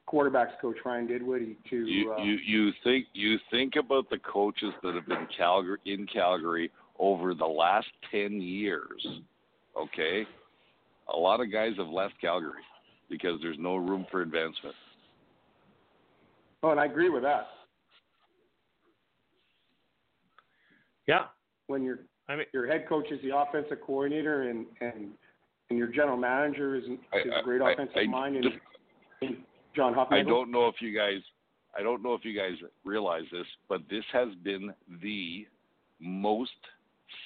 quarterbacks 0.08 0.58
coach 0.62 0.78
Ryan 0.86 1.08
Dinwiddie 1.08 1.58
to. 1.70 1.76
you 1.76 2.14
uh, 2.14 2.24
you 2.24 2.38
you 2.46 2.72
think 2.82 3.08
you 3.12 3.38
think 3.52 3.74
about 3.76 4.10
the 4.10 4.20
coaches 4.20 4.72
that 4.82 4.96
have 4.96 5.06
been 5.06 5.28
Calgary 5.38 5.80
in 5.86 6.08
Calgary 6.08 6.72
over 6.98 7.34
the 7.34 7.46
last 7.46 7.88
ten 8.10 8.40
years. 8.40 9.06
Okay, 9.78 10.26
a 11.14 11.18
lot 11.18 11.42
of 11.42 11.52
guys 11.52 11.74
have 11.78 11.90
left 11.90 12.14
Calgary 12.22 12.64
because 13.10 13.38
there's 13.42 13.58
no 13.60 13.76
room 13.76 14.06
for 14.10 14.22
advancement. 14.22 14.76
Oh, 16.64 16.72
and 16.72 16.80
I 16.80 16.86
agree 16.86 17.10
with 17.10 17.24
that. 17.24 17.48
Yeah. 21.08 21.26
When 21.68 21.84
your 21.84 22.00
I 22.28 22.36
mean, 22.36 22.46
your 22.54 22.68
head 22.68 22.88
coach 22.88 23.08
is 23.12 23.20
the 23.24 23.36
offensive 23.36 23.80
coordinator 23.86 24.44
and 24.50 24.66
and 24.82 25.10
and 25.70 25.78
your 25.78 25.88
general 25.88 26.18
manager 26.18 26.76
is, 26.76 26.84
is 26.86 26.98
I- 27.14 27.40
a 27.40 27.44
great 27.44 27.62
I- 27.62 27.72
offensive 27.74 27.98
I- 27.98 28.06
mind 28.08 28.36
and, 28.38 28.46
and 29.22 29.38
John 29.76 29.96
I 30.12 30.24
don't 30.24 30.52
know 30.52 30.68
if 30.68 30.76
you 30.82 30.96
guys 30.96 31.20
I 31.78 31.84
don't 31.84 32.02
know 32.04 32.14
if 32.16 32.26
you 32.26 32.36
guys 32.36 32.54
realize 32.84 33.24
this, 33.32 33.46
but 33.68 33.82
this 33.90 34.04
has 34.12 34.30
been 34.44 34.74
the 35.02 35.46
most 36.00 36.52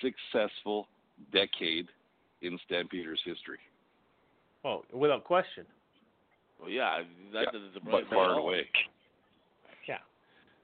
successful 0.01 0.87
decade 1.31 1.87
in 2.41 2.59
Stampeders 2.65 3.21
history. 3.23 3.59
oh, 4.65 4.83
without 4.91 5.23
question. 5.23 5.65
Well, 6.59 6.69
yeah, 6.69 6.99
that 7.33 7.39
Yeah, 7.45 7.51
doesn't 7.51 7.73
surprise 7.73 7.91
but 7.91 8.01
me 8.01 8.07
at 8.07 8.09
far 8.09 8.29
and 8.31 8.39
all. 8.39 8.47
away. 8.47 8.69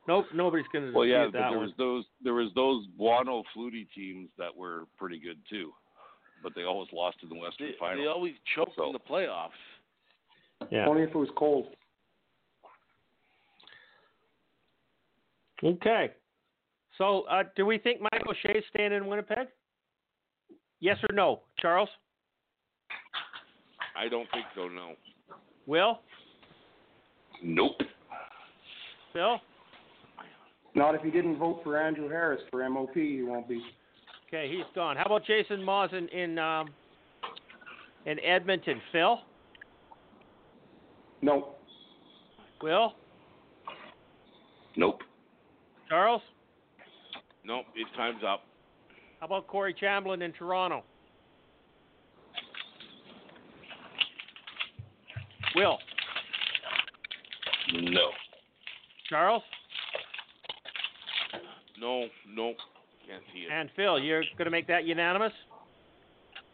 Nope, 0.08 0.26
nobody's 0.34 0.66
going 0.74 0.88
to 0.88 0.92
Well, 0.98 1.06
yeah, 1.06 1.26
dispute 1.26 1.34
but 1.42 1.50
there 1.50 1.58
one. 1.60 1.68
was 1.68 1.76
those 1.78 2.06
there 2.24 2.34
was 2.34 2.50
those 2.56 2.86
Buono 2.98 3.44
Flutie 3.56 3.88
teams 3.96 4.30
that 4.38 4.56
were 4.56 4.86
pretty 4.98 5.20
good 5.20 5.38
too, 5.50 5.72
but 6.42 6.54
they 6.56 6.64
always 6.64 6.90
lost 6.92 7.18
in 7.22 7.30
the 7.30 7.36
Western 7.36 7.68
They, 7.68 7.78
Final. 7.80 8.02
they 8.04 8.08
always 8.08 8.34
choked 8.56 8.76
So- 8.76 8.88
in 8.88 8.94
the 8.94 9.00
playoffs. 9.00 9.52
Yeah. 10.72 10.88
Only 10.88 11.04
if 11.04 11.10
it 11.10 11.16
was 11.16 11.30
cold. 11.38 11.68
Okay. 15.64 16.12
So, 16.98 17.22
uh, 17.24 17.44
do 17.56 17.66
we 17.66 17.78
think 17.78 18.02
Mike 18.02 18.24
O'Shea's 18.28 18.64
staying 18.74 18.94
in 18.94 19.08
Winnipeg? 19.08 19.48
Yes 20.80 20.98
or 21.10 21.14
no, 21.14 21.42
Charles? 21.60 21.90
I 23.96 24.08
don't 24.08 24.30
think 24.32 24.46
so. 24.56 24.68
No. 24.68 24.94
Will? 25.66 26.00
Nope. 27.44 27.82
Phil? 29.14 29.40
Not 30.76 30.96
if 30.96 31.02
he 31.02 31.12
didn't 31.12 31.38
vote 31.38 31.62
for 31.64 31.78
Andrew 31.78 32.10
Harris 32.10 32.42
for 32.52 32.68
MOP, 32.70 32.94
he 32.94 33.24
won't 33.24 33.48
be. 33.48 33.62
Okay, 34.28 34.50
he's 34.50 34.66
gone. 34.76 34.96
How 34.96 35.06
about 35.06 35.26
Jason 35.26 35.64
Maas 35.64 35.90
in 35.92 36.08
in, 36.10 36.38
um, 36.38 36.70
in 38.06 38.20
Edmonton? 38.20 38.80
Phil? 38.92 39.20
No. 41.22 41.56
Will? 42.62 42.94
Nope. 44.76 45.02
Charles? 45.90 46.22
Nope, 47.44 47.66
his 47.76 47.88
time's 47.98 48.22
up. 48.26 48.44
How 49.20 49.26
about 49.26 49.48
Corey 49.48 49.74
Chamblin 49.74 50.22
in 50.22 50.32
Toronto? 50.32 50.84
Will? 55.56 55.78
No. 57.74 58.10
Charles? 59.10 59.44
No, 61.80 62.06
no, 62.28 62.54
can't 63.08 63.24
see 63.34 63.42
it. 63.42 63.52
And 63.52 63.70
Phil, 63.76 64.00
you're 64.00 64.24
going 64.38 64.46
to 64.46 64.52
make 64.52 64.68
that 64.68 64.86
unanimous? 64.86 65.34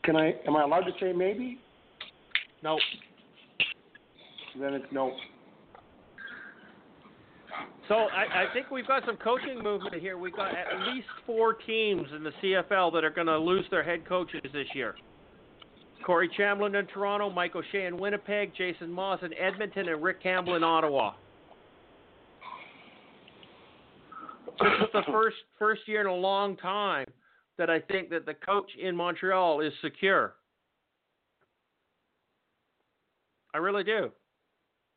Can 0.03 0.15
I? 0.15 0.35
Am 0.47 0.55
I 0.55 0.63
allowed 0.63 0.81
to 0.81 0.91
say 0.99 1.13
maybe? 1.13 1.59
No. 2.63 2.79
Then 4.59 4.73
it's 4.73 4.85
no. 4.91 5.15
So 7.87 7.95
I, 7.95 8.43
I 8.43 8.53
think 8.53 8.71
we've 8.71 8.87
got 8.87 9.03
some 9.05 9.17
coaching 9.17 9.61
movement 9.61 9.95
here. 9.95 10.17
We've 10.17 10.35
got 10.35 10.49
at 10.49 10.87
least 10.93 11.07
four 11.25 11.53
teams 11.53 12.07
in 12.15 12.23
the 12.23 12.31
CFL 12.41 12.91
that 12.93 13.03
are 13.03 13.11
going 13.11 13.27
to 13.27 13.37
lose 13.37 13.65
their 13.69 13.83
head 13.83 14.07
coaches 14.07 14.41
this 14.53 14.67
year. 14.73 14.95
Corey 16.05 16.29
Chamblin 16.37 16.79
in 16.79 16.85
Toronto, 16.87 17.29
Mike 17.29 17.55
O'Shea 17.55 17.85
in 17.85 17.97
Winnipeg, 17.97 18.53
Jason 18.55 18.91
Maas 18.91 19.19
in 19.23 19.33
Edmonton, 19.33 19.89
and 19.89 20.01
Rick 20.01 20.21
Campbell 20.21 20.55
in 20.55 20.63
Ottawa. 20.63 21.13
This 24.59 24.71
is 24.81 24.87
the 24.93 25.01
first 25.11 25.37
first 25.57 25.81
year 25.87 26.01
in 26.01 26.07
a 26.07 26.13
long 26.13 26.57
time 26.57 27.05
that 27.57 27.69
I 27.69 27.79
think 27.79 28.09
that 28.09 28.25
the 28.25 28.33
coach 28.33 28.69
in 28.81 28.95
Montreal 28.95 29.61
is 29.61 29.73
secure. 29.81 30.35
I 33.53 33.57
really 33.57 33.83
do. 33.83 34.11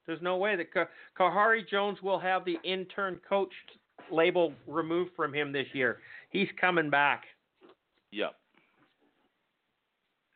There's 0.07 0.23
no 0.23 0.37
way 0.37 0.57
that 0.57 0.73
Ka- 0.73 0.89
Khari 1.17 1.69
Jones 1.69 1.99
will 2.03 2.19
have 2.19 2.45
the 2.45 2.57
intern 2.65 3.21
coach 3.29 3.53
label 4.11 4.53
removed 4.67 5.11
from 5.15 5.33
him 5.33 5.53
this 5.53 5.67
year. 5.73 5.99
He's 6.31 6.49
coming 6.61 6.91
back. 6.91 7.25
Yep. 8.11 8.35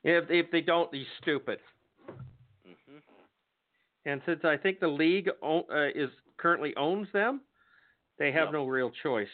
If 0.05 0.31
if 0.31 0.51
they 0.51 0.61
don't, 0.61 0.94
he's 0.94 1.07
stupid. 1.20 1.59
hmm 2.65 2.99
And 4.05 4.20
since 4.27 4.44
I 4.44 4.57
think 4.57 4.78
the 4.81 4.89
league 4.89 5.31
own, 5.43 5.65
uh, 5.73 5.89
is 5.94 6.11
currently 6.36 6.74
owns 6.77 7.09
them, 7.12 7.40
they 8.19 8.33
have 8.33 8.47
Yep. 8.47 8.53
no 8.53 8.67
real 8.67 8.91
choice. 9.03 9.29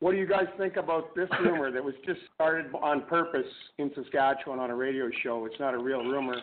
What 0.00 0.12
do 0.12 0.18
you 0.18 0.26
guys 0.26 0.46
think 0.56 0.76
about 0.76 1.14
this 1.16 1.28
rumor 1.40 1.72
that 1.72 1.82
was 1.82 1.94
just 2.06 2.20
started 2.34 2.72
on 2.74 3.02
purpose 3.06 3.46
in 3.78 3.92
Saskatchewan 3.94 4.60
on 4.60 4.70
a 4.70 4.74
radio 4.76 5.10
show? 5.22 5.44
It's 5.44 5.58
not 5.58 5.74
a 5.74 5.78
real 5.78 6.04
rumor. 6.04 6.36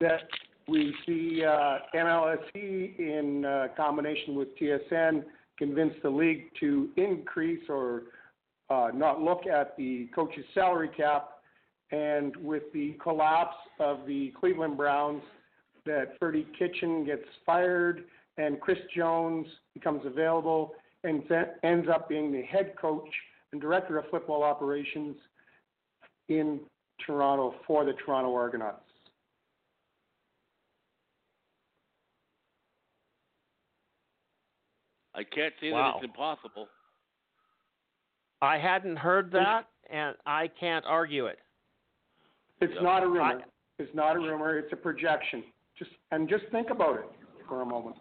That 0.00 0.28
we 0.68 0.94
see 1.06 1.44
uh, 1.44 1.78
MLSE 1.94 2.98
in 2.98 3.44
uh, 3.44 3.68
combination 3.76 4.34
with 4.34 4.48
TSN 4.58 5.24
convince 5.56 5.94
the 6.02 6.10
league 6.10 6.44
to 6.60 6.90
increase 6.96 7.62
or 7.70 8.02
uh, 8.68 8.90
not 8.92 9.22
look 9.22 9.46
at 9.46 9.74
the 9.78 10.08
coach's 10.14 10.44
salary 10.52 10.90
cap, 10.94 11.30
and 11.90 12.36
with 12.36 12.64
the 12.74 12.98
collapse 13.02 13.56
of 13.80 14.00
the 14.06 14.30
Cleveland 14.38 14.76
Browns, 14.76 15.22
that 15.86 16.18
Freddie 16.18 16.46
Kitchen 16.58 17.06
gets 17.06 17.24
fired 17.46 18.04
and 18.38 18.60
Chris 18.60 18.78
Jones 18.96 19.46
becomes 19.74 20.02
available 20.06 20.74
and 21.04 21.22
ends 21.62 21.88
up 21.92 22.08
being 22.08 22.32
the 22.32 22.42
head 22.42 22.74
coach 22.80 23.08
and 23.52 23.60
director 23.60 23.98
of 23.98 24.04
football 24.10 24.42
operations 24.42 25.16
in 26.28 26.60
Toronto 27.04 27.54
for 27.66 27.84
the 27.84 27.92
Toronto 28.04 28.34
Argonauts. 28.34 28.82
I 35.14 35.24
can't 35.24 35.54
see 35.60 35.72
Wow. 35.72 35.92
that 35.92 35.96
it's 35.96 36.04
impossible. 36.04 36.68
I 38.40 38.58
hadn't 38.58 38.96
heard 38.96 39.32
that, 39.32 39.66
and 39.90 40.16
I 40.26 40.48
can't 40.48 40.84
argue 40.86 41.26
it. 41.26 41.40
It's 42.60 42.72
Yep. 42.74 42.82
not 42.82 43.02
a 43.02 43.06
rumor. 43.08 43.22
I- 43.22 43.44
It's 43.78 43.94
not 43.94 44.16
a 44.16 44.18
rumor. 44.18 44.58
It's 44.58 44.72
a 44.72 44.76
projection. 44.76 45.52
Just 45.76 45.92
and 46.10 46.28
just 46.28 46.44
think 46.48 46.70
about 46.70 46.98
it 46.98 47.08
for 47.46 47.60
a 47.62 47.64
moment. 47.64 47.96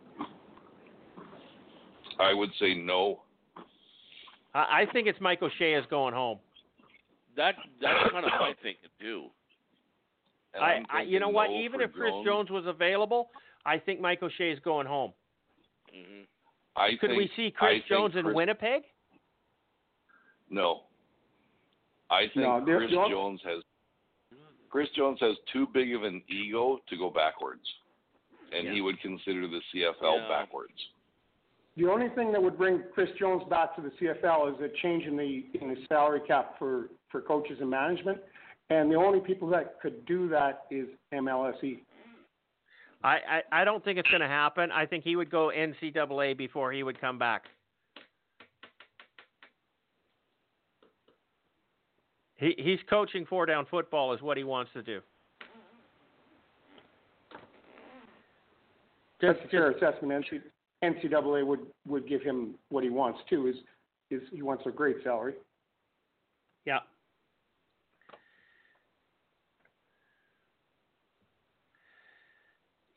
I 2.20 2.34
would 2.34 2.50
say 2.60 2.74
no. 2.74 3.22
I, 4.54 4.82
I 4.82 4.86
think 4.92 5.08
it's 5.08 5.20
Mike 5.22 5.42
O'Shea 5.42 5.74
is 5.74 5.86
going 5.90 6.14
home. 6.14 6.40
That 7.36 7.56
that's 7.82 8.12
kind 8.12 8.26
of 8.26 8.32
my 8.40 8.54
thinking 8.64 8.90
too. 9.00 9.28
I, 10.60 10.60
I'm 10.66 10.82
you 10.82 10.88
thinking 10.98 11.20
know 11.20 11.30
what? 11.30 11.52
Even 11.52 11.82
if 11.82 11.94
Chris 11.94 12.14
Jones 12.26 12.50
was 12.50 12.66
available, 12.66 13.30
I 13.66 13.78
think 13.78 14.00
Mike 14.02 14.24
O'Shea 14.24 14.52
is 14.52 14.60
going 14.62 14.88
home. 14.88 15.14
hmm 15.94 16.22
I 16.76 16.92
Could 17.00 17.10
think, 17.10 17.18
we 17.18 17.30
see 17.36 17.52
Chris 17.56 17.74
think 17.74 17.86
Jones 17.88 18.16
in 18.16 18.34
Winnipeg? 18.34 18.84
No. 20.50 20.82
I 22.10 22.22
think 22.34 22.38
No, 22.38 22.62
Chris 22.64 22.90
they're- 22.92 23.10
Jones 23.10 23.42
has 23.46 23.64
Chris 24.70 24.90
Jones 24.96 25.18
has 25.22 25.36
too 25.52 25.66
big 25.74 25.96
of 25.96 26.04
an 26.04 26.22
ego 26.30 26.80
to 26.90 26.98
go 26.98 27.10
backwards, 27.10 27.64
and 28.54 28.66
Yeah. 28.68 28.74
he 28.74 28.82
would 28.82 29.00
consider 29.02 29.48
the 29.48 29.62
CFL 29.72 30.18
Yeah. 30.18 30.28
backwards. 30.28 30.74
The 31.78 31.88
only 31.88 32.10
thing 32.10 32.32
that 32.32 32.42
would 32.42 32.58
bring 32.58 32.84
Chris 32.92 33.10
Jones 33.20 33.44
back 33.52 33.76
to 33.76 33.84
the 33.84 33.92
CFL 34.02 34.56
is 34.56 34.62
a 34.62 34.70
change 34.82 35.06
in 35.06 35.16
the 35.16 35.46
in 35.62 35.70
the 35.70 35.76
salary 35.88 36.22
cap 36.28 36.56
for 36.58 36.90
for 37.10 37.22
coaches 37.22 37.60
and 37.62 37.70
management, 37.70 38.18
and 38.72 38.92
the 38.92 38.96
only 38.96 39.20
people 39.20 39.48
that 39.50 39.80
could 39.80 40.04
do 40.08 40.28
that 40.30 40.64
is 40.72 40.88
MLSE. 41.14 41.80
I, 43.04 43.10
I, 43.10 43.62
I 43.62 43.64
don't 43.64 43.84
think 43.84 44.00
it's 44.00 44.10
going 44.10 44.22
to 44.22 44.28
happen. 44.28 44.72
I 44.72 44.88
think 44.88 45.04
he 45.04 45.16
would 45.16 45.30
go 45.30 45.52
NCAA 45.56 46.36
before 46.36 46.72
he 46.72 46.82
would 46.82 47.00
come 47.00 47.20
back. 47.20 47.44
He 52.38 52.56
he's 52.58 52.80
coaching 52.90 53.24
four 53.28 53.46
down 53.46 53.68
football 53.70 54.16
is 54.16 54.22
what 54.24 54.36
he 54.36 54.44
wants 54.44 54.72
to 54.74 54.82
do. 54.82 55.02
That's 59.22 59.38
Just, 59.38 59.46
a 59.46 59.50
fair 59.50 59.72
assessment. 59.72 60.26
NC, 60.84 61.12
NCAA 61.12 61.46
would 61.46 61.60
would 61.88 62.08
give 62.08 62.22
him 62.22 62.56
what 62.70 62.84
he 62.84 62.90
wants 62.90 63.20
too. 63.30 63.48
Is 63.48 63.56
is 64.10 64.22
he 64.32 64.42
wants 64.42 64.64
a 64.66 64.72
great 64.72 64.98
salary. 65.04 65.34
yeah. 66.66 66.80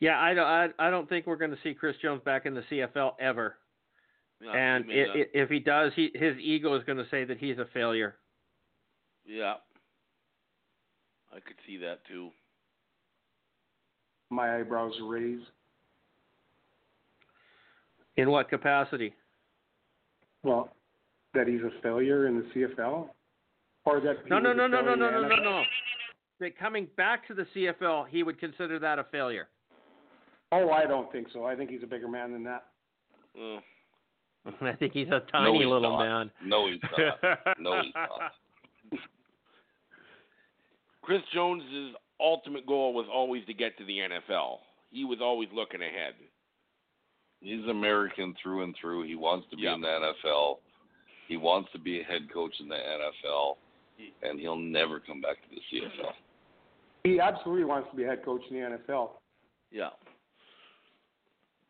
Yeah, 0.00 0.18
I 0.18 0.32
don't. 0.32 0.46
I, 0.46 0.68
I 0.78 0.90
don't 0.90 1.08
think 1.08 1.26
we're 1.26 1.36
going 1.36 1.50
to 1.50 1.58
see 1.62 1.74
Chris 1.74 1.94
Jones 2.00 2.22
back 2.24 2.46
in 2.46 2.54
the 2.54 2.62
CFL 2.70 3.12
ever. 3.20 3.56
Yeah, 4.40 4.52
and 4.52 4.84
I 4.84 4.88
mean, 4.88 5.06
i 5.14 5.18
i 5.18 5.24
if 5.34 5.50
he 5.50 5.58
does, 5.58 5.92
he 5.94 6.10
his 6.14 6.38
ego 6.38 6.74
is 6.74 6.84
going 6.84 6.96
to 6.96 7.06
say 7.10 7.24
that 7.24 7.36
he's 7.36 7.58
a 7.58 7.66
failure. 7.74 8.16
yeah, 9.26 9.54
I 11.30 11.40
could 11.40 11.56
see 11.66 11.76
that 11.78 11.98
too. 12.08 12.30
My 14.30 14.58
eyebrows 14.58 14.94
raise. 15.02 15.40
In 18.16 18.30
what 18.30 18.48
capacity? 18.48 19.14
Well, 20.42 20.70
that 21.34 21.46
he's 21.46 21.60
a 21.60 21.70
failure 21.82 22.26
in 22.26 22.36
the 22.38 22.44
CFL, 22.54 23.08
or 23.84 24.00
that 24.00 24.16
he 24.24 24.30
No, 24.30 24.38
no, 24.38 24.48
was 24.50 24.56
no, 24.58 24.64
a 24.64 24.68
no, 24.68 24.80
no, 24.80 24.94
failure 24.94 24.96
no, 24.96 25.06
in 25.06 25.22
no, 25.22 25.28
the 25.28 25.28
no, 25.28 25.36
NFL. 25.36 25.44
no. 25.44 25.62
That 26.40 26.58
coming 26.58 26.88
back 26.96 27.26
to 27.28 27.34
the 27.34 27.46
CFL, 27.54 28.08
he 28.08 28.22
would 28.22 28.38
consider 28.40 28.78
that 28.78 28.98
a 28.98 29.04
failure. 29.04 29.48
Oh, 30.52 30.70
I 30.70 30.86
don't 30.86 31.10
think 31.12 31.28
so. 31.32 31.44
I 31.44 31.54
think 31.54 31.70
he's 31.70 31.82
a 31.82 31.86
bigger 31.86 32.08
man 32.08 32.32
than 32.32 32.42
that. 32.44 32.64
Uh, 33.38 33.60
I 34.64 34.72
think 34.72 34.92
he's 34.94 35.06
a 35.08 35.10
no, 35.10 35.20
tiny 35.30 35.58
he's 35.58 35.66
little 35.66 35.96
not. 35.98 36.04
man. 36.04 36.30
No, 36.44 36.68
he's 36.68 36.80
not. 36.82 37.38
no, 37.60 37.82
he's 37.82 37.92
not. 37.94 38.32
Chris 41.02 41.20
Jones's 41.34 41.94
ultimate 42.18 42.66
goal 42.66 42.92
was 42.94 43.06
always 43.12 43.44
to 43.46 43.54
get 43.54 43.76
to 43.78 43.84
the 43.84 43.98
NFL. 43.98 44.58
He 44.90 45.04
was 45.04 45.18
always 45.20 45.48
looking 45.54 45.80
ahead. 45.82 46.14
He's 47.40 47.64
American 47.68 48.34
through 48.42 48.64
and 48.64 48.74
through. 48.80 49.04
He 49.06 49.14
wants 49.14 49.46
to 49.50 49.56
be 49.56 49.62
Yeah. 49.62 49.74
in 49.74 49.80
the 49.80 49.88
NFL. 49.88 50.58
He 51.28 51.36
wants 51.36 51.70
to 51.72 51.78
be 51.78 52.00
a 52.00 52.04
head 52.04 52.30
coach 52.32 52.52
in 52.60 52.68
the 52.68 52.74
NFL, 52.76 53.56
and 54.22 54.38
he'll 54.40 54.56
never 54.56 55.00
come 55.00 55.20
back 55.20 55.36
to 55.42 55.48
the 55.54 55.60
CFL. 55.70 56.12
He 57.04 57.18
absolutely 57.20 57.64
wants 57.64 57.88
to 57.90 57.96
be 57.96 58.04
a 58.04 58.08
head 58.08 58.24
coach 58.24 58.42
in 58.50 58.56
the 58.56 58.62
NFL. 58.62 59.12
Yeah. 59.70 59.90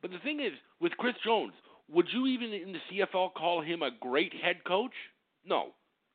But 0.02 0.10
the 0.10 0.18
thing 0.20 0.40
is, 0.40 0.52
with 0.80 0.92
Chris 0.96 1.14
Jones, 1.24 1.52
would 1.92 2.06
you 2.12 2.26
even 2.26 2.52
in 2.52 2.72
the 2.72 2.80
CFL 2.90 3.30
call 3.34 3.60
him 3.60 3.82
a 3.82 3.90
great 4.00 4.32
head 4.42 4.64
coach? 4.64 4.94
No. 5.44 5.68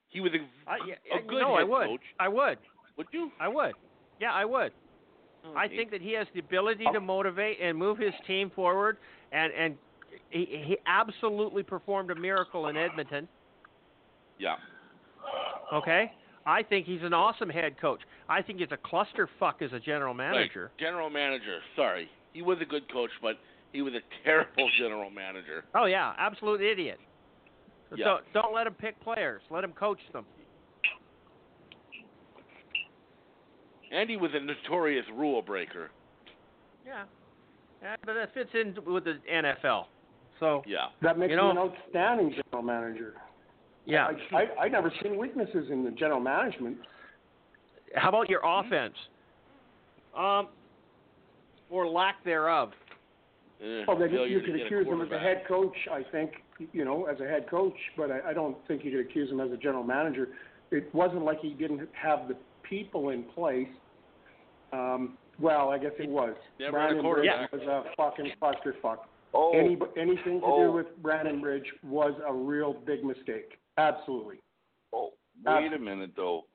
He 0.10 0.20
was 0.22 0.32
a, 0.34 0.70
I, 0.70 0.78
yeah, 0.88 0.96
a 1.18 1.22
good 1.22 1.42
no, 1.42 1.56
head 1.56 1.62
I 1.62 1.64
would. 1.64 1.88
coach. 1.88 2.02
I 2.20 2.28
would. 2.28 2.58
Would 2.98 3.08
you? 3.12 3.32
I 3.40 3.48
would. 3.48 3.74
Yeah, 4.20 4.32
I 4.34 4.46
would. 4.46 4.72
Oh, 5.46 5.54
I 5.56 5.68
think 5.68 5.92
that 5.92 6.02
he 6.02 6.14
has 6.14 6.26
the 6.34 6.40
ability 6.40 6.86
to 6.94 7.00
motivate 7.00 7.58
and 7.62 7.78
move 7.78 7.98
his 8.00 8.14
team 8.26 8.50
forward, 8.56 8.98
and 9.32 9.54
and 9.54 9.76
he, 10.30 10.46
he 10.66 10.78
absolutely 10.86 11.64
performed 11.64 12.12
a 12.12 12.16
miracle 12.16 12.68
in 12.68 12.78
Edmonton. 12.78 13.28
Yeah. 14.40 14.56
Okay, 15.74 16.12
I 16.46 16.62
think 16.64 16.86
he's 16.86 17.02
an 17.02 17.14
awesome 17.14 17.50
head 17.50 17.80
coach. 17.80 18.02
I 18.30 18.42
think 18.42 18.60
he's 18.60 18.68
a 18.72 18.78
clusterfuck 18.78 19.62
as 19.62 19.72
a 19.74 19.80
general 19.80 20.14
Right. 20.14 20.32
manager. 20.32 20.72
General 20.80 21.10
manager. 21.10 21.60
Sorry. 21.76 22.10
he 22.34 22.42
was 22.42 22.58
a 22.62 22.66
good 22.66 22.92
coach, 22.92 23.10
but 23.22 23.38
he 23.74 23.82
was 23.82 23.94
a 23.94 24.02
terrible 24.24 24.70
general 24.78 25.10
manager. 25.10 25.64
Oh 25.74 25.86
yeah, 25.86 26.14
absolute 26.18 26.62
idiot. 26.62 27.00
So 27.90 27.96
Yeah. 27.98 28.06
Don't 28.06 28.34
don't 28.34 28.54
let 28.54 28.68
him 28.68 28.74
pick 28.74 29.00
players. 29.02 29.42
Let 29.50 29.64
him 29.64 29.72
coach 29.74 30.00
them. 30.14 30.26
And 33.92 34.10
he 34.10 34.18
was 34.18 34.32
a 34.34 34.40
notorious 34.40 35.06
rule 35.16 35.42
breaker. 35.42 35.92
Yeah. 36.86 37.04
Yeah 37.86 37.96
but 38.06 38.14
that 38.16 38.34
fits 38.34 38.50
in 38.54 38.76
with 38.92 39.04
the 39.06 39.20
NFL. 39.32 39.86
So 40.40 40.64
Yeah. 40.66 40.88
That 41.02 41.18
makes 41.18 41.30
You 41.32 41.38
know- 41.38 41.52
him 41.52 41.58
an 41.58 41.64
outstanding 41.70 42.32
general 42.34 42.64
manager. 42.64 43.14
yeah. 43.86 44.08
I, 44.32 44.36
I 44.36 44.48
I 44.66 44.68
never 44.68 44.92
seen 45.02 45.18
weaknesses 45.18 45.70
in 45.70 45.84
the 45.86 45.92
general 45.92 46.20
management. 46.20 46.78
How 47.96 48.10
about 48.10 48.30
your 48.30 48.42
offense? 48.44 48.96
Um, 50.16 50.48
or 51.70 51.88
lack 51.88 52.24
thereof. 52.24 52.72
Eh, 53.62 53.84
Well, 53.88 53.98
then 53.98 54.10
failure 54.10 54.28
you 54.28 54.42
could 54.42 54.60
accuse 54.62 54.86
him 54.88 55.02
as 55.02 55.12
a 55.12 55.20
head 55.20 55.44
coach. 55.48 55.76
I 55.92 56.04
think 56.12 56.32
you 56.74 56.84
know 56.86 57.06
as 57.06 57.20
a 57.22 57.28
head 57.28 57.48
coach, 57.50 57.78
but 57.96 58.12
I, 58.12 58.32
I 58.32 58.34
don't 58.34 58.58
think 58.68 58.84
you 58.84 58.92
could 58.92 59.02
accuse 59.02 59.30
him 59.32 59.40
as 59.40 59.52
a 59.52 59.58
general 59.58 59.84
manager. 59.84 60.30
It 60.72 60.94
wasn't 60.94 61.24
like 61.24 61.40
he 61.40 61.52
didn't 61.54 61.88
have 61.94 62.28
the 62.28 62.36
people 62.64 63.10
in 63.10 63.24
place. 63.24 63.68
Um, 64.74 65.18
well, 65.40 65.70
I 65.70 65.78
guess 65.78 65.92
it 66.00 66.10
was. 66.10 66.36
Never 66.60 66.80
had 66.80 66.92
a 66.98 67.02
Brandon 67.02 67.14
Bridge 67.14 67.30
quarterback. 67.30 67.52
was 67.52 67.62
a 67.62 67.96
fucking 67.96 68.32
clusterfuck. 68.42 68.98
Oh, 69.34 69.52
Any 69.52 69.78
anything 69.98 70.40
to 70.40 70.46
Oh. 70.46 70.66
do 70.68 70.72
with 70.72 70.88
Brandon 71.02 71.42
Bridge 71.42 71.66
was 71.84 72.14
a 72.26 72.34
real 72.34 72.74
big 72.74 73.04
mistake. 73.04 73.60
Absolutely. 73.78 74.38
oh, 74.94 75.12
wait 75.46 75.74
a 75.74 75.80
minute 75.80 76.12
though. 76.16 76.46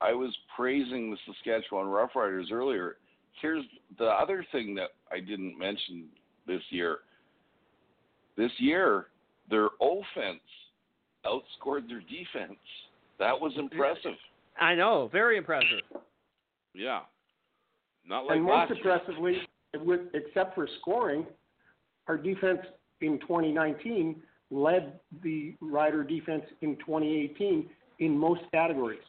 I 0.00 0.12
was 0.12 0.36
praising 0.56 1.10
the 1.10 1.16
Saskatchewan 1.26 1.86
Roughriders 1.86 2.50
earlier. 2.52 2.96
Here's 3.40 3.64
the 3.98 4.06
other 4.06 4.44
thing 4.52 4.74
that 4.76 4.90
I 5.12 5.20
didn't 5.20 5.56
mention 5.58 6.08
this 6.46 6.62
year. 6.70 6.98
This 8.36 8.50
year, 8.58 9.06
their 9.50 9.68
offense 9.80 10.40
outscored 11.24 11.88
their 11.88 12.00
defense. 12.00 12.58
That 13.18 13.38
was 13.40 13.52
impressive. 13.56 14.14
I 14.60 14.74
know, 14.74 15.08
very 15.12 15.36
impressive. 15.36 15.80
Yeah. 16.74 17.00
Not 18.08 18.26
like 18.26 18.36
and 18.36 18.44
most 18.44 18.52
last 18.52 18.70
year. 18.70 18.78
impressively, 18.94 19.36
with, 19.84 20.00
except 20.14 20.54
for 20.54 20.68
scoring, 20.80 21.26
our 22.06 22.16
defense 22.16 22.60
in 23.00 23.18
2019 23.20 24.22
led 24.50 24.98
the 25.22 25.54
Rider 25.60 26.02
defense 26.02 26.44
in 26.62 26.76
2018 26.76 27.68
in 27.98 28.16
most 28.16 28.42
categories. 28.52 29.00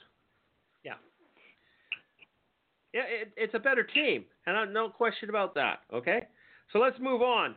Yeah, 2.91 3.01
it, 3.07 3.31
it's 3.37 3.53
a 3.53 3.59
better 3.59 3.83
team, 3.83 4.25
and 4.47 4.57
I, 4.57 4.65
no 4.65 4.89
question 4.89 5.29
about 5.29 5.53
that. 5.53 5.81
Okay, 5.93 6.25
so 6.73 6.79
let's 6.79 6.97
move 6.99 7.21
on. 7.21 7.53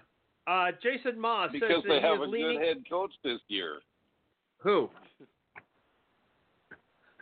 Uh, 0.46 0.72
Jason 0.82 1.18
Maas 1.18 1.50
Because 1.52 1.70
says 1.70 1.82
they 1.88 2.00
have 2.00 2.16
is 2.20 2.26
a 2.26 2.30
leaning. 2.30 2.58
good 2.58 2.66
head 2.66 2.76
coach 2.90 3.12
this 3.24 3.38
year. 3.48 3.78
Who? 4.58 4.90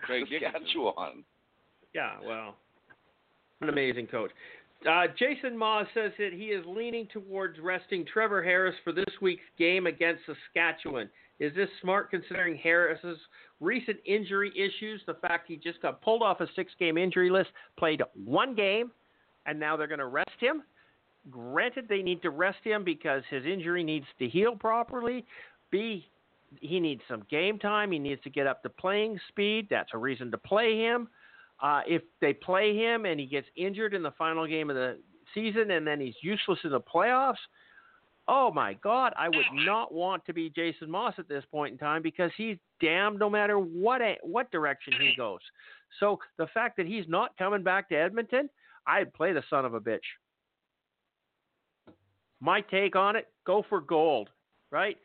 Craig 0.02 0.24
Dickenson. 0.28 0.60
Saskatchewan. 0.62 1.24
Yeah, 1.94 2.14
well, 2.26 2.56
an 3.60 3.68
amazing 3.68 4.06
coach. 4.06 4.30
Uh, 4.88 5.04
Jason 5.18 5.56
Maas 5.56 5.86
says 5.92 6.12
that 6.18 6.32
he 6.32 6.46
is 6.46 6.64
leaning 6.66 7.06
towards 7.12 7.58
resting 7.58 8.06
Trevor 8.10 8.42
Harris 8.42 8.74
for 8.82 8.92
this 8.92 9.04
week's 9.20 9.42
game 9.58 9.86
against 9.86 10.22
Saskatchewan. 10.24 11.10
Is 11.38 11.54
this 11.54 11.68
smart 11.82 12.10
considering 12.10 12.56
Harris's 12.56 13.18
recent 13.60 13.98
injury 14.06 14.50
issues? 14.56 15.02
The 15.06 15.14
fact 15.14 15.48
he 15.48 15.56
just 15.56 15.82
got 15.82 16.00
pulled 16.00 16.22
off 16.22 16.40
a 16.40 16.46
six 16.56 16.72
game 16.78 16.96
injury 16.96 17.30
list, 17.30 17.50
played 17.78 18.02
one 18.24 18.54
game, 18.54 18.90
and 19.44 19.60
now 19.60 19.76
they're 19.76 19.86
going 19.86 19.98
to 19.98 20.06
rest 20.06 20.30
him? 20.38 20.62
Granted, 21.30 21.86
they 21.88 22.00
need 22.00 22.22
to 22.22 22.30
rest 22.30 22.58
him 22.64 22.82
because 22.82 23.22
his 23.28 23.44
injury 23.44 23.84
needs 23.84 24.06
to 24.18 24.28
heal 24.28 24.56
properly. 24.56 25.26
B, 25.70 26.06
he 26.60 26.80
needs 26.80 27.02
some 27.06 27.24
game 27.30 27.58
time. 27.58 27.92
He 27.92 27.98
needs 27.98 28.22
to 28.22 28.30
get 28.30 28.46
up 28.46 28.62
to 28.62 28.70
playing 28.70 29.20
speed. 29.28 29.66
That's 29.68 29.90
a 29.92 29.98
reason 29.98 30.30
to 30.30 30.38
play 30.38 30.78
him. 30.78 31.08
Uh, 31.62 31.82
if 31.86 32.02
they 32.20 32.32
play 32.32 32.74
him 32.74 33.04
and 33.04 33.20
he 33.20 33.26
gets 33.26 33.46
injured 33.56 33.94
in 33.94 34.02
the 34.02 34.12
final 34.12 34.46
game 34.46 34.70
of 34.70 34.76
the 34.76 34.98
season 35.34 35.72
and 35.72 35.86
then 35.86 36.00
he's 36.00 36.14
useless 36.22 36.58
in 36.64 36.70
the 36.70 36.80
playoffs, 36.80 37.34
oh 38.28 38.50
my 38.52 38.74
God, 38.74 39.12
I 39.18 39.28
would 39.28 39.44
not 39.52 39.92
want 39.92 40.24
to 40.26 40.32
be 40.32 40.50
Jason 40.50 40.90
Maas 40.90 41.14
at 41.18 41.28
this 41.28 41.44
point 41.50 41.72
in 41.72 41.78
time 41.78 42.00
because 42.00 42.30
he's 42.36 42.56
damned 42.80 43.18
no 43.18 43.28
matter 43.28 43.58
what 43.58 44.00
what 44.22 44.50
direction 44.50 44.94
he 44.98 45.12
goes. 45.16 45.40
So 45.98 46.18
the 46.38 46.46
fact 46.54 46.76
that 46.76 46.86
he's 46.86 47.04
not 47.08 47.36
coming 47.36 47.62
back 47.62 47.88
to 47.90 47.96
Edmonton, 47.96 48.48
I'd 48.86 49.12
play 49.12 49.32
the 49.32 49.42
son 49.50 49.64
of 49.64 49.74
a 49.74 49.80
bitch. 49.80 49.98
My 52.40 52.62
take 52.62 52.96
on 52.96 53.16
it: 53.16 53.28
go 53.46 53.64
for 53.68 53.80
gold, 53.80 54.30
right? 54.70 54.96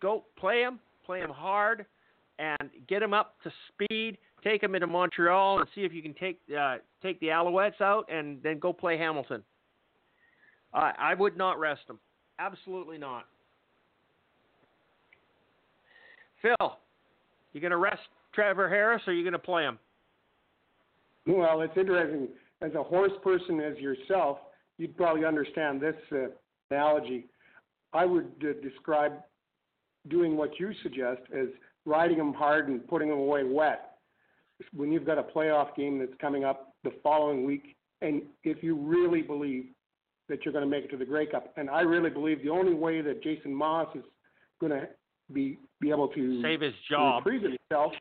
Go 0.00 0.24
play 0.36 0.62
him, 0.62 0.80
play 1.04 1.20
him 1.20 1.30
hard, 1.30 1.86
and 2.38 2.70
get 2.88 3.02
him 3.02 3.14
up 3.14 3.36
to 3.44 3.52
speed. 3.68 4.18
Take 4.44 4.60
them 4.60 4.74
into 4.74 4.86
Montreal 4.86 5.60
and 5.60 5.68
see 5.74 5.82
if 5.82 5.92
you 5.92 6.02
can 6.02 6.14
take 6.14 6.40
uh, 6.58 6.76
take 7.02 7.20
the 7.20 7.28
Alouettes 7.28 7.80
out, 7.80 8.08
and 8.10 8.42
then 8.42 8.58
go 8.58 8.72
play 8.72 8.98
Hamilton. 8.98 9.42
I 10.74 10.92
I 10.98 11.14
would 11.14 11.36
not 11.36 11.58
rest 11.58 11.86
them. 11.86 11.98
Absolutely 12.38 12.98
not. 12.98 13.26
Phil, 16.40 16.76
you 17.52 17.60
going 17.60 17.70
to 17.70 17.76
rest 17.76 18.00
Trevor 18.34 18.68
Harris, 18.68 19.02
or 19.06 19.12
are 19.12 19.14
you 19.14 19.22
going 19.22 19.32
to 19.32 19.38
play 19.38 19.62
him? 19.62 19.78
Well, 21.26 21.60
it's 21.60 21.76
interesting. 21.76 22.28
As 22.62 22.74
a 22.74 22.82
horse 22.82 23.12
person, 23.22 23.60
as 23.60 23.76
yourself, 23.78 24.38
you'd 24.78 24.96
probably 24.96 25.24
understand 25.24 25.80
this 25.80 25.94
uh, 26.10 26.26
analogy. 26.70 27.26
I 27.92 28.06
would 28.06 28.32
uh, 28.42 28.60
describe 28.60 29.12
doing 30.08 30.36
what 30.36 30.58
you 30.58 30.72
suggest 30.82 31.20
as 31.32 31.46
riding 31.84 32.18
them 32.18 32.32
hard 32.32 32.68
and 32.68 32.86
putting 32.88 33.08
them 33.08 33.18
away 33.18 33.44
wet. 33.44 33.91
When 34.74 34.92
you've 34.92 35.06
got 35.06 35.18
a 35.18 35.22
playoff 35.22 35.74
game 35.76 35.98
that's 35.98 36.12
coming 36.20 36.44
up 36.44 36.74
the 36.84 36.92
following 37.02 37.44
week, 37.44 37.76
and 38.00 38.22
if 38.44 38.62
you 38.62 38.76
really 38.76 39.22
believe 39.22 39.66
that 40.28 40.44
you're 40.44 40.52
going 40.52 40.64
to 40.64 40.70
make 40.70 40.84
it 40.84 40.88
to 40.88 40.96
the 40.96 41.04
Grey 41.04 41.26
Cup, 41.26 41.52
and 41.56 41.68
I 41.70 41.80
really 41.82 42.10
believe 42.10 42.42
the 42.42 42.50
only 42.50 42.74
way 42.74 43.00
that 43.02 43.22
Jason 43.22 43.54
Maas 43.54 43.88
is 43.94 44.02
going 44.60 44.72
to 44.72 44.88
be 45.32 45.58
be 45.80 45.90
able 45.90 46.08
to 46.08 46.42
Save 46.42 46.60
his 46.60 46.74
job. 46.88 47.24
reprieve 47.24 47.42
himself 47.70 47.92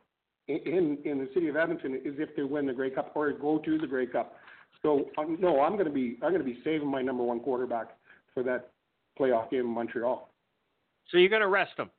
in, 0.48 0.58
in 0.66 0.98
in 1.06 1.18
the 1.20 1.30
city 1.34 1.48
of 1.48 1.56
Edmonton 1.56 1.96
is 2.06 2.16
if 2.18 2.36
they 2.36 2.44
win 2.44 2.66
the 2.66 2.74
Grey 2.74 2.90
Cup 2.90 3.12
or 3.16 3.32
go 3.32 3.58
to 3.60 3.78
the 3.78 3.88
Grey 3.88 4.06
Cup. 4.06 4.36
So 4.82 5.10
um, 5.18 5.38
no, 5.40 5.62
I'm 5.62 5.74
going 5.74 5.86
to 5.86 5.92
be 5.92 6.18
I'm 6.22 6.32
going 6.32 6.44
to 6.44 6.46
be 6.46 6.60
saving 6.64 6.88
my 6.88 7.02
number 7.02 7.24
one 7.24 7.40
quarterback 7.40 7.98
for 8.34 8.44
that 8.44 8.72
playoff 9.20 9.50
game 9.50 9.62
in 9.62 9.68
Montreal. 9.68 10.30
So 11.10 11.18
you're 11.18 11.30
going 11.30 11.42
to 11.42 11.48
rest 11.48 11.74
him. 11.78 11.90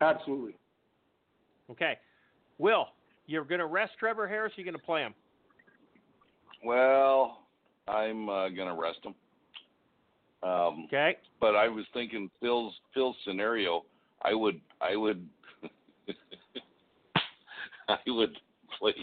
Absolutely. 0.00 0.56
Okay. 1.70 1.98
Will, 2.58 2.88
you're 3.26 3.44
going 3.44 3.60
to 3.60 3.66
rest 3.66 3.92
Trevor 3.98 4.26
Harris, 4.28 4.52
or 4.52 4.60
you're 4.60 4.70
going 4.70 4.78
to 4.80 4.84
play 4.84 5.02
him? 5.02 5.14
Well, 6.64 7.44
I'm 7.88 8.28
uh, 8.28 8.48
gonna 8.48 8.74
rest 8.74 9.00
him. 9.02 9.14
Um, 10.42 10.84
Okay. 10.86 11.16
but 11.40 11.54
I 11.54 11.68
was 11.68 11.84
thinking 11.92 12.30
Phil's 12.40 12.74
Phil's 12.92 13.16
scenario. 13.26 13.84
I 14.22 14.34
would 14.34 14.60
I 14.80 14.96
would 14.96 15.26
I 17.88 17.98
would 18.06 18.36
play 18.78 18.94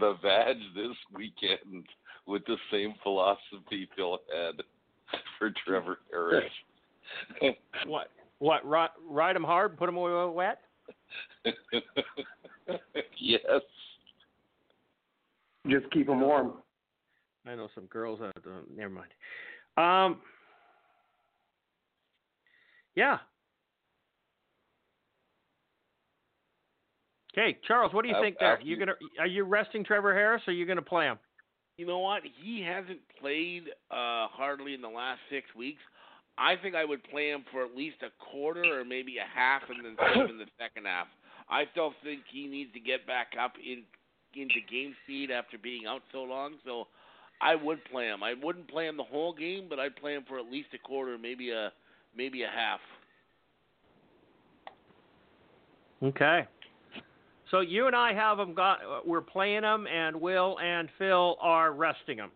the 0.00 0.14
Vag 0.22 0.56
this 0.74 0.96
weekend 1.14 1.86
with 2.26 2.44
the 2.46 2.56
same 2.70 2.94
philosophy 3.02 3.88
Phil 3.96 4.18
had 4.34 4.62
for 5.38 5.52
Trevor 5.64 5.98
Harris. 6.10 6.50
What? 7.86 8.08
What? 8.38 8.64
Ride, 8.66 8.90
ride 9.06 9.36
him 9.36 9.44
hard, 9.44 9.76
put 9.76 9.88
him 9.90 9.96
away 9.96 10.32
wet? 10.32 10.60
yes. 13.18 13.40
Just 15.68 15.90
keep 15.92 16.06
them 16.06 16.20
warm. 16.20 16.54
I 17.46 17.54
know 17.54 17.68
some 17.74 17.84
girls 17.86 18.20
that 18.20 18.36
uh, 18.46 18.60
never 18.74 18.90
mind. 18.90 19.10
Um. 19.76 20.20
Yeah. 22.94 23.18
Okay, 27.36 27.58
Charles, 27.66 27.92
what 27.92 28.02
do 28.02 28.08
you 28.08 28.14
Af- 28.14 28.22
think 28.22 28.36
there? 28.38 28.52
after 28.52 28.64
You 28.64 28.76
you- 28.76 28.78
gonna 28.78 28.92
are 29.18 29.26
you 29.26 29.42
resting 29.44 29.82
Trevor 29.84 30.14
Harris, 30.14 30.42
or 30.46 30.52
are 30.52 30.54
you 30.54 30.66
gonna 30.66 30.82
play 30.82 31.06
him? 31.06 31.18
You 31.76 31.86
know 31.86 31.98
what? 31.98 32.22
He 32.40 32.62
hasn't 32.62 33.00
played 33.20 33.64
uh, 33.90 34.28
hardly 34.30 34.74
in 34.74 34.80
the 34.80 34.88
last 34.88 35.18
six 35.28 35.52
weeks. 35.56 35.80
I 36.38 36.54
think 36.56 36.76
I 36.76 36.84
would 36.84 37.02
play 37.04 37.30
him 37.30 37.44
for 37.50 37.64
at 37.64 37.74
least 37.76 37.96
a 38.02 38.10
quarter 38.24 38.62
or 38.80 38.84
maybe 38.84 39.16
a 39.18 39.24
half, 39.38 39.62
and 39.68 39.84
then 39.84 39.96
save 39.98 40.24
him 40.24 40.30
in 40.30 40.38
the 40.38 40.46
second 40.58 40.86
half. 40.86 41.08
I 41.48 41.64
still 41.72 41.92
think 42.02 42.20
he 42.32 42.46
needs 42.46 42.72
to 42.72 42.80
get 42.80 43.06
back 43.06 43.32
up 43.40 43.52
in 43.64 43.82
into 44.36 44.54
game 44.68 44.94
speed 45.04 45.30
after 45.30 45.56
being 45.56 45.86
out 45.86 46.02
so 46.10 46.22
long. 46.22 46.54
So 46.64 46.88
I 47.40 47.54
would 47.54 47.84
play 47.84 48.06
him. 48.06 48.22
I 48.22 48.34
wouldn't 48.42 48.68
play 48.68 48.88
him 48.88 48.96
the 48.96 49.04
whole 49.04 49.32
game, 49.32 49.66
but 49.68 49.78
I'd 49.78 49.94
play 49.96 50.14
him 50.14 50.24
for 50.26 50.38
at 50.38 50.50
least 50.50 50.68
a 50.74 50.78
quarter, 50.78 51.16
maybe 51.18 51.50
a 51.50 51.72
maybe 52.16 52.42
a 52.42 52.48
half. 52.48 52.80
Okay. 56.02 56.46
So 57.50 57.60
you 57.60 57.86
and 57.86 57.94
I 57.94 58.12
have 58.14 58.38
them 58.38 58.54
got. 58.54 58.80
uh, 58.82 59.00
We're 59.04 59.20
playing 59.20 59.62
them, 59.62 59.86
and 59.86 60.20
Will 60.20 60.58
and 60.58 60.88
Phil 60.98 61.36
are 61.40 61.72
resting 61.72 62.16
them. 62.16 62.30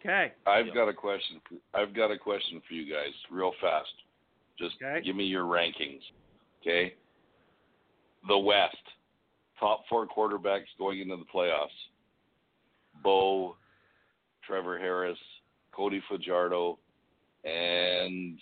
Okay. 0.00 0.32
I've 0.46 0.72
got 0.74 0.88
a 0.88 0.94
question. 0.94 1.40
I've 1.74 1.94
got 1.94 2.10
a 2.10 2.18
question 2.18 2.62
for 2.66 2.74
you 2.74 2.92
guys, 2.92 3.12
real 3.30 3.52
fast. 3.60 3.88
Just 4.58 4.76
Okay. 4.82 5.00
give 5.04 5.14
me 5.16 5.24
your 5.24 5.44
rankings, 5.44 6.02
okay? 6.60 6.94
The 8.26 8.36
West, 8.38 8.76
top 9.60 9.86
four 9.88 10.06
quarterbacks 10.06 10.66
going 10.78 10.98
into 11.00 11.16
the 11.16 11.24
playoffs: 11.24 11.68
Bo, 13.02 13.56
Trevor 14.42 14.78
Harris, 14.78 15.18
Cody 15.72 16.00
Fajardo, 16.08 16.78
and 17.44 18.38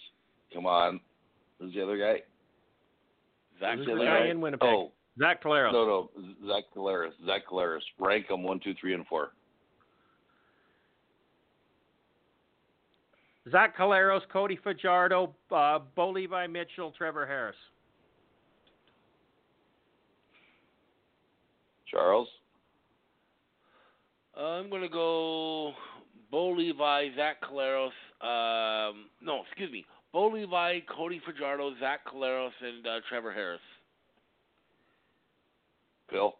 come 0.54 0.66
on, 0.66 1.00
who's 1.58 1.74
the 1.74 1.82
other 1.82 1.98
guy? 1.98 2.22
Zach 3.60 3.76
Who's 3.78 3.86
the 3.86 3.92
the 3.94 3.96
other 4.00 4.04
guy 4.06 4.18
Taylor. 4.20 4.30
in 4.30 4.40
Winnipeg? 4.40 4.68
Oh, 4.68 4.92
Zach 5.18 5.42
Collaros. 5.42 5.72
no, 5.72 5.86
no, 5.86 6.10
Zach 6.46 6.64
Collaros. 6.74 7.12
Zach 7.26 7.46
Collaros. 7.46 7.80
Rank 7.98 8.28
them 8.28 8.42
one, 8.42 8.60
two, 8.60 8.74
three, 8.80 8.94
and 8.94 9.06
four. 9.06 9.32
Zach 13.50 13.76
Collaros, 13.76 14.22
Cody 14.32 14.58
Fajardo, 14.62 15.34
uh, 15.52 15.78
Bo 15.94 16.10
Levi 16.10 16.46
Mitchell, 16.48 16.92
Trevor 16.96 17.26
Harris. 17.26 17.56
Charles. 21.88 22.28
I'm 24.36 24.68
gonna 24.68 24.88
go 24.88 25.72
Bo 26.30 26.50
Levi, 26.50 27.08
Zach 27.16 27.36
Collaros. 27.40 27.90
Um, 28.20 29.06
no, 29.22 29.42
excuse 29.46 29.70
me. 29.70 29.86
Bo 30.12 30.28
Levi, 30.28 30.80
Cody 30.94 31.20
Fajardo, 31.24 31.72
Zach 31.78 32.00
Collaros, 32.06 32.50
and 32.60 32.86
uh, 32.86 33.00
Trevor 33.08 33.32
Harris. 33.32 33.60
Bill? 36.10 36.34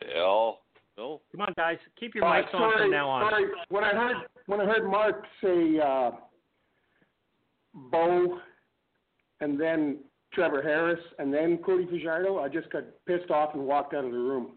Phil. 0.00 0.58
Bill. 0.96 1.20
Come 1.32 1.42
on, 1.42 1.52
guys, 1.56 1.78
keep 1.98 2.14
your 2.14 2.24
Uh, 2.24 2.28
mics 2.28 2.54
on 2.54 2.60
sorry, 2.60 2.78
from 2.78 2.90
now 2.90 3.08
on. 3.08 3.30
Sorry, 3.30 3.44
when 3.68 3.84
I 3.84 3.90
heard 3.90 4.16
when 4.46 4.60
I 4.60 4.64
heard 4.64 4.88
Mark 4.90 5.24
say 5.42 5.78
uh, 5.78 6.10
Bo, 7.74 8.40
and 9.40 9.60
then 9.60 9.98
Trevor 10.32 10.62
Harris, 10.62 11.00
and 11.18 11.32
then 11.32 11.58
Cody 11.58 11.86
Fajardo, 11.86 12.38
I 12.38 12.48
just 12.48 12.70
got 12.70 12.84
pissed 13.06 13.30
off 13.30 13.54
and 13.54 13.64
walked 13.64 13.94
out 13.94 14.04
of 14.04 14.12
the 14.12 14.18
room. 14.18 14.56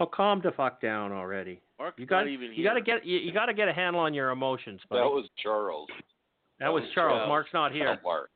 Oh, 0.00 0.06
calm 0.06 0.40
the 0.42 0.52
fuck 0.52 0.80
down 0.80 1.12
already. 1.12 1.60
Mark's 1.78 1.98
You 1.98 2.06
got 2.06 2.26
even 2.26 2.48
you 2.48 2.54
here. 2.54 2.64
got 2.64 2.74
to 2.74 2.80
get 2.80 3.04
you, 3.04 3.18
you 3.18 3.32
got 3.32 3.46
to 3.46 3.54
get 3.54 3.68
a 3.68 3.72
handle 3.72 4.00
on 4.00 4.14
your 4.14 4.30
emotions. 4.30 4.80
Buddy. 4.88 5.02
That 5.02 5.08
was 5.08 5.28
Charles. 5.42 5.88
That 6.60 6.72
was 6.72 6.82
was 6.82 6.90
Charles. 6.94 7.18
Charles. 7.18 7.28
Mark's 7.28 7.50
not 7.52 7.72
here. 7.72 7.84
Not 7.86 8.02
Mark. 8.02 8.30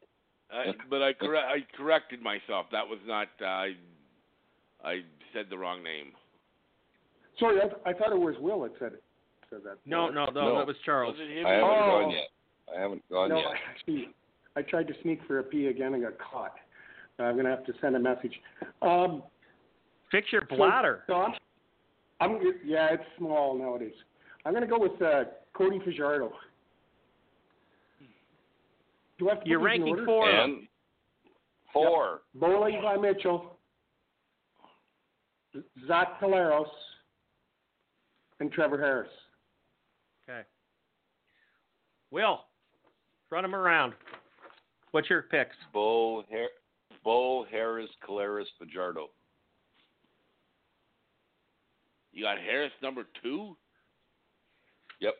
I, 0.52 0.66
but 0.90 1.02
I, 1.02 1.12
corre- 1.14 1.38
I 1.38 1.64
corrected 1.76 2.20
myself. 2.20 2.66
That 2.72 2.86
was 2.86 2.98
not. 3.06 3.28
Uh, 3.40 3.46
I 3.46 3.70
I 4.84 5.00
said 5.32 5.46
the 5.48 5.56
wrong 5.56 5.82
name. 5.82 6.12
Sorry, 7.42 7.60
I, 7.60 7.90
I 7.90 7.92
thought 7.92 8.12
it 8.12 8.18
was 8.18 8.36
Will 8.40 8.62
that 8.62 8.72
said 8.78 8.92
it. 8.94 9.02
Said 9.50 9.60
that. 9.64 9.76
No, 9.84 10.08
no, 10.08 10.26
no, 10.26 10.30
No. 10.50 10.58
that 10.58 10.66
was 10.66 10.76
Charles. 10.84 11.16
Was 11.18 11.28
it 11.28 11.38
him? 11.38 11.46
I 11.46 11.50
haven't 11.50 11.68
Oh. 11.68 12.00
gone 12.02 12.10
yet. 12.10 12.28
I 12.76 12.80
haven't 12.80 13.08
gone 13.10 13.28
No, 13.30 13.36
yet. 13.38 13.46
actually, 13.68 14.08
I 14.56 14.62
tried 14.62 14.86
to 14.86 14.94
sneak 15.02 15.20
for 15.26 15.40
a 15.40 15.42
pee 15.42 15.66
again 15.66 15.92
and 15.94 16.02
got 16.02 16.18
caught. 16.18 16.54
I'm 17.18 17.36
gonna 17.36 17.50
have 17.50 17.64
to 17.66 17.72
send 17.80 17.94
a 17.96 17.98
message. 18.00 18.32
Um, 18.80 19.22
Fix 20.10 20.32
your 20.32 20.42
so- 20.48 20.56
bladder. 20.56 21.04
So 21.06 21.14
I'm, 21.14 21.34
I'm, 22.20 22.38
yeah, 22.64 22.88
it's 22.92 23.02
small 23.18 23.56
nowadays. 23.58 23.94
I'm 24.44 24.52
gonna 24.54 24.66
go 24.66 24.78
with 24.78 25.00
uh, 25.02 25.24
Cody 25.52 25.80
Fajardo. 25.84 26.32
Do 29.18 29.28
I 29.28 29.34
have 29.34 29.44
to 29.44 29.48
You're 29.50 29.60
put 29.60 29.64
these 29.72 29.76
in 29.76 29.82
ranking 29.84 29.88
order? 29.90 30.04
four. 30.06 30.30
And 30.30 30.68
four. 31.72 32.20
Bo 32.34 32.62
Levi 32.64 32.96
Mitchell, 32.96 33.56
Zach 35.86 36.20
Collaros, 36.20 36.66
and 38.42 38.50
Trevor 38.50 38.76
Harris. 38.78 39.08
Okay. 40.28 40.40
Will, 42.10 42.40
run 43.30 43.42
them 43.42 43.54
around. 43.54 43.92
What's 44.90 45.08
your 45.08 45.22
picks? 45.22 45.54
Bo, 45.72 46.24
Har- 46.28 46.48
Bo 47.04 47.46
Harris, 47.50 47.88
Collaros, 48.06 48.46
Fajardo. 48.58 49.10
You 52.12 52.24
got 52.24 52.38
Harris 52.38 52.72
number 52.82 53.04
two. 53.22 53.56
Yep. 55.00 55.14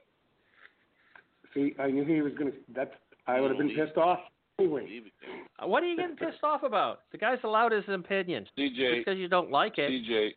See, 1.55 1.75
I 1.79 1.87
knew 1.91 2.05
he 2.05 2.21
was 2.21 2.33
gonna. 2.37 2.51
That's. 2.75 2.91
I 3.29 3.41
would 3.41 3.51
have 3.53 3.59
been 3.59 3.71
pissed 3.75 3.97
off 3.97 4.19
anyway. 4.59 4.85
Leave 4.89 5.07
it 5.07 5.13
there. 5.23 5.65
Uh, 5.65 5.69
What 5.69 5.85
are 5.85 5.87
you 5.87 5.97
getting 5.97 6.17
pissed 6.17 6.43
off 6.43 6.65
about? 6.65 7.03
The 7.13 7.19
guy's 7.19 7.39
allowed 7.45 7.71
his 7.73 7.85
opinion. 7.89 8.45
Just 8.59 8.75
CJ. 8.77 8.99
because 8.99 9.17
you 9.17 9.29
don't 9.29 9.51
like 9.51 9.79
it. 9.79 9.91
CJ. 9.91 10.31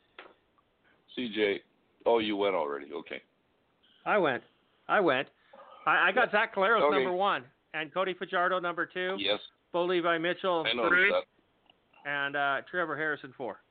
CJ. 1.18 1.60
Oh, 2.06 2.20
you 2.20 2.38
went 2.38 2.56
already. 2.56 2.88
Okay. 2.94 3.22
I 4.06 4.18
went. 4.18 4.44
I 4.88 5.00
went. 5.00 5.28
I, 5.88 6.10
I 6.10 6.12
got 6.12 6.32
Zach 6.32 6.56
Collaros 6.56 6.82
Okay. 6.84 6.96
number 6.96 7.14
one 7.14 7.44
and 7.74 7.94
Cody 7.94 8.14
Fajardo 8.14 8.60
number 8.60 8.86
two. 8.86 9.16
Yes, 9.20 9.40
Bo 9.74 9.86
Levi 9.86 10.18
Mitchell 10.18 10.66
I 10.66 10.88
three, 10.88 11.12
that. 11.12 11.24
and 12.10 12.36
uh, 12.36 12.62
Trevor 12.70 12.96
Harrison 12.96 13.34
four. 13.38 13.62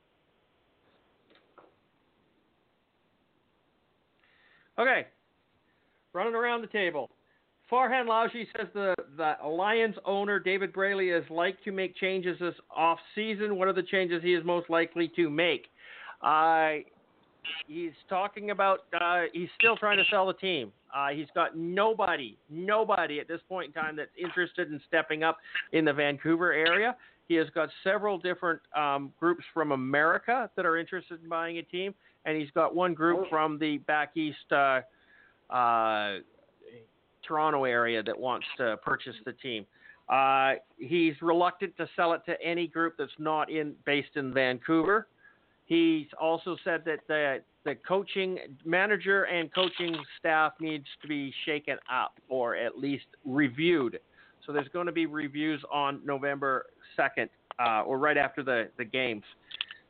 Okay, 4.77 5.07
running 6.13 6.35
around 6.35 6.61
the 6.61 6.67
table. 6.67 7.09
Farhan 7.71 8.05
Lalji 8.05 8.45
says 8.55 8.67
the, 8.73 8.93
the 9.17 9.35
Lions 9.47 9.95
owner 10.05 10.37
David 10.37 10.71
Braley 10.71 11.09
is 11.09 11.23
like 11.31 11.63
to 11.63 11.71
make 11.71 11.95
changes 11.95 12.37
this 12.39 12.53
off 12.75 12.99
season. 13.15 13.57
What 13.57 13.67
are 13.67 13.73
the 13.73 13.83
changes 13.83 14.21
he 14.21 14.33
is 14.35 14.45
most 14.45 14.69
likely 14.69 15.11
to 15.15 15.29
make? 15.29 15.67
Uh, 16.21 16.83
he's 17.67 17.91
talking 18.09 18.51
about 18.51 18.85
uh, 18.99 19.23
he's 19.33 19.49
still 19.57 19.75
trying 19.75 19.97
to 19.97 20.03
sell 20.09 20.27
the 20.27 20.33
team. 20.33 20.71
Uh, 20.95 21.09
he's 21.09 21.27
got 21.35 21.57
nobody, 21.57 22.37
nobody 22.49 23.19
at 23.19 23.27
this 23.27 23.41
point 23.49 23.67
in 23.67 23.73
time 23.81 23.95
that's 23.95 24.11
interested 24.17 24.71
in 24.71 24.79
stepping 24.87 25.23
up 25.23 25.37
in 25.73 25.85
the 25.85 25.93
Vancouver 25.93 26.53
area. 26.53 26.95
He 27.27 27.35
has 27.35 27.47
got 27.55 27.69
several 27.83 28.17
different 28.17 28.61
um, 28.75 29.11
groups 29.19 29.43
from 29.53 29.71
America 29.71 30.49
that 30.55 30.65
are 30.65 30.77
interested 30.77 31.21
in 31.23 31.27
buying 31.27 31.57
a 31.57 31.63
team, 31.63 31.93
and 32.25 32.37
he's 32.37 32.51
got 32.51 32.75
one 32.75 32.93
group 32.93 33.29
from 33.29 33.57
the 33.57 33.79
back 33.79 34.15
east 34.15 34.51
uh, 34.51 34.81
uh, 35.49 36.19
Toronto 37.27 37.63
area 37.63 38.03
that 38.03 38.17
wants 38.17 38.45
to 38.57 38.77
purchase 38.77 39.15
the 39.25 39.33
team. 39.33 39.65
Uh, 40.07 40.53
he's 40.77 41.15
reluctant 41.21 41.75
to 41.77 41.89
sell 41.95 42.13
it 42.13 42.21
to 42.27 42.39
any 42.41 42.67
group 42.67 42.93
that's 42.97 43.11
not 43.17 43.49
in 43.49 43.73
based 43.85 44.15
in 44.15 44.33
Vancouver. 44.33 45.07
He's 45.65 46.07
also 46.19 46.55
said 46.63 46.83
that 46.85 46.99
the 47.07 47.41
the 47.65 47.75
coaching 47.87 48.37
manager 48.63 49.23
and 49.23 49.53
coaching 49.53 49.95
staff 50.19 50.53
needs 50.59 50.85
to 51.01 51.07
be 51.07 51.33
shaken 51.45 51.77
up 51.91 52.13
or 52.29 52.55
at 52.55 52.77
least 52.77 53.05
reviewed. 53.25 53.99
So 54.45 54.53
there's 54.53 54.67
going 54.67 54.85
to 54.85 54.91
be 54.91 55.07
reviews 55.07 55.61
on 55.71 55.99
November 56.05 56.67
2nd 56.97 57.27
uh, 57.59 57.81
or 57.81 57.97
right 57.97 58.17
after 58.17 58.43
the, 58.43 58.69
the 58.77 58.85
games. 58.85 59.23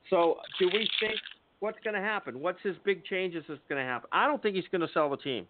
So 0.09 0.37
do 0.57 0.69
we 0.71 0.89
think 1.01 1.19
what's 1.59 1.77
going 1.83 1.95
to 1.95 2.01
happen? 2.01 2.39
What's 2.39 2.61
his 2.63 2.77
big 2.85 3.03
changes 3.03 3.43
that's 3.49 3.59
going 3.67 3.83
to 3.83 3.85
happen? 3.85 4.09
I 4.13 4.25
don't 4.25 4.41
think 4.41 4.55
he's 4.55 4.67
going 4.71 4.87
to 4.87 4.93
sell 4.93 5.09
the 5.09 5.17
team. 5.17 5.45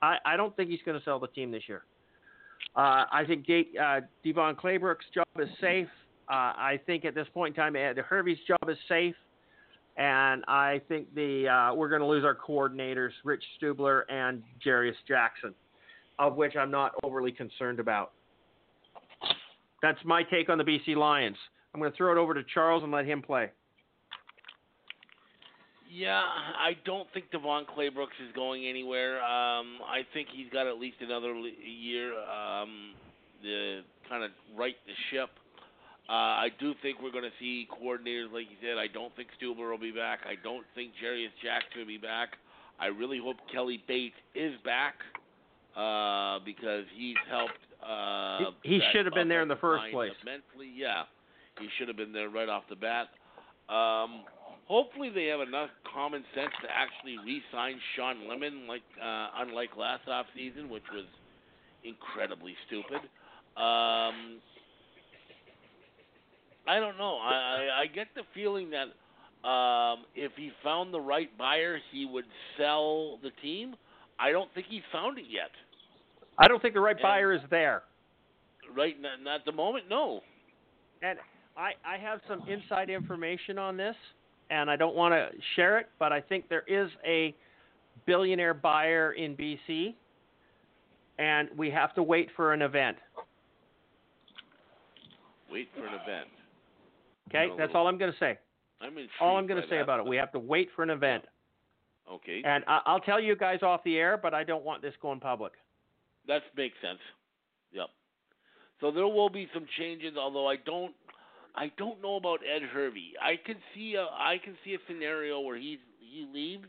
I, 0.00 0.18
I 0.24 0.36
don't 0.36 0.54
think 0.56 0.70
he's 0.70 0.82
going 0.84 0.96
to 0.96 1.04
sell 1.04 1.18
the 1.18 1.26
team 1.26 1.50
this 1.50 1.62
year. 1.66 1.82
Uh, 2.76 3.04
I 3.10 3.24
think 3.26 3.46
uh, 3.48 4.00
DeVone 4.24 4.54
Claybrooks' 4.54 5.10
job 5.12 5.26
is 5.40 5.48
safe. 5.60 5.88
Uh, 6.28 6.54
I 6.54 6.80
think 6.86 7.04
at 7.04 7.14
this 7.14 7.26
point 7.34 7.56
in 7.56 7.60
time, 7.60 7.74
Hervey's 8.08 8.38
job 8.46 8.68
is 8.68 8.76
safe. 8.88 9.16
And 9.98 10.44
I 10.46 10.80
think 10.88 11.12
the 11.14 11.48
uh, 11.48 11.74
we're 11.74 11.88
going 11.88 12.00
to 12.00 12.06
lose 12.06 12.24
our 12.24 12.36
coordinators, 12.36 13.10
Rich 13.24 13.42
Stubler 13.60 14.02
and 14.08 14.44
Jarious 14.64 14.94
Jackson, 15.08 15.52
of 16.20 16.36
which 16.36 16.54
I'm 16.56 16.70
not 16.70 16.92
overly 17.02 17.32
concerned 17.32 17.80
about. 17.80 18.12
That's 19.82 19.98
my 20.04 20.22
take 20.22 20.48
on 20.48 20.58
the 20.58 20.64
BC 20.64 20.94
Lions. 20.96 21.36
I'm 21.74 21.80
going 21.80 21.90
to 21.90 21.96
throw 21.96 22.12
it 22.12 22.18
over 22.18 22.32
to 22.32 22.42
Charles 22.54 22.84
and 22.84 22.92
let 22.92 23.06
him 23.06 23.22
play. 23.22 23.50
Yeah, 25.90 26.20
I 26.20 26.76
don't 26.84 27.08
think 27.14 27.30
DeVone 27.32 27.64
Claybrooks 27.66 28.18
is 28.24 28.32
going 28.34 28.66
anywhere. 28.66 29.16
Um, 29.22 29.78
I 29.86 30.02
think 30.12 30.28
he's 30.32 30.50
got 30.52 30.66
at 30.66 30.78
least 30.78 30.98
another 31.00 31.32
year 31.34 32.12
um, 32.12 32.92
to 33.42 33.80
kind 34.08 34.22
of 34.22 34.30
right 34.56 34.76
the 34.86 34.92
ship. 35.10 35.30
Uh, 36.08 36.12
I 36.12 36.48
do 36.58 36.72
think 36.80 37.02
we're 37.02 37.12
going 37.12 37.24
to 37.24 37.36
see 37.38 37.68
coordinators, 37.70 38.32
like 38.32 38.46
you 38.50 38.56
said. 38.62 38.78
I 38.78 38.86
don't 38.86 39.14
think 39.14 39.28
Stubler 39.40 39.70
will 39.70 39.76
be 39.78 39.90
back. 39.92 40.20
I 40.26 40.34
don't 40.42 40.64
think 40.74 40.92
Jarious 41.02 41.28
Jackson 41.42 41.80
will 41.80 41.86
be 41.86 41.98
back. 41.98 42.30
I 42.80 42.86
really 42.86 43.18
hope 43.22 43.36
Kelly 43.52 43.82
Bates 43.86 44.14
is 44.34 44.54
back 44.64 44.94
uh, 45.76 46.38
because 46.44 46.84
he's 46.96 47.16
helped. 47.28 47.60
Uh, 47.82 48.38
He- 48.62 48.76
he 48.76 48.80
should 48.92 49.04
have 49.04 49.14
been 49.14 49.28
there 49.28 49.42
in 49.42 49.48
the 49.48 49.56
first 49.56 49.82
place. 49.92 50.12
Immensely, 50.22 50.70
yeah, 50.74 51.02
he 51.60 51.68
should 51.76 51.88
have 51.88 51.96
been 51.98 52.12
there 52.12 52.30
right 52.30 52.48
off 52.48 52.64
the 52.70 52.76
bat. 52.76 53.08
Um, 53.68 54.24
hopefully, 54.66 55.10
they 55.10 55.26
have 55.26 55.40
enough 55.40 55.68
common 55.92 56.24
sense 56.34 56.52
to 56.62 56.68
actually 56.72 57.18
re-sign 57.18 57.78
Shawn 57.94 58.26
Lemon, 58.26 58.66
like 58.66 58.82
uh, 59.02 59.28
unlike 59.36 59.76
last 59.76 60.08
off 60.08 60.24
season, 60.34 60.70
which 60.70 60.88
was 60.92 61.04
incredibly 61.84 62.54
stupid. 62.66 63.00
Um, 63.60 64.40
I 66.68 66.78
don't 66.80 66.98
know. 66.98 67.16
I, 67.16 67.32
I 67.32 67.80
I 67.82 67.86
get 67.86 68.08
the 68.14 68.22
feeling 68.34 68.70
that 68.70 68.88
Um, 69.48 70.04
if 70.16 70.32
he 70.36 70.50
found 70.64 70.92
the 70.92 71.00
right 71.00 71.30
buyer, 71.38 71.78
he 71.92 72.04
would 72.06 72.24
sell 72.56 73.18
the 73.22 73.30
team. 73.40 73.76
I 74.18 74.32
don't 74.32 74.52
think 74.52 74.66
he 74.68 74.82
found 74.92 75.16
it 75.18 75.26
yet. 75.30 75.50
I 76.36 76.48
don't 76.48 76.60
think 76.60 76.74
the 76.74 76.80
right 76.80 76.96
And- 76.96 77.02
buyer 77.02 77.32
is 77.32 77.40
there. 77.48 77.82
Right 78.76 79.00
not, 79.00 79.22
not 79.22 79.40
at 79.40 79.44
the 79.46 79.52
moment, 79.52 79.88
no. 79.88 80.22
And 81.02 81.18
I, 81.56 81.70
I 81.86 81.96
have 81.98 82.20
some 82.28 82.42
inside 82.48 82.90
information 82.90 83.58
on 83.58 83.76
this, 83.76 83.96
and 84.50 84.68
I 84.68 84.76
don't 84.76 84.96
want 84.96 85.14
to 85.14 85.28
share 85.54 85.78
it, 85.78 85.86
but 86.00 86.12
I 86.12 86.20
think 86.20 86.48
there 86.48 86.64
is 86.66 86.90
a 87.06 87.34
billionaire 88.06 88.54
buyer 88.54 89.12
in 89.12 89.36
BC, 89.36 89.94
and 91.18 91.48
we 91.56 91.70
have 91.70 91.94
to 91.94 92.02
wait 92.02 92.28
for 92.36 92.52
an 92.52 92.60
event. 92.62 92.98
Wait 95.50 95.68
for 95.76 95.86
an 95.86 95.94
event. 95.94 96.28
Okay, 97.28 97.48
that's 97.58 97.72
all 97.74 97.86
I'm 97.86 97.98
going 97.98 98.12
to 98.12 98.18
say. 98.18 98.38
I'm 98.80 98.96
All 99.20 99.36
I'm 99.36 99.46
going 99.46 99.60
to 99.60 99.68
say 99.68 99.76
that, 99.76 99.82
about 99.82 100.00
it. 100.00 100.06
We 100.06 100.16
have 100.16 100.32
to 100.32 100.38
wait 100.38 100.68
for 100.76 100.82
an 100.82 100.90
event, 100.90 101.24
Okay, 102.10 102.42
and 102.44 102.64
I, 102.66 102.80
I'll 102.86 103.00
tell 103.00 103.20
you 103.20 103.36
guys 103.36 103.62
off 103.62 103.82
the 103.84 103.96
air, 103.96 104.18
but 104.20 104.34
I 104.34 104.44
don't 104.44 104.64
want 104.64 104.82
this 104.82 104.94
going 105.02 105.20
public. 105.20 105.52
that 106.26 106.42
makes 106.56 106.76
sense. 106.80 107.00
Yep. 107.72 107.86
So 108.80 108.90
there 108.92 109.06
will 109.06 109.28
be 109.28 109.48
some 109.52 109.66
changes, 109.78 110.14
although 110.16 110.48
I 110.48 110.56
don't, 110.56 110.94
I 111.56 111.70
don't 111.76 112.00
know 112.00 112.16
about 112.16 112.40
Ed 112.46 112.62
Hervey. 112.72 113.14
I 113.20 113.34
can 113.44 113.56
see 113.74 113.96
a, 113.96 114.02
I 114.04 114.36
can 114.42 114.56
see 114.64 114.74
a 114.74 114.78
scenario 114.86 115.40
where 115.40 115.56
he 115.56 115.78
he 115.98 116.26
leaves, 116.32 116.68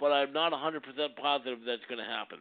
but 0.00 0.12
I'm 0.12 0.32
not 0.32 0.52
100% 0.52 0.80
positive 1.20 1.58
that's 1.66 1.82
going 1.88 1.98
to 1.98 2.04
happen. 2.04 2.38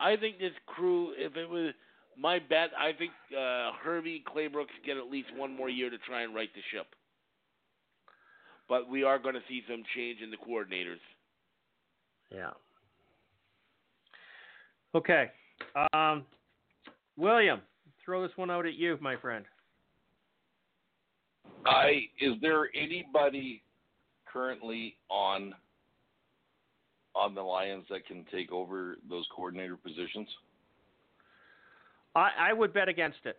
I 0.00 0.16
think 0.16 0.38
this 0.38 0.52
crew, 0.66 1.12
if 1.16 1.36
it 1.36 1.48
was 1.48 1.72
my 2.18 2.38
bet, 2.38 2.70
I 2.78 2.92
think 2.92 3.12
uh, 3.32 3.72
Hervey 3.82 4.22
Claybrooks 4.26 4.74
get 4.84 4.96
at 4.96 5.10
least 5.10 5.28
one 5.36 5.54
more 5.54 5.68
year 5.68 5.90
to 5.90 5.98
try 5.98 6.22
and 6.22 6.34
right 6.34 6.48
the 6.54 6.60
ship. 6.72 6.86
But 8.68 8.88
we 8.88 9.02
are 9.02 9.18
going 9.18 9.34
to 9.34 9.42
see 9.48 9.62
some 9.68 9.82
change 9.94 10.20
in 10.22 10.30
the 10.30 10.36
coordinators. 10.36 11.00
Yeah. 12.30 12.50
Okay. 14.94 15.30
Um, 15.92 16.24
William, 17.16 17.60
throw 18.04 18.22
this 18.22 18.36
one 18.36 18.50
out 18.50 18.66
at 18.66 18.74
you, 18.74 18.96
my 19.00 19.16
friend. 19.16 19.44
I 21.66 22.02
is 22.20 22.34
there 22.42 22.68
anybody 22.74 23.62
currently 24.30 24.96
on 25.08 25.54
on 27.14 27.34
the 27.34 27.42
Lions 27.42 27.84
that 27.90 28.06
can 28.06 28.24
take 28.32 28.52
over 28.52 28.96
those 29.08 29.26
coordinator 29.34 29.76
positions? 29.76 30.28
I, 32.14 32.30
I 32.38 32.52
would 32.52 32.72
bet 32.72 32.88
against 32.88 33.18
it. 33.24 33.38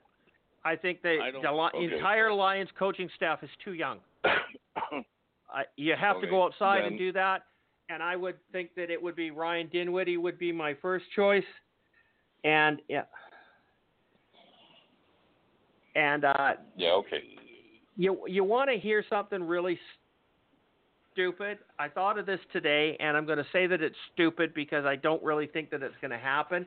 I 0.64 0.76
think 0.76 1.02
the, 1.02 1.18
I 1.22 1.32
the 1.32 1.48
okay. 1.48 1.96
entire 1.96 2.34
Lions 2.34 2.70
coaching 2.78 3.10
staff 3.16 3.44
is 3.44 3.50
too 3.64 3.74
young. 3.74 4.00
I, 4.26 5.64
you 5.78 5.94
have 6.00 6.20
to 6.22 6.28
go 6.28 6.44
outside 6.44 6.82
then- 6.82 6.94
and 6.94 6.98
do 6.98 7.12
that. 7.14 7.44
And 7.88 8.02
I 8.02 8.16
would 8.16 8.38
think 8.52 8.72
that 8.78 8.90
it 8.90 9.02
would 9.02 9.16
be 9.16 9.30
Ryan 9.30 9.68
Dinwiddie 9.72 10.18
would 10.18 10.40
be 10.40 10.52
my 10.52 10.74
first 10.82 11.06
choice. 11.16 11.44
And 12.44 12.82
yeah. 12.90 13.04
And 15.96 16.26
uh, 16.26 16.54
yeah, 16.76 16.90
okay. 16.94 17.22
you 17.96 18.20
you 18.28 18.44
want 18.44 18.72
to 18.72 18.78
hear 18.78 19.06
something 19.08 19.42
really 19.44 19.80
stupid? 21.14 21.60
I 21.80 21.88
thought 21.88 22.20
of 22.20 22.26
this 22.26 22.40
today, 22.52 22.98
and 23.00 23.16
I'm 23.16 23.26
going 23.26 23.38
to 23.38 23.46
say 23.54 23.66
that 23.68 23.82
it's 23.82 23.96
stupid 24.14 24.54
because 24.54 24.84
I 24.84 24.96
don't 24.98 25.24
really 25.24 25.48
think 25.48 25.70
that 25.70 25.82
it's 25.82 25.96
going 26.02 26.12
to 26.12 26.18
happen. 26.18 26.66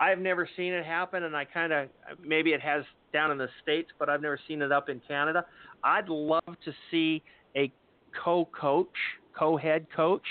I've 0.00 0.18
never 0.18 0.48
seen 0.56 0.72
it 0.72 0.84
happen, 0.84 1.24
and 1.24 1.36
I 1.36 1.44
kind 1.44 1.72
of 1.72 1.88
maybe 2.24 2.52
it 2.52 2.60
has 2.62 2.84
down 3.12 3.30
in 3.30 3.38
the 3.38 3.48
states, 3.62 3.90
but 3.98 4.08
I've 4.08 4.22
never 4.22 4.38
seen 4.48 4.62
it 4.62 4.72
up 4.72 4.88
in 4.88 5.00
Canada. 5.06 5.44
I'd 5.84 6.08
love 6.08 6.56
to 6.64 6.72
see 6.90 7.22
a 7.56 7.70
co-coach, 8.24 8.88
co-head 9.38 9.86
coach 9.94 10.24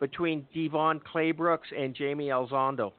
between 0.00 0.46
DeVone 0.54 1.00
Claybrooks 1.02 1.72
and 1.76 1.96
Jaime 1.96 2.26
Elizondo. 2.28 2.92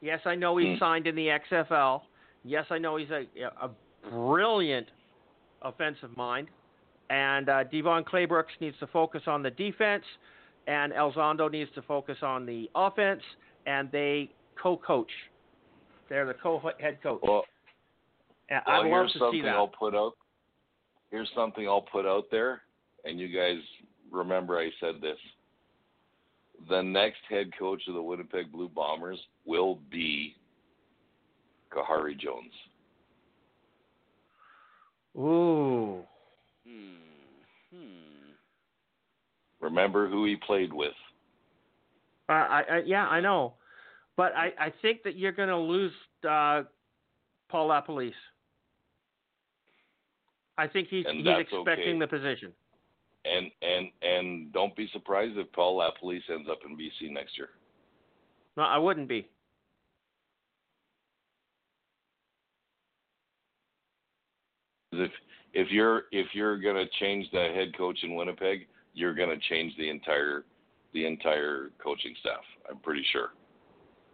Yes, 0.00 0.20
I 0.24 0.34
know 0.34 0.56
he's 0.56 0.76
Hmm. 0.76 0.78
signed 0.78 1.06
in 1.06 1.14
the 1.14 1.28
XFL. 1.28 2.02
Yes, 2.44 2.66
I 2.70 2.78
know 2.78 2.96
he's 2.96 3.10
a, 3.10 3.26
a 3.60 3.70
brilliant 4.08 4.88
offensive 5.62 6.16
mind. 6.16 6.48
And 7.10 7.48
uh, 7.48 7.64
DeVone 7.64 8.04
Claybrooks 8.04 8.58
needs 8.60 8.78
to 8.78 8.86
focus 8.86 9.22
on 9.26 9.42
the 9.42 9.50
defense, 9.50 10.04
and 10.70 10.92
Elizondo 10.92 11.50
needs 11.50 11.70
to 11.74 11.82
focus 11.82 12.18
on 12.22 12.46
the 12.46 12.70
offense, 12.76 13.22
and 13.66 13.90
they 13.90 14.30
co-coach. 14.62 15.10
They're 16.08 16.26
the 16.26 16.34
co-head 16.34 16.98
coach. 17.02 17.20
Well, 17.24 17.44
And 18.48 18.62
well 18.66 18.76
I'd 18.76 18.78
love 18.84 18.86
here's 18.86 19.12
to 19.14 19.18
something 19.18 19.40
see 19.40 19.42
that. 19.42 19.56
I'll 19.56 19.66
put 19.66 19.96
out. 19.96 20.12
Here's 21.10 21.28
something 21.34 21.66
I'll 21.66 21.82
put 21.82 22.06
out 22.06 22.26
there, 22.30 22.62
and 23.04 23.18
you 23.18 23.26
guys 23.26 23.58
remember 24.12 24.58
I 24.58 24.70
said 24.78 25.00
this. 25.02 25.18
The 26.68 26.82
next 26.82 27.18
head 27.28 27.50
coach 27.58 27.82
of 27.88 27.94
the 27.94 28.02
Winnipeg 28.02 28.52
Blue 28.52 28.68
Bombers 28.68 29.18
will 29.44 29.80
be 29.90 30.36
Khari 31.72 32.16
Jones. 32.16 32.52
Ooh. 35.16 36.02
Hmm. 36.64 37.74
Hmm. 37.74 38.09
Remember 39.70 40.08
who 40.08 40.24
he 40.24 40.36
played 40.36 40.72
with. 40.72 40.92
Uh, 42.28 42.32
I, 42.32 42.62
I 42.70 42.82
yeah, 42.84 43.06
I 43.06 43.20
know, 43.20 43.54
but 44.16 44.32
I, 44.34 44.52
I 44.58 44.72
think 44.82 45.02
that 45.04 45.16
you're 45.16 45.32
going 45.32 45.48
to 45.48 45.56
lose 45.56 45.92
uh, 46.28 46.62
Paul 47.48 47.68
LaPolice. 47.68 48.12
I 50.58 50.66
think 50.66 50.88
he's 50.88 51.06
he's 51.10 51.26
expecting 51.26 51.66
okay. 51.66 51.98
the 52.00 52.06
position. 52.06 52.52
And 53.24 53.50
and 53.62 53.88
and 54.02 54.52
don't 54.52 54.74
be 54.74 54.88
surprised 54.92 55.38
if 55.38 55.50
Paul 55.52 55.78
LaPolice 55.78 56.28
ends 56.28 56.48
up 56.50 56.58
in 56.68 56.76
BC 56.76 57.12
next 57.12 57.38
year. 57.38 57.50
No, 58.56 58.64
I 58.64 58.76
wouldn't 58.76 59.08
be. 59.08 59.28
If 64.92 65.10
if 65.54 65.70
you're 65.70 66.02
if 66.10 66.26
you're 66.34 66.58
gonna 66.58 66.84
change 66.98 67.30
the 67.32 67.52
head 67.54 67.76
coach 67.76 67.98
in 68.02 68.14
Winnipeg, 68.14 68.66
you're 68.94 69.14
gonna 69.14 69.38
change 69.48 69.76
the 69.76 69.88
entire 69.90 70.44
the 70.92 71.06
entire 71.06 71.70
coaching 71.82 72.14
staff. 72.20 72.40
I'm 72.68 72.78
pretty 72.78 73.04
sure. 73.12 73.28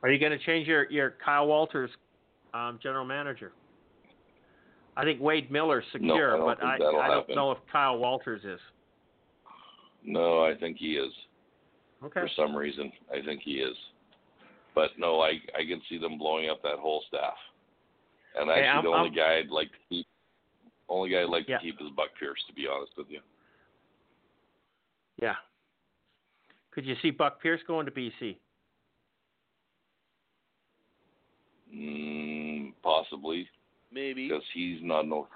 Are 0.02 0.10
you 0.10 0.18
going 0.18 0.38
to 0.38 0.44
change 0.44 0.68
your 0.68 0.88
your 0.90 1.14
Kyle 1.24 1.46
Walters 1.46 1.90
um, 2.52 2.78
general 2.82 3.04
manager? 3.06 3.52
I 4.94 5.04
think 5.04 5.20
Wade 5.22 5.50
Miller's 5.50 5.84
secure, 5.90 6.36
I 6.36 6.54
but 6.54 6.62
I 6.62 6.74
I 6.74 6.78
don't 6.78 7.00
happen. 7.02 7.34
know 7.34 7.50
if 7.52 7.58
Kyle 7.72 7.96
Walters 7.98 8.42
is. 8.44 8.60
No, 10.04 10.44
I 10.44 10.54
think 10.54 10.76
he 10.76 10.92
is 10.96 11.12
Okay. 12.04 12.20
for 12.20 12.28
some 12.36 12.54
reason. 12.54 12.92
I 13.10 13.24
think 13.24 13.40
he 13.42 13.52
is. 13.54 13.76
But 14.74 14.90
no, 14.98 15.20
I 15.22 15.40
I 15.58 15.64
can 15.66 15.80
see 15.88 15.96
them 15.98 16.18
blowing 16.18 16.50
up 16.50 16.62
that 16.62 16.78
whole 16.78 17.02
staff. 17.08 17.34
And 18.36 18.50
Hey, 18.50 18.66
I'm- 18.66 18.84
the 18.84 18.90
only 18.90 19.08
I'm- 19.08 19.14
guy 19.14 19.38
I'd 19.38 19.48
like 19.48 19.72
to 19.72 19.78
keep, 19.88 20.06
only 20.90 21.08
guy 21.10 21.22
I'd 21.22 21.30
like 21.30 21.48
Yeah. 21.48 21.56
to 21.58 21.64
keep 21.64 21.80
is 21.80 21.88
Buck 21.96 22.10
Pierce. 22.18 22.42
To 22.48 22.52
be 22.52 22.68
honest 22.68 22.92
with 22.98 23.10
you. 23.10 23.20
Yeah. 25.20 25.34
Could 26.72 26.84
you 26.84 26.94
see 27.00 27.10
Buck 27.10 27.40
Pierce 27.40 27.60
going 27.66 27.86
to 27.86 27.92
BC? 27.92 28.36
Mm, 31.74 32.72
possibly 32.82 33.48
Maybe. 33.92 34.28
because 34.28 34.44
he's 34.54 34.78
not 34.82 35.06
no. 35.06 35.26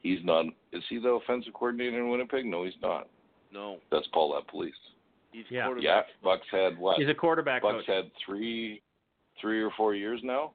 He's 0.00 0.18
not. 0.24 0.46
Is 0.72 0.82
he 0.88 0.98
the 0.98 1.08
offensive 1.08 1.52
coordinator 1.54 1.98
in 1.98 2.10
Winnipeg? 2.10 2.44
No, 2.44 2.64
he's 2.64 2.74
not. 2.82 3.08
No. 3.52 3.78
That's 3.90 4.06
Paul 4.12 4.32
LaPolice. 4.32 4.70
He's 5.32 5.44
Yeah. 5.50 5.72
Yeah. 5.78 6.02
Bucks 6.22 6.46
had 6.50 6.78
what? 6.78 6.98
He's 6.98 7.08
a 7.08 7.14
quarterback 7.14 7.62
Bucks 7.62 7.86
coach. 7.86 7.96
had 7.96 8.10
three, 8.24 8.82
three 9.40 9.62
or 9.62 9.70
four 9.76 9.94
years 9.94 10.20
now. 10.22 10.52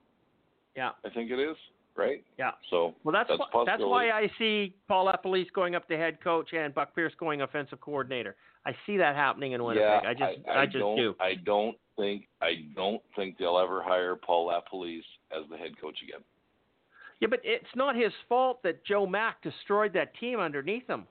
Yeah. 0.76 0.92
I 1.06 1.10
think 1.10 1.32
it 1.32 1.40
is 1.40 1.58
right. 1.98 2.24
Yeah. 2.38 2.52
So 2.70 2.94
Well, 3.04 3.14
that's 3.14 3.30
That's 3.30 3.42
wh- 3.54 3.66
that's 3.66 3.82
why. 3.84 4.12
I 4.12 4.30
see 4.38 4.74
Paul 4.88 5.12
LaPolice 5.12 5.52
going 5.54 5.76
up 5.76 5.88
to 5.90 5.98
head 5.98 6.20
coach 6.24 6.54
and 6.54 6.74
Buck 6.74 6.96
Pierce 6.96 7.14
going 7.20 7.42
offensive 7.42 7.82
coordinator. 7.82 8.36
I 8.66 8.76
see 8.86 8.98
that 8.98 9.16
happening 9.16 9.54
in 9.54 9.64
Winnipeg. 9.64 10.04
yeah, 10.04 10.10
I 10.10 10.14
just 10.14 10.48
I, 10.50 10.66
just 10.66 10.78
don't, 10.78 10.98
do. 10.98 11.16
I 11.20 11.36
don't 11.46 11.78
think 11.98 12.28
I 12.42 12.66
don't 12.76 13.02
think 13.16 13.38
they'll 13.38 13.58
ever 13.58 13.82
hire 13.82 14.16
Paul 14.16 14.48
LaPolice 14.48 15.00
as 15.32 15.50
the 15.50 15.58
head 15.58 15.80
coach 15.80 15.98
again. 16.04 16.22
Yeah, 17.20 17.30
but 17.30 17.40
it's 17.44 17.66
not 17.76 17.96
his 17.96 18.12
fault 18.30 18.62
that 18.64 18.86
Joe 18.86 19.08
Mack 19.08 19.42
destroyed 19.42 19.92
that 19.94 20.14
team 20.20 20.40
underneath 20.40 20.88
him. 20.88 21.08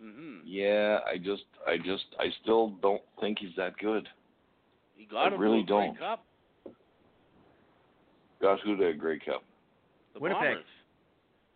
hmm 0.00 0.38
Yeah, 0.44 0.98
I 1.06 1.16
just, 1.16 1.44
I 1.66 1.76
just, 1.76 2.06
I 2.18 2.26
still 2.42 2.70
don't 2.82 3.02
think 3.20 3.38
he's 3.38 3.54
that 3.56 3.76
good. 3.78 4.08
He 4.96 5.04
got 5.06 5.30
I 5.32 5.34
him 5.34 5.40
really 5.40 5.62
to 5.64 5.72
a 5.72 5.76
Grey 5.76 5.86
don't. 5.86 5.98
Cup. 5.98 6.24
Got 8.40 8.60
who 8.60 8.76
to 8.76 8.86
a 8.88 8.92
Grey 8.94 9.18
Cup? 9.20 9.44
The 10.18 10.22
Winnipeg. 10.22 10.42
Bombers. 10.42 10.64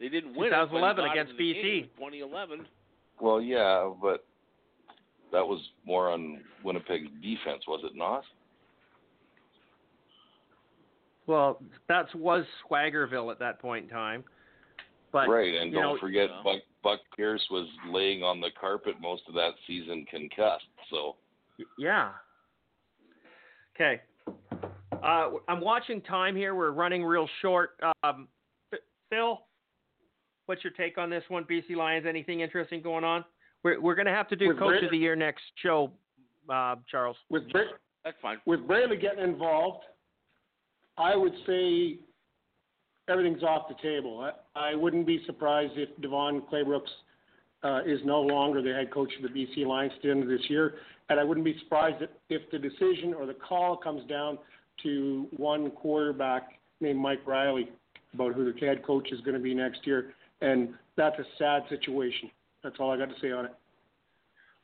They 0.00 0.08
didn't 0.08 0.34
win. 0.36 0.48
it, 0.48 0.50
2011 0.50 1.04
against 1.04 1.30
him 1.32 1.36
to 1.36 1.42
the 1.42 1.54
BC. 1.54 1.82
2011. 1.96 2.66
Well, 3.20 3.40
yeah, 3.40 3.90
but 4.00 4.24
that 5.30 5.46
was 5.46 5.60
more 5.86 6.10
on 6.10 6.40
Winnipeg's 6.64 7.10
defense, 7.22 7.64
was 7.68 7.80
it 7.84 7.96
not? 7.96 8.24
Well, 11.26 11.62
that 11.88 12.12
was 12.14 12.44
Swaggerville 12.68 13.30
at 13.30 13.38
that 13.38 13.60
point 13.60 13.84
in 13.84 13.90
time. 13.90 14.24
But 15.12 15.28
right, 15.28 15.54
and 15.54 15.72
don't 15.72 15.82
know, 15.82 15.98
forget 16.00 16.30
yeah. 16.30 16.42
Buck 16.42 16.60
Buck 16.82 17.00
Pierce 17.16 17.46
was 17.50 17.68
laying 17.90 18.22
on 18.22 18.40
the 18.40 18.48
carpet 18.58 18.94
most 19.00 19.22
of 19.28 19.34
that 19.34 19.50
season 19.66 20.06
concussed. 20.10 20.64
So 20.90 21.16
Yeah. 21.78 22.12
Okay. 23.76 24.00
Uh, 25.02 25.30
I'm 25.48 25.60
watching 25.60 26.00
time 26.00 26.34
here. 26.34 26.54
We're 26.54 26.70
running 26.70 27.04
real 27.04 27.28
short. 27.40 27.78
Um, 27.82 27.92
F- 28.04 28.41
Phil, 29.12 29.38
what's 30.46 30.64
your 30.64 30.72
take 30.72 30.96
on 30.96 31.10
this 31.10 31.22
one? 31.28 31.44
BC 31.44 31.76
Lions, 31.76 32.06
anything 32.08 32.40
interesting 32.40 32.80
going 32.80 33.04
on? 33.04 33.22
We're, 33.62 33.78
we're 33.78 33.94
going 33.94 34.06
to 34.06 34.12
have 34.12 34.26
to 34.28 34.36
do 34.36 34.48
With 34.48 34.58
Coach 34.58 34.78
Bra- 34.78 34.86
of 34.86 34.90
the 34.90 34.96
Year 34.96 35.14
next 35.14 35.42
show, 35.62 35.92
uh, 36.48 36.76
Charles. 36.90 37.16
With 37.28 37.50
Bra- 37.52 37.64
That's 38.04 38.16
fine. 38.22 38.38
with 38.46 38.66
Braley 38.66 38.96
getting 38.96 39.22
involved, 39.22 39.84
I 40.96 41.14
would 41.14 41.34
say 41.46 41.98
everything's 43.06 43.42
off 43.42 43.68
the 43.68 43.74
table. 43.82 44.30
I, 44.56 44.70
I 44.70 44.74
wouldn't 44.74 45.06
be 45.06 45.20
surprised 45.26 45.74
if 45.76 45.90
DeVone 46.00 46.48
Claybrooks 46.50 46.88
uh, 47.62 47.82
is 47.84 48.00
no 48.06 48.22
longer 48.22 48.62
the 48.62 48.72
head 48.72 48.90
coach 48.90 49.12
of 49.22 49.30
the 49.30 49.38
BC 49.38 49.66
Lions 49.66 49.92
at 49.94 50.02
the 50.02 50.10
end 50.10 50.22
of 50.22 50.28
this 50.30 50.48
year, 50.48 50.76
and 51.10 51.20
I 51.20 51.24
wouldn't 51.24 51.44
be 51.44 51.56
surprised 51.62 52.02
if, 52.02 52.10
if 52.30 52.50
the 52.50 52.58
decision 52.58 53.12
or 53.12 53.26
the 53.26 53.34
call 53.34 53.76
comes 53.76 54.08
down 54.08 54.38
to 54.84 55.28
one 55.36 55.70
quarterback 55.70 56.58
named 56.80 56.98
Mike 56.98 57.20
Reilly 57.26 57.68
about 58.14 58.34
who 58.34 58.50
the 58.50 58.58
head 58.58 58.84
coach 58.84 59.10
is 59.12 59.20
going 59.20 59.36
to 59.36 59.42
be 59.42 59.54
next 59.54 59.86
year, 59.86 60.14
and 60.40 60.70
that's 60.96 61.18
a 61.18 61.24
sad 61.38 61.62
situation. 61.68 62.30
That's 62.62 62.76
all 62.78 62.90
I 62.90 62.96
got 62.96 63.08
to 63.08 63.20
say 63.20 63.30
on 63.30 63.46
it. 63.46 63.54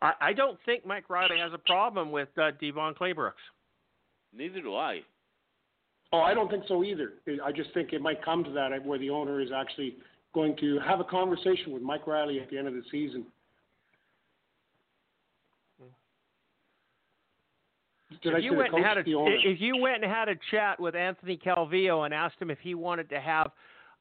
I, 0.00 0.12
I 0.20 0.32
don't 0.32 0.58
think 0.64 0.86
Mike 0.86 1.08
Reilly 1.08 1.38
has 1.38 1.52
a 1.52 1.58
problem 1.58 2.10
with 2.10 2.28
uh, 2.36 2.52
DeVone 2.62 2.96
Claybrooks. 2.96 3.32
Neither 4.36 4.60
do 4.60 4.76
I. 4.76 5.00
Oh, 6.12 6.20
I 6.20 6.34
don't 6.34 6.50
think 6.50 6.64
so 6.68 6.84
either. 6.84 7.14
I 7.44 7.52
just 7.52 7.72
think 7.74 7.92
it 7.92 8.00
might 8.00 8.24
come 8.24 8.44
to 8.44 8.50
that 8.52 8.70
where 8.84 8.98
the 8.98 9.10
owner 9.10 9.40
is 9.40 9.50
actually 9.54 9.96
going 10.34 10.56
to 10.58 10.78
have 10.80 11.00
a 11.00 11.04
conversation 11.04 11.72
with 11.72 11.82
Mike 11.82 12.06
Reilly 12.06 12.40
at 12.40 12.50
the 12.50 12.58
end 12.58 12.68
of 12.68 12.74
the 12.74 12.82
season. 12.90 13.26
Did 18.22 18.34
if 18.34 18.38
say 18.40 18.44
you 18.44 18.54
went 18.54 18.74
and 18.74 18.84
had 18.84 18.98
a, 18.98 19.02
if 19.06 19.60
you 19.60 19.76
went 19.76 20.02
and 20.02 20.12
had 20.12 20.28
a 20.28 20.34
chat 20.50 20.80
with 20.80 20.94
Anthony 20.94 21.36
Calvillo 21.36 22.04
and 22.04 22.14
asked 22.14 22.40
him 22.40 22.50
if 22.50 22.58
he 22.60 22.74
wanted 22.74 23.08
to 23.10 23.20
have 23.20 23.50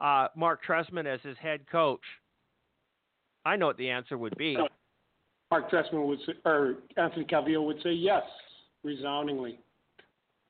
uh, 0.01 0.27
Marc 0.35 0.63
Trestman 0.65 1.05
as 1.05 1.19
his 1.21 1.37
head 1.37 1.61
coach, 1.71 2.01
I 3.45 3.55
know 3.55 3.67
what 3.67 3.77
the 3.77 3.89
answer 3.89 4.17
would 4.17 4.37
be. 4.37 4.57
Marc 5.51 5.71
Trestman 5.71 6.05
would 6.07 6.19
say, 6.25 6.33
or 6.45 6.75
Anthony 6.97 7.25
Calvillo 7.25 7.65
would 7.65 7.81
say 7.81 7.91
yes, 7.91 8.23
resoundingly. 8.83 9.59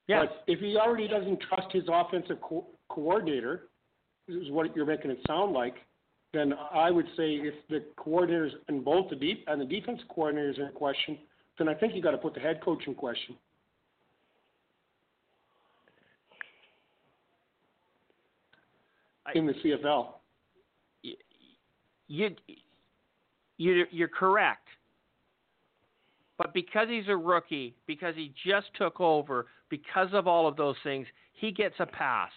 Yes. 0.07 0.25
But 0.27 0.51
if 0.51 0.59
he 0.59 0.77
already 0.77 1.07
doesn't 1.07 1.39
trust 1.41 1.71
his 1.71 1.83
offensive 1.91 2.37
co- 2.41 2.65
coordinator, 2.89 3.67
this 4.27 4.37
is 4.37 4.49
what 4.49 4.75
you're 4.75 4.85
making 4.85 5.11
it 5.11 5.19
sound 5.27 5.53
like, 5.53 5.75
then 6.33 6.53
I 6.73 6.91
would 6.91 7.05
say 7.15 7.35
if 7.35 7.53
the 7.69 7.83
coordinators 7.97 8.51
and 8.67 8.83
both 8.83 9.09
the 9.09 9.15
deep 9.15 9.45
and 9.47 9.61
the 9.61 9.65
defense 9.65 10.01
coordinators 10.15 10.59
are 10.59 10.67
in 10.67 10.73
question, 10.73 11.17
then 11.57 11.69
I 11.69 11.73
think 11.73 11.95
you 11.95 12.01
got 12.01 12.11
to 12.11 12.17
put 12.17 12.33
the 12.33 12.39
head 12.39 12.61
coach 12.63 12.83
in 12.87 12.95
question. 12.95 13.35
In 19.35 19.45
the 19.45 19.53
CFL. 19.53 20.07
you 22.07 22.35
you 23.57 23.85
you're 23.91 24.07
correct. 24.07 24.67
But 26.37 26.53
because 26.53 26.87
he's 26.87 27.07
a 27.07 27.17
rookie, 27.17 27.75
because 27.87 28.15
he 28.15 28.31
just 28.45 28.67
took 28.77 29.01
over, 29.01 29.47
because 29.69 30.09
of 30.13 30.27
all 30.27 30.47
of 30.47 30.55
those 30.55 30.75
things, 30.83 31.07
he 31.33 31.51
gets 31.51 31.75
a 31.79 31.85
pass. 31.85 32.31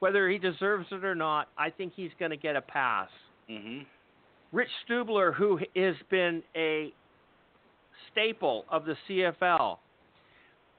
Whether 0.00 0.28
he 0.28 0.38
deserves 0.38 0.86
it 0.90 1.04
or 1.04 1.14
not, 1.14 1.48
I 1.56 1.70
think 1.70 1.92
he's 1.94 2.10
going 2.18 2.32
to 2.32 2.36
get 2.36 2.56
a 2.56 2.62
pass. 2.62 3.08
Mhm. 3.48 3.86
Rich 4.52 4.70
Stubler, 4.84 5.32
who 5.32 5.60
has 5.76 5.96
been 6.08 6.42
a 6.56 6.92
staple 8.10 8.64
of 8.68 8.84
the 8.84 8.96
CFL 9.06 9.78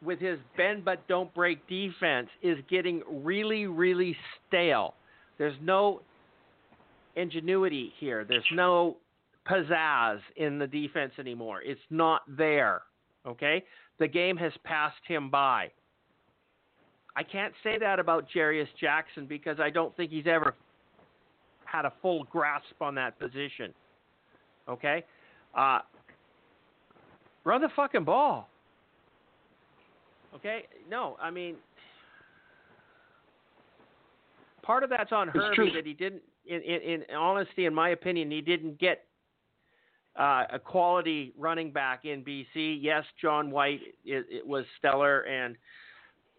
with 0.04 0.20
his 0.20 0.40
bend 0.58 0.84
but 0.84 1.08
don't 1.08 1.34
break 1.34 1.68
defense, 1.68 2.28
is 2.42 2.58
getting 2.70 3.02
really, 3.10 3.68
really 3.68 4.16
stale. 4.48 4.96
There's 5.38 5.56
no 5.62 6.02
ingenuity 7.16 7.94
here. 8.00 8.26
There's 8.28 8.46
no 8.54 8.98
pizzazz 9.50 10.20
in 10.36 10.60
the 10.60 10.68
defense 10.68 11.14
anymore. 11.20 11.62
It's 11.64 11.82
not 11.90 12.22
there. 12.28 12.82
Okay? 13.26 13.64
The 14.00 14.08
game 14.08 14.38
has 14.38 14.54
passed 14.64 15.02
him 15.08 15.30
by. 15.30 15.72
I 17.16 17.24
can't 17.24 17.54
say 17.64 17.78
that 17.80 18.00
about 18.00 18.28
Jarius 18.36 18.68
Jackson 18.80 19.26
because 19.26 19.60
I 19.60 19.70
don't 19.70 19.96
think 19.98 20.12
he's 20.12 20.28
ever 20.28 20.56
had 21.66 21.86
a 21.86 21.94
full 22.02 22.24
grasp 22.26 22.82
on 22.82 22.96
that 22.96 23.20
position. 23.20 23.74
Okay? 24.70 25.04
Uh, 25.56 25.80
run 27.44 27.62
the 27.62 27.70
fucking 27.76 28.06
ball. 28.06 28.48
Okay? 30.36 30.66
No, 30.90 31.18
I 31.22 31.32
mean, 31.32 31.56
part 34.62 34.84
of 34.84 34.90
that's 34.90 35.12
on 35.12 35.28
Hervey 35.28 35.74
that 35.76 35.86
he 35.86 35.94
didn't, 35.94 36.22
in, 36.46 36.62
in, 36.62 37.04
in 37.10 37.16
honesty, 37.16 37.66
in 37.66 37.74
my 37.74 37.90
opinion, 37.90 38.32
he 38.32 38.42
didn't 38.42 38.80
get 38.80 39.06
uh, 40.20 40.44
a 40.52 40.60
quality 40.60 41.34
running 41.38 41.72
back 41.72 42.06
in 42.06 42.24
BC. 42.24 42.80
Yes, 42.82 43.04
John 43.22 43.52
White 43.52 43.82
it, 44.06 44.26
it 44.30 44.46
was 44.46 44.66
stellar, 44.78 45.22
and 45.22 45.56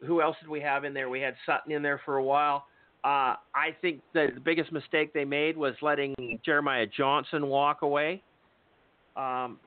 who 0.04 0.20
else 0.20 0.36
did 0.40 0.48
we 0.48 0.60
have 0.60 0.84
in 0.84 0.92
there? 0.92 1.08
We 1.08 1.20
had 1.20 1.34
Sutton 1.46 1.72
in 1.72 1.82
there 1.82 2.00
for 2.04 2.16
a 2.16 2.24
while. 2.24 2.66
Uh, 3.04 3.34
I 3.54 3.74
think 3.80 4.00
the, 4.12 4.28
the 4.34 4.40
biggest 4.40 4.70
mistake 4.70 5.12
they 5.12 5.24
made 5.24 5.56
was 5.56 5.74
letting 5.82 6.14
Jeremiah 6.44 6.86
Johnson 6.86 7.48
walk 7.48 7.82
away. 7.82 8.22
Um, 9.16 9.58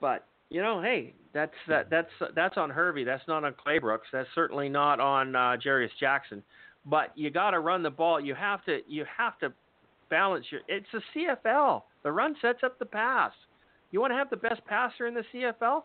but 0.00 0.26
you 0.50 0.60
know, 0.60 0.82
hey, 0.82 1.14
that's 1.32 1.52
that, 1.68 1.88
that's 1.90 2.10
that's 2.34 2.56
on 2.56 2.70
Hervey. 2.70 3.04
That's 3.04 3.26
not 3.28 3.44
on 3.44 3.54
Claybrooks. 3.54 4.10
That's 4.12 4.28
certainly 4.34 4.68
not 4.68 5.00
on 5.00 5.34
uh, 5.34 5.56
Jarious 5.64 5.90
Jackson. 5.98 6.42
But 6.86 7.12
you 7.14 7.30
got 7.30 7.50
to 7.50 7.60
run 7.60 7.82
the 7.82 7.90
ball. 7.90 8.20
You 8.20 8.34
have 8.34 8.64
to 8.64 8.80
you 8.88 9.04
have 9.16 9.38
to 9.38 9.52
balance 10.10 10.44
your. 10.50 10.60
It's 10.68 10.86
a 10.92 11.18
CFL. 11.18 11.82
The 12.02 12.10
run 12.10 12.34
sets 12.42 12.60
up 12.64 12.78
the 12.78 12.86
pass. 12.86 13.32
You 13.92 14.00
want 14.00 14.12
to 14.12 14.16
have 14.16 14.30
the 14.30 14.36
best 14.36 14.64
passer 14.66 15.06
in 15.06 15.14
the 15.14 15.24
CFL? 15.32 15.82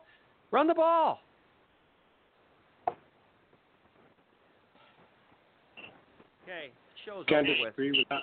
Run 0.51 0.67
the 0.67 0.73
ball. 0.73 1.19
Okay, 6.43 6.71
show's 7.05 7.25
Can't 7.27 7.47
over 7.47 7.57
with. 7.61 7.73
with 7.77 8.07
that. 8.09 8.21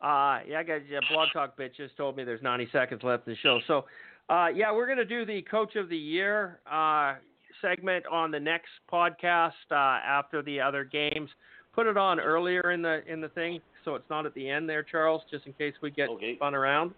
Uh, 0.00 0.40
yeah, 0.46 0.58
I 0.58 0.62
got 0.62 0.88
yeah, 0.88 1.00
Blog 1.10 1.28
Talk 1.32 1.58
bitch 1.58 1.76
just 1.76 1.96
told 1.96 2.16
me 2.16 2.24
there's 2.24 2.42
90 2.42 2.68
seconds 2.72 3.02
left 3.02 3.26
in 3.26 3.32
the 3.32 3.38
show. 3.38 3.60
So, 3.66 3.86
uh, 4.28 4.48
yeah, 4.54 4.72
we're 4.72 4.86
going 4.86 4.98
to 4.98 5.04
do 5.04 5.24
the 5.24 5.42
Coach 5.42 5.76
of 5.76 5.88
the 5.88 5.96
Year 5.96 6.60
uh, 6.70 7.14
segment 7.62 8.04
on 8.10 8.30
the 8.30 8.40
next 8.40 8.70
podcast 8.92 9.52
uh, 9.70 9.74
after 9.74 10.42
the 10.42 10.60
other 10.60 10.84
games. 10.84 11.30
Put 11.74 11.86
it 11.86 11.96
on 11.96 12.18
earlier 12.18 12.72
in 12.72 12.82
the 12.82 13.02
in 13.06 13.20
the 13.20 13.28
thing, 13.28 13.60
so 13.84 13.94
it's 13.94 14.08
not 14.08 14.24
at 14.26 14.34
the 14.34 14.48
end 14.48 14.68
there, 14.68 14.82
Charles, 14.82 15.22
just 15.30 15.46
in 15.46 15.52
case 15.52 15.74
we 15.82 15.90
get 15.90 16.08
Okay. 16.08 16.36
spun 16.36 16.54
around. 16.54 16.92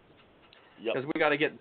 Yep. 0.80 0.94
Because 0.94 1.10
we 1.12 1.20
got 1.20 1.30
to 1.30 1.36
get 1.36 1.52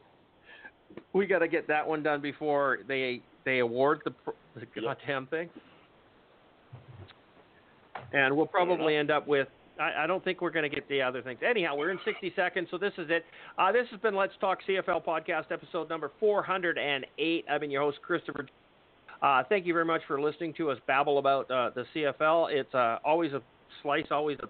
we 1.14 1.26
got 1.26 1.40
to 1.40 1.48
get 1.48 1.68
that 1.68 1.86
one 1.88 2.04
done 2.04 2.22
before 2.22 2.80
they 2.88 3.22
they 3.44 3.60
award 3.60 4.02
the, 4.06 4.14
the 4.56 4.68
Yep. 4.76 4.84
goddamn 5.00 5.28
thing. 5.28 5.50
And 8.14 8.36
we'll 8.38 8.46
probably 8.48 8.96
end 8.96 9.12
up 9.12 9.28
with. 9.28 9.48
I, 9.80 10.04
I 10.04 10.08
don't 10.08 10.24
think 10.24 10.42
we're 10.42 10.52
going 10.52 10.70
to 10.70 10.76
get 10.76 10.88
the 10.90 11.02
other 11.02 11.22
things. 11.22 11.40
Anyhow, 11.48 11.76
we're 11.76 11.92
in 11.92 12.00
60 12.06 12.34
seconds, 12.36 12.68
so 12.72 12.78
this 12.78 12.94
is 12.98 13.08
it. 13.10 13.26
Uh, 13.58 13.72
this 13.72 13.88
has 13.92 14.00
been 14.00 14.16
Let's 14.16 14.34
Talk 14.40 14.60
CFL 14.68 15.06
podcast 15.06 15.52
episode 15.52 15.90
number 15.90 16.12
408. 16.20 17.46
I've 17.50 17.62
been 17.62 17.72
your 17.72 17.82
host, 17.82 18.00
Christopher. 18.02 18.48
Uh, 19.22 19.44
thank 19.50 19.66
you 19.66 19.74
very 19.74 19.86
much 19.86 20.02
for 20.08 20.22
listening 20.22 20.54
to 20.56 20.70
us 20.70 20.78
babble 20.88 21.18
about 21.18 21.50
uh, 21.50 21.72
the 21.74 21.86
CFL. 21.96 22.52
It's 22.52 22.74
uh, 22.74 23.00
always 23.04 23.34
a 23.34 23.42
slice, 23.82 24.06
always 24.12 24.38
a 24.44 24.48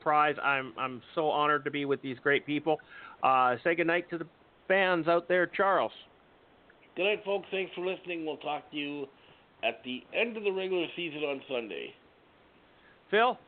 prize. 0.00 0.36
I'm 0.42 0.72
I'm 0.78 1.02
so 1.14 1.28
honored 1.28 1.64
to 1.64 1.70
be 1.70 1.84
with 1.84 2.00
these 2.02 2.16
great 2.22 2.46
people. 2.46 2.80
Uh, 3.22 3.56
say 3.64 3.74
goodnight 3.74 4.08
to 4.10 4.18
the 4.18 4.26
fans 4.68 5.08
out 5.08 5.28
there, 5.28 5.46
Charles. 5.46 5.92
Good 6.96 7.04
night, 7.04 7.24
folks. 7.24 7.46
Thanks 7.50 7.72
for 7.74 7.84
listening. 7.84 8.24
We'll 8.24 8.36
talk 8.38 8.70
to 8.70 8.76
you 8.76 9.06
at 9.64 9.82
the 9.84 10.02
end 10.14 10.36
of 10.36 10.44
the 10.44 10.52
regular 10.52 10.86
season 10.96 11.20
on 11.20 11.40
Sunday. 11.48 11.94
Phil. 13.10 13.38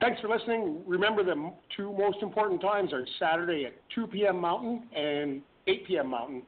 Thanks 0.00 0.20
for 0.20 0.28
listening. 0.28 0.82
Remember, 0.86 1.22
the 1.22 1.52
two 1.76 1.92
most 1.92 2.18
important 2.22 2.60
times 2.60 2.92
are 2.92 3.06
Saturday 3.18 3.66
at 3.66 3.74
2 3.94 4.06
p.m. 4.06 4.40
Mountain 4.40 4.84
and 4.96 5.42
8 5.66 5.86
p.m. 5.86 6.08
Mountain 6.08 6.42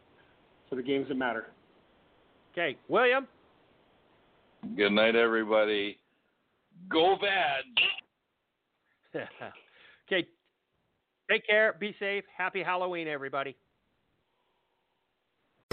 for 0.71 0.77
the 0.77 0.83
games 0.83 1.09
that 1.09 1.17
matter. 1.17 1.47
Okay, 2.53 2.77
William. 2.89 3.29
good 4.77 4.93
night, 4.93 5.17
everybody. 5.17 5.99
Go 6.89 7.17
bad. 7.21 7.65
okay, 10.09 10.27
take 11.31 11.47
care. 11.47 11.75
Be 11.79 11.95
safe. 11.99 12.25
Happy 12.37 12.63
Halloween, 12.63 13.07
everybody. 13.07 13.55